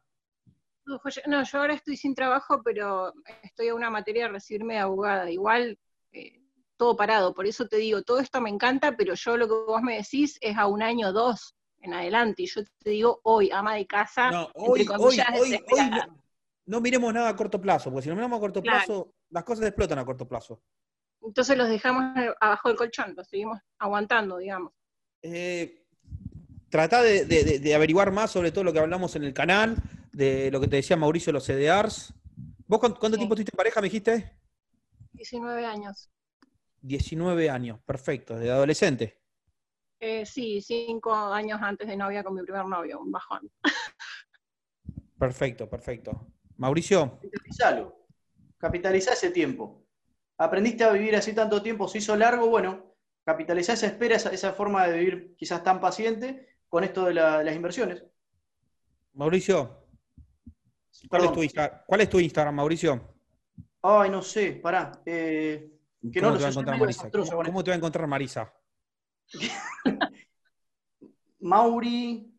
No, 0.85 1.43
yo 1.43 1.59
ahora 1.59 1.73
estoy 1.73 1.97
sin 1.97 2.13
trabajo, 2.13 2.61
pero 2.63 3.13
estoy 3.41 3.69
a 3.69 3.75
una 3.75 3.89
materia 3.89 4.25
de 4.25 4.33
recibirme 4.33 4.75
de 4.75 4.81
abogada. 4.81 5.29
Igual 5.31 5.79
eh, 6.11 6.41
todo 6.77 6.95
parado, 6.95 7.33
por 7.33 7.45
eso 7.45 7.67
te 7.67 7.77
digo, 7.77 8.03
todo 8.03 8.19
esto 8.19 8.41
me 8.41 8.49
encanta, 8.49 8.95
pero 8.95 9.13
yo 9.15 9.37
lo 9.37 9.47
que 9.47 9.53
vos 9.53 9.81
me 9.81 9.97
decís 9.97 10.37
es 10.41 10.57
a 10.57 10.67
un 10.67 10.83
año 10.83 11.09
o 11.09 11.13
dos 11.13 11.55
en 11.79 11.93
adelante. 11.93 12.43
Y 12.43 12.47
yo 12.47 12.61
te 12.79 12.91
digo 12.91 13.19
hoy, 13.23 13.49
ama 13.51 13.75
de 13.75 13.87
casa, 13.87 14.31
no, 14.31 14.51
hoy, 14.55 14.87
hoy, 14.99 15.21
hoy, 15.39 15.89
no, 16.65 16.81
miremos 16.81 17.13
nada 17.13 17.29
a 17.29 17.35
corto 17.35 17.59
plazo, 17.59 17.89
porque 17.89 18.03
si 18.03 18.09
no 18.09 18.15
miramos 18.15 18.37
a 18.37 18.41
corto 18.41 18.61
plazo, 18.61 19.13
las 19.29 19.43
cosas 19.43 19.65
explotan 19.65 19.99
a 19.99 20.05
corto 20.05 20.27
plazo. 20.27 20.61
Entonces 21.21 21.57
los 21.57 21.69
dejamos 21.69 22.03
abajo 22.39 22.67
del 22.67 22.77
colchón, 22.77 23.13
los 23.15 23.27
seguimos 23.27 23.59
aguantando, 23.79 24.37
digamos. 24.37 24.73
Eh, 25.21 25.82
trata 26.74 27.03
de, 27.03 27.76
averiguar 27.76 28.11
más 28.11 28.32
sobre 28.32 28.51
todo 28.51 28.63
lo 28.63 28.74
que 28.74 28.80
hablamos 28.80 29.15
en 29.15 29.24
el 29.24 29.32
canal, 29.32 29.78
de 30.11 30.49
lo 30.49 30.59
que 30.59 30.67
te 30.67 30.78
decía 30.78 30.97
Mauricio, 30.97 31.32
los 31.32 31.45
CDRs. 31.45 32.15
¿Vos 32.65 32.80
cuánto, 32.80 32.97
tiempo 32.99 33.36
estuviste 33.36 33.51
en 33.53 33.57
pareja, 33.57 33.80
me 33.80 33.86
dijiste? 33.86 34.36
19 35.11 35.67
años. 35.67 36.09
19 36.82 37.47
años, 37.51 37.80
perfecto, 37.86 38.39
de 38.39 38.49
adolescente. 38.49 39.21
Eh, 39.99 40.26
sí, 40.26 40.61
cinco 40.61 41.13
años 41.13 41.59
antes 41.61 41.88
de 41.88 41.95
novia 41.95 42.24
con 42.24 42.34
mi 42.34 42.41
primer 42.41 42.65
novio, 42.65 42.99
un 42.99 43.11
bajón. 43.11 43.51
Perfecto, 45.19 45.69
perfecto. 45.69 46.28
Mauricio. 46.57 47.19
Capitalizalo. 47.21 48.07
Capitaliza 48.57 49.13
ese 49.13 49.30
tiempo. 49.30 49.86
Aprendiste 50.38 50.84
a 50.84 50.91
vivir 50.91 51.15
así 51.15 51.34
tanto 51.34 51.61
tiempo, 51.61 51.88
se 51.88 51.99
hizo 51.99 52.15
largo, 52.17 52.49
bueno, 52.49 52.95
capitalizá 53.24 53.74
esa 53.74 53.86
espera, 53.86 54.15
esa, 54.15 54.53
forma 54.53 54.86
de 54.88 54.97
vivir 54.97 55.36
quizás 55.38 55.63
tan 55.63 55.80
paciente 55.80 56.53
con 56.74 56.84
esto 56.84 57.05
de, 57.05 57.13
las 57.13 57.55
inversiones. 57.55 58.03
Mauricio, 59.13 59.86
¿cuál 61.07 61.26
es, 62.01 62.09
tu 62.09 62.19
Instagram, 62.19 62.55
Mauricio? 62.55 63.13
Ay, 63.84 64.09
no 64.09 64.24
sé, 64.24 64.53
pará. 64.53 64.91
Eh, 65.05 65.69
¿Cómo, 66.01 66.36
te 66.36 66.41
va 66.41 66.47
a 66.47 66.49
encontrar 66.49 66.80
Marisa? 66.80 67.11
¿Cómo, 67.11 67.63
te 67.63 67.69
va 67.69 67.76
a 67.76 67.78
encontrar 67.78 68.07
Marisa? 68.07 68.51
Mauri 71.41 72.34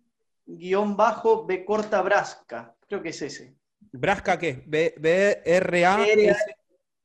guion 0.44 0.96
bajo 0.96 1.46
B 1.46 1.64
corta 1.64 2.02
Brasca. 2.02 2.74
Creo 2.88 3.00
que 3.00 3.10
es 3.10 3.22
ese. 3.22 3.56
¿Brasca 3.92 4.36
qué? 4.36 4.64
B, 4.66 4.96
B 4.98 5.42
R 5.44 5.86
A 5.86 6.04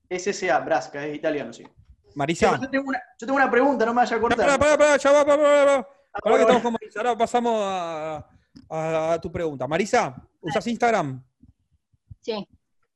S 0.10 0.30
S 0.32 0.50
A, 0.50 0.60
Brasca, 0.62 1.06
es 1.06 1.16
italiano, 1.16 1.54
sí. 1.54 1.64
Marisa. 2.16 2.60
yo, 2.60 2.70
tengo 2.72 3.36
una, 3.36 3.52
pregunta, 3.52 3.86
no 3.86 3.94
me 3.94 3.98
vaya 3.98 4.18
a 4.18 4.20
cortar. 4.20 4.48
Para, 4.48 4.58
para, 4.58 4.78
para, 4.80 4.98
ya 4.98 5.12
va, 5.12 5.24
para, 5.24 5.44
para, 5.44 5.99
Ahora 6.14 6.38
que 6.38 6.42
estamos 6.42 6.64
con 6.64 6.74
Marisa, 6.74 7.00
ahora 7.00 7.18
pasamos 7.18 7.62
a, 8.70 9.20
tu 9.22 9.32
pregunta. 9.32 9.68
Marisa, 9.68 10.16
¿usas 10.42 10.66
Instagram? 10.68 11.24
Sí. 12.22 12.46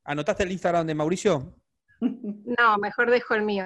¿Anotaste 0.04 0.44
el 0.44 0.52
Instagram 0.52 0.86
de 0.88 0.96
Mauricio? 0.96 1.56
No, 2.60 2.78
mejor 2.80 3.10
dejo 3.10 3.34
el 3.34 3.44
mío, 3.44 3.64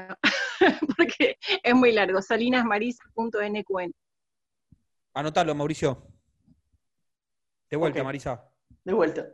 porque 0.96 1.40
es 1.64 1.74
muy 1.74 1.92
largo, 1.92 2.22
salinasmarisa.nqn. 2.22 3.92
Anotalo, 5.16 5.56
Mauricio. 5.56 6.08
De 7.68 7.78
vuelta, 7.78 8.04
Marisa. 8.04 8.48
De 8.84 8.94
vuelta. 8.94 9.28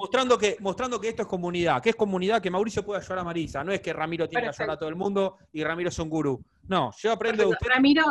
mostrando, 0.00 0.38
que, 0.38 0.56
mostrando 0.60 0.98
que 0.98 1.10
esto 1.10 1.22
es 1.22 1.28
comunidad. 1.28 1.82
Que 1.82 1.90
es 1.90 1.96
comunidad, 1.96 2.40
que 2.40 2.50
Mauricio 2.50 2.82
puede 2.82 3.02
ayudar 3.02 3.18
a 3.18 3.24
Marisa. 3.24 3.62
No 3.62 3.70
es 3.70 3.82
que 3.82 3.92
Ramiro 3.92 4.26
tiene 4.26 4.44
que 4.44 4.48
ayudar 4.48 4.70
a 4.70 4.78
todo 4.78 4.88
el 4.88 4.96
mundo 4.96 5.36
y 5.52 5.62
Ramiro 5.62 5.90
es 5.90 5.98
un 5.98 6.08
gurú. 6.08 6.42
No, 6.68 6.90
yo 6.96 7.12
aprendo 7.12 7.42
de 7.42 7.50
ustedes. 7.50 7.74
Ramiro. 7.74 8.02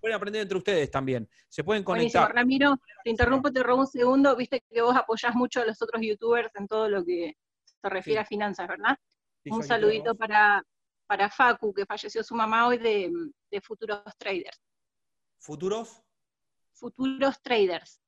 Pueden 0.00 0.14
aprender 0.14 0.42
entre 0.42 0.58
ustedes 0.58 0.92
también. 0.92 1.28
Se 1.48 1.64
pueden 1.64 1.82
conectar. 1.82 2.32
Ramiro, 2.32 2.76
te 3.02 3.10
interrumpo, 3.10 3.50
te 3.50 3.64
robo 3.64 3.80
un 3.80 3.88
segundo. 3.88 4.36
Viste 4.36 4.62
que 4.70 4.80
vos 4.80 4.94
apoyás 4.94 5.34
mucho 5.34 5.60
a 5.60 5.64
los 5.64 5.82
otros 5.82 6.00
youtubers 6.00 6.50
en 6.54 6.68
todo 6.68 6.88
lo 6.88 7.04
que 7.04 7.34
se 7.64 7.88
refiere 7.88 8.20
a 8.20 8.24
finanzas, 8.24 8.68
¿verdad? 8.68 8.96
un 9.50 9.64
saludito 9.64 10.14
para, 10.14 10.62
para 11.08 11.28
Facu, 11.30 11.74
que 11.74 11.84
falleció 11.84 12.22
su 12.22 12.36
mamá 12.36 12.68
hoy 12.68 12.78
de, 12.78 13.10
de 13.50 13.60
Futuros 13.60 14.04
Traders. 14.18 14.60
¿Futuros? 15.38 16.04
Futuros 16.78 17.42
Traders. 17.42 18.00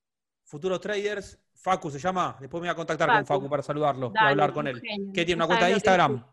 Futuros 0.44 0.80
Traders, 0.80 1.38
Facu 1.54 1.90
se 1.90 1.98
llama. 1.98 2.36
Después 2.40 2.60
me 2.60 2.68
voy 2.68 2.72
a 2.72 2.76
contactar 2.76 3.08
con 3.08 3.26
Facu 3.26 3.48
para 3.48 3.62
saludarlo, 3.62 4.12
para 4.12 4.30
hablar 4.30 4.52
con 4.52 4.66
él. 4.66 4.80
¿Qué 5.14 5.24
tiene 5.24 5.36
una 5.36 5.46
cuenta 5.46 5.66
de 5.66 5.72
Instagram? 5.72 6.24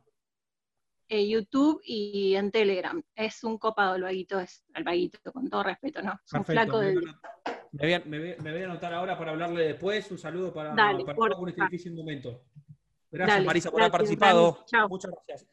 Eh, 1.10 1.28
YouTube 1.28 1.82
y 1.84 2.36
en 2.36 2.52
Telegram. 2.52 3.02
Es 3.16 3.44
un 3.44 3.58
copado 3.58 3.96
el 3.96 4.04
vaguito, 4.04 4.40
es 4.40 4.64
el 4.76 4.84
vaguito, 4.84 5.32
con 5.32 5.50
todo 5.50 5.64
respeto, 5.64 6.02
¿no? 6.02 6.20
Es 6.26 6.34
un 6.34 6.46
flaco 6.46 6.80
de. 6.80 6.96
Me 7.72 8.00
voy, 8.00 8.62
a, 8.62 8.66
anotar 8.66 8.94
ahora 8.94 9.18
para 9.18 9.32
hablarle 9.32 9.68
después. 9.68 10.10
Un 10.12 10.18
saludo 10.18 10.54
para, 10.54 10.76
Facu 10.76 11.44
en 11.44 11.50
este 11.50 11.64
difícil 11.64 11.94
momento. 11.94 12.44
Gracias, 13.10 13.46
Marisa, 13.46 13.72
por 13.72 13.82
haber 13.82 13.92
participado. 13.92 14.66
Muchas 14.90 15.12
gracias. 15.12 15.48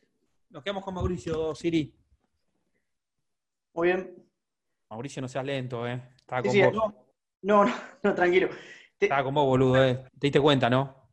Nos 0.51 0.63
quedamos 0.63 0.85
con 0.85 0.95
Mauricio, 0.95 1.55
Siri. 1.55 1.95
Muy 3.75 3.89
bien. 3.89 4.25
Mauricio, 4.89 5.23
no 5.23 5.29
seas 5.29 5.45
lento, 5.45 5.87
¿eh? 5.87 6.14
Estaba 6.25 6.43
con 6.43 6.61
vos. 6.61 6.95
No, 7.43 7.65
no, 7.65 7.75
no, 8.03 8.15
tranquilo. 8.15 8.49
Estaba 8.99 9.25
con 9.25 9.35
vos, 9.35 9.45
boludo, 9.45 9.85
¿eh? 9.85 9.95
Te 10.19 10.27
diste 10.27 10.41
cuenta, 10.41 10.71
¿no? 10.71 11.05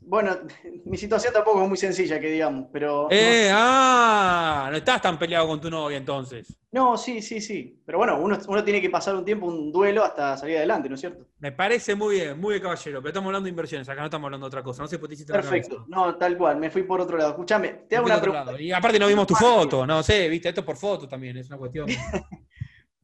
Bueno, 0.00 0.36
mi 0.84 0.96
situación 0.96 1.32
tampoco 1.32 1.62
es 1.62 1.68
muy 1.68 1.76
sencilla, 1.76 2.18
que 2.18 2.30
digamos, 2.30 2.66
pero. 2.72 3.08
¡Eh! 3.10 3.50
¡Ah! 3.52 4.68
No 4.70 4.76
estás 4.76 5.00
tan 5.00 5.18
peleado 5.18 5.46
con 5.46 5.60
tu 5.60 5.70
novia 5.70 5.96
entonces. 5.96 6.56
No, 6.72 6.96
sí, 6.96 7.22
sí, 7.22 7.40
sí. 7.40 7.80
Pero 7.86 7.98
bueno, 7.98 8.18
uno, 8.20 8.38
tiene 8.64 8.80
que 8.80 8.90
pasar 8.90 9.14
un 9.14 9.24
tiempo, 9.24 9.46
un 9.46 9.72
duelo 9.72 10.04
hasta 10.04 10.36
salir 10.36 10.58
adelante, 10.58 10.88
¿no 10.88 10.96
es 10.96 11.00
cierto? 11.00 11.26
Me 11.38 11.52
parece 11.52 11.94
muy 11.94 12.16
bien, 12.16 12.38
muy 12.40 12.54
bien, 12.54 12.62
caballero. 12.62 13.00
Pero 13.00 13.08
estamos 13.08 13.28
hablando 13.28 13.44
de 13.44 13.50
inversiones, 13.50 13.88
acá 13.88 14.00
no 14.00 14.06
estamos 14.06 14.26
hablando 14.26 14.46
de 14.46 14.48
otra 14.48 14.62
cosa. 14.62 14.82
No 14.82 14.88
sé 14.88 14.98
por 14.98 15.08
qué 15.08 15.16
Perfecto, 15.24 15.86
no, 15.88 16.16
tal 16.16 16.36
cual, 16.36 16.58
me 16.58 16.70
fui 16.70 16.82
por 16.82 17.00
otro 17.00 17.16
lado. 17.16 17.30
Escúchame, 17.30 17.84
te 17.88 17.96
hago 17.96 18.06
una 18.06 18.20
pregunta. 18.20 18.60
Y 18.60 18.72
aparte 18.72 18.98
no 18.98 19.06
vimos 19.06 19.26
tu 19.26 19.34
foto, 19.34 19.86
no 19.86 20.02
sé, 20.02 20.28
viste, 20.28 20.48
esto 20.48 20.64
por 20.64 20.76
foto 20.76 21.08
también, 21.08 21.36
es 21.36 21.48
una 21.48 21.58
cuestión. 21.58 21.86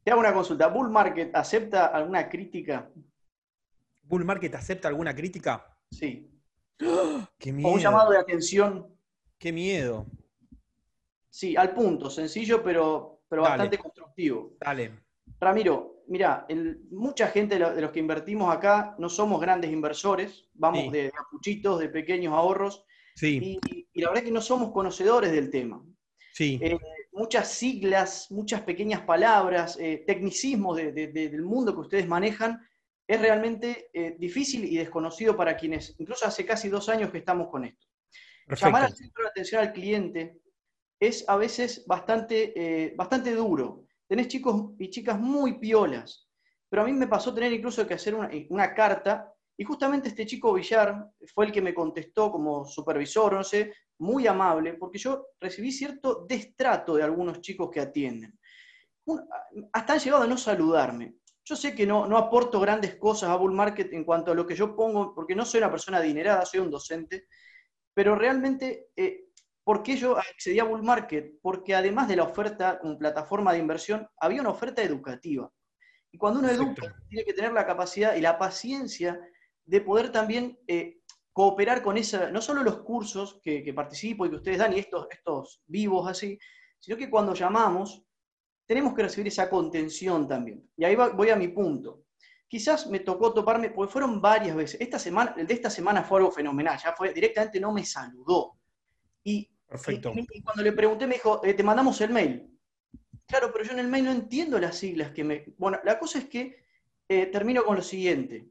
te 0.03 0.11
hago 0.11 0.19
una 0.19 0.33
consulta. 0.33 0.67
¿Bull 0.67 0.89
Market 0.89 1.35
acepta 1.35 1.87
alguna 1.87 2.27
crítica? 2.29 2.89
¿Bull 4.03 4.25
Market 4.25 4.55
acepta 4.55 4.87
alguna 4.87 5.15
crítica? 5.15 5.77
Sí. 5.89 6.29
¡Qué 7.37 7.53
miedo! 7.53 7.69
un 7.69 7.79
llamado 7.79 8.11
de 8.11 8.17
atención. 8.17 8.87
¡Qué 9.37 9.51
miedo! 9.51 10.05
Sí, 11.29 11.55
al 11.55 11.73
punto, 11.73 12.09
sencillo, 12.09 12.61
pero, 12.61 13.23
pero 13.27 13.43
bastante 13.43 13.77
constructivo. 13.77 14.55
Dale. 14.59 14.91
Ramiro, 15.39 16.03
mira, 16.07 16.45
mucha 16.91 17.27
gente 17.27 17.57
de 17.57 17.81
los 17.81 17.91
que 17.91 17.99
invertimos 17.99 18.53
acá 18.53 18.95
no 18.99 19.09
somos 19.09 19.41
grandes 19.41 19.71
inversores, 19.71 20.47
vamos 20.53 20.91
de, 20.91 21.11
apuchitos, 21.17 21.79
de 21.79 21.89
pequeños 21.89 22.33
ahorros, 22.33 22.85
sí. 23.15 23.59
y, 23.63 24.01
la 24.01 24.09
verdad 24.09 24.23
es 24.23 24.29
que 24.29 24.33
no 24.33 24.41
somos 24.41 24.71
conocedores 24.71 25.31
del 25.31 25.49
tema. 25.49 25.83
Sí. 26.33 26.59
Eh, 26.61 26.77
muchas 27.13 27.51
siglas, 27.51 28.31
muchas 28.31 28.61
pequeñas 28.61 29.01
palabras, 29.01 29.77
eh, 29.79 30.03
tecnicismos 30.05 30.77
del 30.77 31.41
mundo 31.43 31.73
que 31.73 31.81
ustedes 31.81 32.07
manejan, 32.07 32.59
es 33.07 33.21
realmente 33.21 33.89
eh, 33.93 34.15
difícil 34.17 34.65
y 34.65 34.77
desconocido 34.77 35.35
para 35.35 35.55
quienes, 35.55 35.95
incluso 35.99 36.25
hace 36.25 36.45
casi 36.45 36.69
dos 36.69 36.89
años 36.89 37.11
que 37.11 37.19
estamos 37.19 37.49
con 37.49 37.65
esto. 37.65 37.87
Llamar 38.47 38.83
al 38.83 38.95
centro 38.95 39.23
de 39.23 39.29
atención 39.29 39.61
al 39.61 39.73
cliente 39.73 40.37
es 40.99 41.27
a 41.27 41.35
veces 41.37 41.85
bastante, 41.85 42.53
eh, 42.55 42.93
bastante 42.95 43.33
duro. 43.33 43.85
Tenés 44.07 44.27
chicos 44.27 44.71
y 44.79 44.89
chicas 44.89 45.19
muy 45.19 45.59
piolas, 45.59 46.29
pero 46.69 46.81
a 46.81 46.85
mí 46.85 46.93
me 46.93 47.07
pasó 47.07 47.33
tener 47.33 47.51
incluso 47.53 47.85
que 47.87 47.93
hacer 47.93 48.15
una, 48.15 48.73
carta 48.73 49.32
y 49.57 49.63
justamente 49.63 50.09
este 50.09 50.25
chico 50.25 50.53
Villar 50.53 51.11
fue 51.33 51.45
el 51.45 51.51
que 51.51 51.61
me 51.61 51.73
contestó 51.73 52.31
como 52.31 52.65
supervisor, 52.65 53.33
no 53.33 53.43
sé, 53.43 53.73
muy 53.99 54.25
amable, 54.27 54.73
porque 54.73 54.97
yo 54.97 55.27
recibí 55.39 55.71
cierto 55.71 56.25
destrato 56.27 56.95
de 56.95 57.03
algunos 57.03 57.39
chicos 57.41 57.69
que 57.71 57.79
atienden. 57.79 58.37
hasta 59.71 59.93
han 59.93 59.99
llegado 59.99 60.23
a 60.23 60.27
no 60.27 60.37
saludarme. 60.37 61.15
Yo 61.45 61.55
sé 61.55 61.75
que 61.75 61.85
no, 61.85 62.07
no 62.07 62.17
aporto 62.17 62.59
grandes 62.59 62.95
cosas 62.95 63.29
a 63.29 63.35
Bull 63.35 63.51
Market 63.53 63.91
en 63.93 64.05
cuanto 64.05 64.31
a 64.31 64.35
lo 64.35 64.47
que 64.47 64.55
yo 64.55 64.75
pongo, 64.75 65.13
porque 65.13 65.35
no 65.35 65.45
soy 65.45 65.59
una 65.59 65.69
persona 65.69 65.97
adinerada, 65.97 66.45
soy 66.45 66.61
un 66.61 66.71
docente, 66.71 67.27
pero 67.93 68.15
realmente 68.15 68.87
eh, 68.95 69.25
¿Por 69.63 69.81
qué 69.81 69.95
yo 69.95 70.17
accedí 70.17 70.59
a 70.59 70.65
Bull 70.65 70.83
Market? 70.83 71.39
Porque 71.41 71.73
además 71.73 72.07
de 72.09 72.17
la 72.17 72.23
oferta 72.23 72.79
como 72.79 72.97
plataforma 72.97 73.53
de 73.53 73.59
inversión, 73.59 74.07
había 74.17 74.41
una 74.41 74.49
oferta 74.49 74.81
educativa. 74.81 75.49
Y 76.11 76.17
cuando 76.17 76.41
uno 76.41 76.49
educa, 76.49 76.93
tiene 77.07 77.25
que 77.25 77.33
tener 77.33 77.53
la 77.53 77.65
capacidad 77.65 78.15
y 78.15 78.21
la 78.21 78.37
paciencia 78.37 79.19
de 79.65 79.81
poder 79.81 80.11
también 80.11 80.59
eh, 80.67 80.99
cooperar 81.33 81.81
con 81.81 81.97
esa, 81.97 82.29
no 82.29 82.41
solo 82.41 82.63
los 82.63 82.81
cursos 82.81 83.39
que, 83.43 83.73
participo 83.73 84.25
y 84.25 84.29
que 84.29 84.35
ustedes 84.35 84.59
dan 84.59 84.73
y 84.73 84.79
estos, 84.79 85.07
estos 85.09 85.61
vivos 85.65 86.07
así, 86.07 86.37
sino 86.79 86.95
que 86.95 87.09
cuando 87.09 87.33
llamamos, 87.33 88.03
tenemos 88.65 88.93
que 88.93 89.03
recibir 89.03 89.27
esa 89.27 89.49
contención 89.49 90.27
también. 90.27 90.69
Y 90.77 90.83
ahí 90.83 90.95
voy 90.95 91.29
a 91.29 91.35
mi 91.35 91.47
punto. 91.47 92.03
Quizás 92.47 92.87
me 92.87 92.99
tocó 92.99 93.33
toparme, 93.33 93.71
porque 93.71 93.91
fueron 93.91 94.21
varias 94.21 94.55
veces. 94.55 94.79
Esta 94.79 94.99
semana, 94.99 95.33
el 95.37 95.47
de 95.47 95.55
esta 95.55 95.71
semana 95.71 96.03
fue 96.03 96.19
algo 96.19 96.31
fenomenal, 96.31 96.79
ya 96.81 96.93
fue, 96.93 97.11
directamente 97.11 97.59
no 97.59 97.73
me 97.73 97.83
saludó. 97.83 98.59
Y, 99.23 99.49
Perfecto. 99.67 100.13
y, 100.15 100.41
cuando 100.43 100.61
le 100.61 100.71
pregunté 100.71 101.07
me 101.07 101.15
dijo, 101.15 101.43
eh, 101.43 101.55
te 101.55 101.63
mandamos 101.63 101.99
el 102.01 102.11
mail. 102.11 102.47
Claro, 103.25 103.51
pero 103.51 103.65
yo 103.65 103.71
en 103.71 103.79
el 103.79 103.87
mail 103.87 104.05
no 104.05 104.11
entiendo 104.11 104.59
las 104.59 104.77
siglas 104.77 105.11
que 105.11 105.23
me... 105.23 105.45
Bueno, 105.57 105.79
la 105.83 105.97
cosa 105.97 106.19
es 106.19 106.25
que 106.25 106.63
eh, 107.07 107.25
termino 107.27 107.63
con 107.63 107.77
lo 107.77 107.81
siguiente. 107.81 108.49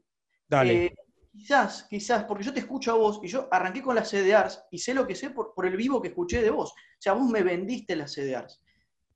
Dale. 0.49 0.85
Eh, 0.85 0.95
quizás, 1.33 1.87
quizás, 1.89 2.23
porque 2.25 2.43
yo 2.43 2.53
te 2.53 2.59
escucho 2.59 2.91
a 2.91 2.95
vos 2.95 3.19
y 3.23 3.27
yo 3.27 3.47
arranqué 3.51 3.81
con 3.81 3.95
las 3.95 4.09
CDRs 4.09 4.65
y 4.71 4.77
sé 4.77 4.93
lo 4.93 5.07
que 5.07 5.15
sé 5.15 5.31
por, 5.31 5.53
por 5.53 5.65
el 5.65 5.75
vivo 5.75 6.01
que 6.01 6.09
escuché 6.09 6.41
de 6.41 6.51
vos. 6.51 6.71
O 6.71 7.01
sea, 7.01 7.13
vos 7.13 7.27
me 7.29 7.41
vendiste 7.41 7.95
las 7.95 8.13
CDRs. 8.13 8.61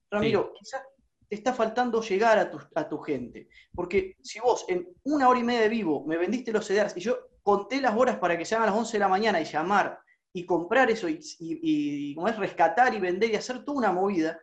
Ramiro, 0.10 0.52
quizás 0.58 0.82
te 1.30 1.36
está 1.36 1.54
faltando 1.54 2.02
llegar 2.02 2.40
a 2.40 2.50
tu, 2.50 2.60
a 2.76 2.90
tu, 2.90 2.98
gente. 3.00 3.50
Porque 3.76 4.16
si 4.22 4.40
vos 4.40 4.66
en 4.68 4.88
una 5.04 5.30
hora 5.30 5.40
y 5.40 5.44
media 5.44 5.62
de 5.62 5.70
vivo 5.70 6.06
me 6.06 6.18
vendiste 6.18 6.52
los 6.52 6.66
CDRs 6.66 6.98
y 6.98 7.02
yo 7.02 7.18
conté 7.44 7.80
las 7.80 7.96
horas 7.96 8.18
para 8.18 8.38
que 8.38 8.46
sean 8.46 8.64
a 8.64 8.66
las 8.66 8.76
11 8.76 8.94
de 8.94 9.00
la 9.00 9.08
mañana 9.08 9.40
y 9.40 9.46
llamar 9.46 10.00
y 10.34 10.46
comprar 10.46 10.90
eso 10.90 11.08
y, 11.08 11.20
y, 11.40 12.16
como 12.16 12.28
es 12.28 12.38
rescatar 12.38 12.94
y 12.94 13.00
vender 13.00 13.32
y 13.32 13.36
hacer 13.36 13.64
toda 13.64 13.78
una 13.78 13.92
movida, 13.92 14.40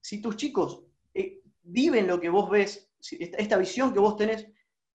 si 0.00 0.20
tus 0.20 0.36
chicos 0.36 0.84
eh, 1.14 1.40
viven 1.62 2.06
lo 2.06 2.20
que 2.20 2.28
vos 2.28 2.48
ves, 2.50 2.90
esta, 3.10 3.56
visión 3.58 3.92
que 3.92 3.98
vos 3.98 4.16
tenés, 4.16 4.46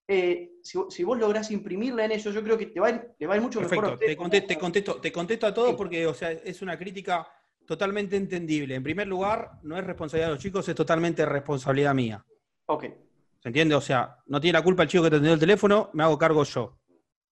eh, 0.07 0.51
si, 0.61 1.03
vos 1.03 1.17
lográs 1.17 1.49
imprimirla 1.51 2.05
en 2.05 2.11
ellos, 2.11 2.33
yo 2.33 2.43
creo 2.43 2.57
que 2.57 2.67
te 2.67 2.79
va 2.79 2.87
a 2.87 2.89
ir, 2.91 3.29
va 3.29 3.39
mucho 3.39 3.61
mejor. 3.61 3.97
te, 3.97 4.17
contesto, 4.17 4.47
te, 4.47 4.57
contesto, 4.57 4.95
te 4.95 5.11
contesto 5.11 5.47
a 5.47 5.53
todos 5.53 5.75
porque 5.75 6.05
o 6.05 6.13
sea, 6.13 6.31
es 6.31 6.61
una 6.61 6.77
crítica 6.77 7.27
totalmente 7.65 8.17
entendible. 8.17 8.75
En 8.75 8.83
primer 8.83 9.07
lugar, 9.07 9.59
no 9.63 9.77
es 9.77 9.83
responsabilidad 9.85 10.27
de 10.27 10.33
los 10.35 10.43
chicos, 10.43 10.67
es 10.67 10.75
totalmente 10.75 11.25
responsabilidad 11.25 11.93
mía. 11.93 12.25
Ok. 12.65 12.85
¿Se 13.39 13.49
entiende? 13.49 13.75
O 13.75 13.81
sea, 13.81 14.17
no 14.27 14.39
tiene 14.39 14.57
la 14.57 14.63
culpa 14.63 14.83
el 14.83 14.89
chico 14.89 15.03
que 15.03 15.09
te 15.09 15.15
atendió 15.17 15.33
el 15.33 15.39
teléfono, 15.39 15.89
me 15.93 16.03
hago 16.03 16.17
cargo 16.17 16.43
yo. 16.43 16.79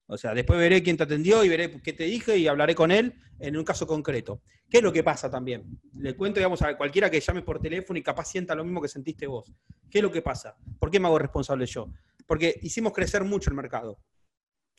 O 0.06 0.16
sea, 0.16 0.34
después 0.34 0.58
veré 0.58 0.82
quién 0.82 0.96
te 0.96 1.04
atendió 1.04 1.44
y 1.44 1.48
veré 1.48 1.80
qué 1.80 1.92
te 1.92 2.04
dije 2.04 2.36
y 2.36 2.48
hablaré 2.48 2.74
con 2.74 2.90
él 2.90 3.14
en 3.38 3.56
un 3.56 3.64
caso 3.64 3.86
concreto. 3.86 4.42
¿Qué 4.68 4.78
es 4.78 4.82
lo 4.82 4.92
que 4.92 5.04
pasa 5.04 5.30
también? 5.30 5.80
Le 5.94 6.16
cuento, 6.16 6.40
digamos, 6.40 6.62
a 6.62 6.76
cualquiera 6.76 7.08
que 7.08 7.20
llame 7.20 7.42
por 7.42 7.60
teléfono 7.60 7.98
y 7.98 8.02
capaz 8.02 8.24
sienta 8.24 8.54
lo 8.56 8.64
mismo 8.64 8.82
que 8.82 8.88
sentiste 8.88 9.26
vos. 9.26 9.52
¿Qué 9.88 9.98
es 9.98 10.02
lo 10.02 10.10
que 10.10 10.20
pasa? 10.20 10.56
¿Por 10.80 10.90
qué 10.90 10.98
me 10.98 11.06
hago 11.06 11.18
responsable 11.18 11.64
yo? 11.66 11.88
Porque 12.30 12.60
hicimos 12.62 12.92
crecer 12.92 13.24
mucho 13.24 13.50
el 13.50 13.56
mercado. 13.56 13.98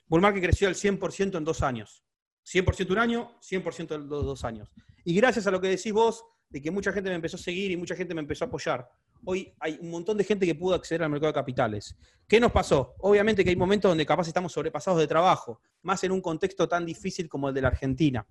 que 0.09 0.41
creció 0.41 0.69
al 0.69 0.75
100% 0.75 1.37
en 1.37 1.43
dos 1.43 1.61
años. 1.61 2.05
100% 2.45 2.91
un 2.91 2.97
año, 2.97 3.37
100% 3.41 3.95
en 3.95 4.07
los 4.07 4.23
dos 4.23 4.45
años. 4.45 4.71
Y 5.03 5.13
gracias 5.15 5.47
a 5.47 5.51
lo 5.51 5.59
que 5.59 5.67
decís 5.67 5.91
vos, 5.91 6.23
de 6.47 6.61
que 6.61 6.71
mucha 6.71 6.93
gente 6.93 7.09
me 7.09 7.15
empezó 7.17 7.35
a 7.35 7.39
seguir 7.39 7.71
y 7.71 7.75
mucha 7.75 7.93
gente 7.97 8.13
me 8.13 8.21
empezó 8.21 8.45
a 8.45 8.47
apoyar 8.47 8.87
hoy 9.23 9.53
hay 9.59 9.77
un 9.81 9.89
montón 9.89 10.17
de 10.17 10.23
gente 10.23 10.45
que 10.45 10.55
pudo 10.55 10.75
acceder 10.75 11.03
al 11.03 11.09
mercado 11.09 11.31
de 11.31 11.33
capitales. 11.33 11.95
¿Qué 12.27 12.39
nos 12.39 12.51
pasó? 12.51 12.95
Obviamente 12.99 13.43
que 13.43 13.49
hay 13.49 13.55
momentos 13.55 13.89
donde 13.89 14.05
capaz 14.05 14.27
estamos 14.27 14.51
sobrepasados 14.51 14.99
de 14.99 15.07
trabajo, 15.07 15.61
más 15.83 16.03
en 16.03 16.11
un 16.11 16.21
contexto 16.21 16.67
tan 16.67 16.85
difícil 16.85 17.27
como 17.29 17.49
el 17.49 17.55
de 17.55 17.61
la 17.61 17.67
Argentina. 17.69 18.25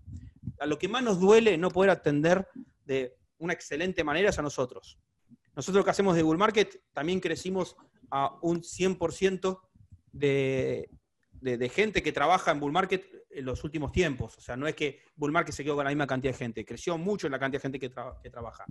A 0.59 0.67
lo 0.67 0.79
que 0.79 0.89
más 0.89 1.03
nos 1.03 1.21
duele 1.21 1.57
no 1.59 1.71
poder 1.71 1.91
atender 1.91 2.47
de 2.85 3.17
una 3.39 3.53
excelente 3.53 4.05
manera 4.05 4.31
es 4.31 4.39
a 4.39 4.43
nosotros. 4.43 4.99
Nosotros 5.55 5.81
lo 5.81 5.85
que 5.85 5.91
hacemos 5.91 6.17
de 6.17 6.23
Bull 6.23 6.39
Market 6.39 6.83
también 6.93 7.21
crecimos 7.21 7.77
a 8.11 8.39
un 8.43 8.63
100% 8.63 9.61
de, 10.13 10.91
de, 11.41 11.69
gente 11.69 12.03
que 12.03 12.13
trabaja 12.13 12.51
en 12.51 12.61
Bull 12.61 12.73
Market 12.73 13.05
en 13.31 13.45
los 13.45 13.65
últimos 13.65 13.93
tiempos. 13.93 14.37
O 14.39 14.41
sea, 14.41 14.57
no 14.57 14.67
es 14.67 14.75
que 14.75 15.01
Bull 15.17 15.33
Market 15.33 15.55
se 15.55 15.65
quedó 15.65 15.77
con 15.77 15.85
la 15.85 15.91
misma 15.91 16.07
cantidad 16.07 16.33
de 16.33 16.39
gente, 16.39 16.65
creció 16.65 16.99
mucho 16.99 17.29
la 17.29 17.39
cantidad 17.39 17.63
de 17.63 17.63
gente 17.63 17.79
que, 17.79 17.93
que 18.23 18.31
trabaja. 18.31 18.65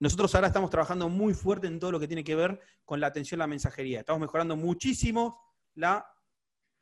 Nosotros 0.00 0.34
ahora 0.34 0.46
estamos 0.46 0.70
trabajando 0.70 1.08
muy 1.08 1.34
fuerte 1.34 1.66
en 1.66 1.80
todo 1.80 1.92
lo 1.92 2.00
que 2.00 2.06
tiene 2.06 2.22
que 2.22 2.36
ver 2.36 2.60
con 2.84 3.00
la 3.00 3.08
atención 3.08 3.40
a 3.40 3.44
la 3.44 3.48
mensajería. 3.48 4.00
Estamos 4.00 4.20
mejorando 4.20 4.56
muchísimo 4.56 5.40
la 5.74 6.06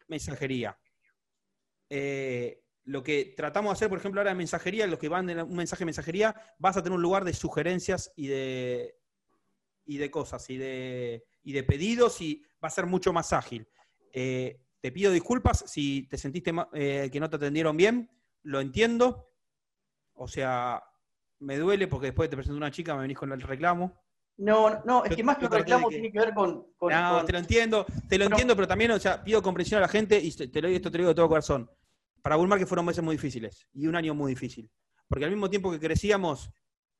mensajería. 0.08 0.78
Eh, 1.88 2.62
lo 2.84 3.02
que 3.02 3.34
tratamos 3.36 3.70
de 3.70 3.72
hacer, 3.72 3.88
por 3.88 3.98
ejemplo, 3.98 4.20
ahora 4.20 4.32
en 4.32 4.36
mensajería, 4.36 4.86
los 4.86 4.98
que 4.98 5.08
van 5.08 5.26
de 5.26 5.42
un 5.42 5.56
mensaje 5.56 5.80
de 5.80 5.86
mensajería, 5.86 6.34
vas 6.58 6.76
a 6.76 6.82
tener 6.82 6.94
un 6.94 7.02
lugar 7.02 7.24
de 7.24 7.32
sugerencias 7.32 8.12
y 8.16 8.28
de, 8.28 8.96
y 9.86 9.96
de 9.96 10.10
cosas, 10.10 10.48
y 10.50 10.56
de, 10.56 11.24
de 11.52 11.62
pedidos, 11.62 12.20
y 12.20 12.42
va 12.62 12.68
a 12.68 12.70
ser 12.70 12.86
mucho 12.86 13.12
más 13.12 13.32
ágil. 13.32 13.68
Eh, 14.12 14.60
te 14.80 14.92
pido 14.92 15.12
disculpas 15.12 15.64
si 15.66 16.06
te 16.08 16.18
sentiste 16.18 16.52
eh, 16.72 17.08
que 17.12 17.20
no 17.20 17.28
te 17.28 17.36
atendieron 17.36 17.76
bien, 17.76 18.10
lo 18.42 18.60
entiendo. 18.60 19.32
O 20.14 20.28
sea, 20.28 20.82
me 21.40 21.58
duele 21.58 21.88
porque 21.88 22.08
después 22.08 22.30
te 22.30 22.36
presento 22.36 22.56
una 22.56 22.70
chica, 22.70 22.94
me 22.94 23.02
venís 23.02 23.18
con 23.18 23.32
el 23.32 23.40
reclamo. 23.40 24.00
No, 24.38 24.82
no, 24.84 25.04
es 25.04 25.16
que 25.16 25.24
más 25.24 25.38
que 25.38 25.46
un 25.46 25.52
reclamo 25.52 25.88
tiene 25.88 26.12
que 26.12 26.18
ver 26.18 26.34
con, 26.34 26.66
No, 26.80 27.24
te 27.24 27.32
lo 27.32 27.38
entiendo, 27.38 27.86
te 28.08 28.18
lo 28.18 28.26
entiendo, 28.26 28.54
pero 28.54 28.68
también, 28.68 28.90
o 28.90 28.98
sea, 28.98 29.24
pido 29.24 29.42
comprensión 29.42 29.78
a 29.78 29.82
la 29.82 29.88
gente 29.88 30.18
y 30.18 30.30
te 30.30 30.60
lo, 30.60 30.68
esto 30.68 30.90
te 30.90 30.98
lo 30.98 31.02
digo 31.02 31.08
de 31.08 31.14
todo 31.14 31.28
corazón. 31.28 31.70
Para 32.22 32.36
Bullmark 32.36 32.60
que 32.60 32.66
fueron 32.66 32.84
meses 32.84 33.02
muy 33.02 33.16
difíciles 33.16 33.66
y 33.72 33.86
un 33.86 33.96
año 33.96 34.14
muy 34.14 34.32
difícil. 34.32 34.70
Porque 35.08 35.24
al 35.24 35.30
mismo 35.30 35.48
tiempo 35.48 35.70
que 35.70 35.80
crecíamos, 35.80 36.50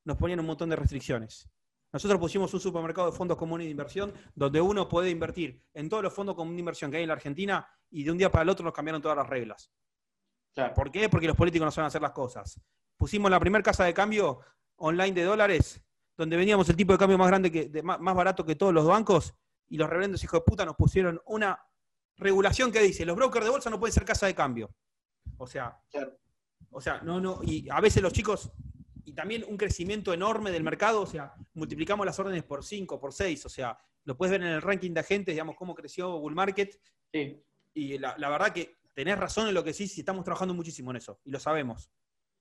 nos 0.05 0.17
ponían 0.17 0.41
un 0.41 0.47
montón 0.47 0.71
de 0.71 0.77
restricciones. 0.77 1.49
Nosotros 1.93 2.21
pusimos 2.21 2.53
un 2.53 2.61
supermercado 2.61 3.11
de 3.11 3.17
fondos 3.17 3.37
comunes 3.37 3.67
de 3.67 3.71
inversión 3.71 4.13
donde 4.35 4.61
uno 4.61 4.89
puede 4.89 5.11
invertir 5.11 5.63
en 5.73 5.89
todos 5.89 6.03
los 6.03 6.13
fondos 6.13 6.35
comunes 6.35 6.57
de 6.57 6.61
inversión 6.61 6.91
que 6.91 6.99
hay 6.99 7.05
en 7.05 7.09
la 7.09 7.15
Argentina 7.15 7.67
y 7.91 8.05
de 8.05 8.11
un 8.11 8.19
día 8.19 8.31
para 8.31 8.43
el 8.43 8.49
otro 8.49 8.65
nos 8.65 8.75
cambiaron 8.75 9.01
todas 9.01 9.17
las 9.17 9.29
reglas. 9.29 9.71
¿Por 10.75 10.91
qué? 10.91 11.09
Porque 11.09 11.27
los 11.27 11.37
políticos 11.37 11.67
no 11.67 11.71
saben 11.71 11.89
hacer 11.89 12.03
las 12.03 12.13
cosas 12.13 12.61
pusimos 12.97 13.31
la 13.31 13.41
primera 13.41 13.63
casa 13.63 13.85
de 13.85 13.95
cambio 13.95 14.41
online 14.77 15.13
de 15.13 15.25
dólares, 15.25 15.81
donde 16.17 16.37
veníamos 16.37 16.69
el 16.69 16.77
tipo 16.77 16.93
de 16.93 16.99
cambio 16.99 17.19
más 17.19 17.29
grande 17.29 17.51
que, 17.51 17.83
más, 17.83 18.01
barato 18.01 18.45
que 18.45 18.57
todos 18.57 18.73
los 18.73 18.87
bancos, 18.87 19.35
y 19.69 19.77
los 19.77 19.89
reverendos 19.89 20.23
hijos 20.23 20.41
de 20.41 20.45
puta 20.45 20.65
nos 20.65 20.77
pusieron 20.77 21.21
una 21.27 21.61
regulación 22.17 22.71
que 22.71 22.81
dice, 22.81 23.05
los 23.05 23.17
brokers 23.17 23.45
de 23.45 23.51
bolsa 23.51 23.71
no 23.71 23.81
pueden 23.81 23.93
ser 23.93 24.05
casa 24.05 24.27
de 24.27 24.35
cambio. 24.35 24.71
O 25.39 25.47
sea, 25.47 25.79
o 26.71 26.81
sea, 26.81 27.01
no, 27.03 27.21
no, 27.21 27.41
y 27.43 27.69
a 27.69 27.81
veces 27.81 28.03
los 28.03 28.13
chicos, 28.13 28.51
y 29.07 29.15
también 29.15 29.45
un 29.49 29.57
crecimiento 29.57 30.13
enorme 30.13 30.51
del 30.51 30.63
mercado, 30.63 31.01
o 31.01 31.07
sea, 31.07 31.33
multiplicamos 31.55 32.05
las 32.05 32.19
órdenes 32.19 32.43
por 32.43 32.63
5, 32.63 33.01
por 33.01 33.15
6, 33.15 33.47
o 33.47 33.49
sea, 33.49 33.79
lo 34.05 34.17
puedes 34.17 34.33
ver 34.33 34.43
en 34.43 34.49
el 34.49 34.61
ranking 34.61 34.93
de 34.93 35.01
agentes, 35.01 35.35
digamos, 35.35 35.57
cómo 35.57 35.75
creció 35.75 36.19
Bull 36.19 36.35
Market. 36.35 36.79
Y 37.73 37.99
la, 37.99 38.15
la 38.19 38.29
verdad 38.29 38.53
que 38.53 38.77
tenés 38.93 39.19
razón 39.19 39.49
en 39.49 39.55
lo 39.55 39.65
que 39.65 39.73
sí, 39.73 39.87
sí, 39.89 40.01
estamos 40.01 40.25
trabajando 40.25 40.53
muchísimo 40.53 40.91
en 40.91 40.99
eso, 40.99 41.21
y 41.25 41.31
lo 41.31 41.41
sabemos 41.41 41.91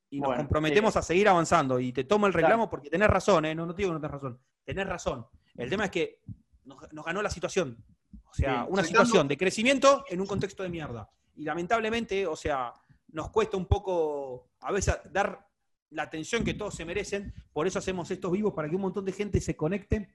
y 0.10 0.20
nos 0.20 0.36
comprometemos 0.36 0.96
a 0.96 1.02
seguir 1.02 1.28
avanzando. 1.28 1.80
Y 1.80 1.92
te 1.92 2.04
tomo 2.04 2.28
el 2.28 2.34
reclamo 2.34 2.70
porque 2.70 2.90
tenés 2.90 3.10
razón, 3.10 3.46
¿eh? 3.46 3.56
no, 3.56 3.66
no 3.66 3.74
te 3.74 3.82
digo 3.82 3.92
que 3.92 3.96
no 3.96 4.02
tenés 4.02 4.12
razón, 4.12 4.40
tenés 4.64 4.88
razón. 4.88 5.28
El 5.56 5.70
tema 5.70 5.86
es 5.86 5.92
que 5.92 6.22
nos, 6.66 7.06
ganó 7.06 7.22
la 7.22 7.30
situación. 7.30 7.84
O 8.30 8.34
sea, 8.34 8.66
una 8.66 8.84
situación 8.84 9.28
de 9.28 9.38
crecimiento 9.38 10.04
en 10.10 10.20
un 10.20 10.28
contexto 10.28 10.64
de 10.64 10.70
mierda. 10.70 11.10
Y 11.36 11.44
lamentablemente, 11.44 12.26
o 12.28 12.36
sea, 12.36 12.74
nos 13.10 13.30
cuesta 13.30 13.58
un 13.58 13.66
poco 13.66 14.50
a 14.62 14.72
veces 14.72 15.00
dar 15.12 15.48
la 15.96 16.04
atención 16.04 16.44
que 16.44 16.54
todos 16.54 16.76
se 16.76 16.86
merecen. 16.86 17.34
Por 17.54 17.68
eso 17.68 17.80
hacemos 17.80 18.10
estos 18.12 18.32
vivos 18.32 18.54
para 18.54 18.70
que 18.70 18.76
un 18.76 18.82
montón 18.82 19.06
de 19.06 19.12
gente 19.12 19.42
se 19.42 19.56
conecte 19.56 20.10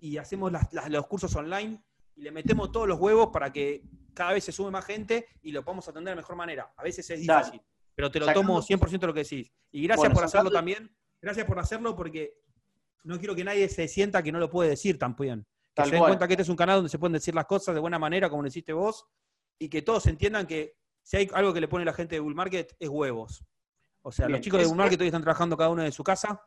y 0.00 0.18
hacemos 0.18 0.52
los 0.88 1.06
cursos 1.06 1.34
online 1.34 1.82
y 2.16 2.22
le 2.22 2.30
metemos 2.30 2.70
todos 2.70 2.86
los 2.86 3.00
huevos 3.00 3.28
para 3.32 3.52
que 3.52 3.84
cada 4.12 4.32
vez 4.32 4.44
se 4.44 4.52
sume 4.52 4.70
más 4.70 4.84
gente 4.84 5.26
y 5.42 5.52
lo 5.52 5.64
podamos 5.64 5.88
atender 5.88 6.12
de 6.12 6.16
mejor 6.16 6.36
manera. 6.36 6.72
A 6.76 6.82
veces 6.82 7.08
es 7.10 7.20
difícil 7.20 7.60
pero 7.94 8.10
te 8.10 8.20
lo 8.20 8.32
tomo 8.32 8.60
100% 8.60 8.98
de 8.98 9.06
lo 9.06 9.14
que 9.14 9.22
decís. 9.22 9.52
Y 9.70 9.84
gracias 9.84 10.12
por 10.12 10.24
hacerlo 10.24 10.50
también. 10.50 10.94
Gracias 11.20 11.46
por 11.46 11.58
hacerlo 11.58 11.96
porque 11.96 12.40
no 13.04 13.18
quiero 13.18 13.34
que 13.34 13.44
nadie 13.44 13.68
se 13.68 13.88
sienta 13.88 14.22
que 14.22 14.32
no 14.32 14.38
lo 14.38 14.50
puede 14.50 14.70
decir 14.70 14.98
también. 14.98 15.46
Que 15.74 15.84
se 15.84 15.90
den 15.90 16.00
cuenta 16.00 16.26
que 16.26 16.34
este 16.34 16.42
es 16.42 16.48
un 16.48 16.56
canal 16.56 16.76
donde 16.76 16.90
se 16.90 16.98
pueden 16.98 17.14
decir 17.14 17.34
las 17.34 17.46
cosas 17.46 17.74
de 17.74 17.80
buena 17.80 17.98
manera, 17.98 18.28
como 18.28 18.42
lo 18.42 18.48
hiciste 18.48 18.72
vos, 18.72 19.06
y 19.58 19.68
que 19.68 19.82
todos 19.82 20.06
entiendan 20.06 20.46
que 20.46 20.76
si 21.02 21.16
hay 21.16 21.30
algo 21.34 21.52
que 21.52 21.60
le 21.60 21.68
pone 21.68 21.84
la 21.84 21.92
gente 21.92 22.16
de 22.16 22.20
Bull 22.20 22.34
Market 22.34 22.76
es 22.78 22.88
huevos. 22.88 23.44
O 24.06 24.12
sea, 24.12 24.28
los 24.28 24.40
chicos 24.40 24.60
de 24.60 24.66
Bull 24.66 24.76
Market 24.76 25.00
hoy 25.00 25.06
están 25.06 25.22
trabajando 25.22 25.56
cada 25.56 25.70
uno 25.70 25.82
de 25.82 25.90
su 25.90 26.04
casa, 26.04 26.38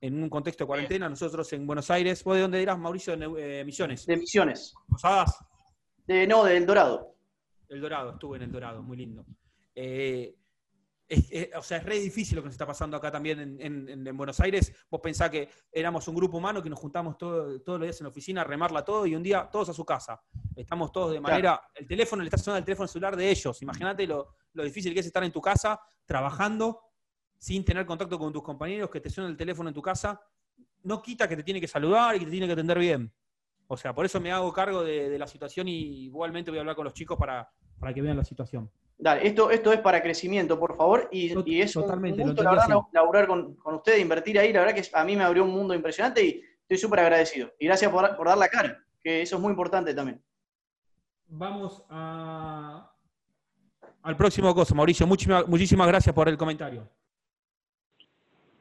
en 0.00 0.20
un 0.20 0.28
contexto 0.28 0.64
de 0.64 0.66
cuarentena, 0.66 1.08
nosotros 1.08 1.52
en 1.52 1.64
Buenos 1.64 1.88
Aires. 1.92 2.24
¿Vos 2.24 2.34
de 2.34 2.42
dónde 2.42 2.58
dirás, 2.58 2.76
Mauricio? 2.76 3.16
De 3.16 3.60
eh, 3.60 3.64
Misiones. 3.64 4.04
De 4.04 4.16
Misiones. 4.16 4.74
¿Posadas? 4.88 5.38
De, 6.06 6.26
no, 6.26 6.42
del 6.42 6.66
Dorado. 6.66 7.14
El 7.68 7.80
Dorado, 7.80 8.14
estuve 8.14 8.38
en 8.38 8.42
el 8.42 8.52
Dorado, 8.52 8.82
muy 8.82 8.96
lindo. 8.96 9.24
Eh, 9.76 10.34
o 11.56 11.62
sea, 11.62 11.78
es 11.78 11.84
re 11.84 11.98
difícil 11.98 12.36
lo 12.36 12.42
que 12.42 12.46
nos 12.46 12.54
está 12.54 12.66
pasando 12.66 12.96
acá 12.96 13.10
también 13.10 13.56
en, 13.60 14.16
Buenos 14.16 14.40
Aires. 14.40 14.72
Vos 14.90 15.00
pensás 15.00 15.30
que 15.30 15.48
éramos 15.70 16.08
un 16.08 16.14
grupo 16.14 16.38
humano 16.38 16.62
que 16.62 16.70
nos 16.70 16.78
juntamos 16.78 17.16
todos 17.16 17.62
los 17.64 17.80
días 17.82 18.00
en 18.00 18.04
la 18.04 18.08
oficina 18.08 18.40
a 18.40 18.44
remarla 18.44 18.84
todo 18.84 19.06
y 19.06 19.14
un 19.14 19.22
día 19.22 19.48
todos 19.50 19.68
a 19.68 19.72
su 19.72 19.84
casa. 19.84 20.20
Estamos 20.54 20.90
todos 20.90 21.12
de 21.12 21.20
manera. 21.20 21.62
El 21.74 21.86
teléfono 21.86 22.22
le 22.22 22.28
está 22.28 22.38
sonando 22.38 22.58
el 22.58 22.64
teléfono 22.64 22.88
celular 22.88 23.14
de 23.14 23.30
ellos. 23.30 23.62
Imagínate 23.62 24.06
lo, 24.06 24.34
difícil 24.52 24.92
que 24.94 25.00
es 25.00 25.06
estar 25.06 25.22
en 25.22 25.32
tu 25.32 25.40
casa 25.40 25.80
trabajando 26.04 26.80
sin 27.38 27.64
tener 27.64 27.86
contacto 27.86 28.18
con 28.18 28.32
tus 28.32 28.42
compañeros, 28.42 28.90
que 28.90 29.00
te 29.00 29.10
suena 29.10 29.28
el 29.28 29.36
teléfono 29.36 29.68
en 29.68 29.74
tu 29.74 29.82
casa, 29.82 30.20
no 30.82 31.02
quita 31.02 31.28
que 31.28 31.36
te 31.36 31.42
tiene 31.42 31.60
que 31.60 31.68
saludar 31.68 32.16
y 32.16 32.20
que 32.20 32.24
te 32.24 32.30
tiene 32.30 32.46
que 32.46 32.54
atender 32.54 32.78
bien. 32.78 33.12
O 33.68 33.76
sea, 33.76 33.94
por 33.94 34.06
eso 34.06 34.20
me 34.20 34.32
hago 34.32 34.52
cargo 34.52 34.82
de, 34.82 35.18
la 35.18 35.26
situación 35.26 35.68
y 35.68 36.04
igualmente 36.04 36.50
voy 36.50 36.58
a 36.58 36.60
hablar 36.60 36.76
con 36.76 36.84
los 36.84 36.94
chicos 36.94 37.18
para, 37.18 37.50
para 37.78 37.92
que 37.92 38.00
vean 38.00 38.16
la 38.16 38.24
situación. 38.24 38.70
Dale, 38.98 39.26
esto, 39.26 39.50
esto 39.50 39.72
es 39.72 39.80
para 39.80 40.02
crecimiento, 40.02 40.58
por 40.58 40.76
favor, 40.76 41.08
y, 41.12 41.26
es 41.60 41.72
Totalmente, 41.72 42.22
un 42.22 42.28
gusto, 42.28 42.42
la 42.42 42.50
verdad, 42.52 42.68
laburar 42.92 43.26
con, 43.26 43.54
con 43.56 43.74
usted, 43.74 43.98
invertir 43.98 44.38
ahí, 44.38 44.52
la 44.52 44.60
verdad 44.60 44.74
que 44.74 44.88
a 44.90 45.04
mí 45.04 45.14
me 45.16 45.24
abrió 45.24 45.44
un 45.44 45.50
mundo 45.50 45.74
impresionante 45.74 46.24
y 46.24 46.42
estoy 46.62 46.78
súper 46.78 47.00
agradecido. 47.00 47.52
Y 47.58 47.66
gracias 47.66 47.90
por, 47.90 48.16
por 48.16 48.26
dar 48.26 48.38
la 48.38 48.48
cara, 48.48 48.82
que 49.02 49.20
eso 49.20 49.36
es 49.36 49.42
muy 49.42 49.50
importante 49.50 49.92
también. 49.92 50.22
Vamos 51.28 51.84
a, 51.90 52.90
al 54.02 54.16
próximo 54.16 54.54
cosa, 54.54 54.74
Mauricio. 54.74 55.06
Muchísimas, 55.06 55.46
muchísimas 55.46 55.86
gracias 55.88 56.14
por 56.14 56.28
el 56.28 56.38
comentario. 56.38 56.88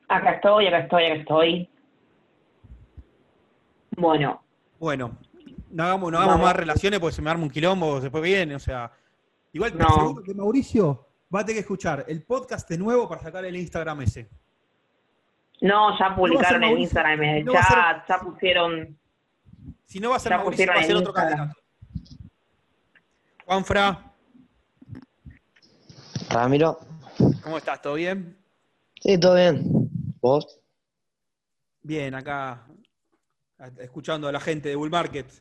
Acá 0.08 0.32
estoy, 0.32 0.68
acá 0.68 0.80
estoy, 0.80 1.06
acá 1.06 1.16
estoy. 1.16 1.70
Bueno. 3.96 4.44
Bueno, 4.80 5.18
no 5.70 5.84
hagamos, 5.84 6.12
no 6.12 6.18
hagamos 6.18 6.42
más 6.42 6.56
relaciones 6.56 7.00
porque 7.00 7.16
se 7.16 7.22
me 7.22 7.30
arma 7.30 7.44
un 7.44 7.50
quilombo, 7.50 8.02
después 8.02 8.24
viene, 8.24 8.56
o 8.56 8.60
sea. 8.60 8.92
Igual 9.56 9.72
te 9.72 9.78
no. 9.78 10.22
que 10.22 10.34
Mauricio 10.34 11.08
va 11.34 11.40
a 11.40 11.46
tener 11.46 11.56
que 11.56 11.62
escuchar 11.62 12.04
el 12.10 12.24
podcast 12.24 12.70
de 12.70 12.78
nuevo 12.78 13.08
para 13.08 13.22
sacar 13.22 13.46
el 13.46 13.56
Instagram 13.56 14.02
ese. 14.02 14.30
No, 15.62 15.98
ya 15.98 16.14
publicaron 16.14 16.62
en 16.66 16.80
Instagram, 16.80 17.46
ya, 17.46 18.06
ya 18.06 18.20
pusieron. 18.20 19.00
Si 19.86 20.02
no 20.02 20.10
va 20.10 20.18
a 20.18 20.20
ser 20.20 20.34
Mauricio, 20.34 20.68
va 20.68 20.74
a 20.74 20.84
ser 20.84 20.96
otro 20.98 21.14
candidato. 21.14 21.58
Juanfra. 23.46 24.14
Ramiro. 26.30 26.78
¿Cómo 27.42 27.58
estás? 27.58 27.82
¿Todo 27.82 27.94
bien? 27.94 28.38
Sí, 29.00 29.18
todo 29.18 29.36
bien. 29.36 29.64
¿Vos? 30.20 30.60
Bien, 31.82 32.14
acá 32.14 32.68
escuchando 33.80 34.28
a 34.28 34.34
la 34.34 34.42
gente 34.42 34.68
de 34.68 34.76
Bull 34.76 34.90
Market. 34.90 35.32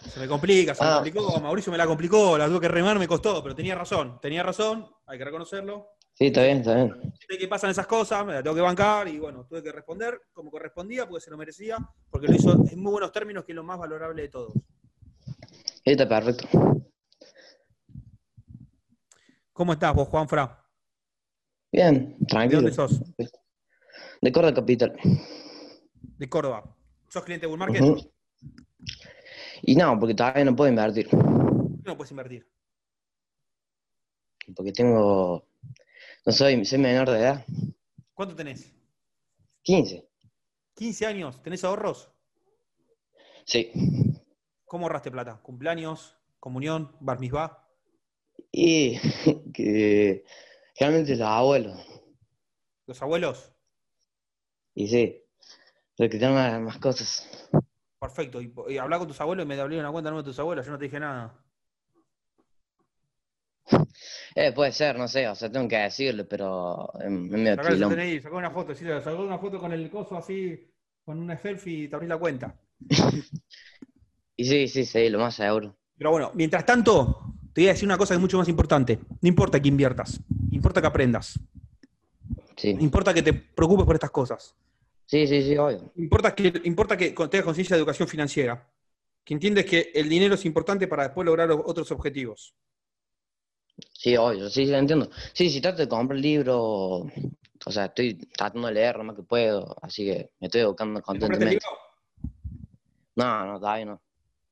Se 0.00 0.20
me 0.20 0.28
complica, 0.28 0.74
se 0.74 0.84
me 0.84 0.90
ah. 0.90 0.94
complicó, 0.94 1.40
Mauricio 1.40 1.72
me 1.72 1.78
la 1.78 1.86
complicó, 1.86 2.38
la 2.38 2.46
tuve 2.46 2.60
que 2.60 2.68
remar, 2.68 2.98
me 2.98 3.08
costó, 3.08 3.42
pero 3.42 3.54
tenía 3.54 3.74
razón, 3.74 4.18
tenía 4.20 4.42
razón, 4.42 4.86
hay 5.06 5.18
que 5.18 5.24
reconocerlo. 5.24 5.88
Sí, 6.14 6.26
está 6.26 6.42
bien, 6.42 6.58
está 6.58 6.74
bien. 6.74 7.14
Sé 7.28 7.38
que 7.38 7.46
pasan 7.46 7.70
esas 7.70 7.86
cosas, 7.86 8.26
me 8.26 8.32
la 8.32 8.42
tengo 8.42 8.56
que 8.56 8.62
bancar 8.62 9.06
y 9.08 9.18
bueno, 9.18 9.46
tuve 9.46 9.62
que 9.62 9.70
responder 9.70 10.20
como 10.32 10.50
correspondía 10.50 11.08
porque 11.08 11.24
se 11.24 11.30
lo 11.30 11.36
merecía, 11.36 11.78
porque 12.10 12.26
lo 12.26 12.34
hizo 12.34 12.52
en 12.52 12.80
muy 12.80 12.92
buenos 12.92 13.12
términos, 13.12 13.44
que 13.44 13.52
es 13.52 13.56
lo 13.56 13.62
más 13.62 13.78
valorable 13.78 14.22
de 14.22 14.28
todos. 14.28 14.52
Está 15.84 16.08
perfecto. 16.08 16.48
¿Cómo 19.52 19.72
estás 19.72 19.94
vos, 19.94 20.08
Juanfra? 20.08 20.64
Bien, 21.70 22.16
tranquilo. 22.26 22.62
¿De 22.62 22.70
dónde 22.70 22.72
sos? 22.72 23.00
De 24.20 24.32
Córdoba 24.32 24.54
Capital. 24.54 24.96
De 26.00 26.28
Córdoba. 26.28 26.76
¿Sos 27.08 27.24
cliente 27.24 27.46
de 27.46 27.50
Bull 27.50 27.58
Market? 27.58 27.82
Y 29.68 29.76
no, 29.76 30.00
porque 30.00 30.14
todavía 30.14 30.46
no 30.46 30.56
puedo 30.56 30.70
invertir. 30.70 31.10
¿Por 31.10 31.20
qué 31.20 31.82
no 31.84 31.94
puedes 31.94 32.10
invertir? 32.10 32.50
Porque 34.56 34.72
tengo. 34.72 35.46
No 36.24 36.32
soy, 36.32 36.64
soy 36.64 36.78
menor 36.78 37.10
de 37.10 37.18
edad. 37.18 37.44
¿Cuánto 38.14 38.34
tenés? 38.34 38.72
15. 39.60 40.08
15 40.74 41.06
años. 41.06 41.42
¿Tenés 41.42 41.64
ahorros? 41.64 42.10
Sí. 43.44 43.70
¿Cómo 44.64 44.86
ahorraste 44.86 45.10
plata? 45.10 45.38
¿Cumpleaños? 45.42 46.16
¿Comunión? 46.40 46.96
¿Bar 47.00 47.20
mitzvah? 47.20 47.68
Y 48.50 48.98
que 49.52 50.24
realmente 50.80 51.14
los 51.14 51.28
abuelos. 51.28 51.78
¿Los 52.86 53.02
abuelos? 53.02 53.52
Y 54.74 54.88
sí, 54.88 55.22
pero 55.94 56.08
que 56.08 56.18
tengan 56.18 56.64
más 56.64 56.78
cosas. 56.78 57.28
Perfecto. 57.98 58.40
Y, 58.40 58.52
y 58.68 58.78
hablar 58.78 58.98
con 59.00 59.08
tus 59.08 59.20
abuelos 59.20 59.44
y 59.44 59.48
me 59.48 59.60
abrieron 59.60 59.84
una 59.84 59.92
cuenta 59.92 60.10
nueva 60.10 60.22
de 60.22 60.30
tus 60.30 60.38
abuelos, 60.38 60.64
yo 60.64 60.72
no 60.72 60.78
te 60.78 60.84
dije 60.84 61.00
nada. 61.00 61.34
Eh, 64.34 64.52
puede 64.52 64.72
ser, 64.72 64.96
no 64.96 65.08
sé, 65.08 65.26
o 65.26 65.34
sea, 65.34 65.50
tengo 65.50 65.66
que 65.66 65.78
decirle, 65.78 66.24
pero 66.24 66.92
es 67.00 67.10
medio 67.10 67.56
sacá 68.22 68.36
una 68.36 68.50
foto, 68.50 68.74
sí, 68.74 68.84
sacó 68.84 69.22
una 69.22 69.38
foto 69.38 69.58
con 69.58 69.72
el 69.72 69.90
coso 69.90 70.16
así, 70.16 70.70
con 71.04 71.18
una 71.18 71.36
selfie 71.36 71.84
y 71.84 71.88
te 71.88 71.96
abrís 71.96 72.08
la 72.08 72.18
cuenta. 72.18 72.54
y 74.36 74.44
sí, 74.44 74.68
sí, 74.68 74.84
sí, 74.84 75.08
lo 75.08 75.18
más 75.18 75.34
seguro. 75.34 75.76
Pero 75.96 76.12
bueno, 76.12 76.30
mientras 76.34 76.64
tanto, 76.64 77.34
te 77.52 77.62
voy 77.62 77.68
a 77.68 77.72
decir 77.72 77.88
una 77.88 77.98
cosa 77.98 78.14
que 78.14 78.16
es 78.16 78.20
mucho 78.20 78.38
más 78.38 78.48
importante. 78.48 79.00
No 79.20 79.28
importa 79.28 79.60
que 79.60 79.68
inviertas, 79.68 80.20
importa 80.52 80.80
que 80.80 80.86
aprendas. 80.86 81.40
Sí. 82.56 82.76
Importa 82.78 83.12
que 83.12 83.22
te 83.22 83.32
preocupes 83.32 83.86
por 83.86 83.96
estas 83.96 84.10
cosas. 84.10 84.54
Sí, 85.08 85.26
sí, 85.26 85.42
sí, 85.42 85.56
obvio. 85.56 85.90
Importa 85.96 86.34
que, 86.34 86.52
importa 86.64 86.94
que 86.94 87.12
tengas 87.12 87.42
conciencia 87.42 87.74
de 87.74 87.80
educación 87.80 88.06
financiera. 88.06 88.70
Que 89.24 89.32
entiendes 89.32 89.64
que 89.64 89.90
el 89.94 90.06
dinero 90.06 90.34
es 90.34 90.44
importante 90.44 90.86
para 90.86 91.04
después 91.04 91.24
lograr 91.24 91.50
otros 91.50 91.90
objetivos. 91.92 92.54
Sí, 93.94 94.18
obvio, 94.18 94.50
sí, 94.50 94.66
sí, 94.66 94.74
entiendo. 94.74 95.08
Sí, 95.32 95.48
si 95.48 95.62
trato 95.62 95.78
de 95.78 95.88
comprar 95.88 96.16
el 96.16 96.22
libro, 96.22 97.06
o 97.64 97.70
sea, 97.70 97.86
estoy 97.86 98.16
tratando 98.36 98.68
de 98.68 98.74
leer 98.74 98.96
lo 98.98 99.04
más 99.04 99.16
que 99.16 99.22
puedo, 99.22 99.74
así 99.80 100.04
que 100.04 100.30
me 100.40 100.48
estoy 100.48 100.60
educando 100.60 101.00
constantemente. 101.00 101.64
No, 103.16 103.46
no, 103.46 103.58
todavía 103.58 103.86
no. 103.86 104.02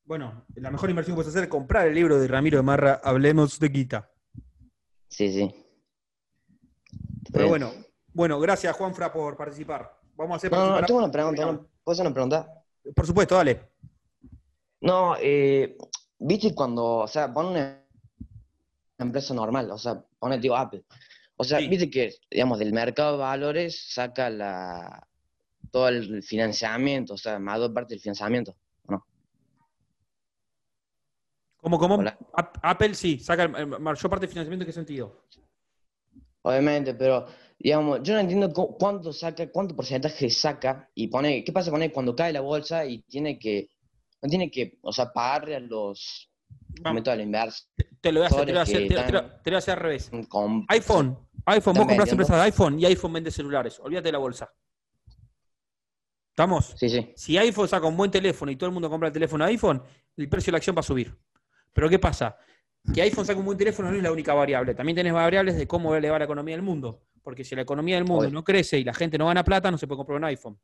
Bueno, 0.05 0.47
la 0.55 0.71
mejor 0.71 0.89
inversión 0.89 1.13
que 1.13 1.17
puedes 1.17 1.29
hacer 1.29 1.43
es 1.43 1.49
comprar 1.49 1.87
el 1.87 1.93
libro 1.93 2.17
de 2.19 2.27
Ramiro 2.27 2.57
de 2.57 2.63
Marra, 2.63 2.99
Hablemos 3.03 3.59
de 3.59 3.71
Quita. 3.71 4.11
Sí, 5.07 5.31
sí. 5.31 5.53
Pero 7.31 7.47
bueno, 7.47 7.71
bueno, 8.13 8.39
gracias 8.39 8.75
Juanfra 8.75 9.13
por 9.13 9.37
participar. 9.37 9.97
Vamos 10.17 10.33
a 10.33 10.37
hacer 10.37 10.51
No, 10.51 10.81
no, 10.81 10.85
tengo 10.85 10.99
una 10.99 11.11
pregunta, 11.11 11.45
¿puedo 11.83 11.93
hacer 11.93 12.05
una 12.05 12.13
pregunta? 12.13 12.63
Por 12.95 13.05
supuesto, 13.05 13.35
dale. 13.35 13.61
No, 14.81 15.15
eh, 15.21 15.77
viste 16.19 16.53
cuando, 16.55 16.97
o 16.97 17.07
sea, 17.07 17.31
pon 17.31 17.47
una 17.47 17.83
empresa 18.97 19.33
normal, 19.33 19.69
o 19.71 19.77
sea, 19.77 20.03
pone 20.19 20.39
tipo 20.39 20.55
Apple. 20.55 20.83
O 21.35 21.43
sea, 21.43 21.59
viste 21.59 21.89
que, 21.89 22.15
digamos, 22.31 22.57
del 22.57 22.73
mercado 22.73 23.13
de 23.13 23.17
valores 23.19 23.93
saca 23.93 24.29
la 24.29 25.07
todo 25.69 25.89
el 25.89 26.23
financiamiento, 26.23 27.13
o 27.13 27.17
sea, 27.17 27.37
más 27.37 27.59
parte 27.69 27.93
del 27.93 28.01
financiamiento. 28.01 28.55
¿Cómo, 31.57 31.77
cómo? 31.79 32.03
Apple 32.61 32.95
sí, 32.95 33.19
saca 33.19 33.43
el 33.43 33.67
mayor 33.67 34.09
parte 34.09 34.25
del 34.25 34.29
financiamiento, 34.29 34.63
¿en 34.63 34.67
qué 34.67 34.73
sentido? 34.73 35.23
Obviamente, 36.43 36.93
pero 36.93 37.27
digamos, 37.59 38.01
yo 38.03 38.13
no 38.13 38.19
entiendo 38.19 38.53
cuánto 38.53 39.11
saca, 39.11 39.49
cuánto 39.51 39.75
porcentaje 39.75 40.29
saca 40.29 40.89
y 40.93 41.07
pone, 41.07 41.43
¿qué 41.43 41.51
pasa 41.51 41.71
con 41.71 41.81
él 41.81 41.91
cuando 41.91 42.15
cae 42.15 42.31
la 42.31 42.41
bolsa 42.41 42.85
y 42.85 43.01
tiene 43.03 43.39
que, 43.39 43.71
no 44.21 44.29
tiene 44.29 44.51
que, 44.51 44.77
o 44.81 44.93
sea, 44.93 45.11
pagarle 45.11 45.55
a 45.55 45.59
los 45.59 46.31
métodos 46.83 47.13
de 47.13 47.17
la 47.17 47.23
inversa? 47.23 47.63
Te 48.01 48.11
lo 48.11 48.19
voy 48.19 48.25
a 48.25 48.27
hacer, 48.27 48.45
te 48.45 48.45
lo 48.45 48.51
voy 48.51 48.59
a 48.59 48.61
hacer, 48.61 48.87
te, 48.87 49.51
lo, 49.51 49.57
a 49.57 49.59
hacer 49.59 49.73
al 49.73 49.79
revés. 49.79 50.11
iPhone, 50.69 51.17
iPhone, 51.45 51.73
vos 51.73 51.87
compras 51.87 52.11
empresas 52.11 52.37
de 52.37 52.43
iPhone 52.43 52.79
y 52.79 52.85
iPhone 52.85 53.13
vende 53.13 53.31
celulares, 53.31 53.79
olvídate 53.79 54.09
de 54.09 54.11
la 54.11 54.19
bolsa. 54.19 54.53
¿Estamos? 56.29 56.75
Sí, 56.77 56.87
sí. 56.87 57.11
Si 57.15 57.35
iPhone 57.39 57.67
saca 57.67 57.87
un 57.87 57.97
buen 57.97 58.11
teléfono 58.11 58.51
y 58.51 58.55
todo 58.55 58.67
el 58.67 58.73
mundo 58.73 58.91
compra 58.91 59.07
el 59.07 59.13
teléfono 59.13 59.43
iPhone, 59.45 59.81
el 60.15 60.29
precio 60.29 60.51
de 60.51 60.53
la 60.53 60.57
acción 60.57 60.75
va 60.75 60.81
a 60.81 60.83
subir. 60.83 61.17
Pero 61.73 61.89
¿qué 61.89 61.97
pasa? 61.97 62.37
Que 62.93 63.01
iPhone 63.01 63.25
saca 63.25 63.39
un 63.39 63.45
buen 63.45 63.57
teléfono 63.57 63.91
no 63.91 63.97
es 63.97 64.03
la 64.03 64.11
única 64.11 64.33
variable. 64.33 64.73
También 64.73 64.95
tenés 64.95 65.13
variables 65.13 65.55
de 65.55 65.67
cómo 65.67 65.97
le 65.97 66.09
va 66.09 66.19
la 66.19 66.25
economía 66.25 66.55
del 66.55 66.63
mundo. 66.63 67.03
Porque 67.21 67.43
si 67.43 67.55
la 67.55 67.63
economía 67.63 67.95
del 67.95 68.05
mundo 68.05 68.29
no 68.29 68.43
crece 68.43 68.79
y 68.79 68.83
la 68.83 68.93
gente 68.93 69.17
no 69.17 69.27
gana 69.27 69.43
plata, 69.43 69.69
no 69.69 69.77
se 69.77 69.85
puede 69.85 69.97
comprar 69.97 70.17
un 70.17 70.23
iPhone. 70.23 70.57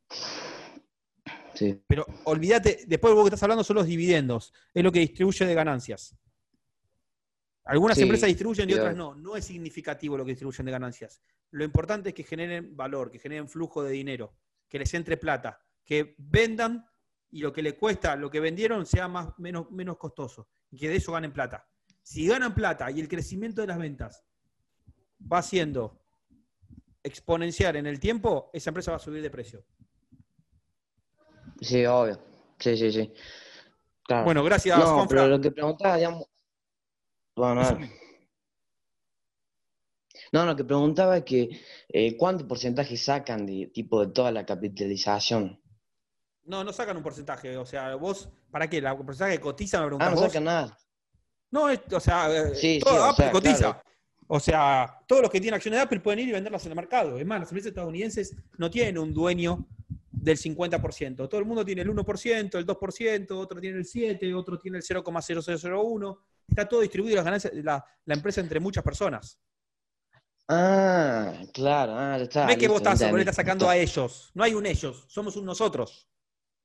Sí. 1.54 1.82
Pero 1.86 2.06
olvídate, 2.24 2.86
después 2.88 3.14
vos 3.14 3.24
que 3.24 3.28
estás 3.28 3.44
hablando 3.44 3.64
son 3.64 3.76
los 3.76 3.86
dividendos. 3.86 4.54
Es 4.74 4.84
lo 4.84 4.92
que 4.92 5.00
distribuye 5.00 5.46
de 5.46 5.54
ganancias. 5.54 6.16
Algunas 7.66 7.98
empresas 7.98 8.28
distribuyen 8.28 8.70
y 8.70 8.74
otras 8.74 8.96
no. 8.96 9.16
No 9.16 9.36
es 9.36 9.46
significativo 9.46 10.18
lo 10.18 10.26
que 10.26 10.32
distribuyen 10.32 10.66
de 10.66 10.72
ganancias. 10.72 11.22
Lo 11.52 11.64
importante 11.64 12.10
es 12.10 12.16
que 12.16 12.24
generen 12.24 12.76
valor, 12.76 13.12
que 13.12 13.20
generen 13.20 13.48
flujo 13.48 13.84
de 13.84 13.92
dinero, 13.92 14.34
que 14.68 14.80
les 14.80 14.94
entre 14.94 15.18
plata, 15.18 15.62
que 15.86 16.16
vendan 16.18 16.86
y 17.30 17.40
lo 17.40 17.52
que 17.52 17.62
le 17.62 17.76
cuesta 17.76 18.16
lo 18.16 18.30
que 18.30 18.40
vendieron 18.40 18.86
sea 18.86 19.08
más, 19.08 19.38
menos, 19.38 19.70
menos 19.72 19.98
costoso 19.98 20.50
y 20.72 20.78
que 20.78 20.90
de 20.90 20.98
eso 20.98 21.12
ganen 21.12 21.32
plata. 21.32 21.68
Si 22.04 22.28
ganan 22.28 22.54
plata 22.54 22.92
y 22.92 23.00
el 23.00 23.08
crecimiento 23.08 23.62
de 23.62 23.68
las 23.68 23.78
ventas 23.78 24.24
va 25.32 25.42
siendo 25.42 26.02
exponencial 27.02 27.76
en 27.78 27.88
el 27.88 28.00
tiempo, 28.00 28.50
esa 28.54 28.70
empresa 28.70 28.92
va 28.92 28.98
a 28.98 29.00
subir 29.00 29.22
de 29.22 29.30
precio. 29.30 29.66
Sí, 31.62 31.86
obvio. 31.86 32.20
Sí, 32.60 32.78
sí, 32.78 32.92
sí. 32.92 33.14
Bueno, 34.26 34.44
gracias, 34.44 34.78
no, 34.78 35.08
pero 35.08 35.28
lo 35.28 35.40
que 35.40 35.52
preguntaba, 35.52 35.96
digamos... 35.96 36.26
Bueno, 37.36 37.64
no, 40.34 40.46
lo 40.46 40.56
que 40.56 40.64
preguntaba 40.64 41.18
es 41.18 41.24
que 41.24 41.62
eh, 41.90 42.18
¿cuánto 42.18 42.48
porcentaje 42.48 42.98
sacan 42.98 43.46
de 43.46 43.72
tipo 43.74 44.04
de 44.04 44.12
toda 44.12 44.32
la 44.32 44.46
capitalización? 44.46 45.62
No, 46.46 46.64
no 46.64 46.74
sacan 46.74 46.98
un 46.98 47.04
porcentaje. 47.04 47.56
O 47.56 47.66
sea, 47.66 47.96
vos, 47.96 48.30
¿para 48.50 48.68
qué? 48.68 48.82
¿La 48.82 48.98
porcentaje 48.98 49.40
cotiza? 49.40 49.80
Me 49.88 49.98
ah, 50.00 50.10
no 50.10 50.18
sacan 50.18 50.44
nada. 50.44 50.78
No, 51.54 51.66
o 51.66 52.00
sea, 52.00 52.52
eh, 52.52 52.80
todo 52.84 53.04
Apple 53.04 53.30
cotiza. 53.32 53.80
O 54.26 54.40
sea, 54.40 55.00
todos 55.06 55.22
los 55.22 55.30
que 55.30 55.40
tienen 55.40 55.54
acciones 55.54 55.78
de 55.78 55.84
Apple 55.84 56.00
pueden 56.00 56.22
ir 56.22 56.30
y 56.30 56.32
venderlas 56.32 56.66
en 56.66 56.72
el 56.72 56.76
mercado. 56.76 57.20
Es 57.20 57.26
más, 57.28 57.42
las 57.42 57.50
empresas 57.50 57.70
estadounidenses 57.70 58.36
no 58.58 58.72
tienen 58.72 58.98
un 58.98 59.14
dueño 59.14 59.68
del 60.10 60.40
50%. 60.40 61.30
Todo 61.30 61.40
el 61.40 61.46
mundo 61.46 61.64
tiene 61.64 61.84
el 61.84 61.90
1%, 61.90 62.58
el 62.58 62.66
2%, 62.66 63.32
otro 63.38 63.62
tiene 63.62 63.78
el 63.78 63.86
7%, 63.86 64.36
otro 64.36 64.58
tiene 64.58 64.78
el 64.80 64.84
0,0001. 64.84 66.18
Está 66.48 66.68
todo 66.68 66.82
distribuido 66.82 67.18
las 67.18 67.26
ganancias, 67.26 67.54
la, 67.54 67.86
la 68.04 68.14
empresa 68.16 68.42
entre 68.42 68.60
muchas 68.60 68.84
personas. 68.84 69.38
Ah, 70.48 71.34
claro, 71.54 71.94
ah, 71.96 72.18
está. 72.20 72.46
No 72.46 72.52
es 72.52 72.58
que 72.58 72.68
vos 72.68 72.78
estás, 72.78 73.00
sacando 73.36 73.70
a 73.70 73.78
ellos. 73.78 74.32
No 74.34 74.44
hay 74.44 74.56
un 74.56 74.66
ellos, 74.66 75.06
somos 75.08 75.36
un 75.36 75.46
nosotros. 75.46 76.08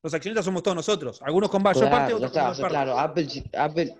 Los 0.03 0.15
accionistas 0.15 0.47
somos 0.47 0.63
todos 0.63 0.77
nosotros. 0.77 1.21
Algunos 1.21 1.51
con 1.51 1.63
mayor 1.63 1.91
parte, 1.91 2.15
otros 2.15 2.33
con 2.33 2.43
parte. 2.43 2.63
Claro, 2.63 2.99
Apple, 2.99 3.29
Apple, 3.53 3.95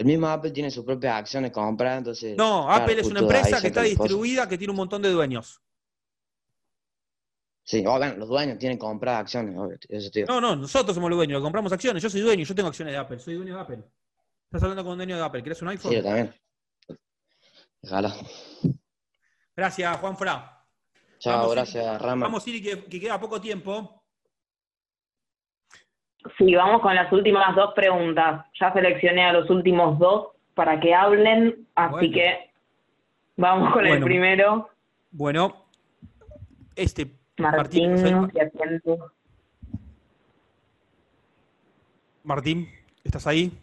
el 0.00 0.06
mismo 0.06 0.28
Apple 0.28 0.50
tiene 0.50 0.70
sus 0.70 0.82
propias 0.82 1.14
acciones 1.14 1.50
compradas, 1.50 1.98
entonces. 1.98 2.34
No, 2.34 2.70
Apple 2.72 3.02
es 3.02 3.06
una 3.06 3.20
empresa 3.20 3.60
que 3.60 3.66
está 3.66 3.82
distribuida, 3.82 4.48
que 4.48 4.56
tiene 4.56 4.70
un 4.70 4.78
montón 4.78 5.02
de 5.02 5.10
dueños. 5.10 5.60
Sí, 7.62 7.82
bueno, 7.82 8.16
los 8.16 8.26
dueños 8.26 8.56
tienen 8.56 8.78
compradas 8.78 9.20
acciones, 9.20 9.54
eso 9.90 10.10
tío. 10.10 10.24
No, 10.26 10.40
no, 10.40 10.56
nosotros 10.56 10.94
somos 10.94 11.10
los 11.10 11.18
dueños, 11.18 11.42
compramos 11.42 11.70
acciones. 11.70 12.02
Yo 12.02 12.08
soy 12.08 12.22
dueño, 12.22 12.44
yo 12.44 12.54
tengo 12.54 12.70
acciones 12.70 12.92
de 12.94 12.98
Apple, 12.98 13.18
soy 13.18 13.34
dueño 13.34 13.56
de 13.56 13.60
Apple. 13.60 13.84
Estás 14.44 14.62
hablando 14.62 14.84
con 14.84 14.92
un 14.92 14.98
dueño 15.00 15.18
de 15.18 15.22
Apple, 15.22 15.42
¿quieres 15.42 15.60
un 15.60 15.68
iPhone? 15.68 15.90
Sí, 15.90 15.96
yo 15.98 16.02
también. 16.02 16.34
Déjala. 17.82 18.16
Gracias, 19.54 19.98
Juan 19.98 20.16
Fra. 20.16 20.66
Chao, 21.18 21.50
gracias, 21.50 22.00
Rama. 22.00 22.24
Vamos, 22.24 22.42
Siri, 22.42 22.62
que, 22.62 22.84
que 22.86 22.98
queda 22.98 23.20
poco 23.20 23.38
tiempo. 23.38 23.99
Sí, 26.36 26.54
vamos 26.54 26.82
con 26.82 26.94
las 26.94 27.10
últimas 27.12 27.54
dos 27.56 27.72
preguntas. 27.74 28.44
Ya 28.60 28.72
seleccioné 28.72 29.24
a 29.24 29.32
los 29.32 29.48
últimos 29.48 29.98
dos 29.98 30.28
para 30.54 30.78
que 30.78 30.94
hablen, 30.94 31.66
así 31.74 32.10
que 32.10 32.50
vamos 33.36 33.72
con 33.72 33.86
el 33.86 34.02
primero. 34.02 34.68
Bueno, 35.10 35.64
este 36.76 37.10
Martín, 37.38 37.94
Martín, 42.22 42.68
¿estás 43.02 43.26
ahí? 43.26 43.58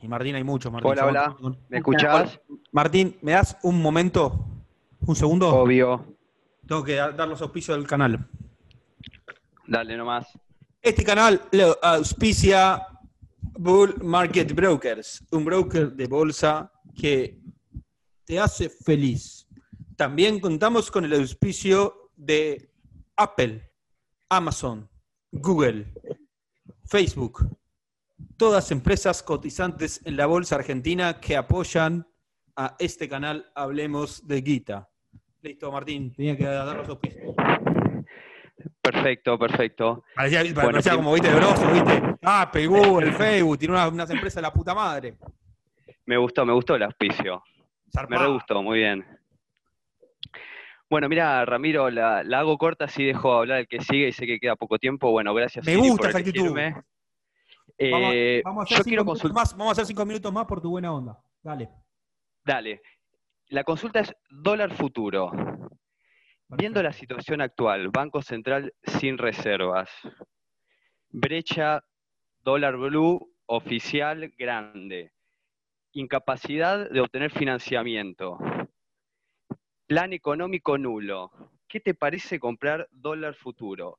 Y 0.00 0.08
Martín 0.08 0.36
hay 0.36 0.44
muchos, 0.44 0.72
Martín. 0.72 0.92
Hola, 0.92 1.06
hola. 1.06 1.36
¿Me 1.68 1.78
escuchás? 1.78 2.40
Martín, 2.70 3.16
¿me 3.22 3.32
das 3.32 3.58
un 3.62 3.82
momento? 3.82 4.46
¿Un 5.00 5.16
segundo? 5.16 5.48
Obvio. 5.48 6.04
Tengo 6.66 6.84
que 6.84 6.94
dar 6.94 7.28
los 7.28 7.42
auspicios 7.42 7.76
del 7.76 7.86
canal. 7.86 8.26
Dale 9.66 9.96
nomás. 9.96 10.38
Este 10.86 11.02
canal 11.02 11.42
lo 11.50 11.76
auspicia 11.82 12.86
Bull 13.58 13.96
Market 14.04 14.52
Brokers, 14.54 15.24
un 15.32 15.44
broker 15.44 15.90
de 15.90 16.06
bolsa 16.06 16.72
que 16.94 17.40
te 18.24 18.38
hace 18.38 18.68
feliz. 18.68 19.48
También 19.96 20.38
contamos 20.38 20.92
con 20.92 21.04
el 21.04 21.14
auspicio 21.14 22.12
de 22.14 22.70
Apple, 23.16 23.68
Amazon, 24.28 24.88
Google, 25.32 25.92
Facebook, 26.84 27.44
todas 28.36 28.70
empresas 28.70 29.24
cotizantes 29.24 30.00
en 30.04 30.16
la 30.16 30.26
bolsa 30.26 30.54
argentina 30.54 31.18
que 31.20 31.36
apoyan 31.36 32.06
a 32.54 32.76
este 32.78 33.08
canal 33.08 33.50
Hablemos 33.56 34.24
de 34.24 34.40
Guita. 34.40 34.88
Listo, 35.42 35.72
Martín, 35.72 36.12
tenía 36.12 36.36
que 36.36 36.44
dar 36.44 36.76
los 36.76 36.88
auspicios. 36.88 37.34
Perfecto, 38.90 39.38
perfecto. 39.38 40.04
Parecía, 40.14 40.44
bueno, 40.54 40.78
como 40.94 41.12
viste 41.14 41.34
broso, 41.34 41.72
viste. 41.72 42.02
Ah, 42.22 42.48
pegó 42.52 43.00
el 43.00 43.12
Facebook, 43.12 43.58
tiene 43.58 43.74
unas, 43.74 44.10
empresas 44.10 44.36
de 44.36 44.42
la 44.42 44.52
puta 44.52 44.74
madre. 44.74 45.16
Me 46.04 46.16
gustó, 46.16 46.46
me 46.46 46.52
gustó 46.52 46.76
el 46.76 46.84
auspicio. 46.84 47.42
Me 48.08 48.16
re 48.18 48.28
gustó, 48.28 48.62
muy 48.62 48.78
bien. 48.78 49.04
Bueno, 50.88 51.08
mira, 51.08 51.44
Ramiro, 51.44 51.90
la, 51.90 52.20
hago 52.20 52.56
corta, 52.58 52.84
así 52.84 53.04
dejo 53.04 53.32
hablar 53.32 53.60
el 53.60 53.68
que 53.68 53.80
sigue 53.80 54.08
y 54.08 54.12
sé 54.12 54.24
que 54.24 54.38
queda 54.38 54.54
poco 54.54 54.78
tiempo. 54.78 55.10
Bueno, 55.10 55.34
gracias. 55.34 55.66
Me 55.66 55.76
gusta 55.76 56.10
esa 56.10 56.18
actitud. 56.18 56.56
Eh, 57.78 58.40
vamos, 58.44 58.70
a 58.70 58.74
hacer 58.74 58.84
cinco 58.84 59.14
más, 59.34 59.56
vamos 59.56 59.68
a 59.68 59.72
hacer 59.72 59.86
cinco 59.86 60.06
minutos 60.06 60.32
más 60.32 60.46
por 60.46 60.60
tu 60.60 60.70
buena 60.70 60.92
onda. 60.94 61.18
Dale. 61.42 61.68
Dale. 62.44 62.80
La 63.48 63.64
consulta 63.64 64.00
es 64.00 64.14
dólar 64.30 64.72
futuro. 64.74 65.30
Viendo 66.48 66.80
la 66.80 66.92
situación 66.92 67.40
actual, 67.40 67.88
Banco 67.88 68.22
Central 68.22 68.72
sin 68.84 69.18
reservas, 69.18 69.90
brecha 71.08 71.82
dólar 72.38 72.76
blue 72.76 73.34
oficial 73.46 74.32
grande, 74.38 75.12
incapacidad 75.92 76.88
de 76.88 77.00
obtener 77.00 77.32
financiamiento, 77.32 78.38
plan 79.86 80.12
económico 80.12 80.78
nulo. 80.78 81.32
¿Qué 81.66 81.80
te 81.80 81.94
parece 81.94 82.38
comprar 82.38 82.86
dólar 82.92 83.34
futuro? 83.34 83.98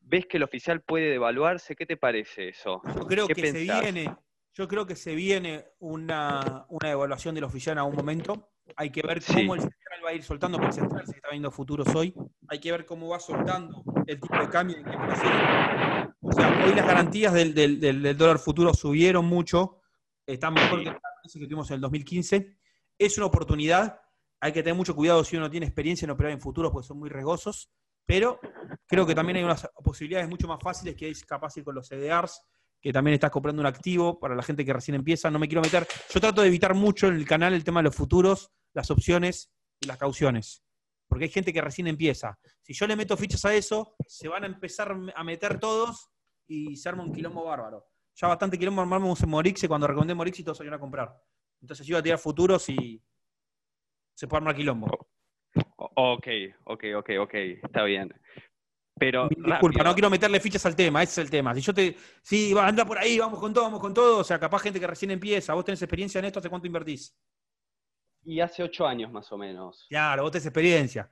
¿Ves 0.00 0.26
que 0.26 0.36
el 0.36 0.42
oficial 0.42 0.82
puede 0.82 1.08
devaluarse? 1.10 1.74
¿Qué 1.74 1.86
te 1.86 1.96
parece 1.96 2.48
eso? 2.48 2.82
Yo 2.94 3.06
creo 3.06 3.26
que 3.26 3.52
se 3.52 3.62
viene, 3.62 4.14
yo 4.54 4.66
creo 4.68 4.86
que 4.86 4.96
se 4.96 5.14
viene 5.14 5.64
una, 5.78 6.66
una 6.68 6.88
devaluación 6.88 7.34
del 7.34 7.44
oficial 7.44 7.78
a 7.78 7.84
un 7.84 7.94
momento. 7.94 8.50
Hay 8.76 8.90
que 8.90 9.02
ver 9.02 9.22
cómo 9.24 9.54
el 9.54 9.60
central 9.60 10.00
va 10.04 10.10
a 10.10 10.14
ir 10.14 10.22
soltando, 10.22 10.58
porque 10.58 10.76
el 10.76 10.82
central 10.82 11.06
se 11.06 11.16
está 11.16 11.30
viendo 11.30 11.50
futuros 11.50 11.94
hoy. 11.94 12.14
Hay 12.48 12.58
que 12.58 12.72
ver 12.72 12.84
cómo 12.84 13.08
va 13.08 13.20
soltando 13.20 13.84
el 14.06 14.20
tipo 14.20 14.38
de 14.38 14.48
cambio 14.48 14.76
en 14.78 14.84
que 14.84 14.90
O 16.20 16.32
sea, 16.32 16.64
hoy 16.64 16.74
las 16.74 16.86
garantías 16.86 17.32
del, 17.32 18.16
dólar 18.16 18.38
futuro 18.38 18.74
subieron 18.74 19.24
mucho. 19.24 19.80
Están 20.26 20.54
mejor 20.54 20.80
que 20.80 20.86
las 20.86 21.32
que 21.32 21.46
tuvimos 21.46 21.70
en 21.70 21.76
el 21.76 21.80
2015. 21.80 22.58
Es 22.98 23.16
una 23.18 23.26
oportunidad. 23.26 24.00
Hay 24.40 24.52
que 24.52 24.62
tener 24.62 24.76
mucho 24.76 24.94
cuidado 24.94 25.22
si 25.24 25.36
uno 25.36 25.50
tiene 25.50 25.66
experiencia 25.66 26.06
en 26.06 26.10
operar 26.10 26.32
en 26.32 26.40
futuros, 26.40 26.72
porque 26.72 26.86
son 26.86 26.98
muy 26.98 27.08
regosos. 27.08 27.70
Pero 28.06 28.40
creo 28.86 29.06
que 29.06 29.14
también 29.14 29.36
hay 29.36 29.44
unas 29.44 29.68
posibilidades 29.84 30.28
mucho 30.28 30.48
más 30.48 30.58
fáciles 30.60 30.96
que 30.96 31.08
es 31.08 31.24
capaz 31.24 31.56
ir 31.56 31.64
con 31.64 31.74
los 31.74 31.86
CDRs 31.86 32.42
que 32.80 32.92
también 32.92 33.14
estás 33.14 33.30
comprando 33.30 33.60
un 33.60 33.66
activo 33.66 34.18
para 34.18 34.34
la 34.34 34.42
gente 34.42 34.64
que 34.64 34.72
recién 34.72 34.94
empieza. 34.94 35.30
No 35.30 35.38
me 35.38 35.48
quiero 35.48 35.60
meter. 35.60 35.86
Yo 36.12 36.20
trato 36.20 36.40
de 36.40 36.48
evitar 36.48 36.74
mucho 36.74 37.08
en 37.08 37.16
el 37.16 37.26
canal 37.26 37.52
el 37.52 37.64
tema 37.64 37.80
de 37.80 37.84
los 37.84 37.96
futuros, 37.96 38.50
las 38.72 38.90
opciones 38.90 39.52
y 39.80 39.86
las 39.86 39.98
cauciones. 39.98 40.62
Porque 41.06 41.24
hay 41.24 41.30
gente 41.30 41.52
que 41.52 41.60
recién 41.60 41.88
empieza. 41.88 42.38
Si 42.62 42.72
yo 42.72 42.86
le 42.86 42.96
meto 42.96 43.16
fichas 43.16 43.44
a 43.44 43.54
eso, 43.54 43.96
se 44.06 44.28
van 44.28 44.44
a 44.44 44.46
empezar 44.46 44.96
a 45.14 45.24
meter 45.24 45.58
todos 45.58 46.10
y 46.46 46.76
se 46.76 46.88
arma 46.88 47.02
un 47.02 47.12
quilombo 47.12 47.44
bárbaro. 47.44 47.86
Ya 48.14 48.28
bastante 48.28 48.58
quilombo 48.58 48.80
armamos 48.80 49.22
en 49.22 49.28
Morix 49.28 49.66
cuando 49.66 49.86
recomendé 49.86 50.14
Morix 50.14 50.38
y 50.38 50.44
todos 50.44 50.58
salieron 50.58 50.78
a 50.78 50.80
comprar. 50.80 51.14
Entonces 51.60 51.86
yo 51.86 51.92
iba 51.92 52.00
a 52.00 52.02
tirar 52.02 52.18
futuros 52.18 52.68
y 52.68 53.02
se 54.14 54.26
puede 54.26 54.38
armar 54.38 54.56
quilombo. 54.56 54.86
Ok, 55.76 56.26
ok, 56.64 56.84
ok, 56.96 57.10
ok, 57.20 57.34
está 57.34 57.84
bien. 57.84 58.14
Pero. 59.00 59.28
Disculpa, 59.30 59.82
no 59.82 59.94
quiero 59.94 60.10
meterle 60.10 60.38
fichas 60.40 60.64
al 60.66 60.76
tema, 60.76 61.02
ese 61.02 61.12
es 61.12 61.18
el 61.24 61.30
tema. 61.30 61.54
Si 61.54 61.62
yo 61.62 61.72
te. 61.72 61.96
Sí, 62.22 62.54
anda 62.56 62.84
por 62.84 62.98
ahí, 62.98 63.18
vamos 63.18 63.40
con 63.40 63.54
todo, 63.54 63.64
vamos 63.64 63.80
con 63.80 63.94
todo. 63.94 64.18
O 64.18 64.24
sea, 64.24 64.38
capaz 64.38 64.60
gente 64.60 64.78
que 64.78 64.86
recién 64.86 65.10
empieza. 65.10 65.54
¿Vos 65.54 65.64
tenés 65.64 65.80
experiencia 65.80 66.18
en 66.18 66.26
esto? 66.26 66.38
¿Hace 66.38 66.50
cuánto 66.50 66.66
invertís? 66.66 67.16
Y 68.22 68.40
hace 68.40 68.62
ocho 68.62 68.86
años 68.86 69.10
más 69.10 69.32
o 69.32 69.38
menos. 69.38 69.86
Claro, 69.88 70.24
vos 70.24 70.30
tenés 70.30 70.44
experiencia. 70.44 71.10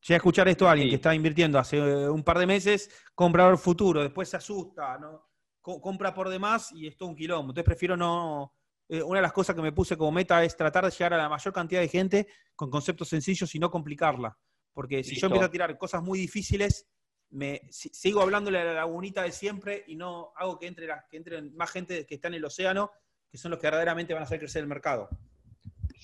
Llega 0.00 0.16
a 0.16 0.18
escuchar 0.18 0.48
esto 0.48 0.68
a 0.68 0.72
alguien 0.72 0.88
que 0.88 0.96
está 0.96 1.14
invirtiendo 1.14 1.60
hace 1.60 1.76
eh, 1.76 2.08
un 2.08 2.24
par 2.24 2.38
de 2.38 2.46
meses, 2.46 2.90
comprador 3.14 3.56
futuro, 3.56 4.02
después 4.02 4.28
se 4.28 4.36
asusta, 4.36 4.98
¿no? 4.98 5.28
compra 5.60 6.14
por 6.14 6.30
demás 6.30 6.72
y 6.72 6.86
es 6.86 6.96
todo 6.96 7.10
un 7.10 7.16
quilombo. 7.16 7.50
Entonces 7.50 7.64
prefiero 7.64 7.96
no. 7.96 8.54
Eh, 8.88 9.02
una 9.02 9.18
de 9.18 9.22
las 9.22 9.32
cosas 9.32 9.54
que 9.54 9.60
me 9.60 9.72
puse 9.72 9.98
como 9.98 10.10
meta 10.12 10.42
es 10.42 10.56
tratar 10.56 10.84
de 10.84 10.90
llegar 10.90 11.12
a 11.12 11.18
la 11.18 11.28
mayor 11.28 11.52
cantidad 11.52 11.80
de 11.82 11.88
gente 11.88 12.26
con 12.56 12.70
conceptos 12.70 13.08
sencillos 13.08 13.54
y 13.54 13.58
no 13.58 13.70
complicarla. 13.70 14.36
Porque 14.72 15.04
si 15.04 15.16
yo 15.16 15.26
empiezo 15.26 15.46
a 15.46 15.50
tirar 15.50 15.76
cosas 15.76 16.02
muy 16.02 16.20
difíciles, 16.20 16.88
me 17.30 17.62
sigo 17.70 18.22
hablándole 18.22 18.58
a 18.60 18.64
la 18.64 18.74
lagunita 18.74 19.22
de 19.22 19.32
siempre 19.32 19.84
y 19.86 19.96
no 19.96 20.32
hago 20.36 20.58
que 20.58 20.66
entre, 20.66 20.88
que 21.10 21.16
entre 21.16 21.42
más 21.42 21.70
gente 21.70 22.06
que 22.06 22.14
está 22.14 22.28
en 22.28 22.34
el 22.34 22.44
océano, 22.44 22.90
que 23.30 23.38
son 23.38 23.50
los 23.50 23.60
que 23.60 23.66
verdaderamente 23.66 24.14
van 24.14 24.22
a 24.22 24.26
hacer 24.26 24.38
crecer 24.38 24.62
el 24.62 24.68
mercado. 24.68 25.08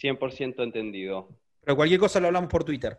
100% 0.03 0.63
entendido. 0.63 1.29
Pero 1.63 1.77
cualquier 1.77 2.01
cosa 2.01 2.21
lo 2.21 2.27
hablamos 2.27 2.51
por 2.51 2.65
Twitter. 2.65 2.99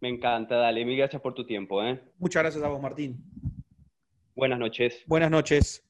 Me 0.00 0.08
encanta, 0.08 0.56
dale. 0.56 0.84
Mil 0.84 0.96
gracias 0.96 1.20
por 1.20 1.34
tu 1.34 1.44
tiempo. 1.44 1.82
¿eh? 1.82 2.02
Muchas 2.18 2.42
gracias 2.42 2.64
a 2.64 2.68
vos, 2.68 2.80
Martín. 2.80 3.22
Buenas 4.34 4.58
noches. 4.58 5.04
Buenas 5.06 5.30
noches. 5.30 5.86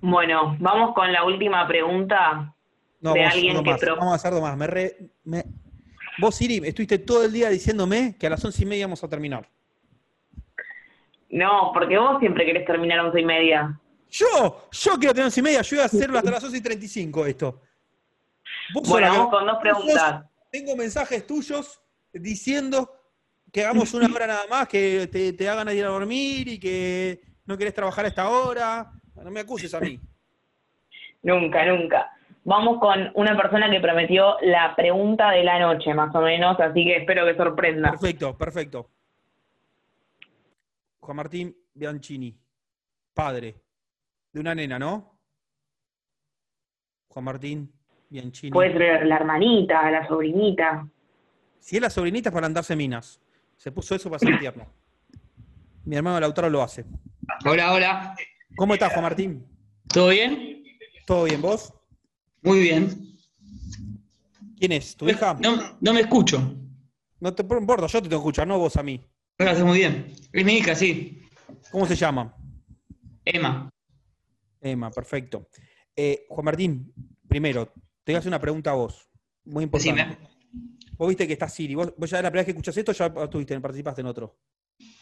Bueno, 0.00 0.56
vamos 0.60 0.94
con 0.94 1.12
la 1.12 1.24
última 1.24 1.66
pregunta 1.66 2.54
de 3.00 3.24
alguien 3.24 3.64
que... 3.64 3.76
Vamos 3.86 4.12
a 4.12 4.14
hacer 4.14 4.32
más. 4.40 4.56
me, 5.24 5.44
Vos, 6.20 6.34
Siri, 6.34 6.60
estuviste 6.62 6.98
todo 6.98 7.24
el 7.24 7.32
día 7.32 7.48
diciéndome 7.48 8.16
que 8.18 8.26
a 8.26 8.30
las 8.30 8.44
once 8.44 8.62
y 8.62 8.66
media 8.66 8.86
vamos 8.86 9.02
a 9.02 9.08
terminar. 9.08 9.48
No, 11.30 11.70
porque 11.72 11.96
vos 11.96 12.18
siempre 12.20 12.44
querés 12.44 12.66
terminar 12.66 12.98
a 12.98 13.06
once 13.06 13.20
y 13.20 13.24
media. 13.24 13.80
Yo, 14.10 14.68
yo 14.70 14.92
quiero 14.98 15.14
tener 15.14 15.24
once 15.26 15.40
y 15.40 15.42
media, 15.42 15.62
yo 15.62 15.76
voy 15.76 15.82
a 15.82 15.86
hacerlo 15.86 16.18
hasta 16.18 16.30
las 16.30 16.44
once 16.44 16.58
y 16.58 16.60
treinta 16.60 16.84
y 16.84 16.88
cinco 16.88 17.24
esto. 17.24 17.62
bueno, 18.86 19.08
vamos 19.08 19.30
con 19.30 19.46
dos 19.46 19.58
preguntas. 19.62 20.24
tengo 20.50 20.76
mensajes 20.76 21.26
tuyos 21.26 21.80
diciendo 22.12 22.90
que 23.50 23.64
hagamos 23.64 23.94
una 23.94 24.12
hora 24.14 24.26
nada 24.26 24.46
más, 24.48 24.68
que 24.68 25.08
te, 25.10 25.32
te 25.32 25.48
hagan 25.48 25.74
ir 25.74 25.84
a 25.84 25.88
dormir 25.88 26.48
y 26.48 26.60
que 26.60 27.22
no 27.46 27.56
querés 27.56 27.72
trabajar 27.72 28.04
a 28.04 28.08
esta 28.08 28.28
hora. 28.28 28.92
No 29.14 29.30
me 29.30 29.40
acuses 29.40 29.72
a 29.72 29.80
mí. 29.80 29.98
nunca, 31.22 31.64
nunca. 31.64 32.10
Vamos 32.44 32.78
con 32.80 33.10
una 33.14 33.36
persona 33.36 33.70
que 33.70 33.80
prometió 33.80 34.36
la 34.42 34.74
pregunta 34.76 35.30
de 35.30 35.44
la 35.44 35.58
noche, 35.58 35.94
más 35.94 36.14
o 36.14 36.20
menos, 36.20 36.58
así 36.60 36.84
que 36.84 36.96
espero 36.98 37.26
que 37.26 37.36
sorprenda. 37.36 37.90
Perfecto, 37.90 38.36
perfecto. 38.36 38.90
Juan 41.00 41.16
Martín 41.16 41.56
Bianchini, 41.74 42.36
padre 43.14 43.56
de 44.32 44.40
una 44.40 44.54
nena, 44.54 44.78
¿no? 44.78 45.18
Juan 47.08 47.24
Martín 47.24 47.72
Bianchini. 48.08 48.52
Puede 48.52 48.72
ser 48.76 49.06
la 49.06 49.16
hermanita, 49.16 49.90
la 49.90 50.06
sobrinita. 50.06 50.86
Si 51.58 51.76
es 51.76 51.82
la 51.82 51.90
sobrinita 51.90 52.28
es 52.28 52.34
para 52.34 52.46
andarse 52.46 52.76
minas. 52.76 53.20
Se 53.56 53.72
puso 53.72 53.94
eso 53.94 54.08
para 54.08 54.20
ser 54.20 54.38
tierno. 54.38 54.66
Mi 55.84 55.96
hermano 55.96 56.20
Lautaro 56.20 56.48
lo 56.48 56.62
hace. 56.62 56.84
Hola, 57.44 57.72
hola. 57.72 58.14
¿Cómo 58.56 58.74
estás, 58.74 58.92
Juan 58.92 59.02
Martín? 59.02 59.46
¿Todo 59.92 60.08
bien? 60.08 60.62
¿Todo 61.06 61.24
bien, 61.24 61.42
vos? 61.42 61.74
Muy 62.42 62.60
bien. 62.60 63.16
¿Quién 64.58 64.72
es? 64.72 64.96
¿Tu 64.96 65.08
hija? 65.08 65.38
No, 65.40 65.76
no 65.80 65.92
me 65.92 66.00
escucho. 66.00 66.54
No 67.20 67.34
te 67.34 67.42
importa, 67.42 67.86
yo 67.86 68.02
te 68.02 68.08
tengo 68.08 68.22
que 68.22 68.28
escuchar, 68.28 68.46
no 68.46 68.58
vos 68.58 68.76
a 68.76 68.82
mí. 68.82 69.00
Gracias, 69.38 69.66
muy 69.66 69.78
bien. 69.78 70.12
Es 70.32 70.44
mi 70.44 70.54
hija, 70.54 70.74
sí. 70.74 71.22
¿Cómo 71.70 71.86
se 71.86 71.96
llama? 71.96 72.34
Emma. 73.24 73.70
Emma, 74.60 74.90
perfecto. 74.90 75.48
Eh, 75.94 76.26
Juan 76.28 76.44
Martín, 76.44 76.92
primero, 77.28 77.72
te 78.04 78.12
voy 78.12 78.16
a 78.16 78.18
hacer 78.18 78.30
una 78.30 78.40
pregunta 78.40 78.70
a 78.70 78.74
vos. 78.74 79.08
Muy 79.44 79.64
importante. 79.64 80.18
Vos 80.96 81.08
viste 81.08 81.26
que 81.26 81.32
está 81.32 81.48
Siri. 81.48 81.74
¿Vos, 81.74 81.94
ya 81.98 82.18
es 82.18 82.22
la 82.22 82.30
primera 82.30 82.40
vez 82.40 82.44
que 82.44 82.50
escuchas 82.50 82.76
esto 82.76 82.92
ya 82.92 83.06
estuviste, 83.06 83.58
participaste 83.60 84.02
en 84.02 84.06
otro? 84.06 84.38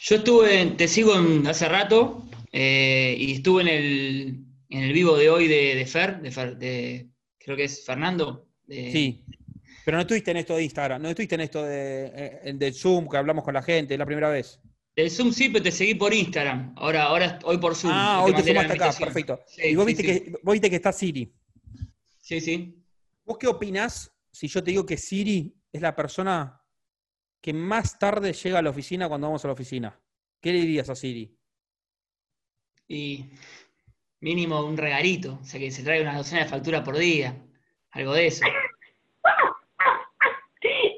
Yo 0.00 0.16
estuve, 0.16 0.66
te 0.76 0.86
sigo 0.86 1.14
hace 1.48 1.68
rato, 1.68 2.24
eh, 2.52 3.16
y 3.18 3.34
estuve 3.34 3.62
en 3.62 3.68
el, 3.68 4.44
en 4.68 4.82
el 4.82 4.92
vivo 4.92 5.16
de 5.16 5.30
hoy 5.30 5.48
de, 5.48 5.84
Fer, 5.86 6.20
de, 6.20 7.10
creo 7.48 7.56
que 7.56 7.64
es 7.64 7.82
Fernando. 7.82 8.46
sí, 8.68 9.24
pero 9.82 9.96
no 9.96 10.02
estuviste 10.02 10.32
en 10.32 10.36
esto 10.36 10.54
de 10.54 10.64
Instagram, 10.64 11.00
no 11.00 11.08
estuviste 11.08 11.34
en 11.34 11.40
esto 11.40 11.62
de, 11.62 12.40
eh, 12.44 12.72
Zoom, 12.74 13.08
que 13.08 13.16
hablamos 13.16 13.42
con 13.42 13.54
la 13.54 13.62
gente, 13.62 13.94
es 13.94 13.98
la 13.98 14.04
primera 14.04 14.28
vez. 14.28 14.60
El 14.94 15.10
Zoom 15.10 15.32
sí, 15.32 15.48
pero 15.48 15.62
te 15.62 15.72
seguí 15.72 15.94
por 15.94 16.12
Instagram. 16.12 16.74
Ahora, 16.76 17.04
ahora 17.04 17.38
hoy 17.44 17.56
por 17.56 17.74
Zoom. 17.74 17.90
Ah, 17.94 18.22
hoy 18.22 18.34
te 18.34 18.42
sumaste 18.42 18.72
acá, 18.74 18.92
perfecto. 18.92 19.40
y 19.56 19.74
vos, 19.74 19.86
viste 19.86 20.02
Que, 20.02 20.32
vos 20.42 20.52
viste 20.52 20.68
que 20.68 20.76
está 20.76 20.92
Siri. 20.92 21.32
Sí, 22.20 22.38
sí. 22.42 22.84
¿Vos 23.24 23.38
qué 23.38 23.46
opinás 23.46 24.12
si 24.30 24.46
yo 24.46 24.62
te 24.62 24.70
digo 24.72 24.84
que 24.84 24.98
Siri 24.98 25.56
es 25.72 25.80
la 25.80 25.96
persona 25.96 26.60
que 27.40 27.54
más 27.54 27.98
tarde 27.98 28.34
llega 28.34 28.58
a 28.58 28.62
la 28.62 28.70
oficina 28.70 29.08
cuando 29.08 29.28
vamos 29.28 29.42
a 29.42 29.48
la 29.48 29.54
oficina? 29.54 29.98
¿Qué 30.38 30.52
le 30.52 30.60
dirías 30.60 30.90
a 30.90 30.94
Siri? 30.94 31.34
Y 32.88 33.24
mínimo 34.20 34.64
un 34.64 34.76
regalito, 34.76 35.38
o 35.40 35.44
sea 35.44 35.60
que 35.60 35.70
se 35.70 35.82
trae 35.82 36.02
una 36.02 36.16
docena 36.16 36.42
de 36.42 36.48
facturas 36.48 36.82
por 36.82 36.96
día, 36.96 37.34
algo 37.92 38.14
de 38.14 38.26
eso. 38.26 38.44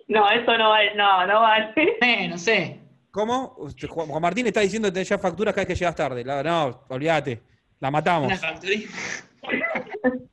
No, 0.09 0.29
eso 0.29 0.59
no 0.59 0.71
vale, 0.71 0.93
no, 0.97 1.25
no 1.25 1.41
vale. 1.41 1.73
Eh, 2.01 2.27
no 2.27 2.37
sé. 2.37 2.81
¿Cómo? 3.12 3.57
Juan 3.89 4.21
Martín 4.21 4.45
está 4.49 4.61
diciendo 4.61 4.89
que 4.89 4.93
tenés 4.93 5.09
ya 5.09 5.18
facturas 5.18 5.55
cada 5.55 5.64
vez 5.64 5.68
que 5.68 5.79
llegas 5.79 5.95
tarde. 5.95 6.25
no, 6.25 6.85
olvídate. 6.89 7.41
La 7.79 7.93
matamos. 7.93 8.33
¿Una 8.33 8.55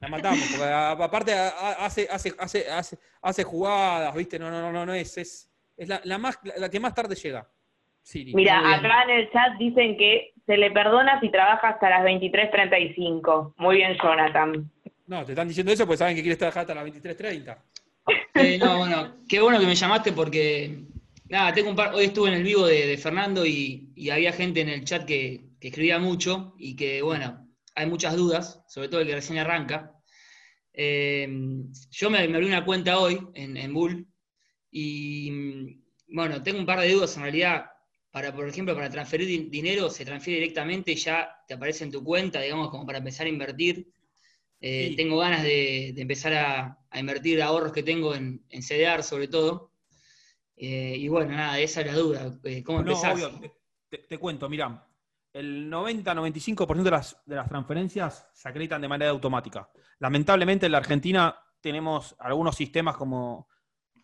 La 0.00 0.08
matamos, 0.08 0.44
porque 0.50 0.64
aparte 0.64 1.32
hace, 1.32 2.08
hace, 2.10 2.34
hace, 2.36 2.68
hace, 2.68 2.98
hace 3.22 3.44
jugadas, 3.44 4.12
¿viste? 4.16 4.36
No, 4.36 4.50
no, 4.50 4.60
no, 4.60 4.72
no, 4.72 4.84
no 4.84 4.94
es, 4.94 5.16
es, 5.16 5.48
es 5.76 5.88
la, 5.88 6.00
la, 6.02 6.18
más, 6.18 6.40
la 6.56 6.68
que 6.68 6.80
más 6.80 6.92
tarde 6.92 7.14
llega. 7.14 7.48
Mira, 8.34 8.58
acá 8.58 9.04
en 9.04 9.10
el 9.10 9.30
chat 9.30 9.56
dicen 9.58 9.96
que 9.96 10.31
se 10.46 10.56
le 10.56 10.70
perdona 10.70 11.20
si 11.20 11.30
trabaja 11.30 11.70
hasta 11.70 11.90
las 11.90 12.02
23.35. 12.04 13.54
Muy 13.56 13.76
bien, 13.76 13.96
Jonathan. 14.02 14.70
No, 15.06 15.24
te 15.24 15.32
están 15.32 15.48
diciendo 15.48 15.72
eso 15.72 15.86
porque 15.86 15.98
saben 15.98 16.16
que 16.16 16.22
quieres 16.22 16.38
trabajar 16.38 16.62
hasta 16.62 16.74
las 16.74 16.84
23.30. 16.86 17.58
Eh, 18.34 18.58
no, 18.58 18.78
bueno, 18.78 19.16
qué 19.28 19.40
bueno 19.40 19.60
que 19.60 19.66
me 19.66 19.74
llamaste 19.74 20.12
porque, 20.12 20.84
nada, 21.28 21.52
tengo 21.52 21.70
un 21.70 21.76
par, 21.76 21.94
hoy 21.94 22.06
estuve 22.06 22.28
en 22.28 22.34
el 22.36 22.42
vivo 22.42 22.66
de, 22.66 22.96
Fernando 22.98 23.46
y, 23.46 23.92
había 24.10 24.32
gente 24.32 24.60
en 24.60 24.68
el 24.68 24.84
chat 24.84 25.04
que, 25.04 25.50
escribía 25.60 26.00
mucho 26.00 26.54
y 26.58 26.74
que, 26.74 27.02
bueno, 27.02 27.46
hay 27.76 27.86
muchas 27.86 28.16
dudas, 28.16 28.64
sobre 28.66 28.88
todo 28.88 29.00
el 29.00 29.06
que 29.06 29.14
recién 29.14 29.38
arranca. 29.38 29.92
Eh, 30.72 31.28
yo 31.90 32.10
me, 32.10 32.18
abrí 32.18 32.46
una 32.46 32.64
cuenta 32.64 32.98
hoy 32.98 33.20
en, 33.34 33.56
en 33.56 33.72
Bull 33.72 34.08
y, 34.72 35.78
bueno, 36.08 36.42
tengo 36.42 36.58
un 36.58 36.66
par 36.66 36.80
de 36.80 36.90
dudas 36.90 37.16
en 37.16 37.22
realidad 37.22 37.66
para, 38.12 38.32
por 38.32 38.46
ejemplo, 38.46 38.74
para 38.74 38.90
transferir 38.90 39.50
dinero, 39.50 39.88
se 39.88 40.04
transfiere 40.04 40.40
directamente 40.40 40.92
y 40.92 40.96
ya 40.96 41.34
te 41.48 41.54
aparece 41.54 41.84
en 41.84 41.90
tu 41.90 42.04
cuenta, 42.04 42.40
digamos, 42.40 42.68
como 42.68 42.84
para 42.84 42.98
empezar 42.98 43.26
a 43.26 43.30
invertir. 43.30 43.90
Eh, 44.60 44.94
tengo 44.96 45.16
ganas 45.16 45.42
de, 45.42 45.88
empezar 45.96 46.34
a, 46.34 46.78
invertir 46.94 47.42
ahorros 47.42 47.72
que 47.72 47.82
tengo 47.82 48.14
en, 48.14 48.44
en 48.50 48.62
CDR, 48.62 49.02
sobre 49.02 49.28
todo. 49.28 49.72
Eh, 50.54 50.94
y 50.98 51.08
bueno, 51.08 51.32
nada, 51.32 51.58
esa 51.58 51.80
es 51.80 51.86
la 51.86 51.94
duda. 51.94 52.38
Eh, 52.44 52.62
¿Cómo 52.62 52.82
no, 52.82 53.00
Obvio, 53.00 53.30
te, 53.88 54.18
cuento, 54.18 54.46
mira, 54.46 54.86
el 55.32 55.70
90-95% 55.70 56.82
de 56.82 56.90
las, 56.90 57.16
de 57.24 57.36
las 57.36 57.48
transferencias 57.48 58.28
se 58.34 58.48
acreditan 58.48 58.82
de 58.82 58.88
manera 58.88 59.10
automática. 59.10 59.70
Lamentablemente 60.00 60.66
en 60.66 60.72
la 60.72 60.78
Argentina 60.78 61.34
tenemos 61.62 62.14
algunos 62.18 62.56
sistemas 62.56 62.94
como 62.98 63.48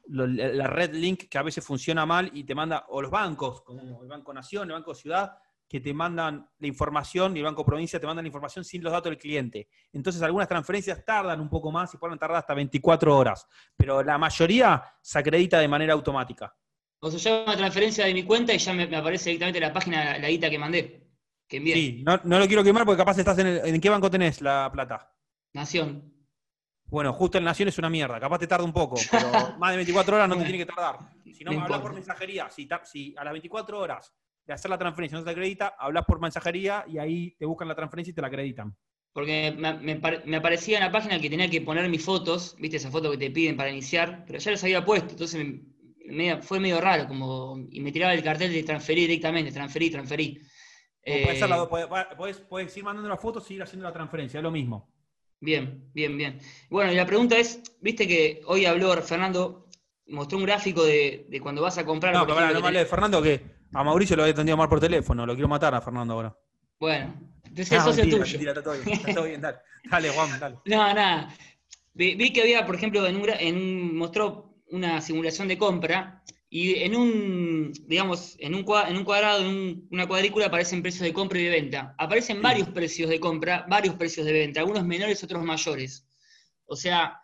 la 0.08 0.66
red 0.66 0.94
link 0.94 1.28
que 1.28 1.38
a 1.38 1.42
veces 1.42 1.64
funciona 1.64 2.06
mal 2.06 2.30
y 2.32 2.44
te 2.44 2.54
manda, 2.54 2.86
o 2.88 3.02
los 3.02 3.10
bancos, 3.10 3.62
como 3.62 4.02
el 4.02 4.08
Banco 4.08 4.32
Nación, 4.32 4.68
el 4.68 4.74
Banco 4.74 4.94
Ciudad, 4.94 5.38
que 5.68 5.80
te 5.80 5.92
mandan 5.92 6.48
la 6.58 6.66
información 6.66 7.36
y 7.36 7.40
el 7.40 7.44
Banco 7.44 7.64
Provincia 7.64 8.00
te 8.00 8.06
mandan 8.06 8.24
la 8.24 8.28
información 8.28 8.64
sin 8.64 8.82
los 8.82 8.92
datos 8.92 9.10
del 9.10 9.18
cliente. 9.18 9.68
Entonces 9.92 10.22
algunas 10.22 10.48
transferencias 10.48 11.04
tardan 11.04 11.40
un 11.40 11.50
poco 11.50 11.70
más 11.70 11.92
y 11.92 11.98
pueden 11.98 12.18
tardar 12.18 12.38
hasta 12.38 12.54
24 12.54 13.16
horas, 13.16 13.46
pero 13.76 14.02
la 14.02 14.16
mayoría 14.16 14.82
se 15.02 15.18
acredita 15.18 15.60
de 15.60 15.68
manera 15.68 15.92
automática. 15.92 16.54
O 17.00 17.10
sea, 17.10 17.20
yo 17.20 17.34
hago 17.36 17.44
una 17.44 17.56
transferencia 17.56 18.06
de 18.06 18.14
mi 18.14 18.24
cuenta 18.24 18.54
y 18.54 18.58
ya 18.58 18.72
me, 18.72 18.84
aparece 18.96 19.30
directamente 19.30 19.60
la 19.60 19.72
página, 19.72 20.18
la 20.18 20.28
guita 20.28 20.48
que 20.48 20.58
mandé. 20.58 21.04
Que 21.46 21.60
Sí, 21.60 22.04
no, 22.04 22.38
lo 22.38 22.46
quiero 22.46 22.64
quemar 22.64 22.84
porque 22.84 22.98
capaz 22.98 23.18
estás 23.18 23.38
en, 23.38 23.46
¿en 23.46 23.80
qué 23.80 23.88
banco 23.88 24.10
tenés 24.10 24.40
la 24.40 24.70
plata? 24.72 25.14
Nación. 25.54 26.17
Bueno, 26.90 27.12
justo 27.12 27.36
en 27.36 27.44
Nación 27.44 27.68
es 27.68 27.78
una 27.78 27.90
mierda, 27.90 28.18
capaz 28.18 28.38
te 28.38 28.46
tarda 28.46 28.64
un 28.64 28.72
poco, 28.72 28.96
pero 29.10 29.30
más 29.58 29.70
de 29.72 29.76
24 29.76 30.16
horas 30.16 30.28
no 30.28 30.36
te 30.36 30.44
tiene 30.44 30.58
que 30.58 30.66
tardar. 30.66 30.98
Si 31.32 31.44
no, 31.44 31.50
hablas 31.62 31.80
por 31.80 31.92
mensajería. 31.92 32.48
Si, 32.50 33.14
a 33.16 33.24
las 33.24 33.32
24 33.32 33.78
horas 33.78 34.14
de 34.46 34.54
hacer 34.54 34.70
la 34.70 34.78
transferencia 34.78 35.18
no 35.18 35.24
te 35.24 35.30
acredita, 35.30 35.74
hablas 35.78 36.04
por 36.06 36.18
mensajería 36.20 36.84
y 36.88 36.98
ahí 36.98 37.36
te 37.38 37.44
buscan 37.44 37.68
la 37.68 37.74
transferencia 37.74 38.12
y 38.12 38.14
te 38.14 38.22
la 38.22 38.28
acreditan. 38.28 38.74
Porque 39.12 39.52
me, 39.52 40.36
aparecía 40.36 40.78
en 40.78 40.84
la 40.84 40.92
página 40.92 41.20
que 41.20 41.28
tenía 41.28 41.50
que 41.50 41.60
poner 41.60 41.88
mis 41.88 42.04
fotos, 42.04 42.56
viste 42.58 42.78
esa 42.78 42.90
foto 42.90 43.10
que 43.10 43.18
te 43.18 43.30
piden 43.30 43.56
para 43.56 43.70
iniciar, 43.70 44.24
pero 44.26 44.38
ya 44.38 44.50
las 44.52 44.64
había 44.64 44.84
puesto, 44.84 45.10
entonces 45.10 45.46
fue 46.42 46.60
medio 46.60 46.80
raro, 46.80 47.06
como 47.06 47.58
y 47.70 47.80
me 47.80 47.92
tiraba 47.92 48.14
el 48.14 48.22
cartel 48.22 48.52
de 48.52 48.62
transferir 48.62 49.08
directamente, 49.08 49.52
transferí, 49.52 49.90
transferí. 49.90 50.40
puedes, 52.16 52.38
puedes, 52.40 52.76
ir 52.76 52.84
mandando 52.84 53.08
las 53.08 53.20
fotos 53.20 53.50
y 53.50 53.54
ir 53.54 53.62
haciendo 53.62 53.84
la 53.84 53.92
transferencia, 53.92 54.38
es 54.38 54.42
lo 54.42 54.50
mismo. 54.50 54.90
Bien, 55.40 55.90
bien, 55.94 56.16
bien. 56.16 56.40
Bueno, 56.68 56.92
y 56.92 56.96
la 56.96 57.06
pregunta 57.06 57.36
es, 57.36 57.62
viste 57.80 58.08
que 58.08 58.40
hoy 58.46 58.66
habló 58.66 59.00
Fernando, 59.02 59.68
mostró 60.08 60.38
un 60.38 60.44
gráfico 60.44 60.84
de, 60.84 61.26
cuando 61.42 61.62
vas 61.62 61.78
a 61.78 61.84
comprar... 61.84 62.14
No, 62.14 62.26
pero 62.26 62.52
no 62.52 62.60
me 62.60 62.72
de 62.72 62.86
Fernando 62.86 63.22
que 63.22 63.58
a 63.72 63.84
Mauricio 63.84 64.16
lo 64.16 64.22
había 64.22 64.32
atendido 64.32 64.56
mal 64.56 64.68
por 64.68 64.80
teléfono, 64.80 65.24
lo 65.24 65.34
quiero 65.34 65.48
matar 65.48 65.74
a 65.74 65.80
Fernando 65.80 66.14
ahora. 66.14 66.36
Bueno, 66.80 67.14
entonces 67.44 67.72
eso 67.72 67.90
es 67.90 67.96
tuyo. 68.02 68.24
está 68.24 68.62
todo 68.62 68.74
bien, 68.74 68.92
está 68.92 69.14
todo 69.14 69.24
bien, 69.24 69.40
dale. 69.40 69.58
Dale, 69.90 70.10
Juan, 70.10 70.40
dale. 70.40 70.56
No, 70.64 70.94
nada. 70.94 71.34
Vi, 71.94 72.32
que 72.32 72.42
había, 72.42 72.64
por 72.66 72.74
ejemplo, 72.74 73.06
en 73.06 73.20
en 73.40 73.96
mostró 73.96 74.54
una 74.70 75.00
simulación 75.00 75.48
de 75.48 75.58
compra 75.58 76.22
y 76.50 76.76
en 76.76 76.96
un, 76.96 77.72
digamos, 77.86 78.36
en 78.38 78.54
un, 78.54 78.64
en 78.86 78.96
un 78.96 79.04
cuadrado, 79.04 79.44
en 79.44 79.86
una 79.90 80.08
cuadrícula 80.08 80.46
aparecen 80.46 80.80
precios 80.80 81.02
de 81.02 81.12
compra 81.12 81.38
y 81.38 81.44
de 81.44 81.50
venta. 81.50 81.94
Aparecen 81.98 82.40
varios 82.40 82.68
precios 82.70 83.10
de 83.10 83.20
compra, 83.20 83.66
varios 83.68 83.96
precios 83.96 84.24
de 84.24 84.32
venta, 84.32 84.60
algunos 84.60 84.84
menores, 84.84 85.22
otros 85.22 85.44
mayores. 85.44 86.08
O 86.64 86.74
sea, 86.74 87.20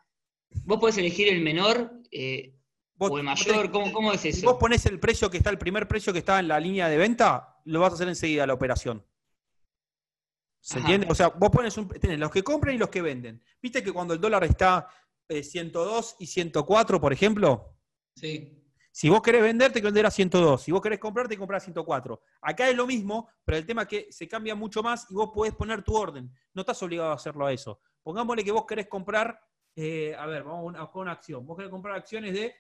vos 0.65 0.79
podés 0.79 0.99
elegir 0.99 1.29
el 1.29 1.41
menor 1.41 2.03
eh, 2.11 2.55
o 2.99 3.17
el 3.17 3.25
mayor, 3.25 3.71
¿Cómo, 3.71 4.13
es 4.13 4.25
eso? 4.27 4.41
Si 4.41 4.47
vos 4.47 4.57
pones 4.59 4.85
el 4.85 5.01
precio 5.01 5.31
que 5.31 5.39
está, 5.39 5.49
el 5.49 5.59
primer 5.59 5.89
precio 5.89 6.13
que 6.13 6.19
está 6.19 6.39
en 6.39 6.49
la 6.49 6.61
línea 6.61 6.91
de 6.91 6.99
venta, 6.99 7.61
lo 7.65 7.81
vas 7.81 7.93
a 7.93 7.95
hacer 7.95 8.09
enseguida 8.09 8.47
la 8.47 8.55
operación. 8.55 9.07
¿Se 10.61 10.79
entiende? 10.79 11.07
O 11.11 11.15
sea, 11.15 11.29
vos 11.29 11.51
pones 11.51 11.77
un, 11.79 11.89
tenés 11.89 12.19
los 12.19 12.31
que 12.31 12.43
compran 12.43 12.75
y 12.75 12.79
los 12.79 12.89
que 12.91 13.03
venden. 13.03 13.43
¿Viste 13.61 13.83
que 13.83 13.93
cuando 13.93 14.13
el 14.13 14.21
dólar 14.21 14.45
está 14.45 14.89
102 15.29 16.13
eh, 16.13 16.17
y 16.21 16.27
104, 16.27 17.01
por 17.01 17.13
ejemplo? 17.13 17.79
Sí 18.17 18.61
si 18.95 19.09
vos 19.09 19.21
querés 19.23 19.43
vender, 19.43 19.73
te 19.73 19.81
vender 19.81 20.07
a 20.07 20.11
102. 20.11 20.63
Si 20.63 20.71
vos 20.71 20.81
querés 20.81 21.01
comprar, 21.01 21.27
te 21.27 21.37
comprar 21.37 21.57
a 21.57 21.61
104. 21.61 22.23
Acá 22.43 22.71
es 22.71 22.77
lo 22.77 22.87
mismo, 22.87 23.29
pero 23.45 23.59
el 23.59 23.67
tema 23.67 23.83
es 23.83 23.89
que 23.89 24.07
se 24.13 24.29
cambia 24.29 24.55
mucho 24.55 24.85
más 24.85 25.11
y 25.11 25.15
vos 25.15 25.31
podés 25.35 25.53
poner 25.53 25.83
tu 25.83 25.97
orden. 25.97 26.31
No 26.53 26.63
estás 26.63 26.81
obligado 26.81 27.11
a 27.11 27.15
hacerlo 27.15 27.45
a 27.45 27.53
eso. 27.53 27.81
Pongámosle 28.05 28.45
que 28.45 28.53
vos 28.53 28.65
querés 28.65 28.87
comprar, 28.87 29.37
eh, 29.75 30.15
a 30.17 30.27
ver, 30.27 30.45
vamos 30.45 30.91
con 30.91 31.03
una 31.03 31.11
acción. 31.11 31.45
Vos 31.45 31.57
querés 31.57 31.73
comprar 31.73 31.97
acciones 31.97 32.35
de, 32.35 32.55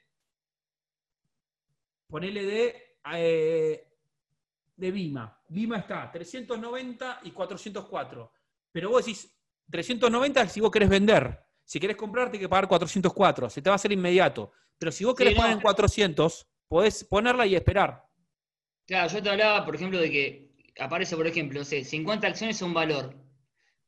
ponele 2.08 2.44
de, 2.44 2.96
eh, 3.12 3.92
de 4.74 4.90
Bima. 4.90 5.40
Bima 5.46 5.78
está 5.78 6.10
390 6.10 7.20
y 7.22 7.30
404. 7.30 8.32
Pero 8.72 8.90
vos 8.90 9.06
decís 9.06 9.32
390 9.70 10.48
si 10.48 10.60
vos 10.60 10.72
querés 10.72 10.88
vender. 10.88 11.44
Si 11.62 11.78
querés 11.78 11.96
comprar, 11.96 12.28
tienes 12.28 12.46
que 12.46 12.50
pagar 12.50 12.66
404. 12.66 13.48
Se 13.50 13.62
te 13.62 13.70
va 13.70 13.74
a 13.74 13.76
hacer 13.76 13.92
inmediato. 13.92 14.50
Pero 14.78 14.92
si 14.92 15.04
vos 15.04 15.14
querés 15.14 15.32
Sí, 15.34 15.36
poner 15.38 15.52
en 15.52 15.60
400, 15.60 16.46
podés 16.68 17.04
ponerla 17.04 17.46
y 17.46 17.54
esperar. 17.54 18.04
Claro, 18.86 19.08
yo 19.12 19.22
te 19.22 19.30
hablaba, 19.30 19.64
por 19.64 19.74
ejemplo, 19.76 19.98
de 19.98 20.10
que 20.10 20.54
aparece, 20.78 21.16
por 21.16 21.26
ejemplo, 21.26 21.60
no 21.60 21.64
sé, 21.64 21.84
50 21.84 22.26
acciones 22.26 22.60
a 22.60 22.64
un 22.64 22.74
valor. 22.74 23.16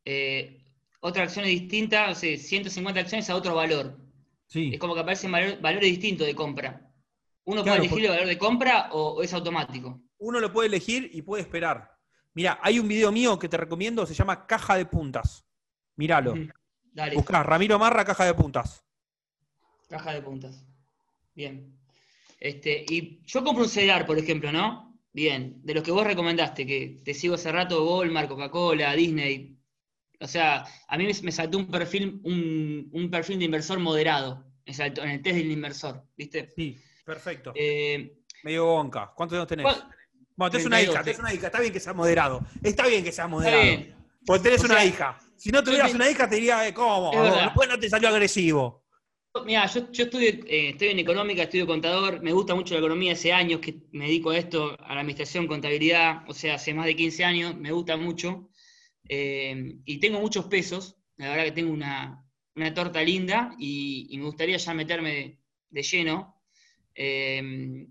Eh, 0.04 0.64
otra 1.00 1.24
acción 1.24 1.44
es 1.44 1.50
distinta, 1.50 2.06
no 2.06 2.14
sé, 2.14 2.38
150 2.38 3.00
acciones 3.00 3.28
a 3.28 3.36
otro 3.36 3.54
valor. 3.54 3.98
Sí. 4.46 4.70
Es 4.72 4.78
como 4.80 4.94
que 4.94 5.00
aparecen 5.00 5.32
valor- 5.32 5.60
valores 5.60 5.90
distintos 5.90 6.26
de 6.26 6.34
compra. 6.34 6.82
¿Uno 7.44 7.62
Claro, 7.62 7.78
puede 7.78 7.88
elegir 7.88 8.04
el 8.06 8.10
valor 8.12 8.26
de 8.26 8.38
compra 8.38 8.88
o, 8.92 9.14
o 9.14 9.22
es 9.22 9.32
automático? 9.34 10.00
Uno 10.18 10.40
lo 10.40 10.52
puede 10.52 10.68
elegir 10.68 11.10
y 11.12 11.22
puede 11.22 11.42
esperar. 11.42 11.94
Mira, 12.34 12.58
hay 12.62 12.78
un 12.78 12.88
video 12.88 13.12
mío 13.12 13.38
que 13.38 13.48
te 13.48 13.56
recomiendo, 13.56 14.06
se 14.06 14.14
llama 14.14 14.46
Caja 14.46 14.76
de 14.76 14.86
Puntas. 14.86 15.44
Míralo. 15.96 16.34
Dale, 16.84 17.14
Buscá 17.16 17.42
Ramiro 17.42 17.78
Marra, 17.78 18.04
Caja 18.04 18.24
de 18.24 18.34
Puntas. 18.34 18.82
caja 19.88 20.12
de 20.14 20.22
puntas. 20.22 20.64
Bien. 21.36 21.78
Este, 22.40 22.84
y 22.88 23.20
yo 23.26 23.44
compro 23.44 23.64
un 23.64 23.70
celular, 23.70 24.06
por 24.06 24.18
ejemplo, 24.18 24.50
¿no? 24.50 24.98
Bien, 25.12 25.60
de 25.62 25.74
los 25.74 25.82
que 25.84 25.90
vos 25.90 26.06
recomendaste, 26.06 26.66
que 26.66 26.96
te 27.04 27.14
sigo 27.14 27.34
hace 27.34 27.52
rato, 27.52 27.84
Walmart, 27.98 28.28
Coca-Cola, 28.28 28.94
Disney. 28.94 29.56
O 30.20 30.26
sea, 30.26 30.64
a 30.88 30.98
mí 30.98 31.06
me, 31.06 31.32
saltó 31.32 31.58
un 31.58 31.66
perfil, 31.70 32.20
un, 32.24 32.88
un 32.92 33.10
perfil 33.10 33.38
de 33.38 33.44
inversor 33.44 33.78
moderado. 33.78 34.44
Me 34.66 34.74
saltó 34.74 35.02
en 35.04 35.10
el 35.10 35.22
test 35.22 35.36
del 35.36 35.50
inversor, 35.50 36.02
¿viste? 36.16 36.52
Sí, 36.56 36.76
perfecto. 37.04 37.52
Eh, 37.54 38.18
Medio 38.42 38.64
bonca. 38.66 39.12
¿Cuántos 39.14 39.36
años 39.36 39.46
tenés? 39.46 39.64
¿cuál- 39.64 39.88
Bueno, 40.36 40.50
tenés 40.50 40.66
una 40.66 40.76
32, 40.76 40.94
hija, 40.94 41.04
tenés 41.04 41.18
una 41.20 41.34
hija. 41.34 41.46
Está 41.46 41.60
bien 41.60 41.72
que 41.72 41.80
sea 41.80 41.94
moderado. 41.94 42.42
Está 42.62 42.86
bien 42.86 43.04
que 43.04 43.12
sea 43.12 43.24
Está 43.24 43.36
moderado. 43.36 43.62
bien. 43.62 43.94
Porque 44.26 44.42
tenés 44.42 44.62
O 44.62 44.66
una 44.66 44.84
hija. 44.84 45.18
Si 45.36 45.50
no 45.50 45.62
tuvieras 45.62 45.94
una 45.94 46.10
hija, 46.10 46.28
te 46.28 46.36
diría, 46.36 46.66
eh, 46.66 46.74
¿cómo? 46.74 47.12
Después 47.22 47.68
no 47.68 47.78
te 47.78 47.88
salió 47.88 48.08
agresivo. 48.08 48.85
Mira, 49.44 49.66
yo, 49.66 49.80
estudio, 49.90 50.28
eh, 50.46 50.70
estoy 50.70 50.88
en 50.88 50.98
económica, 50.98 51.42
estudio 51.42 51.66
contador, 51.66 52.22
me 52.22 52.32
gusta 52.32 52.54
mucho 52.54 52.74
la 52.74 52.80
economía, 52.80 53.12
hace 53.12 53.32
años 53.32 53.60
que 53.60 53.76
me 53.92 54.06
dedico 54.06 54.30
a 54.30 54.38
esto, 54.38 54.76
a 54.80 54.94
la 54.94 55.00
administración, 55.00 55.46
contabilidad, 55.46 56.22
o 56.28 56.32
sea, 56.34 56.54
hace 56.54 56.72
más 56.74 56.86
de 56.86 56.96
15 56.96 57.24
años, 57.24 57.56
me 57.56 57.72
gusta 57.72 57.96
mucho. 57.96 58.48
eh, 59.08 59.78
y 59.84 60.00
tengo 60.00 60.20
muchos 60.20 60.46
pesos, 60.46 60.96
la 61.16 61.30
verdad 61.30 61.44
que 61.44 61.52
tengo 61.52 61.72
una, 61.72 62.24
una 62.54 62.74
torta 62.74 63.02
linda 63.02 63.54
y, 63.58 64.16
me 64.18 64.24
gustaría 64.24 64.56
ya 64.56 64.74
meterme 64.74 65.38
de, 65.70 65.82
lleno. 65.82 66.40
eh, 66.94 67.86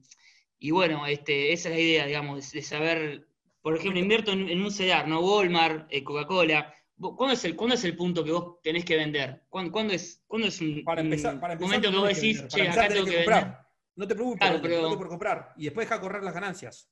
y 0.60 0.72
bueno, 0.72 1.06
este, 1.08 1.54
esa 1.54 1.70
es 1.70 1.76
la 1.76 1.82
idea, 1.82 2.06
digamos, 2.08 2.52
de, 2.52 2.62
saber, 2.62 3.28
por 3.62 3.78
ejemplo, 3.78 4.00
invierto 4.00 4.32
en, 4.32 4.50
en 4.50 4.62
un 4.62 4.72
CEDAR, 4.72 5.08
¿no? 5.08 5.20
Walmart, 5.20 5.91
Coca-Cola. 6.04 6.74
¿Cuándo 6.98 7.34
es, 7.34 7.43
el, 7.46 7.56
¿Cuándo 7.56 7.76
es 7.76 7.84
el 7.84 7.96
punto 7.96 8.24
que 8.24 8.32
vos 8.32 8.62
tenés 8.64 8.86
que 8.86 8.96
vender? 8.96 9.43
¿Cuándo, 9.50 9.72
cuándo 9.72 9.93
es, 9.93 10.24
¿cuándo 10.28 10.48
es 10.48 10.62
un, 10.62 10.84
Para 10.86 11.02
empezar, 11.02 11.39
para 11.39 11.54
empezar, 11.54 11.68
momento 11.70 11.91
que 11.91 11.98
vos 11.98 12.08
que 12.10 12.16
decís, 12.16 12.48
che, 12.48 12.62
empezar, 12.62 12.86
acá 12.86 12.93
tengo 12.93 13.06
que 13.06 13.16
comprar. 13.16 13.43
vender? 13.43 13.60
No 13.98 14.08
te 14.08 14.16
preocupes, 14.16 14.39
Claro, 14.39 14.62
por, 14.62 14.70
pero- 14.70 14.89
no 14.89 14.98
por 14.98 15.08
comprar. 15.10 15.54
Y 15.58 15.66
después 15.66 15.89
deja 15.89 16.02
correr 16.02 16.24
las 16.24 16.34
ganancias. 16.34 16.89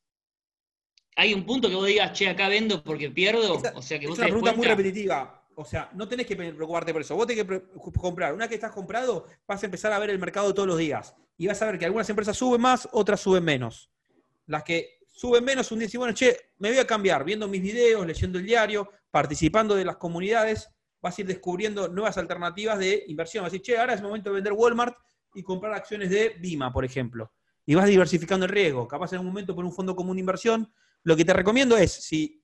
¿Hay 1.16 1.34
un 1.34 1.46
punto 1.46 1.70
que 1.70 1.76
vos 1.76 1.86
digas, 1.86 2.12
che, 2.14 2.28
acá 2.28 2.48
vendo 2.50 2.84
porque 2.84 3.10
pierdo? 3.12 3.62
o 3.76 3.82
sea, 3.82 4.00
que 4.00 4.06
Es 4.06 4.10
vos 4.10 4.18
una 4.18 4.28
pregunta 4.28 4.54
muy 4.54 4.66
repetitiva. 4.68 5.40
O 5.56 5.64
sea, 5.64 5.90
no 5.94 6.08
tenés 6.08 6.26
que 6.26 6.36
preocuparte 6.36 6.92
por 6.92 7.02
eso. 7.02 7.16
Vos 7.16 7.28
tenés 7.28 7.46
que 7.46 7.62
comprar. 8.00 8.34
Una 8.34 8.46
vez 8.46 8.50
que 8.50 8.56
estás 8.56 8.72
comprado, 8.72 9.28
vas 9.48 9.62
a 9.62 9.66
empezar 9.68 9.94
a 9.94 10.00
ver 10.00 10.10
el 10.10 10.18
mercado 10.18 10.52
todos 10.54 10.68
los 10.68 10.80
días. 10.80 11.16
Y 11.38 11.46
vas 11.48 11.62
a 11.62 11.68
ver 11.68 11.78
que 11.78 11.86
algunas 11.86 12.10
empresas 12.10 12.36
suben 12.36 12.60
más, 12.60 12.90
otras 12.92 13.22
suben 13.22 13.44
menos. 13.44 13.90
Las 14.48 14.64
que 14.64 14.98
suben 15.10 15.44
menos, 15.46 15.72
un 15.72 15.78
día 15.80 15.86
decís, 15.88 16.00
bueno, 16.00 16.14
che, 16.16 16.36
me 16.58 16.70
voy 16.70 16.80
a 16.80 16.88
cambiar. 16.88 17.24
Viendo 17.24 17.48
mis 17.48 17.62
videos, 17.62 18.06
leyendo 18.08 18.40
el 18.40 18.46
diario, 18.46 18.90
participando 19.14 19.76
de 19.76 19.86
las 19.86 19.98
comunidades, 19.98 20.68
vas 21.00 21.16
a 21.16 21.22
ir 21.22 21.28
descubriendo 21.28 21.88
nuevas 21.88 22.18
alternativas 22.18 22.80
de 22.80 23.04
inversión. 23.08 23.44
Vas 23.44 23.52
a 23.52 23.54
decir, 23.54 23.62
che, 23.62 23.78
ahora 23.78 23.94
es 23.94 24.00
el 24.00 24.08
momento 24.08 24.32
de 24.32 24.36
vender 24.36 24.54
Walmart 24.54 24.98
y 25.36 25.44
comprar 25.44 25.72
acciones 25.74 26.10
de 26.10 26.30
Bima, 26.40 26.74
por 26.74 26.84
ejemplo. 26.84 27.32
Y 27.64 27.76
vas 27.76 27.86
diversificando 27.86 28.48
el 28.48 28.52
riesgo. 28.52 28.88
Capaz 28.88 29.14
en 29.14 29.20
un 29.20 29.28
momento 29.28 29.54
por 29.54 29.64
un 29.64 29.72
fondo 29.72 29.96
común 29.96 30.16
de 30.16 30.22
inversión. 30.22 30.74
Lo 31.04 31.16
que 31.16 31.24
te 31.24 31.32
recomiendo 31.32 31.78
es, 31.78 31.92
si 31.92 32.44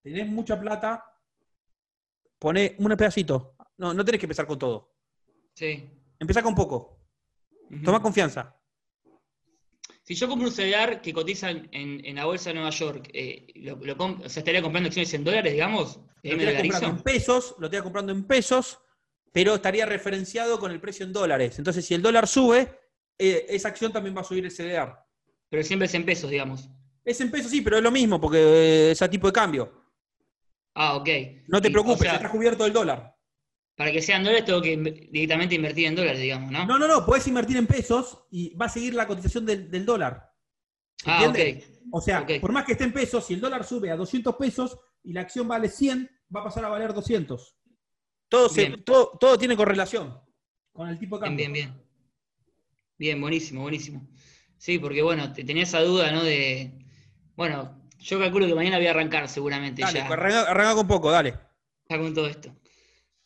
tenés 0.00 0.28
mucha 0.28 0.60
plata, 0.60 1.02
Pone 2.38 2.76
un 2.78 2.96
pedacito. 2.96 3.56
No, 3.78 3.94
no 3.94 4.04
tenés 4.04 4.20
que 4.20 4.26
empezar 4.26 4.46
con 4.46 4.58
todo. 4.58 4.94
Sí. 5.54 5.90
Empezá 6.18 6.42
con 6.42 6.54
poco. 6.54 7.00
Toma 7.84 8.00
confianza. 8.00 8.55
Si 10.06 10.14
yo 10.14 10.28
compro 10.28 10.46
un 10.48 10.54
celular 10.54 11.02
que 11.02 11.12
cotiza 11.12 11.50
en, 11.50 11.68
en 11.72 12.14
la 12.14 12.26
bolsa 12.26 12.50
de 12.50 12.54
Nueva 12.54 12.70
York, 12.70 13.10
eh, 13.12 13.48
lo, 13.56 13.74
lo 13.76 13.94
o 13.94 14.28
sea, 14.28 14.40
estaría 14.40 14.62
comprando 14.62 14.86
acciones 14.86 15.12
en 15.14 15.24
dólares, 15.24 15.52
digamos, 15.52 16.00
Lo 16.22 16.36
dolarizo. 16.38 16.62
comprando 16.62 16.86
en 16.98 17.02
pesos, 17.02 17.56
lo 17.58 17.66
estarías 17.66 17.82
comprando 17.82 18.12
en 18.12 18.24
pesos, 18.24 18.78
pero 19.32 19.56
estaría 19.56 19.84
referenciado 19.84 20.60
con 20.60 20.70
el 20.70 20.80
precio 20.80 21.04
en 21.04 21.12
dólares. 21.12 21.58
Entonces, 21.58 21.84
si 21.84 21.94
el 21.94 22.02
dólar 22.02 22.28
sube, 22.28 22.78
eh, 23.18 23.46
esa 23.48 23.68
acción 23.68 23.92
también 23.92 24.16
va 24.16 24.20
a 24.20 24.24
subir 24.24 24.44
el 24.44 24.52
CDR. 24.52 24.96
Pero 25.48 25.64
siempre 25.64 25.86
es 25.86 25.94
en 25.94 26.04
pesos, 26.04 26.30
digamos. 26.30 26.70
Es 27.04 27.20
en 27.20 27.30
pesos, 27.32 27.50
sí, 27.50 27.60
pero 27.60 27.76
es 27.78 27.82
lo 27.82 27.90
mismo, 27.90 28.20
porque 28.20 28.38
eh, 28.38 28.90
es 28.92 29.02
a 29.02 29.10
tipo 29.10 29.26
de 29.26 29.32
cambio. 29.32 29.82
Ah, 30.74 30.94
ok. 30.96 31.08
No 31.48 31.60
te 31.60 31.68
Y, 31.68 31.72
preocupes, 31.72 32.00
o 32.02 32.04
sea, 32.04 32.14
está 32.14 32.30
cubierto 32.30 32.64
el 32.64 32.72
dólar. 32.72 33.15
Para 33.76 33.92
que 33.92 34.00
sean 34.00 34.24
dólares 34.24 34.44
tengo 34.46 34.62
que 34.62 34.76
directamente 35.12 35.54
invertir 35.54 35.86
en 35.86 35.94
dólares, 35.94 36.20
digamos, 36.20 36.50
¿no? 36.50 36.64
No, 36.66 36.78
no, 36.78 36.88
no, 36.88 37.04
puedes 37.04 37.26
invertir 37.28 37.56
en 37.58 37.66
pesos 37.66 38.24
y 38.30 38.54
va 38.54 38.66
a 38.66 38.70
seguir 38.70 38.94
la 38.94 39.06
cotización 39.06 39.44
del, 39.44 39.70
del 39.70 39.84
dólar. 39.84 40.32
¿Se 40.96 41.10
Ah, 41.10 41.24
entiende? 41.24 41.64
ok. 41.64 41.86
O 41.92 42.00
sea, 42.00 42.26
por 42.40 42.52
más 42.52 42.64
que 42.64 42.72
esté 42.72 42.84
en 42.84 42.92
pesos, 42.92 43.26
si 43.26 43.34
el 43.34 43.40
dólar 43.40 43.64
sube 43.64 43.90
a 43.90 43.96
200 43.96 44.34
pesos 44.36 44.78
y 45.02 45.12
la 45.12 45.20
acción 45.20 45.46
vale 45.46 45.68
100, 45.68 46.10
va 46.34 46.40
a 46.40 46.44
pasar 46.44 46.64
a 46.64 46.68
valer 46.68 46.94
200. 46.94 47.54
Todo, 48.28 48.48
se- 48.48 48.78
todo, 48.78 49.16
todo 49.20 49.38
tiene 49.38 49.56
correlación 49.56 50.18
con 50.72 50.88
el 50.88 50.98
tipo 50.98 51.18
de 51.18 51.24
cambio. 51.24 51.38
Bien, 51.38 51.52
bien, 51.52 51.74
bien. 51.74 51.86
Bien, 52.98 53.20
buenísimo, 53.20 53.62
buenísimo. 53.62 54.08
Sí, 54.56 54.78
porque 54.78 55.02
bueno, 55.02 55.32
te 55.32 55.44
tenía 55.44 55.64
esa 55.64 55.80
duda, 55.80 56.10
¿no? 56.12 56.24
De. 56.24 56.86
Bueno, 57.36 57.82
yo 57.98 58.18
calculo 58.18 58.46
que 58.46 58.54
mañana 58.54 58.78
voy 58.78 58.86
a 58.86 58.90
arrancar 58.90 59.28
seguramente 59.28 59.82
Dale, 59.82 59.98
ya, 59.98 60.06
arranca, 60.08 60.40
arranca 60.50 60.74
con 60.74 60.88
poco, 60.88 61.10
dale. 61.10 61.34
ya 61.88 61.98
con 61.98 62.14
todo 62.14 62.26
esto. 62.26 62.54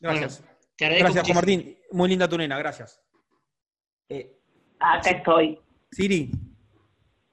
Gracias. 0.00 0.40
Bueno, 0.40 0.56
te 0.76 0.84
agradezco 0.86 1.04
Gracias, 1.12 1.26
Juan. 1.26 1.34
Martín. 1.36 1.78
Muy 1.92 2.08
linda 2.08 2.28
tu 2.28 2.38
nena, 2.38 2.58
gracias. 2.58 3.00
Eh, 4.08 4.36
Acá 4.80 5.10
estoy. 5.10 5.58
Siri, 5.92 6.30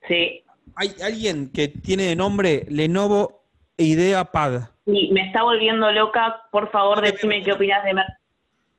Sí. 0.07 0.43
hay 0.75 0.95
alguien 1.03 1.51
que 1.51 1.67
tiene 1.69 2.03
de 2.03 2.15
nombre 2.15 2.65
Lenovo 2.69 3.43
Idea 3.77 4.25
Pad. 4.25 4.69
Y 4.85 5.11
me 5.11 5.27
está 5.27 5.43
volviendo 5.43 5.91
loca. 5.91 6.43
Por 6.51 6.71
favor, 6.71 7.01
decime 7.01 7.43
qué 7.43 7.53
opinas 7.53 7.83
de... 7.83 7.93
Mer- 7.93 8.05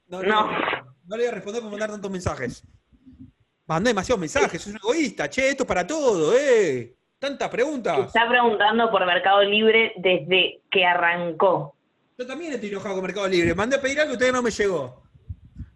No, 0.08 0.22
No. 0.22 0.46
no, 0.46 0.52
no 1.06 1.16
le 1.16 1.22
voy 1.24 1.26
a 1.26 1.34
responder 1.34 1.62
por 1.62 1.70
mandar 1.70 1.90
tantos 1.90 2.10
mensajes. 2.10 2.66
Mandé 3.66 3.90
demasiados 3.90 4.20
mensajes, 4.20 4.62
sos 4.62 4.72
un 4.72 4.78
egoísta. 4.78 5.28
Che, 5.28 5.50
esto 5.50 5.64
es 5.64 5.68
para 5.68 5.86
todo, 5.86 6.34
¿eh? 6.36 6.94
Tantas 7.18 7.48
preguntas. 7.50 8.06
Está 8.06 8.26
preguntando 8.28 8.90
por 8.90 9.04
Mercado 9.04 9.42
Libre 9.42 9.92
desde 9.96 10.62
que 10.70 10.84
arrancó. 10.86 11.74
Yo 12.18 12.26
también 12.26 12.52
estoy 12.52 12.70
enojado 12.70 12.96
con 12.96 13.04
Mercado 13.04 13.28
Libre. 13.28 13.54
Mandé 13.54 13.76
a 13.76 13.80
pedir 13.80 14.00
algo 14.00 14.14
y 14.14 14.16
todavía 14.16 14.32
no 14.36 14.42
me 14.42 14.50
llegó. 14.50 15.04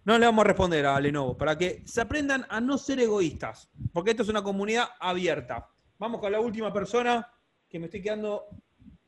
No 0.05 0.19
le 0.19 0.27
vamos 0.27 0.45
a 0.45 0.49
responder 0.49 0.85
a 0.85 0.99
Lenovo, 0.99 1.39
para 1.39 1.57
que 1.57 1.83
se 1.87 2.01
aprendan 2.01 2.45
a 2.49 2.61
no 2.61 2.77
ser 2.77 2.99
egoístas, 2.99 3.71
porque 3.93 4.11
esto 4.11 4.25
es 4.25 4.29
una 4.29 4.43
comunidad 4.43 4.87
abierta. 4.99 5.69
Vamos 5.99 6.21
con 6.21 6.33
la 6.33 6.41
última 6.41 6.73
persona, 6.73 7.31
que 7.69 7.79
me 7.79 7.85
estoy 7.85 8.03
quedando 8.03 8.47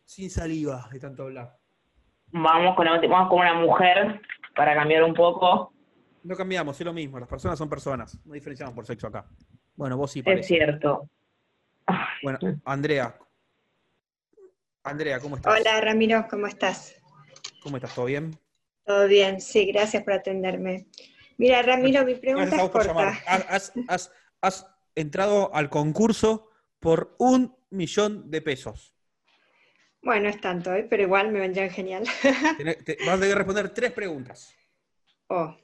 sin 0.05 0.31
saliva 0.31 0.89
de 0.93 1.01
tanto 1.01 1.25
hablar. 1.25 1.57
Vamos 2.29 2.77
con, 2.77 2.85
la- 2.85 3.01
vamos 3.01 3.29
con 3.29 3.41
una 3.41 3.55
mujer 3.55 4.21
para 4.55 4.73
cambiar 4.77 5.03
un 5.03 5.15
poco. 5.15 5.73
No 6.23 6.37
cambiamos, 6.37 6.79
es 6.79 6.87
lo 6.87 6.93
mismo, 6.93 7.19
las 7.19 7.29
personas 7.29 7.59
son 7.59 7.69
personas, 7.69 8.17
no 8.25 8.33
diferenciamos 8.35 8.73
por 8.77 8.87
sexo 8.87 9.09
acá. 9.09 9.27
Bueno, 9.75 9.97
vos 9.97 10.13
sí 10.13 10.21
Es 10.21 10.25
parece. 10.25 10.47
cierto. 10.55 11.11
Bueno, 12.23 12.39
Andrea. 12.65 13.19
Andrea, 14.85 15.19
¿cómo 15.19 15.35
estás? 15.35 15.59
Hola 15.61 15.81
Ramiro, 15.81 16.25
¿cómo 16.31 16.47
estás? 16.47 16.95
¿Cómo 17.65 17.77
estás? 17.79 17.95
¿Todo 17.95 18.05
bien? 18.05 18.39
¿Todo 18.85 19.09
bien? 19.09 19.41
Sí, 19.41 19.65
gracias 19.73 20.05
por 20.05 20.13
atenderme. 20.13 20.87
Mira, 21.39 21.63
Ramiro, 21.63 22.05
mi 22.05 22.15
pregunta 22.15 22.57
es 22.63 22.71
corta. 22.71 23.09
Has, 23.27 23.45
has- 23.49 23.73
has- 23.89 24.13
has 24.43 24.67
entrado 24.95 25.53
al 25.55 25.71
concurso 25.71 26.51
por 26.79 27.17
un 27.19 27.57
millón 27.71 28.31
de 28.31 28.43
pesos. 28.43 28.95
Bueno, 30.03 30.29
es 30.29 30.39
tanto, 30.43 30.75
¿eh? 30.75 30.87
pero 30.89 31.03
igual 31.05 31.33
me 31.33 31.41
vendrían 31.41 31.71
genial. 31.71 32.05
Tenés- 32.59 32.85
te- 32.85 32.99
vas 33.01 33.15
a 33.17 33.21
tener 33.21 33.31
que 33.31 33.35
responder 33.35 33.71
tres 33.73 33.93
preguntas. 33.93 34.55
oh, 35.29 35.57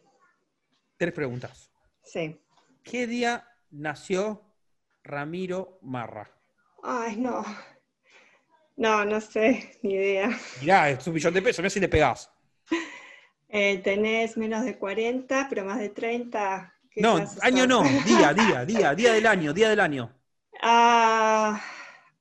Tres 0.96 1.12
preguntas. 1.12 1.70
sí. 2.02 2.40
¿Qué 2.82 3.06
día 3.06 3.46
nació 3.70 4.42
Ramiro 5.04 5.78
Marra? 5.82 6.30
Ay, 6.82 7.16
no. 7.16 7.44
No, 8.76 9.04
no 9.04 9.20
sé, 9.20 9.78
ni 9.82 9.94
idea. 9.94 10.36
Mirá, 10.60 10.90
es 10.90 11.06
un 11.08 11.14
millón 11.14 11.34
de 11.34 11.42
pesos, 11.42 11.58
mirá 11.60 11.70
si 11.70 11.80
le 11.80 11.88
pegás. 11.88 12.30
Eh, 13.48 13.78
tenés 13.82 14.36
menos 14.38 14.64
de 14.64 14.78
40, 14.78 15.46
pero 15.50 15.64
más 15.64 15.78
de 15.78 15.90
30. 15.90 16.72
¿qué 16.90 17.02
No, 17.02 17.16
año 17.42 17.66
no, 17.66 17.82
día, 18.04 18.32
día, 18.34 18.64
día, 18.64 18.94
día 18.94 19.12
del 19.12 19.26
año, 19.26 19.52
día 19.52 19.68
del 19.70 19.80
año. 19.80 20.14
Ah, 20.62 21.60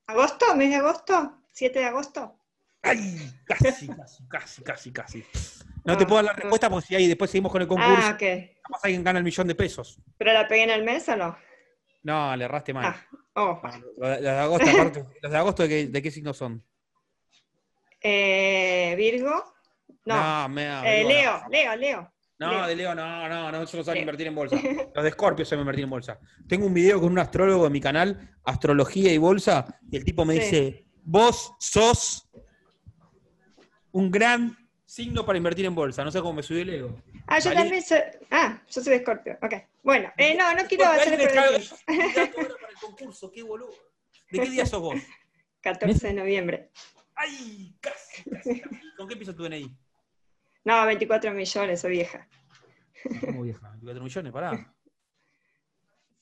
¿Agosto? 0.08 0.56
¿Mes 0.56 0.70
de 0.72 0.78
agosto? 0.78 1.16
¿7 1.54 1.80
de 1.80 1.86
agosto? 1.86 2.36
Ay, 2.82 3.32
casi, 3.46 3.88
casi, 3.90 4.28
casi, 4.28 4.64
casi, 4.64 4.92
casi. 4.94 5.26
No 5.84 5.98
te 5.98 6.06
puedo 6.06 6.18
dar 6.24 6.26
la 6.26 6.34
respuesta 6.34 6.70
porque 6.70 6.88
si 6.88 6.96
ahí 6.96 7.08
después 7.08 7.30
seguimos 7.32 7.52
con 7.52 7.62
el 7.62 7.68
concurso, 7.68 8.10
Ah, 8.10 8.16
ok. 8.16 8.24
capaz 8.64 8.80
alguien 8.84 9.04
gana 9.04 9.20
el 9.20 9.26
millón 9.26 9.48
de 9.48 9.56
pesos. 9.56 10.00
¿Pero 10.18 10.34
la 10.34 10.48
pegué 10.48 10.64
en 10.64 10.70
el 10.70 10.84
mes 10.84 11.10
o 11.10 11.16
no? 11.16 11.36
No, 12.04 12.36
le 12.36 12.46
erraste 12.46 12.74
mal. 12.74 12.96
Oh, 13.36 13.60
Los 13.98 14.10
de, 14.10 14.16
los 14.16 14.22
de 14.22 14.30
agosto, 14.30 14.70
aparte, 14.70 15.06
los 15.22 15.32
de 15.32 15.38
agosto 15.38 15.64
¿de 15.64 15.70
qué, 15.70 15.88
de 15.88 16.02
qué 16.02 16.12
signo 16.12 16.34
son? 16.34 16.64
eh, 18.02 18.96
Virgo. 18.98 19.44
No. 20.06 20.16
No, 20.44 20.50
me 20.50 20.66
da- 20.66 20.84
Eh, 20.94 21.00
Virgo, 21.06 21.10
Leo, 21.12 21.42
Leo, 21.50 21.76
Leo. 21.76 22.14
No, 22.40 22.66
de 22.68 22.76
Leo 22.76 22.96
no, 22.96 23.28
no, 23.28 23.52
no, 23.52 23.64
eso 23.64 23.76
no 23.78 23.84
saben 23.84 23.96
Leo. 23.98 24.04
invertir 24.04 24.28
en 24.28 24.36
bolsa. 24.36 24.56
Los 24.96 25.04
de 25.04 25.12
Scorpio 25.12 25.44
saben 25.46 25.62
invertir 25.62 25.84
en 25.84 25.90
bolsa. 25.90 26.20
Tengo 26.48 26.66
un 26.68 26.74
video 26.74 27.00
con 27.02 27.12
un 27.12 27.20
astrólogo 27.20 27.66
en 27.68 27.74
mi 27.74 27.82
canal, 27.82 28.32
Astrología 28.46 29.12
y 29.12 29.18
Bolsa, 29.18 29.66
y 29.92 29.98
el 29.98 30.06
tipo 30.06 30.24
me 30.24 30.36
Sí. 30.36 30.40
dice, 30.40 30.86
vos 31.04 31.54
sos 31.60 32.30
un 33.92 34.10
gran 34.10 34.56
signo 34.86 35.26
para 35.26 35.38
invertir 35.38 35.66
en 35.66 35.76
bolsa. 35.76 36.04
No 36.06 36.12
sé 36.12 36.22
cómo 36.22 36.34
me 36.34 36.44
subí 36.44 36.62
el 36.62 36.70
ego. 36.70 37.02
Ah, 37.30 37.40
yo 37.40 37.52
Salí- 37.52 37.56
también 37.58 37.82
soy. 37.84 38.00
Ah, 38.32 38.62
yo 38.70 38.82
soy 38.82 38.94
de 38.94 39.00
Scorpio. 39.02 39.38
Ok. 39.42 39.54
Bueno, 39.84 40.12
eh, 40.18 40.36
no, 40.36 40.54
no 40.54 40.64
quiero 40.68 40.86
hacer 40.86 41.18
tiempo. 41.18 41.76
para 41.86 42.26
el 42.26 42.76
concurso, 42.82 43.32
qué 43.32 43.44
boludo. 43.44 43.72
¿De 44.32 44.40
qué 44.40 44.50
día 44.50 44.66
sos 44.66 44.82
vos? 44.82 44.96
14 45.62 46.08
de 46.08 46.14
noviembre. 46.14 46.72
¡Ay! 47.16 47.76
Casi, 47.82 48.24
casi, 48.30 48.62
casi. 48.62 48.80
¿Con 48.98 49.08
qué 49.08 49.14
empieza 49.14 49.36
tu 49.36 49.44
DNI? 49.44 49.76
No, 50.66 50.86
24 50.86 51.32
millones, 51.34 51.82
soy 51.82 51.92
vieja. 51.92 52.28
¿Cómo 53.26 53.42
vieja? 53.44 53.70
24 53.70 54.04
millones, 54.04 54.32
pará. 54.34 54.76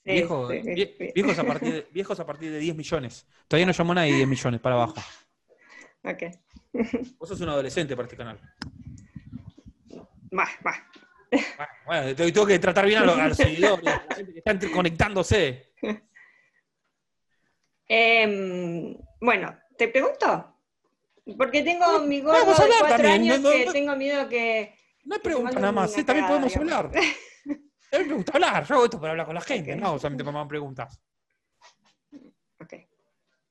Sí, 0.05 0.13
Viejo, 0.13 0.49
sí, 0.49 0.55
vie- 0.59 0.95
sí. 0.97 1.11
viejos, 1.13 1.37
a 1.37 1.43
partir 1.43 1.73
de, 1.73 1.87
viejos 1.91 2.19
a 2.19 2.25
partir 2.25 2.51
de 2.51 2.59
10 2.59 2.75
millones. 2.75 3.27
Todavía 3.47 3.65
no 3.65 3.73
llamó 3.73 3.93
nadie 3.93 4.13
10 4.15 4.27
millones 4.27 4.61
para 4.61 4.75
abajo. 4.75 4.95
Ok. 6.03 6.23
Vos 7.17 7.27
sos 7.29 7.41
un 7.41 7.49
adolescente 7.49 7.95
para 7.95 8.05
este 8.05 8.15
canal. 8.15 8.39
Va, 10.37 10.47
va. 10.65 10.87
Bueno, 11.85 12.15
tengo 12.15 12.45
que 12.45 12.57
tratar 12.59 12.85
bien 12.85 12.99
a 13.01 13.05
los, 13.05 13.17
a 13.19 13.27
los 13.27 13.37
seguidores, 13.37 13.85
a 13.87 14.05
la 14.09 14.15
gente 14.15 14.33
que 14.33 14.39
está 14.39 14.71
conectándose. 14.71 15.73
Em, 17.89 18.97
bueno, 19.21 19.57
¿te 19.77 19.87
pregunto? 19.87 20.55
Porque 21.37 21.63
tengo 21.63 21.99
mi 22.01 22.21
gordo 22.21 22.39
de 22.45 22.53
cuatro 22.79 22.87
también, 22.89 23.13
años 23.13 23.39
no- 23.39 23.49
no- 23.49 23.55
que 23.55 23.65
no- 23.65 23.71
tengo 23.71 23.95
miedo 23.95 24.27
que. 24.29 24.75
No 25.05 25.15
hay 25.15 25.41
mande 25.43 25.61
nada 25.61 25.71
más, 25.71 25.97
¿eh? 25.97 26.03
también 26.03 26.27
podemos 26.27 26.51
digamos. 26.53 26.73
hablar. 26.73 26.91
A 27.93 27.99
mí 27.99 28.03
me 28.03 28.13
gusta 28.15 28.33
hablar, 28.33 28.65
yo 28.65 28.75
hago 28.75 28.83
esto 28.85 28.99
para 28.99 29.11
hablar 29.11 29.25
con 29.25 29.35
la 29.35 29.41
gente, 29.41 29.73
no 29.77 29.97
solamente 29.97 30.25
para 30.25 30.37
más 30.39 30.47
preguntas. 30.47 31.01
Ok. 32.59 32.73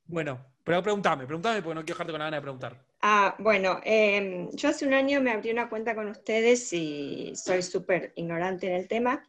Bueno, 0.04 0.44
pero 0.62 0.82
preguntame, 0.82 1.24
preguntame 1.24 1.62
porque 1.62 1.74
no 1.76 1.80
quiero 1.80 1.94
dejarte 1.94 2.12
con 2.12 2.18
la 2.18 2.26
gana 2.26 2.36
de 2.36 2.42
preguntar. 2.42 2.84
Ah, 3.08 3.36
bueno, 3.38 3.78
em, 3.84 4.50
yo 4.56 4.68
hace 4.68 4.84
un 4.84 4.92
año 4.92 5.20
me 5.20 5.30
abrí 5.30 5.52
una 5.52 5.68
cuenta 5.68 5.94
con 5.94 6.08
ustedes 6.08 6.72
y 6.72 7.32
soy 7.36 7.62
súper 7.62 8.12
ignorante 8.16 8.66
en 8.66 8.72
el 8.74 8.88
tema. 8.88 9.22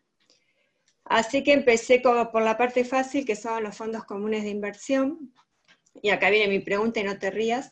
Así 1.06 1.44
que 1.44 1.54
empecé 1.54 2.02
como 2.02 2.32
por 2.32 2.42
la 2.42 2.58
parte 2.58 2.84
fácil, 2.84 3.24
que 3.24 3.36
son 3.36 3.62
los 3.64 3.78
fondos 3.78 4.04
comunes 4.06 4.42
de 4.42 4.50
inversión. 4.50 5.32
Y 6.02 6.10
acá 6.10 6.32
viene 6.32 6.48
mi 6.48 6.58
pregunta 6.60 7.02
y 7.02 7.04
no 7.04 7.20
te 7.20 7.30
rías. 7.30 7.72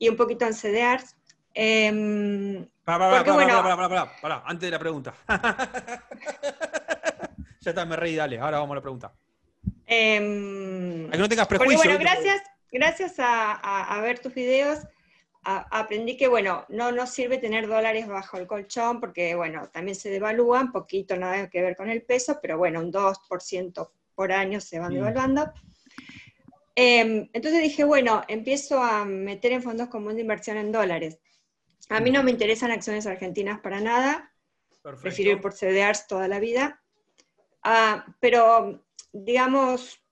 Y 0.00 0.08
un 0.08 0.16
poquito 0.16 0.46
en 0.46 0.52
CDRs. 0.54 1.14
Em, 1.54 2.66
Pará, 2.84 2.98
pará, 2.98 3.16
porque, 3.18 3.30
pará, 3.30 3.62
bueno, 3.62 3.88
pará, 3.88 4.20
pará, 4.20 4.42
antes 4.46 4.66
de 4.66 4.70
la 4.72 4.78
pregunta. 4.80 5.14
ya 7.60 7.70
está, 7.70 7.84
me 7.86 7.94
reí, 7.94 8.16
dale, 8.16 8.40
ahora 8.40 8.58
vamos 8.58 8.72
a 8.72 8.76
la 8.76 8.82
pregunta. 8.82 9.12
em, 9.86 11.06
A 11.06 11.10
que 11.12 11.18
no 11.18 11.28
tengas 11.28 11.46
Porque 11.46 11.60
prejuicio. 11.60 11.88
bueno, 11.88 11.98
¿viste? 12.00 12.14
gracias, 12.14 12.42
gracias 12.72 13.20
a, 13.20 13.52
a- 13.52 13.96
a 13.96 14.00
ver 14.00 14.18
tus 14.18 14.34
videos, 14.34 14.80
a- 15.42 15.66
aprendí 15.78 16.16
que 16.16 16.28
bueno, 16.28 16.64
no 16.68 16.92
nos 16.92 17.10
sirve 17.10 17.38
tener 17.38 17.66
dólares 17.66 18.06
bajo 18.06 18.36
el 18.36 18.46
colchón, 18.46 19.00
porque 19.00 19.34
bueno, 19.34 19.68
también 19.70 19.94
se 19.94 20.10
devalúan, 20.10 20.72
poquito 20.72 21.16
nada 21.16 21.48
que 21.48 21.62
ver 21.62 21.76
con 21.76 21.88
el 21.90 22.02
peso, 22.02 22.38
pero 22.42 22.58
bueno, 22.58 22.80
un 22.80 22.90
2% 22.90 23.92
por 24.14 24.32
año 24.32 24.60
se 24.60 24.78
van 24.78 24.94
devaluando. 24.94 25.50
Em, 26.74 27.28
entonces 27.32 27.62
dije, 27.62 27.84
bueno, 27.84 28.22
empiezo 28.28 28.82
a 28.82 29.04
meter 29.04 29.52
en 29.52 29.62
fondos 29.62 29.88
comunes 29.88 30.16
de 30.16 30.22
inversión 30.22 30.56
en 30.56 30.72
dólares. 30.72 31.18
A 31.88 32.00
mí 32.00 32.10
no 32.10 32.22
me 32.22 32.30
interesan 32.30 32.70
acciones 32.70 33.06
argentinas 33.06 33.60
para 33.60 33.80
nada, 33.80 34.32
prefiero 35.02 35.32
ir 35.32 35.40
por 35.40 35.52
CDRs 35.52 36.06
toda 36.06 36.28
la 36.28 36.38
vida. 36.38 36.82
Ah, 37.62 38.06
pero, 38.20 38.84
digamos, 39.12 40.02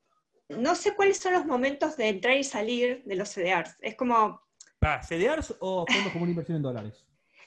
no 0.48 0.74
sé 0.74 0.94
cuáles 0.94 1.18
son 1.18 1.34
los 1.34 1.46
momentos 1.46 1.96
de 1.96 2.08
entrar 2.08 2.36
y 2.36 2.44
salir 2.44 3.02
de 3.04 3.14
los 3.16 3.28
CDRs. 3.28 3.76
Es 3.80 3.94
como, 3.94 4.42
Pará, 4.78 5.02
¿CDRs 5.02 5.56
o 5.60 5.86
fondos 5.86 6.12
comunes 6.12 6.28
de 6.28 6.32
inversión 6.32 6.56
en 6.56 6.62
dólares? 6.62 7.04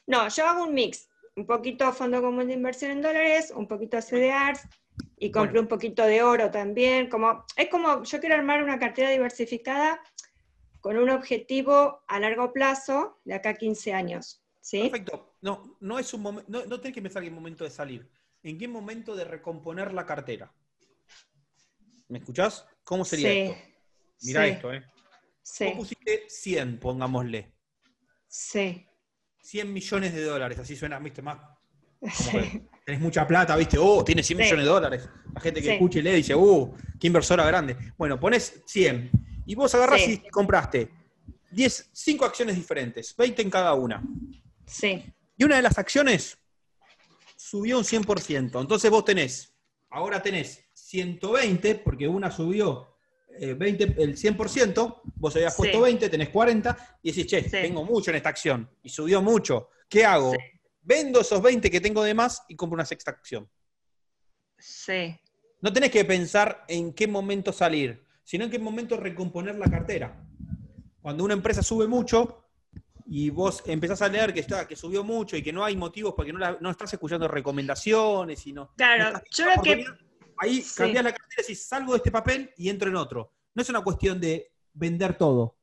no, 0.07 0.27
yo 0.27 0.45
hago 0.45 0.63
un 0.63 0.73
mix. 0.73 1.07
Un 1.35 1.45
poquito 1.45 1.93
fondo 1.93 2.21
común 2.21 2.47
de 2.47 2.53
inversión 2.55 2.91
en 2.91 3.01
dólares, 3.01 3.53
un 3.55 3.65
poquito 3.65 4.01
CDRs, 4.01 4.67
y 5.17 5.31
compré 5.31 5.59
un 5.61 5.67
poquito 5.67 6.03
de 6.03 6.21
oro 6.21 6.51
también. 6.51 7.09
Como, 7.09 7.45
es 7.55 7.69
como, 7.69 8.03
yo 8.03 8.19
quiero 8.19 8.35
armar 8.35 8.61
una 8.61 8.77
cartera 8.77 9.09
diversificada 9.11 10.01
con 10.81 10.97
un 10.97 11.09
objetivo 11.09 12.03
a 12.07 12.19
largo 12.19 12.51
plazo, 12.51 13.21
de 13.23 13.35
acá 13.35 13.51
a 13.51 13.53
15 13.53 13.93
años. 13.93 14.43
¿sí? 14.59 14.89
Perfecto. 14.89 15.35
No, 15.41 15.77
no 15.79 15.99
es 15.99 16.13
un 16.13 16.23
no, 16.23 16.65
no 16.65 16.79
tenés 16.79 16.93
que 16.93 17.01
pensar 17.01 17.23
en 17.23 17.29
qué 17.29 17.35
momento 17.35 17.63
de 17.63 17.69
salir. 17.69 18.11
¿En 18.43 18.57
qué 18.57 18.67
momento 18.67 19.15
de 19.15 19.23
recomponer 19.23 19.93
la 19.93 20.05
cartera? 20.05 20.51
¿Me 22.09 22.19
escuchás? 22.19 22.65
¿Cómo 22.83 23.05
sería 23.05 23.31
Sí, 23.31 23.39
esto? 23.39 23.57
Mirá 24.23 24.43
sí. 24.45 24.49
esto, 24.49 24.73
¿eh? 24.73 24.83
Sí, 25.43 25.65
Vos 25.65 25.73
pusiste 25.77 26.25
100, 26.27 26.79
pongámosle. 26.79 27.51
sí. 28.27 28.85
100 29.43 29.73
millones 29.73 30.13
de 30.13 30.23
dólares, 30.23 30.59
así 30.59 30.75
suena, 30.75 30.99
viste, 30.99 31.21
más. 31.23 31.39
como 31.99 32.31
que 32.41 32.61
tenés 32.85 33.01
mucha 33.01 33.27
plata, 33.27 33.55
viste, 33.55 33.77
oh, 33.79 34.03
tiene 34.03 34.21
100 34.23 34.37
Sí. 34.37 34.43
millones 34.43 34.65
de 34.65 34.71
dólares. 34.71 35.09
La 35.33 35.41
gente 35.41 35.61
que 35.61 35.67
Sí. 35.67 35.73
escucha 35.73 35.99
y 35.99 36.01
lee 36.03 36.11
dice, 36.13 36.35
uh, 36.35 36.75
qué 36.99 37.07
inversora 37.07 37.43
grande. 37.45 37.75
Bueno, 37.97 38.19
pones 38.19 38.61
100 38.67 39.09
y 39.47 39.55
vos 39.55 39.73
agarrás 39.75 40.01
Sí. 40.01 40.21
y 40.25 40.29
compraste 40.29 40.89
10, 41.51 41.89
5 41.91 42.23
acciones 42.25 42.55
diferentes, 42.55 43.15
20 43.17 43.41
en 43.41 43.49
cada 43.49 43.73
una. 43.73 44.01
Sí. 44.67 45.03
Y 45.37 45.43
una 45.43 45.55
de 45.57 45.61
las 45.63 45.77
acciones 45.79 46.37
subió 47.35 47.77
un 47.79 47.83
100%. 47.85 48.61
Entonces 48.61 48.89
vos 48.91 49.03
tenés, 49.03 49.55
ahora 49.89 50.21
tenés 50.21 50.63
120, 50.73 51.75
porque 51.75 52.07
una 52.07 52.29
subió 52.31 52.90
eh, 53.39 53.53
20, 53.53 53.95
el 53.97 54.17
100%, 54.17 55.01
vos 55.15 55.35
habías 55.35 55.53
Sí. 55.55 55.57
puesto 55.61 55.81
20, 55.81 56.09
tenés 56.09 56.29
40, 56.29 56.99
y 57.03 57.11
decís, 57.11 57.27
che, 57.27 57.41
tengo 57.43 57.83
mucho 57.83 58.11
en 58.11 58.17
esta 58.17 58.29
acción, 58.29 58.69
y 58.83 58.89
subió 58.89 59.21
mucho. 59.21 59.69
¿Qué 59.89 60.05
hago? 60.05 60.33
Vendo 60.81 61.21
esos 61.21 61.41
20 61.41 61.69
que 61.69 61.81
tengo 61.81 62.03
de 62.03 62.13
más 62.13 62.43
y 62.47 62.55
compro 62.55 62.75
una 62.75 62.85
sexta 62.85 63.11
acción. 63.11 63.49
Sí. 64.57 65.15
No 65.61 65.71
tenés 65.71 65.91
que 65.91 66.05
pensar 66.05 66.63
en 66.67 66.93
qué 66.93 67.07
momento 67.07 67.51
salir, 67.53 68.03
sino 68.23 68.45
en 68.45 68.51
qué 68.51 68.59
momento 68.59 68.97
recomponer 68.97 69.55
la 69.55 69.69
cartera. 69.69 70.23
Cuando 71.01 71.23
una 71.23 71.33
empresa 71.33 71.61
sube 71.63 71.87
mucho 71.87 72.45
y 73.07 73.29
vos 73.29 73.63
empezás 73.65 74.01
a 74.01 74.07
leer 74.07 74.33
que 74.33 74.39
está, 74.39 74.67
que 74.67 74.75
subió 74.75 75.03
mucho 75.03 75.35
y 75.35 75.43
que 75.43 75.51
no 75.51 75.63
hay 75.65 75.75
motivos 75.75 76.13
porque 76.15 76.31
no, 76.31 76.39
la- 76.39 76.57
no 76.61 76.69
estás 76.71 76.93
escuchando 76.93 77.27
recomendaciones 77.27 78.45
y 78.47 78.53
no. 78.53 78.71
Claro, 78.77 79.21
yo 79.31 79.45
lo 79.55 79.61
que. 79.61 79.85
Ahí 80.41 80.61
Sí. 80.61 80.73
cambiás 80.75 81.03
la 81.03 81.11
cartera 81.11 81.35
y 81.37 81.41
decís, 81.43 81.63
salgo 81.65 81.93
de 81.93 81.97
este 81.97 82.11
papel 82.11 82.51
y 82.57 82.69
entro 82.69 82.89
en 82.89 82.95
otro. 82.95 83.31
No 83.53 83.61
es 83.61 83.69
una 83.69 83.81
cuestión 83.81 84.19
de 84.19 84.51
vender 84.73 85.15
todo. 85.17 85.55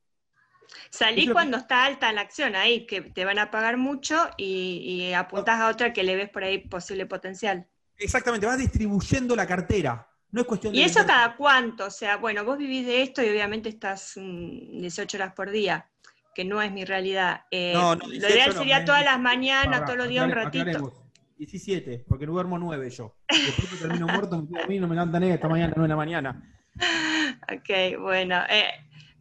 Salí 0.91 1.27
cuando 1.29 1.57
está 1.57 1.85
alta 1.85 2.13
la 2.13 2.21
acción 2.21 2.55
ahí, 2.55 2.87
que 2.87 3.01
te 3.01 3.25
van 3.25 3.39
a 3.39 3.51
pagar 3.51 3.77
mucho 3.77 4.29
y, 4.37 4.79
y 5.09 5.13
apuntás 5.15 5.61
a 5.61 5.69
otra 5.69 5.93
que 5.93 6.03
le 6.03 6.15
ves 6.15 6.29
por 6.29 6.45
ahí 6.45 6.59
posible 6.59 7.07
potencial. 7.07 7.67
Exactamente, 7.97 8.47
vas 8.47 8.59
distribuyendo 8.59 9.35
la 9.35 9.47
cartera. 9.47 10.07
No 10.31 10.43
es 10.43 10.47
cuestión 10.47 10.73
de 10.75 10.79
¿Y 10.79 10.83
eso 10.83 11.01
vender- 11.01 11.07
cada 11.17 11.37
cuánto? 11.37 11.87
O 11.87 11.91
sea, 11.91 12.17
bueno, 12.19 12.45
vos 12.45 12.59
vivís 12.59 12.87
de 12.87 13.03
esto 13.03 13.23
y 13.23 13.31
obviamente 13.31 13.69
estás 13.71 14.13
mm, 14.17 14.81
18 14.81 15.17
horas 15.17 15.33
por 15.33 15.51
día, 15.51 15.89
que 16.35 16.45
no 16.45 16.61
es 16.63 16.71
mi 16.71 16.85
realidad. 16.85 17.45
Eh, 17.51 17.73
No, 17.75 17.97
no, 17.97 18.05
lo 18.07 18.11
18 18.11 18.35
ideal 18.35 18.53
sería 18.53 18.85
todas 18.85 19.05
las 19.05 19.19
mañanas, 19.19 19.85
todos 19.87 19.97
los 19.97 20.09
días 20.09 20.27
un 20.27 20.33
ratito. 20.33 21.08
Aclaremos. 21.39 21.53
17, 21.53 22.05
porque 22.09 22.27
no 22.27 22.33
duermo 22.33 22.59
9 22.59 22.91
yo. 22.91 23.17
Después 23.29 23.69
que 23.71 23.77
termino 23.77 24.07
muerto, 24.09 24.41
me 24.43 24.49
quedo 24.49 24.65
a 24.65 24.67
mí, 24.67 24.79
no 24.79 24.89
me 24.89 24.95
levantan 24.95 25.23
esta 25.25 25.49
mañana, 25.49 25.73
9 25.77 25.85
de 25.85 25.89
la 25.89 25.97
mañana. 25.97 26.55
Ok, 27.51 28.01
bueno. 28.01 28.43
eh, 28.49 28.71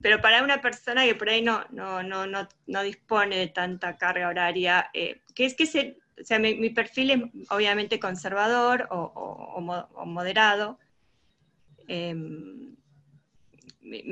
pero 0.02 0.22
para 0.22 0.44
una 0.44 0.62
persona 0.62 1.04
que 1.06 1.16
por 1.16 1.30
ahí 1.30 1.42
no, 1.42 1.64
no, 1.72 2.04
no, 2.04 2.28
no, 2.28 2.48
no 2.68 2.84
dispone 2.84 3.36
de 3.38 3.48
tanta 3.48 3.98
carga 3.98 4.28
horaria, 4.28 4.90
eh, 4.94 5.22
que 5.34 5.46
es 5.46 5.56
que 5.56 5.66
se, 5.66 5.98
o 6.22 6.24
sea, 6.24 6.38
mi, 6.40 6.56
mi 6.56 6.70
perfil 6.70 7.12
es 7.12 7.22
obviamente 7.50 8.00
conservador 8.00 8.88
o, 8.92 8.98
o- 9.00 9.56
o 9.56 9.62
mo- 9.62 9.88
o 9.94 10.06
moderado. 10.06 10.78
Mi, 13.82 14.04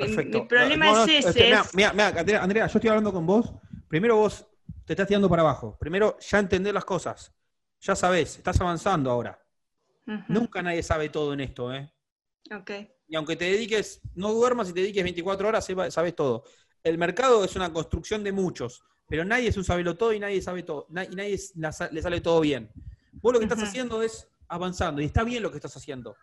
problema 0.47 0.85
No, 0.85 0.95
no, 0.95 1.03
es 1.03 1.25
ese. 1.25 1.51
es- 1.51 1.73
mirá, 1.75 1.91
mirá, 1.93 2.07
Andrea, 2.07 2.41
Andrea, 2.43 2.67
yo 2.67 2.77
estoy 2.79 2.89
hablando 2.89 3.11
con 3.13 3.25
vos. 3.25 3.53
Primero 3.87 4.15
vos 4.17 4.47
te 4.85 4.93
estás 4.93 5.07
tirando 5.07 5.29
para 5.29 5.41
abajo. 5.41 5.77
Primero 5.79 6.17
ya 6.19 6.39
entendés 6.39 6.73
las 6.73 6.85
cosas. 6.85 7.34
Ya 7.85 7.95
sabés, 7.95 8.37
estás 8.37 8.59
avanzando 8.59 9.11
ahora. 9.11 9.39
Nunca 10.27 10.63
nadie 10.63 10.81
sabe 10.81 11.09
todo 11.09 11.33
en 11.33 11.41
esto, 11.41 11.71
¿eh? 11.71 11.91
ok. 12.51 12.71
Y 13.07 13.15
aunque 13.15 13.35
te 13.35 13.45
dediques, 13.45 14.01
no 14.15 14.33
duermas 14.33 14.69
y 14.69 14.73
te 14.73 14.79
dediques 14.79 15.03
24 15.03 15.47
horas, 15.47 15.67
sabes 15.89 16.15
todo. 16.15 16.43
El 16.83 16.97
mercado 16.97 17.43
es 17.45 17.55
una 17.55 17.71
construcción 17.71 18.23
de 18.23 18.31
muchos. 18.31 18.83
pero 19.07 19.23
nadie 19.23 19.49
es 19.49 19.57
un 19.57 19.63
sabelo 19.63 19.95
todo 19.95 20.13
y 20.13 20.19
nadie 20.19 20.41
sabe 20.41 20.63
todo, 20.63 20.87
y 20.89 21.15
nadie 21.15 21.39
le 21.91 22.01
sale 22.01 22.21
todo 22.21 22.41
bien. 22.41 22.71
Vos 23.13 23.33
lo 23.33 23.39
que 23.39 23.45
estás 23.45 23.61
haciendo 23.61 24.01
es 24.01 24.27
avanzando, 24.47 24.99
y 24.99 25.05
está 25.05 25.23
bien 25.23 25.43
lo 25.43 25.51
que 25.51 25.57
estás 25.57 25.77
haciendo. 25.77 26.15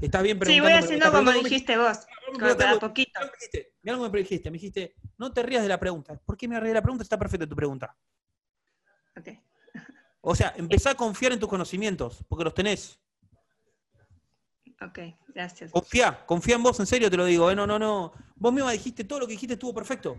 Está 0.00 0.20
bien 0.20 0.40
Sí, 0.44 0.58
voy 0.58 0.72
haciendo 0.72 1.12
como 1.12 1.30
dijiste 1.30 1.76
vos, 1.76 1.98
a 1.98 2.80
poquito. 2.80 3.20
Mira 3.84 3.94
algo 3.96 4.10
me 4.10 4.18
dijiste, 4.18 4.50
me 4.50 4.56
dijiste, 4.56 4.96
no 5.16 5.32
te 5.32 5.44
rías 5.44 5.62
de 5.62 5.68
la 5.68 5.78
pregunta. 5.78 6.20
¿Por 6.26 6.36
qué 6.36 6.48
me 6.48 6.58
rías 6.58 6.70
de 6.70 6.74
la 6.74 6.82
pregunta? 6.82 7.04
Está 7.04 7.16
perfecta 7.16 7.46
tu 7.46 7.54
pregunta. 7.54 7.96
Ok. 9.16 9.28
O 10.26 10.34
sea, 10.34 10.54
empezá 10.56 10.90
a 10.90 10.94
confiar 10.94 11.32
en 11.32 11.38
tus 11.38 11.48
conocimientos, 11.48 12.24
porque 12.28 12.44
los 12.44 12.54
tenés. 12.54 12.98
Ok, 14.80 14.98
gracias. 15.28 15.70
Confía, 15.70 16.24
confía 16.24 16.54
en 16.56 16.62
vos, 16.62 16.80
en 16.80 16.86
serio 16.86 17.10
te 17.10 17.16
lo 17.16 17.26
digo. 17.26 17.50
¿eh? 17.50 17.54
No, 17.54 17.66
no, 17.66 17.78
no. 17.78 18.12
Vos 18.34 18.52
misma 18.52 18.72
dijiste, 18.72 19.04
todo 19.04 19.20
lo 19.20 19.26
que 19.26 19.32
dijiste 19.32 19.54
estuvo 19.54 19.74
perfecto. 19.74 20.18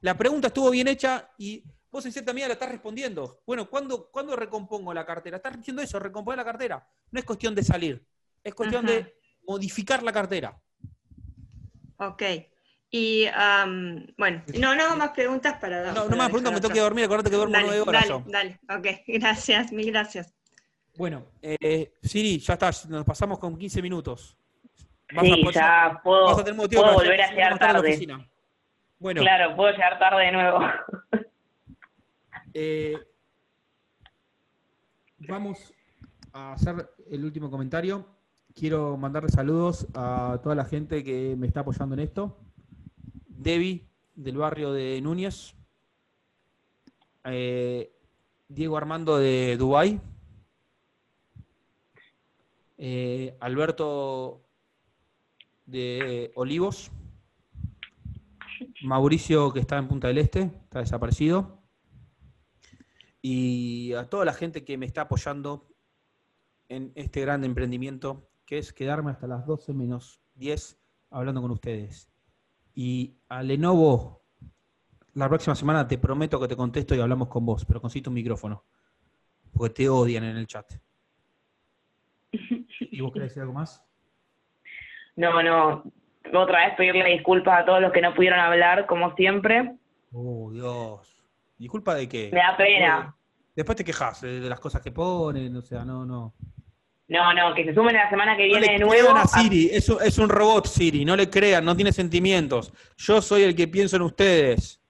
La 0.00 0.16
pregunta 0.16 0.48
estuvo 0.48 0.70
bien 0.70 0.88
hecha 0.88 1.30
y 1.36 1.62
vos 1.90 2.04
en 2.06 2.12
cierta 2.12 2.32
medida 2.32 2.48
la 2.48 2.54
estás 2.54 2.70
respondiendo. 2.70 3.42
Bueno, 3.46 3.68
¿cuándo, 3.68 4.10
¿cuándo 4.10 4.34
recompongo 4.36 4.94
la 4.94 5.04
cartera? 5.04 5.36
Estás 5.36 5.56
diciendo 5.56 5.82
eso, 5.82 5.98
recomponer 5.98 6.38
la 6.38 6.44
cartera. 6.44 6.88
No 7.10 7.20
es 7.20 7.24
cuestión 7.26 7.54
de 7.54 7.62
salir, 7.62 8.06
es 8.42 8.54
cuestión 8.54 8.86
de 8.86 9.14
modificar 9.46 10.02
la 10.02 10.12
cartera. 10.12 10.58
Ok. 11.98 12.22
Y 12.94 13.26
bueno, 14.18 14.42
no, 14.58 14.76
no 14.76 14.96
más 14.96 15.10
preguntas 15.12 15.56
para. 15.58 15.92
No, 15.94 16.10
no 16.10 16.14
más 16.16 16.26
preguntas, 16.26 16.52
me 16.52 16.60
tengo 16.60 16.74
que 16.74 16.80
dormir, 16.80 17.06
acuérdate 17.06 17.30
que 17.30 17.36
duermo 17.36 17.56
nueve 17.58 17.80
horas. 17.80 18.06
Dale, 18.26 18.58
dale, 18.68 18.78
ok, 18.78 19.00
gracias, 19.06 19.72
mil 19.72 19.90
gracias. 19.90 20.34
Bueno, 20.98 21.24
eh, 21.40 21.94
Siri, 22.02 22.38
ya 22.38 22.52
está, 22.52 22.70
nos 22.90 23.06
pasamos 23.06 23.38
con 23.38 23.56
15 23.56 23.80
minutos. 23.80 24.36
sí, 25.08 25.42
ya 25.54 25.98
puedo, 26.04 26.36
puedo 26.36 26.92
volver 26.92 27.22
a 27.22 27.30
llegar 27.30 27.58
tarde. 27.58 28.06
bueno. 28.98 29.22
Claro, 29.22 29.56
puedo 29.56 29.72
llegar 29.72 29.98
tarde 29.98 30.26
de 30.26 30.32
nuevo. 30.32 30.60
eh, 32.52 32.98
vamos 35.16 35.72
a 36.34 36.52
hacer 36.52 36.90
el 37.10 37.24
último 37.24 37.50
comentario. 37.50 38.06
Quiero 38.54 38.98
mandarle 38.98 39.30
saludos 39.30 39.86
a 39.94 40.38
toda 40.42 40.54
la 40.54 40.66
gente 40.66 41.02
que 41.02 41.36
me 41.38 41.46
está 41.46 41.60
apoyando 41.60 41.94
en 41.94 42.00
esto. 42.00 42.38
Debbie, 43.42 43.86
del 44.14 44.36
barrio 44.36 44.72
de 44.72 45.00
Núñez. 45.00 45.54
Eh, 47.24 47.92
Diego 48.48 48.76
Armando 48.76 49.18
de 49.18 49.56
Dubái. 49.56 50.00
Eh, 52.78 53.36
Alberto 53.40 54.42
de 55.66 56.32
Olivos. 56.34 56.90
Mauricio, 58.82 59.52
que 59.52 59.60
está 59.60 59.78
en 59.78 59.88
Punta 59.88 60.08
del 60.08 60.18
Este, 60.18 60.42
está 60.42 60.80
desaparecido. 60.80 61.62
Y 63.20 63.92
a 63.94 64.08
toda 64.10 64.24
la 64.24 64.34
gente 64.34 64.64
que 64.64 64.76
me 64.76 64.86
está 64.86 65.02
apoyando 65.02 65.68
en 66.68 66.92
este 66.96 67.20
gran 67.20 67.44
emprendimiento, 67.44 68.28
que 68.44 68.58
es 68.58 68.72
quedarme 68.72 69.12
hasta 69.12 69.26
las 69.26 69.46
12 69.46 69.72
menos 69.72 70.20
10 70.34 70.78
hablando 71.10 71.40
con 71.40 71.52
ustedes. 71.52 72.11
Y 72.74 73.14
a 73.28 73.42
Lenovo, 73.42 74.22
la 75.14 75.28
próxima 75.28 75.54
semana 75.54 75.86
te 75.86 75.98
prometo 75.98 76.40
que 76.40 76.48
te 76.48 76.56
contesto 76.56 76.94
y 76.94 77.00
hablamos 77.00 77.28
con 77.28 77.44
vos, 77.44 77.64
pero 77.64 77.80
consiste 77.80 78.08
un 78.08 78.14
micrófono, 78.14 78.64
porque 79.52 79.74
te 79.74 79.88
odian 79.88 80.24
en 80.24 80.36
el 80.36 80.46
chat. 80.46 80.72
¿Y 82.32 83.00
vos 83.00 83.12
querés 83.12 83.28
decir 83.28 83.42
algo 83.42 83.54
más? 83.54 83.84
No, 85.16 85.42
no. 85.42 85.84
Otra 86.32 86.66
vez 86.66 86.76
pedirle 86.76 87.04
disculpas 87.10 87.62
a 87.62 87.64
todos 87.64 87.82
los 87.82 87.92
que 87.92 88.00
no 88.00 88.14
pudieron 88.14 88.40
hablar, 88.40 88.86
como 88.86 89.14
siempre. 89.16 89.76
Oh, 90.12 90.50
Dios. 90.50 91.22
¿Disculpa 91.58 91.94
de 91.94 92.08
qué? 92.08 92.30
Me 92.32 92.40
da 92.40 92.56
pena. 92.56 93.16
Después 93.54 93.76
te 93.76 93.84
quejas 93.84 94.22
de 94.22 94.48
las 94.48 94.60
cosas 94.60 94.80
que 94.80 94.92
ponen, 94.92 95.54
o 95.56 95.62
sea, 95.62 95.84
no, 95.84 96.06
no. 96.06 96.32
No, 97.12 97.34
no, 97.34 97.54
que 97.54 97.66
se 97.66 97.74
sumen 97.74 97.94
la 97.94 98.08
semana 98.08 98.34
que 98.38 98.46
viene 98.46 98.72
de 98.72 98.78
nuevo. 98.78 99.10
A 99.10 99.26
Siri, 99.26 99.68
es 99.70 99.86
un, 99.90 99.98
es 100.02 100.16
un 100.16 100.30
robot 100.30 100.66
Siri, 100.66 101.04
no 101.04 101.14
le 101.14 101.28
crean, 101.28 101.62
no 101.62 101.76
tiene 101.76 101.92
sentimientos. 101.92 102.72
Yo 102.96 103.20
soy 103.20 103.42
el 103.42 103.54
que 103.54 103.68
pienso 103.68 103.96
en 103.96 104.02
ustedes. 104.02 104.80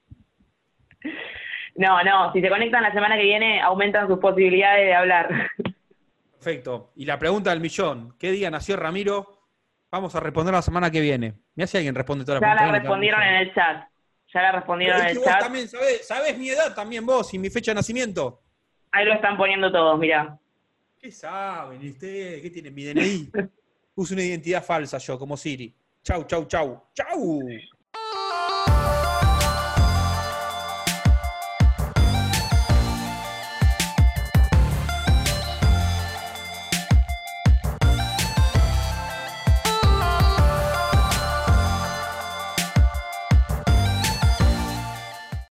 No, 1.74 2.00
no, 2.04 2.32
si 2.32 2.40
se 2.40 2.48
conectan 2.48 2.84
la 2.84 2.92
semana 2.92 3.16
que 3.16 3.24
viene, 3.24 3.60
aumentan 3.60 4.06
sus 4.06 4.20
posibilidades 4.20 4.86
de 4.86 4.94
hablar. 4.94 5.50
Perfecto. 6.30 6.92
Y 6.94 7.06
la 7.06 7.18
pregunta 7.18 7.50
del 7.50 7.58
millón, 7.58 8.14
¿qué 8.20 8.30
día 8.30 8.52
nació 8.52 8.76
Ramiro? 8.76 9.48
Vamos 9.90 10.14
a 10.14 10.20
responder 10.20 10.54
la 10.54 10.62
semana 10.62 10.92
que 10.92 11.00
viene. 11.00 11.34
Mira 11.56 11.66
si 11.66 11.76
alguien 11.76 11.96
responde 11.96 12.24
toda 12.24 12.38
la 12.38 12.54
Ya 12.54 12.66
la 12.66 12.78
respondieron 12.78 13.20
en 13.20 13.34
el 13.34 13.52
chat. 13.52 13.84
Ya 14.32 14.42
la 14.42 14.52
respondieron 14.52 15.00
en 15.00 15.08
el 15.08 15.20
chat. 15.24 15.40
También 15.40 15.66
sabés, 15.66 16.06
sabés 16.06 16.38
mi 16.38 16.50
edad 16.50 16.72
también 16.72 17.04
vos 17.04 17.34
y 17.34 17.38
mi 17.40 17.50
fecha 17.50 17.72
de 17.72 17.76
nacimiento. 17.76 18.42
Ahí 18.92 19.06
lo 19.06 19.12
están 19.12 19.36
poniendo 19.36 19.72
todos, 19.72 19.98
mirá. 19.98 20.38
¿Qué 21.02 21.10
saben? 21.10 21.84
¿Usted 21.84 22.40
qué 22.40 22.48
tiene 22.48 22.70
mi 22.70 22.84
DNI? 22.84 23.32
Puse 23.94 24.14
una 24.14 24.22
identidad 24.22 24.64
falsa 24.64 24.98
yo, 24.98 25.18
como 25.18 25.36
Siri. 25.36 25.74
Chau, 26.04 26.22
chau, 26.28 26.44
chau. 26.46 26.80
Chau. 26.94 27.40